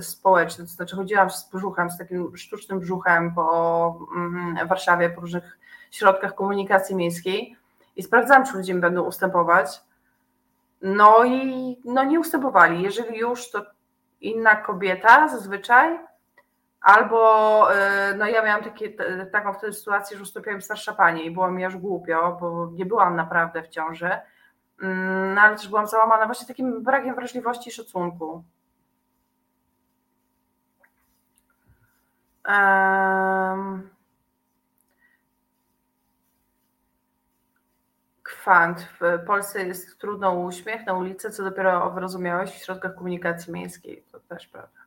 społeczny, 0.00 0.64
to 0.64 0.70
znaczy 0.70 0.96
chodziłam 0.96 1.30
z 1.30 1.50
brzuchem, 1.50 1.90
z 1.90 1.98
takim 1.98 2.36
sztucznym 2.36 2.80
brzuchem 2.80 3.34
po 3.34 3.98
mm, 4.16 4.68
Warszawie, 4.68 5.10
po 5.10 5.20
różnych 5.20 5.58
środkach 5.96 6.34
komunikacji 6.34 6.96
miejskiej 6.96 7.56
i 7.96 8.02
sprawdzałam, 8.02 8.46
czy 8.46 8.56
ludzie 8.56 8.74
mi 8.74 8.80
będą 8.80 9.02
ustępować. 9.02 9.80
No 10.82 11.24
i 11.24 11.76
no 11.84 12.04
nie 12.04 12.20
ustępowali. 12.20 12.82
Jeżeli 12.82 13.18
już, 13.18 13.50
to 13.50 13.66
inna 14.20 14.56
kobieta 14.56 15.28
zazwyczaj, 15.28 15.98
Albo 16.82 17.68
y, 17.72 18.16
no 18.16 18.26
ja 18.26 18.42
miałam 18.42 18.64
takie, 18.64 18.90
taką 19.32 19.52
wtedy 19.52 19.72
sytuację, 19.72 20.16
że 20.16 20.22
ustąpiłam 20.22 20.62
starsza 20.62 20.92
pani 20.92 21.26
i 21.26 21.30
było 21.30 21.50
mi 21.50 21.64
aż 21.64 21.76
głupio, 21.76 22.38
bo 22.40 22.70
nie 22.72 22.86
byłam 22.86 23.16
naprawdę 23.16 23.62
w 23.62 23.68
ciąży, 23.68 24.10
mm, 24.82 25.34
no 25.34 25.40
ale 25.40 25.56
też 25.56 25.68
byłam 25.68 25.86
załamana 25.86 26.26
właśnie 26.26 26.46
takim 26.46 26.82
brakiem 26.82 27.14
wrażliwości 27.14 27.68
i 27.68 27.72
szacunku. 27.72 28.44
Um, 32.48 33.90
kwant. 38.42 38.86
W 39.00 39.26
Polsce 39.26 39.66
jest 39.66 39.98
trudno 39.98 40.34
uśmiech 40.34 40.86
na 40.86 40.94
ulicy, 40.94 41.30
co 41.30 41.42
dopiero 41.42 41.84
o 41.84 41.90
w 42.50 42.64
środkach 42.64 42.94
komunikacji 42.94 43.52
miejskiej. 43.52 44.04
To 44.12 44.20
też 44.20 44.46
prawda. 44.46 44.78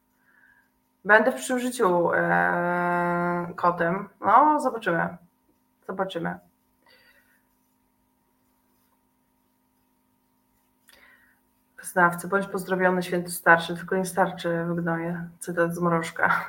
Będę 1.06 1.32
w 1.32 1.36
przyszłym 1.36 1.60
życiu 1.60 2.14
e, 2.14 3.54
kotem. 3.56 4.10
No, 4.22 4.60
zobaczymy. 4.60 5.18
Zobaczymy. 5.88 6.40
Znawcy, 11.82 12.28
bądź 12.28 12.48
pozdrowiony 12.48 13.04
święty 13.04 13.32
starszy, 13.32 13.76
tylko 13.76 13.96
nie 13.96 14.06
starczy 14.06 14.64
w 14.64 14.76
gnoje. 14.76 15.30
Cytat 15.40 15.76
z 15.76 15.80
mrożka. 15.80 16.46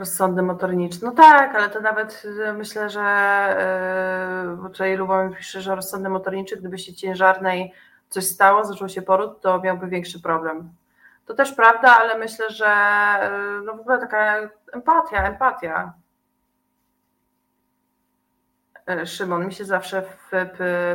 Rozsądny 0.00 0.42
motorniczy. 0.42 0.98
No 1.02 1.12
tak, 1.12 1.54
ale 1.54 1.70
to 1.70 1.80
nawet 1.80 2.22
e, 2.44 2.52
myślę, 2.52 2.90
że 2.90 3.00
yy, 4.46 4.56
bo 4.56 4.68
tutaj 4.68 4.96
Luba 4.96 5.24
mi 5.24 5.36
pisze, 5.36 5.60
że 5.60 5.74
rozsądny 5.74 6.08
motorniczy, 6.08 6.56
gdyby 6.56 6.78
się 6.78 6.94
ciężarnej 6.94 7.72
coś 8.08 8.26
stało, 8.26 8.64
zaczął 8.64 8.88
się 8.88 9.02
poród, 9.02 9.40
to 9.40 9.60
miałby 9.60 9.88
większy 9.88 10.22
problem. 10.22 10.72
To 11.26 11.34
też 11.34 11.52
prawda, 11.52 11.98
ale 12.00 12.18
myślę, 12.18 12.50
że 12.50 12.66
y, 13.60 13.64
no 13.64 13.76
w 13.76 13.80
ogóle 13.80 13.98
taka 13.98 14.36
empatia, 14.72 15.22
empatia. 15.28 15.92
e, 18.86 19.06
Szymon, 19.06 19.46
mi 19.46 19.52
się 19.52 19.64
zawsze 19.64 20.02
w, 20.02 20.30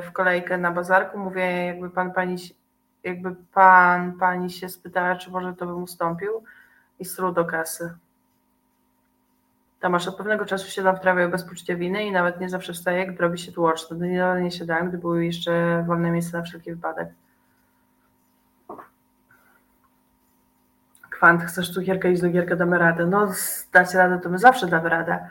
w 0.07 0.11
kolejkę 0.11 0.57
na 0.57 0.71
bazarku 0.71 1.17
mówię, 1.17 1.65
jakby 1.65 1.89
pan 1.89 2.11
pani, 2.13 2.35
jakby 3.03 3.35
pan 3.53 4.17
pani 4.17 4.49
się 4.49 4.69
spytała, 4.69 5.15
czy 5.15 5.31
może 5.31 5.53
to 5.53 5.65
bym 5.65 5.83
ustąpił 5.83 6.43
i 6.99 7.05
strół 7.05 7.31
do 7.31 7.45
kasy. 7.45 8.04
Tomasz, 9.79 10.07
od 10.07 10.15
pewnego 10.15 10.45
czasu 10.45 10.71
siadam 10.71 10.95
w 10.95 10.99
trawie 10.99 11.27
bez 11.27 11.43
poczucia 11.43 11.75
winy 11.75 12.03
i 12.03 12.11
nawet 12.11 12.39
nie 12.39 12.49
zawsze 12.49 12.73
wstaję, 12.73 13.07
gdy 13.07 13.17
robi 13.17 13.39
się 13.39 13.51
tłoczno. 13.51 13.97
Do 13.97 14.05
niedawna 14.05 14.39
nie 14.39 14.51
siadałem, 14.51 14.89
gdy 14.89 14.97
były 14.97 15.25
jeszcze 15.25 15.83
wolne 15.87 16.11
miejsca 16.11 16.37
na 16.37 16.43
wszelki 16.43 16.71
wypadek. 16.71 17.09
Kwant, 21.09 21.43
chcesz 21.43 21.73
tu 21.73 21.81
gierkę 21.81 22.11
iść 22.11 22.21
do 22.21 22.29
gierkę, 22.29 22.55
damy 22.55 22.77
radę. 22.77 23.05
No, 23.05 23.31
dać 23.73 23.93
radę, 23.93 24.19
to 24.19 24.29
my 24.29 24.37
zawsze 24.37 24.67
damy 24.67 24.89
radę. 24.89 25.29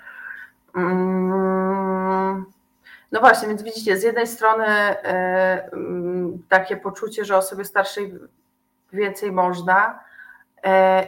Mm. 0.76 2.44
No 3.12 3.20
właśnie, 3.20 3.48
więc 3.48 3.62
widzicie, 3.62 3.96
z 3.96 4.02
jednej 4.02 4.26
strony 4.26 4.66
e, 4.66 5.72
mm, 5.72 6.42
takie 6.48 6.76
poczucie, 6.76 7.24
że 7.24 7.36
osobie 7.36 7.64
starszej 7.64 8.14
więcej 8.92 9.32
można, 9.32 10.00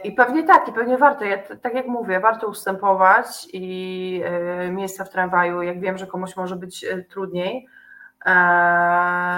I 0.03 0.11
pewnie 0.11 0.43
tak, 0.43 0.67
i 0.67 0.73
pewnie 0.73 0.97
warto. 0.97 1.25
Ja, 1.25 1.37
tak 1.61 1.73
jak 1.73 1.87
mówię, 1.87 2.19
warto 2.19 2.47
ustępować 2.47 3.47
i 3.53 4.21
e, 4.25 4.71
miejsca 4.71 5.03
w 5.05 5.09
tramwaju, 5.09 5.61
jak 5.61 5.79
wiem, 5.79 5.97
że 5.97 6.07
komuś 6.07 6.35
może 6.35 6.55
być 6.55 6.83
e, 6.83 7.03
trudniej 7.03 7.67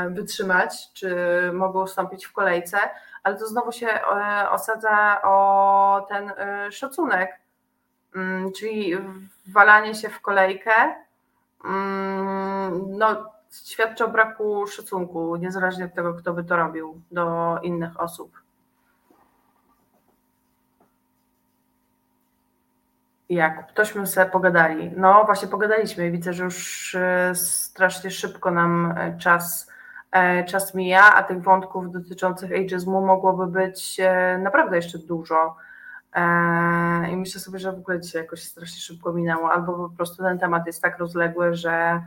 wytrzymać, 0.10 0.94
czy 0.94 1.16
mogą 1.54 1.84
ustąpić 1.84 2.26
w 2.26 2.34
kolejce, 2.34 2.78
ale 3.24 3.36
to 3.36 3.48
znowu 3.48 3.72
się 3.72 3.88
osadza 4.52 5.22
o 5.24 6.06
ten 6.10 6.32
szacunek, 6.72 7.40
mm, 8.16 8.52
czyli 8.52 8.98
walanie 9.48 9.96
się 9.96 10.10
w 10.10 10.22
kolejkę, 10.22 10.72
mm, 11.66 12.98
no, 12.98 13.32
świadczy 13.66 14.06
o 14.06 14.08
braku 14.08 14.68
szacunku, 14.68 15.36
niezależnie 15.36 15.86
od 15.86 15.94
tego, 15.94 16.14
kto 16.14 16.34
by 16.34 16.44
to 16.44 16.56
robił 16.56 17.02
do 17.12 17.58
innych 17.64 18.00
osób. 18.00 18.39
Jak 23.30 23.72
tośmy 23.72 24.08
sobie 24.08 24.30
pogadali. 24.30 24.92
No 24.98 25.24
właśnie 25.26 25.48
pogadaliśmy. 25.48 26.12
Widzę, 26.12 26.34
że 26.34 26.44
już 26.44 26.96
e, 26.96 27.32
strasznie 27.36 28.12
szybko 28.12 28.52
nam 28.52 28.94
e, 28.98 29.18
czas, 29.18 29.72
e, 30.12 30.44
czas 30.44 30.76
mija, 30.76 31.16
a 31.16 31.24
tych 31.24 31.42
wątków 31.42 31.92
dotyczących 31.92 32.52
ageizmu 32.52 33.06
mogłoby 33.06 33.48
być 33.48 34.02
naprawdę 34.40 34.76
jeszcze 34.76 35.00
dużo. 35.00 35.56
I 37.12 37.18
myślę 37.18 37.42
sobie, 37.42 37.60
że 37.60 37.72
w 37.72 37.80
ogóle 37.80 38.02
dzisiaj 38.02 38.22
jakoś 38.22 38.44
strasznie 38.44 38.82
szybko 38.82 39.14
minęło, 39.14 39.52
albo 39.52 39.90
po 39.90 39.96
prostu 39.96 40.24
ten 40.24 40.40
temat 40.40 40.68
jest 40.68 40.82
tak 40.82 41.00
rozległy, 41.00 41.56
że, 41.56 42.02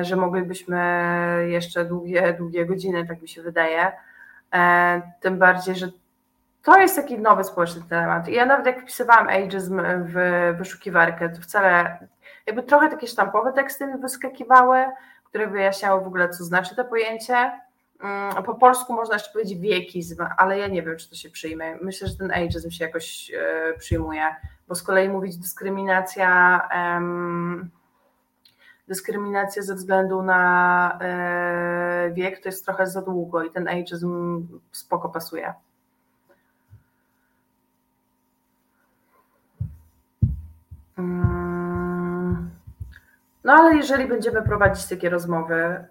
że 0.00 0.16
moglibyśmy 0.16 0.78
jeszcze 1.48 1.84
długie, 1.84 2.34
długie 2.38 2.66
godziny, 2.66 3.06
tak 3.06 3.22
mi 3.22 3.28
się 3.28 3.42
wydaje. 3.42 3.92
Tym 5.20 5.38
bardziej, 5.38 5.76
że 5.76 5.88
to 6.64 6.78
jest 6.78 6.96
taki 6.96 7.18
nowy 7.18 7.44
społeczny 7.44 7.82
temat. 7.88 8.28
Ja 8.28 8.46
nawet 8.46 8.66
jak 8.66 8.82
wpisywałam 8.82 9.28
ageism 9.28 9.80
w 9.84 10.14
wyszukiwarkę, 10.58 11.28
to 11.28 11.40
wcale 11.40 11.98
jakby 12.46 12.62
trochę 12.62 12.88
takie 12.88 13.06
sztampowe 13.06 13.52
teksty 13.52 13.86
mi 13.86 13.98
wyskakiwały, 13.98 14.84
które 15.24 15.46
wyjaśniały 15.46 16.04
w 16.04 16.06
ogóle, 16.06 16.28
co 16.28 16.44
znaczy 16.44 16.76
to 16.76 16.84
pojęcie. 16.84 17.60
Mm, 18.00 18.42
po 18.44 18.54
polsku 18.54 18.92
można 18.92 19.14
jeszcze 19.14 19.32
powiedzieć 19.32 19.58
wiekizm, 19.58 20.24
ale 20.36 20.58
ja 20.58 20.68
nie 20.68 20.82
wiem, 20.82 20.96
czy 20.96 21.10
to 21.10 21.16
się 21.16 21.30
przyjmie. 21.30 21.78
Myślę, 21.82 22.08
że 22.08 22.16
ten 22.16 22.30
ageism 22.30 22.70
się 22.70 22.84
jakoś 22.84 23.32
e, 23.34 23.74
przyjmuje, 23.78 24.36
bo 24.68 24.74
z 24.74 24.82
kolei 24.82 25.08
mówić 25.08 25.36
dyskryminacja, 25.36 26.60
dyskryminacja 28.88 29.62
ze 29.62 29.74
względu 29.74 30.22
na 30.22 30.98
e, 31.00 32.10
wiek 32.12 32.42
to 32.42 32.48
jest 32.48 32.64
trochę 32.64 32.86
za 32.86 33.02
długo 33.02 33.42
i 33.42 33.50
ten 33.50 33.68
ageism 33.68 34.46
spoko 34.72 35.08
pasuje. 35.08 35.54
No 43.44 43.52
ale 43.52 43.76
jeżeli 43.76 44.06
będziemy 44.06 44.42
prowadzić 44.42 44.86
takie 44.86 45.10
rozmowy, 45.10 45.84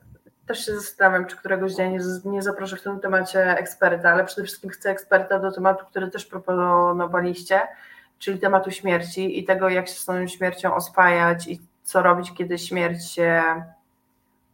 też 0.45 0.65
się 0.65 0.75
zastanawiam, 0.75 1.25
czy 1.25 1.37
któregoś 1.37 1.75
dnia 1.75 1.87
nie, 1.87 1.99
nie 2.25 2.41
zaproszę 2.41 2.75
w 2.75 2.81
tym 2.81 2.99
temacie 2.99 3.57
eksperta, 3.57 4.09
ale 4.09 4.25
przede 4.25 4.43
wszystkim 4.43 4.69
chcę 4.69 4.89
eksperta 4.89 5.39
do 5.39 5.51
tematu, 5.51 5.85
który 5.85 6.11
też 6.11 6.25
proponowaliście, 6.25 7.61
czyli 8.19 8.39
tematu 8.39 8.71
śmierci 8.71 9.39
i 9.39 9.43
tego, 9.43 9.69
jak 9.69 9.87
się 9.87 9.93
z 9.93 10.05
tą 10.05 10.27
śmiercią 10.27 10.75
oswajać 10.75 11.47
i 11.47 11.61
co 11.83 12.01
robić, 12.01 12.33
kiedy 12.33 12.57
śmierć 12.57 13.11
się 13.11 13.43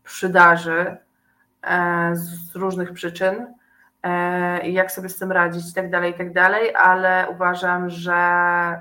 przydarzy 0.03 0.97
e, 1.63 2.11
z 2.15 2.55
różnych 2.55 2.93
przyczyn. 2.93 3.53
E, 4.03 4.67
i 4.67 4.73
jak 4.73 4.91
sobie 4.91 5.09
z 5.09 5.17
tym 5.17 5.31
radzić 5.31 5.71
i 5.71 5.73
tak 5.73 5.89
dalej, 5.89 6.11
i 6.11 6.13
tak 6.13 6.34
dalej, 6.34 6.76
ale 6.76 7.27
uważam, 7.31 7.89
że 7.89 8.13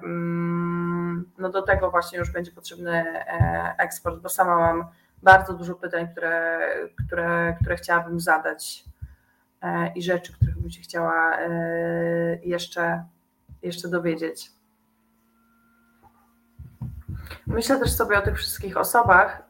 mm, 0.03 0.98
no 1.39 1.49
do 1.51 1.63
tego 1.63 1.91
właśnie 1.91 2.19
już 2.19 2.33
będzie 2.33 2.53
potrzebny 2.53 2.93
e, 2.93 3.75
eksport, 3.79 4.21
bo 4.21 4.29
sama 4.29 4.57
mam 4.57 4.85
bardzo 5.23 5.53
dużo 5.53 5.75
pytań, 5.75 6.09
które, 6.13 6.59
które, 7.07 7.57
które 7.61 7.77
chciałabym 7.77 8.21
zadać 8.21 8.85
e, 9.63 9.93
i 9.93 10.03
rzeczy, 10.03 10.33
których 10.33 10.59
bym 10.59 10.71
się 10.71 10.81
chciała 10.81 11.39
jeszcze, 12.43 13.05
jeszcze 13.63 13.89
dowiedzieć. 13.89 14.51
Myślę 17.47 17.79
też 17.79 17.93
sobie 17.93 18.19
o 18.19 18.23
tych 18.23 18.37
wszystkich 18.37 18.77
osobach 18.77 19.43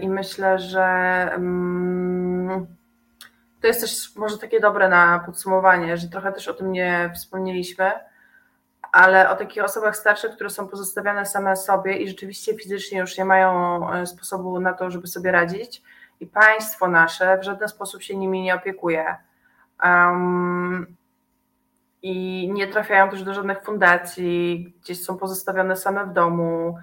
i 0.00 0.08
myślę, 0.08 0.58
że 0.58 0.84
mm, 1.34 2.66
to 3.60 3.66
jest 3.66 3.80
też 3.80 4.16
może 4.16 4.38
takie 4.38 4.60
dobre 4.60 4.88
na 4.88 5.18
podsumowanie, 5.26 5.96
że 5.96 6.08
trochę 6.08 6.32
też 6.32 6.48
o 6.48 6.54
tym 6.54 6.72
nie 6.72 7.10
wspomnieliśmy, 7.14 7.90
ale 8.92 9.30
o 9.30 9.36
takich 9.36 9.64
osobach 9.64 9.96
starszych, 9.96 10.34
które 10.34 10.50
są 10.50 10.68
pozostawiane 10.68 11.26
same 11.26 11.56
sobie 11.56 11.96
i 11.96 12.08
rzeczywiście 12.08 12.54
fizycznie 12.54 12.98
już 12.98 13.18
nie 13.18 13.24
mają 13.24 13.92
e, 13.92 14.06
sposobu 14.06 14.60
na 14.60 14.72
to, 14.72 14.90
żeby 14.90 15.06
sobie 15.06 15.32
radzić, 15.32 15.82
i 16.20 16.26
państwo 16.26 16.88
nasze 16.88 17.38
w 17.38 17.44
żaden 17.44 17.68
sposób 17.68 18.02
się 18.02 18.16
nimi 18.16 18.42
nie 18.42 18.54
opiekuje. 18.54 19.16
Um, 19.84 20.96
I 22.02 22.48
nie 22.52 22.66
trafiają 22.66 23.10
też 23.10 23.22
do 23.22 23.34
żadnych 23.34 23.62
fundacji, 23.62 24.74
gdzieś 24.82 25.04
są 25.04 25.18
pozostawione 25.18 25.76
same 25.76 26.06
w 26.06 26.12
domu, 26.12 26.78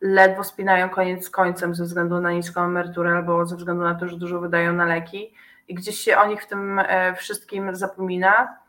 ledwo 0.00 0.44
spinają 0.44 0.90
koniec 0.90 1.24
z 1.24 1.30
końcem 1.30 1.74
ze 1.74 1.84
względu 1.84 2.20
na 2.20 2.32
niską 2.32 2.64
emeryturę 2.64 3.12
albo 3.12 3.46
ze 3.46 3.56
względu 3.56 3.82
na 3.82 3.94
to, 3.94 4.08
że 4.08 4.16
dużo 4.16 4.40
wydają 4.40 4.72
na 4.72 4.84
leki 4.84 5.34
i 5.68 5.74
gdzieś 5.74 5.98
się 5.98 6.18
o 6.18 6.26
nich 6.26 6.42
w 6.42 6.46
tym 6.46 6.78
e, 6.78 7.14
wszystkim 7.14 7.76
zapomina. 7.76 8.61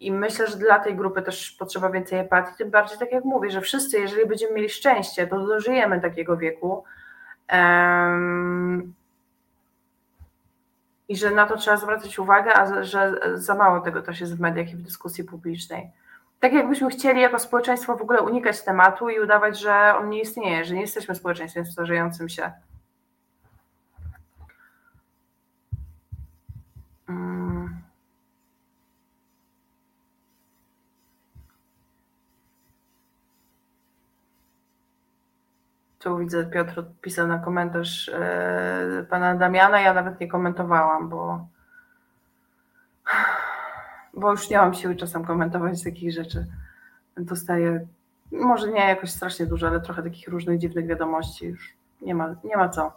I 0.00 0.12
myślę, 0.12 0.46
że 0.46 0.56
dla 0.56 0.78
tej 0.78 0.96
grupy 0.96 1.22
też 1.22 1.50
potrzeba 1.50 1.90
więcej 1.90 2.18
empatii, 2.18 2.56
tym 2.58 2.70
bardziej 2.70 2.98
tak 2.98 3.12
jak 3.12 3.24
mówię, 3.24 3.50
że 3.50 3.60
wszyscy, 3.60 4.00
jeżeli 4.00 4.26
będziemy 4.28 4.54
mieli 4.54 4.70
szczęście, 4.70 5.26
to 5.26 5.46
dożyjemy 5.46 6.00
takiego 6.00 6.36
wieku. 6.36 6.84
Um, 7.52 8.94
I 11.08 11.16
że 11.16 11.30
na 11.30 11.46
to 11.46 11.56
trzeba 11.56 11.76
zwracać 11.76 12.18
uwagę, 12.18 12.54
a 12.54 12.84
że 12.84 13.14
za 13.34 13.54
mało 13.54 13.80
tego 13.80 14.02
też 14.02 14.20
jest 14.20 14.36
w 14.36 14.40
mediach 14.40 14.70
i 14.70 14.76
w 14.76 14.82
dyskusji 14.82 15.24
publicznej. 15.24 15.90
Tak 16.40 16.52
jakbyśmy 16.52 16.90
chcieli 16.90 17.20
jako 17.20 17.38
społeczeństwo 17.38 17.96
w 17.96 18.02
ogóle 18.02 18.22
unikać 18.22 18.62
tematu 18.62 19.08
i 19.08 19.20
udawać, 19.20 19.60
że 19.60 19.94
on 19.98 20.10
nie 20.10 20.20
istnieje, 20.20 20.64
że 20.64 20.74
nie 20.74 20.80
jesteśmy 20.80 21.14
społeczeństwem 21.14 21.66
starzejącym 21.66 22.28
się. 22.28 22.52
Mm. 27.08 27.63
Tu 36.04 36.18
widzę, 36.18 36.46
Piotr 36.46 36.78
odpisał 36.78 37.28
na 37.28 37.38
komentarz 37.38 38.08
e, 38.08 39.06
pana 39.10 39.34
Damiana. 39.34 39.80
Ja 39.80 39.94
nawet 39.94 40.20
nie 40.20 40.28
komentowałam, 40.28 41.08
bo, 41.08 41.46
bo 44.14 44.30
już 44.30 44.50
nie 44.50 44.58
mam 44.58 44.74
siły 44.74 44.96
czasem 44.96 45.24
komentować 45.24 45.84
takich 45.84 46.12
rzeczy. 46.12 46.46
Dostaję, 47.16 47.86
może 48.32 48.68
nie 48.68 48.88
jakoś 48.88 49.10
strasznie 49.10 49.46
dużo, 49.46 49.66
ale 49.66 49.80
trochę 49.80 50.02
takich 50.02 50.28
różnych 50.28 50.58
dziwnych 50.58 50.86
wiadomości. 50.86 51.46
Już 51.46 51.76
nie 52.00 52.14
ma, 52.14 52.34
nie 52.44 52.56
ma 52.56 52.68
co. 52.68 52.92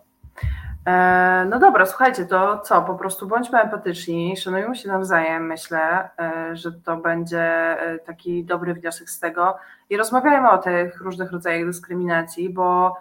E, 0.88 1.46
no 1.50 1.60
dobra, 1.60 1.86
słuchajcie, 1.86 2.26
to 2.26 2.60
co? 2.60 2.82
Po 2.82 2.96
prostu 2.96 3.28
bądźmy 3.28 3.62
empatyczni, 3.62 4.38
szanujmy 4.38 4.76
się 4.76 4.88
nawzajem, 4.88 5.46
myślę, 5.46 6.10
e, 6.20 6.56
że 6.56 6.72
to 6.72 6.98
będzie 6.98 7.42
e, 7.42 8.00
taki 8.00 8.44
dobry 8.44 8.74
wniosek 8.74 9.10
z 9.10 9.20
tego 9.20 9.58
i 9.90 9.98
rozmawiajmy 9.98 10.50
o 10.50 10.58
tych 10.58 11.02
różnych 11.02 11.32
rodzajach 11.32 11.66
dyskryminacji, 11.66 12.50
bo 12.50 12.96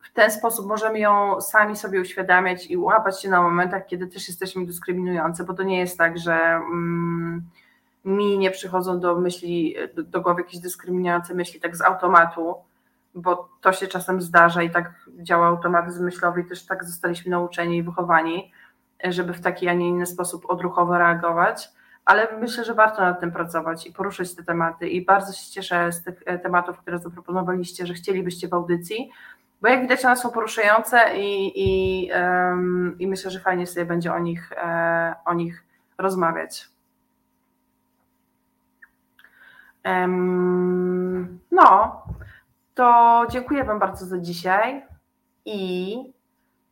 w 0.00 0.12
ten 0.12 0.30
sposób 0.30 0.66
możemy 0.66 0.98
ją 0.98 1.40
sami 1.40 1.76
sobie 1.76 2.00
uświadamiać 2.00 2.66
i 2.66 2.76
łapać 2.76 3.22
się 3.22 3.28
na 3.28 3.42
momentach, 3.42 3.86
kiedy 3.86 4.06
też 4.06 4.28
jesteśmy 4.28 4.66
dyskryminujący, 4.66 5.44
bo 5.44 5.54
to 5.54 5.62
nie 5.62 5.78
jest 5.78 5.98
tak, 5.98 6.18
że 6.18 6.34
mm, 6.34 7.42
mi 8.04 8.38
nie 8.38 8.50
przychodzą 8.50 9.00
do 9.00 9.20
myśli, 9.20 9.76
do, 9.94 10.02
do 10.02 10.20
głowy 10.20 10.42
jakieś 10.42 10.60
dyskryminujące 10.60 11.34
myśli 11.34 11.60
tak 11.60 11.76
z 11.76 11.82
automatu, 11.82 12.54
bo 13.14 13.48
to 13.60 13.72
się 13.72 13.86
czasem 13.86 14.20
zdarza 14.20 14.62
i 14.62 14.70
tak 14.70 14.92
działa 15.18 15.46
automatyzm 15.46 16.04
myślowy 16.04 16.40
i 16.40 16.44
też 16.44 16.66
tak 16.66 16.84
zostaliśmy 16.84 17.30
nauczeni 17.30 17.76
i 17.76 17.82
wychowani, 17.82 18.52
żeby 19.04 19.32
w 19.32 19.40
taki, 19.40 19.68
a 19.68 19.74
nie 19.74 19.88
inny 19.88 20.06
sposób 20.06 20.44
odruchowo 20.50 20.98
reagować, 20.98 21.68
ale 22.04 22.28
myślę, 22.40 22.64
że 22.64 22.74
warto 22.74 23.02
nad 23.02 23.20
tym 23.20 23.32
pracować 23.32 23.86
i 23.86 23.92
poruszyć 23.92 24.36
te 24.36 24.42
tematy 24.42 24.88
i 24.88 25.04
bardzo 25.04 25.32
się 25.32 25.52
cieszę 25.52 25.92
z 25.92 26.02
tych 26.02 26.22
e, 26.26 26.38
tematów, 26.38 26.78
które 26.78 26.98
zaproponowaliście, 26.98 27.86
że 27.86 27.94
chcielibyście 27.94 28.48
w 28.48 28.54
audycji, 28.54 29.10
bo 29.60 29.68
jak 29.68 29.80
widać 29.80 30.04
one 30.04 30.16
są 30.16 30.30
poruszające 30.30 31.18
i, 31.18 31.52
i, 31.54 32.10
um, 32.12 32.96
i 32.98 33.06
myślę, 33.06 33.30
że 33.30 33.40
fajnie 33.40 33.66
sobie 33.66 33.86
będzie 33.86 34.14
o 34.14 34.18
nich, 34.18 34.52
e, 34.52 35.14
o 35.24 35.34
nich 35.34 35.64
rozmawiać. 35.98 36.68
Um, 39.84 41.38
no, 41.50 42.02
to 42.80 43.26
dziękuję 43.30 43.64
Wam 43.64 43.78
bardzo 43.78 44.06
za 44.06 44.18
dzisiaj 44.18 44.86
i 45.44 45.96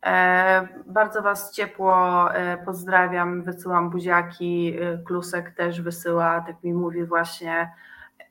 e, 0.05 0.67
bardzo 0.85 1.21
Was 1.21 1.51
ciepło 1.51 1.95
e, 2.33 2.57
pozdrawiam, 2.57 3.43
wysyłam 3.43 3.89
buziaki, 3.89 4.73
e, 4.81 4.97
Klusek 4.97 5.55
też 5.55 5.81
wysyła, 5.81 6.41
tak 6.41 6.63
mi 6.63 6.73
mówi 6.73 7.05
właśnie 7.05 7.71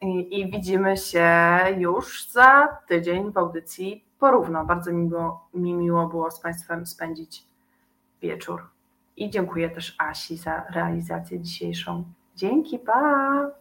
i, 0.01 0.41
i 0.41 0.51
widzimy 0.51 0.97
się 0.97 1.31
już 1.77 2.29
za 2.31 2.79
tydzień 2.87 3.33
w 3.33 3.39
audycji 3.39 4.05
porówno. 4.19 4.65
Bardzo 4.65 4.93
mi, 4.93 5.09
było, 5.09 5.49
mi 5.55 5.75
miło 5.75 6.07
było 6.07 6.31
z 6.31 6.41
Państwem 6.41 6.87
spędzić 6.87 7.45
wieczór. 8.23 8.71
I 9.17 9.31
dziękuję 9.31 9.71
też 9.71 9.95
Asi 9.99 10.37
za 10.37 10.65
realizację 10.71 11.41
dzisiejszą. 11.41 12.05
Dzięki, 12.37 12.79
pa! 12.79 13.58